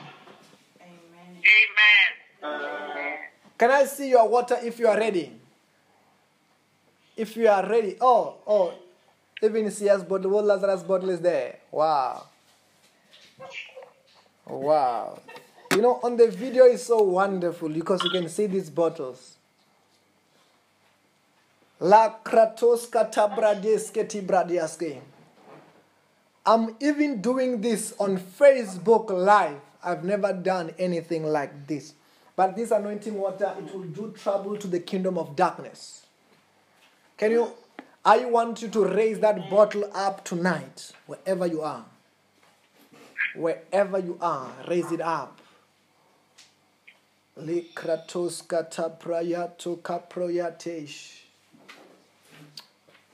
Amen. 0.80 1.42
Amen. 2.42 3.18
Can 3.58 3.70
I 3.70 3.84
see 3.84 4.10
your 4.10 4.26
water 4.28 4.58
if 4.62 4.78
you 4.78 4.88
are 4.88 4.96
ready? 4.96 5.32
If 7.16 7.36
you 7.36 7.48
are 7.48 7.68
ready. 7.68 7.96
Oh, 8.00 8.36
oh, 8.46 8.74
even 9.42 9.70
CS 9.70 10.02
bottle, 10.02 10.30
what 10.30 10.44
Lazarus 10.44 10.82
bottle 10.82 11.10
is 11.10 11.20
there? 11.20 11.58
Wow. 11.70 12.24
Wow. 14.46 15.20
You 15.72 15.82
know, 15.82 16.00
on 16.02 16.16
the 16.16 16.28
video 16.28 16.64
is 16.64 16.84
so 16.84 17.02
wonderful 17.02 17.68
because 17.68 18.02
you 18.04 18.10
can 18.10 18.28
see 18.28 18.46
these 18.46 18.70
bottles. 18.70 19.36
La 21.80 22.14
kratoska 22.24 23.12
tabradeske 23.12 24.08
tibradiaske. 24.08 25.00
I'm 26.46 26.76
even 26.80 27.20
doing 27.20 27.60
this 27.60 27.92
on 27.98 28.16
Facebook 28.18 29.10
Live. 29.10 29.60
I've 29.82 30.04
never 30.04 30.32
done 30.32 30.72
anything 30.78 31.24
like 31.24 31.66
this. 31.66 31.92
But 32.36 32.56
this 32.56 32.70
anointing 32.70 33.14
water, 33.14 33.52
it 33.58 33.74
will 33.74 33.84
do 33.84 34.14
trouble 34.16 34.56
to 34.56 34.66
the 34.66 34.80
kingdom 34.80 35.18
of 35.18 35.36
darkness. 35.36 36.06
Can 37.16 37.32
you? 37.32 37.50
I 38.06 38.24
want 38.26 38.62
you 38.62 38.68
to 38.68 38.84
raise 38.84 39.18
that 39.18 39.50
bottle 39.50 39.90
up 39.92 40.24
tonight, 40.24 40.92
wherever 41.08 41.44
you 41.44 41.62
are. 41.62 41.84
Wherever 43.34 43.98
you 43.98 44.16
are, 44.20 44.48
raise 44.68 44.92
it 44.92 45.00
up. 45.00 45.40
Likratos 47.36 48.44
kataprayato 48.46 49.78
kaproyatesh. 49.80 51.22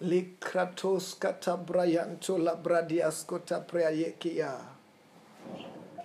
Likratos 0.04 1.16
katabrayanto 1.16 2.36
labradiaskota 2.38 3.66
prayekia. 3.66 4.58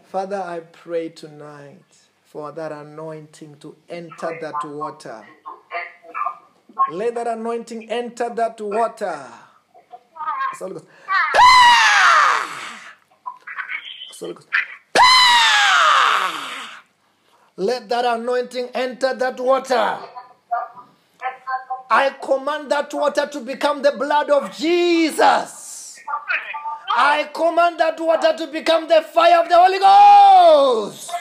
Father, 0.05 0.37
I 0.41 0.61
pray 0.61 1.09
tonight 1.09 1.83
for 2.23 2.53
that 2.53 2.71
anointing 2.71 3.57
to 3.59 3.75
enter 3.89 4.37
that 4.39 4.63
water. 4.63 5.25
Let 6.89 7.15
that 7.15 7.27
anointing 7.27 7.89
enter 7.89 8.29
that 8.33 8.61
water. 8.61 9.25
That's 10.51 10.61
all 10.61 10.71
it 10.71 10.73
goes. 10.73 10.85
Let 17.57 17.89
that 17.89 18.05
anointing 18.05 18.69
enter 18.73 19.13
that 19.15 19.39
water. 19.39 19.97
I 21.89 22.09
command 22.21 22.71
that 22.71 22.93
water 22.93 23.27
to 23.27 23.39
become 23.41 23.81
the 23.81 23.91
blood 23.93 24.29
of 24.29 24.55
Jesus. 24.55 25.99
I 26.95 27.29
command 27.33 27.79
that 27.79 27.99
water 27.99 28.33
to 28.37 28.47
become 28.47 28.87
the 28.87 29.01
fire 29.01 29.39
of 29.41 29.49
the 29.49 29.57
Holy 29.57 29.79
Ghost. 29.79 31.11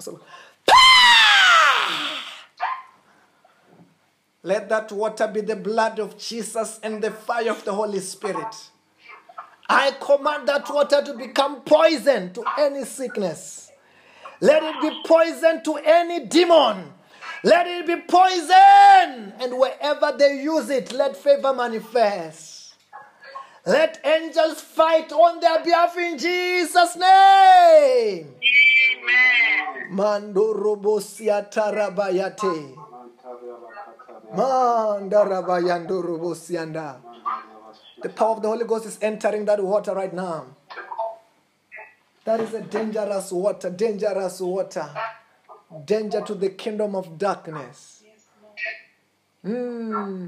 So, 0.00 0.20
let 4.46 4.68
that 4.68 4.92
water 4.92 5.26
be 5.26 5.40
the 5.40 5.56
blood 5.56 5.98
of 5.98 6.16
Jesus 6.16 6.78
and 6.84 7.02
the 7.02 7.10
fire 7.10 7.50
of 7.50 7.64
the 7.64 7.74
Holy 7.74 7.98
Spirit. 7.98 8.70
I 9.68 9.90
command 10.00 10.46
that 10.46 10.70
water 10.72 11.02
to 11.04 11.14
become 11.14 11.62
poison 11.62 12.32
to 12.34 12.44
any 12.56 12.84
sickness. 12.84 13.72
Let 14.40 14.62
it 14.62 14.80
be 14.80 15.02
poison 15.04 15.64
to 15.64 15.74
any 15.84 16.26
demon. 16.26 16.92
Let 17.42 17.66
it 17.66 17.88
be 17.88 17.96
poison. 17.96 19.32
And 19.40 19.58
wherever 19.58 20.14
they 20.16 20.40
use 20.40 20.70
it, 20.70 20.92
let 20.92 21.16
favor 21.16 21.52
manifest. 21.52 22.74
Let 23.66 24.00
angels 24.06 24.60
fight 24.60 25.10
on 25.10 25.40
their 25.40 25.64
behalf 25.64 25.96
in 25.98 26.18
Jesus' 26.18 26.94
name. 26.94 28.28
Amen. 29.02 29.90
Mandorobosia 29.90 31.50
tarabayate. 31.50 32.85
The 38.02 38.08
power 38.14 38.30
of 38.32 38.42
the 38.42 38.48
Holy 38.48 38.64
Ghost 38.64 38.86
is 38.86 38.98
entering 39.00 39.44
that 39.46 39.62
water 39.62 39.94
right 39.94 40.12
now. 40.12 40.46
That 42.24 42.40
is 42.40 42.54
a 42.54 42.60
dangerous 42.60 43.30
water, 43.32 43.70
dangerous 43.70 44.40
water. 44.40 44.88
Danger 45.84 46.20
to 46.22 46.34
the 46.34 46.50
kingdom 46.50 46.94
of 46.94 47.18
darkness. 47.18 48.02
Hmm. 49.42 50.26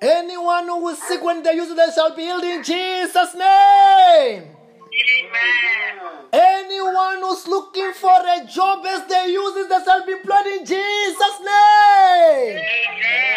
Anyone 0.00 0.66
who 0.66 0.88
is 0.88 1.02
sick 1.02 1.22
when 1.22 1.42
they 1.42 1.52
use 1.52 1.70
it, 1.70 1.76
they 1.76 1.92
shall 1.94 2.16
be 2.16 2.22
healed 2.22 2.44
in 2.44 2.62
Jesus' 2.62 3.34
name. 3.34 4.56
Amen. 5.00 6.28
Anyone 6.32 7.20
who's 7.20 7.46
looking 7.46 7.92
for 7.92 8.10
a 8.10 8.46
job 8.46 8.84
as 8.86 9.06
they 9.08 9.28
use 9.32 9.56
it, 9.56 9.68
they 9.68 9.84
shall 9.84 10.06
be 10.06 10.12
employed 10.12 10.46
in 10.46 10.64
Jesus' 10.66 11.40
name. 11.40 12.58
Amen. 12.58 13.30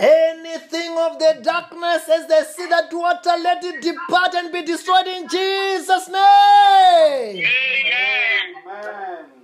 Anything 0.00 0.96
of 0.98 1.18
the 1.18 1.40
darkness 1.42 2.08
as 2.08 2.26
they 2.28 2.42
see 2.54 2.68
that 2.68 2.92
water, 2.92 3.32
let 3.42 3.64
it 3.64 3.82
depart 3.82 4.34
and 4.34 4.52
be 4.52 4.62
destroyed 4.62 5.06
in 5.06 5.28
Jesus' 5.28 6.08
name. 6.08 7.44
Amen. 7.44 9.37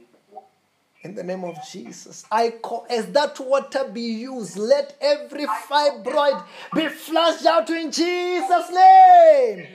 In 1.04 1.14
the 1.14 1.22
name 1.22 1.44
of 1.44 1.58
Jesus, 1.70 2.24
I 2.32 2.48
call 2.48 2.86
as 2.88 3.04
that 3.12 3.38
water 3.38 3.84
be 3.92 4.00
used, 4.00 4.56
let 4.56 4.96
every 5.02 5.44
fibroid 5.44 6.42
be 6.74 6.88
flushed 6.88 7.44
out 7.44 7.68
in 7.68 7.92
Jesus' 7.92 8.70
name. 8.70 9.66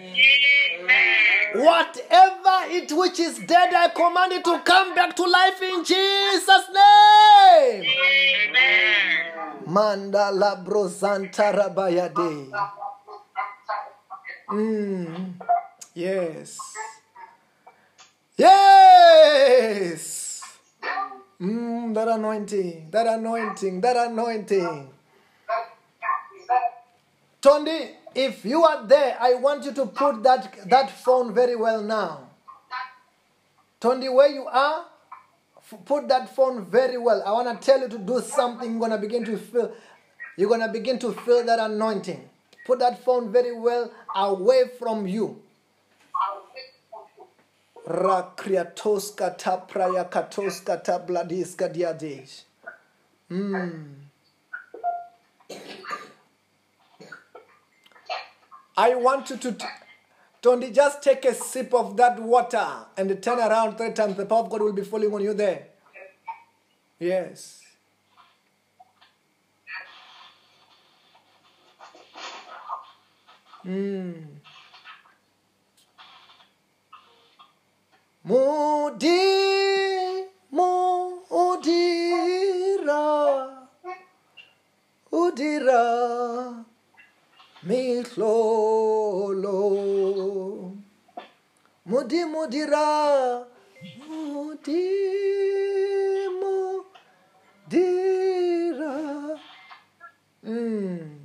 Amen. 0.81 1.63
Whatever 1.63 2.73
it 2.73 2.91
which 2.91 3.19
is 3.19 3.37
dead, 3.45 3.71
I 3.75 3.89
command 3.89 4.31
it 4.33 4.43
to 4.43 4.59
come 4.65 4.95
back 4.95 5.15
to 5.17 5.23
life 5.27 5.61
in 5.61 5.85
Jesus' 5.85 6.67
name. 6.73 7.85
Amen. 7.85 8.89
Mandala 9.67 10.65
brozanta 10.65 11.53
rabayade. 11.53 12.49
Mm. 14.49 15.33
Yes. 15.93 16.57
Mm, 21.41 21.88
that 21.99 22.07
anointing, 22.07 22.87
that 22.91 23.07
anointing, 23.07 23.81
that 23.81 23.97
anointing. 23.97 24.89
Tondi, 27.41 27.91
if 28.15 28.45
you 28.45 28.63
are 28.63 28.87
there, 28.87 29.17
I 29.19 29.33
want 29.33 29.65
you 29.65 29.73
to 29.73 29.85
put 29.85 30.23
that, 30.23 30.69
that 30.69 30.91
phone 30.91 31.33
very 31.33 31.57
well 31.57 31.81
now. 31.83 32.29
Tondi, 33.81 34.13
where 34.13 34.29
you 34.29 34.45
are, 34.45 34.85
put 35.83 36.07
that 36.07 36.33
phone 36.33 36.65
very 36.67 36.97
well. 36.97 37.21
I 37.25 37.31
want 37.31 37.61
to 37.61 37.65
tell 37.65 37.81
you 37.81 37.89
to 37.89 37.97
do 37.97 38.21
something. 38.21 38.71
You're 38.71 38.79
going 38.79 38.91
to 38.91 38.97
begin 38.97 39.25
to 39.25 39.37
feel, 39.37 39.73
you're 40.37 40.49
going 40.49 40.61
to 40.61 40.69
begin 40.71 40.99
to 40.99 41.11
feel 41.11 41.45
that 41.45 41.59
anointing. 41.59 42.29
Put 42.65 42.79
that 42.79 43.03
phone 43.03 43.29
very 43.29 43.51
well 43.51 43.91
away 44.15 44.71
from 44.79 45.05
you. 45.05 45.41
Rakriatoska 47.89 49.37
ta 49.37 49.57
praya 49.57 50.03
katoska 50.05 50.83
ta 50.83 50.99
bladiska 50.99 51.73
diadesh. 51.73 52.43
Mm. 53.31 53.95
I 58.77 58.95
want 58.95 59.29
you 59.31 59.37
to, 59.37 59.51
t- 59.51 59.65
Tondi, 60.41 60.73
just 60.73 61.01
take 61.01 61.25
a 61.25 61.33
sip 61.33 61.73
of 61.73 61.97
that 61.97 62.19
water 62.19 62.65
and 62.95 63.21
turn 63.23 63.39
around 63.39 63.77
three 63.77 63.91
times. 63.91 64.15
The 64.15 64.25
power 64.25 64.43
of 64.43 64.49
God 64.49 64.61
will 64.61 64.73
be 64.73 64.83
falling 64.83 65.13
on 65.13 65.21
you 65.23 65.33
there. 65.33 65.65
Yes. 66.99 67.61
Mm. 73.65 74.23
Mudi, 78.29 79.25
mudira, 80.51 81.73
udira, 85.11 85.83
mihlolo. 87.63 89.57
Mudi, 91.89 92.21
mudira, 92.25 92.87
mudi, 94.07 94.83
mudira. 97.65 98.93
Mm. 100.43 101.18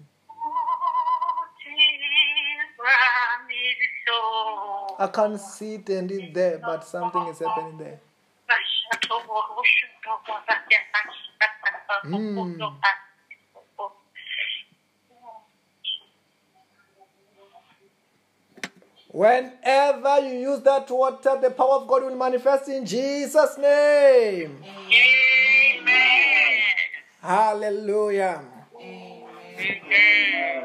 I 5.04 5.08
can't 5.08 5.38
see 5.38 5.74
it 5.74 5.86
and 5.90 6.10
it's 6.10 6.32
there, 6.32 6.58
but 6.64 6.82
something 6.82 7.26
is 7.26 7.38
happening 7.38 7.76
there. 7.76 8.00
Mm. 12.06 12.74
Whenever 19.08 20.20
you 20.20 20.52
use 20.52 20.60
that 20.62 20.90
water, 20.90 21.38
the 21.40 21.50
power 21.50 21.74
of 21.82 21.86
God 21.86 22.04
will 22.04 22.16
manifest 22.16 22.70
in 22.70 22.86
Jesus' 22.86 23.58
name. 23.58 24.64
Amen. 25.84 26.60
Hallelujah. 27.20 28.40
Amen. 28.80 30.64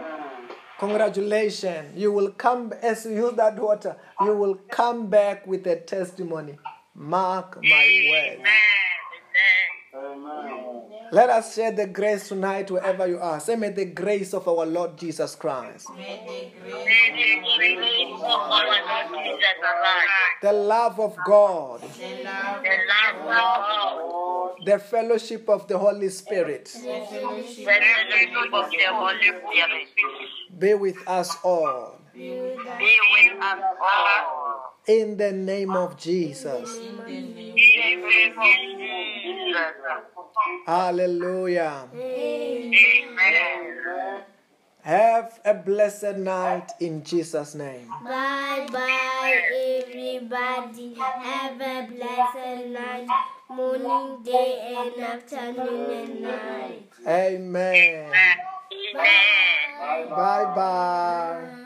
Congratulations. 0.80 1.97
You 1.97 2.14
will 2.14 2.31
come, 2.31 2.73
as 2.81 3.06
you 3.06 3.11
use 3.11 3.34
that 3.35 3.60
water, 3.60 3.97
you 4.22 4.34
will 4.34 4.56
come 4.69 5.07
back 5.07 5.45
with 5.45 5.68
a 5.68 5.76
testimony. 5.76 6.57
Mark 6.95 7.60
my 7.61 8.10
words. 8.11 8.49
Amen. 9.93 10.98
Let 11.11 11.30
us 11.30 11.56
share 11.56 11.72
the 11.72 11.88
grace 11.88 12.27
tonight 12.27 12.69
wherever 12.69 13.07
you 13.07 13.19
are. 13.19 13.40
Say, 13.40 13.56
may 13.56 13.69
the 13.69 13.86
grace 13.86 14.34
of 14.34 14.48
our 14.48 14.65
Lord 14.65 14.98
Jesus 14.98 15.36
Christ, 15.36 15.88
the 15.88 15.94
grace 15.94 16.53
May 16.65 17.41
the 17.41 17.41
grace 17.57 18.14
of 18.15 18.23
our 18.23 18.65
Lord 18.65 19.26
Jesus 19.26 19.56
Christ, 19.60 20.41
the 20.41 20.53
love 20.53 20.99
of 20.99 21.15
God, 21.26 21.81
the 21.81 22.23
love 22.23 22.65
of 22.65 23.26
God, 23.26 24.52
the 24.65 24.80
fellowship 24.80 25.49
of 25.49 25.68
the 25.68 25.77
Holy 25.77 26.10
Spirit 26.10 26.65
the 26.65 26.80
fellowship 26.80 27.68
of 28.53 28.69
the 28.69 28.86
Holy 28.90 29.27
Spirit 29.27 29.88
be 30.60 30.73
with 30.73 30.98
us 31.07 31.36
all. 31.44 31.99
be 32.14 32.30
with 32.31 32.60
us 32.68 32.77
be 32.77 32.98
with 33.14 33.41
us 33.41 33.60
all. 33.81 34.68
In 34.89 35.17
the 35.17 35.31
name 35.31 35.75
of 35.75 35.97
Jesus. 35.97 36.77
in 36.77 36.97
the 36.97 37.03
name 37.03 37.37
In 37.37 37.55
the 37.55 38.09
name 38.09 38.33
of 38.33 38.43
Jesus. 39.21 39.69
Hallelujah. 40.65 41.87
Amen. 41.93 43.69
Have 44.81 45.39
a 45.45 45.53
blessed 45.53 46.17
night 46.17 46.71
in 46.79 47.03
Jesus' 47.03 47.53
name. 47.53 47.87
Bye 48.03 48.67
bye, 48.71 49.41
everybody. 49.83 50.95
Have 50.95 51.61
a 51.61 51.87
blessed 51.91 52.65
night, 52.69 53.07
morning, 53.47 54.23
day, 54.23 54.73
and 54.75 55.03
afternoon 55.03 55.91
and 55.91 56.21
night. 56.21 56.89
Amen. 57.05 58.11
Amen. 58.11 60.09
Bye 60.09 60.45
bye 60.55 61.65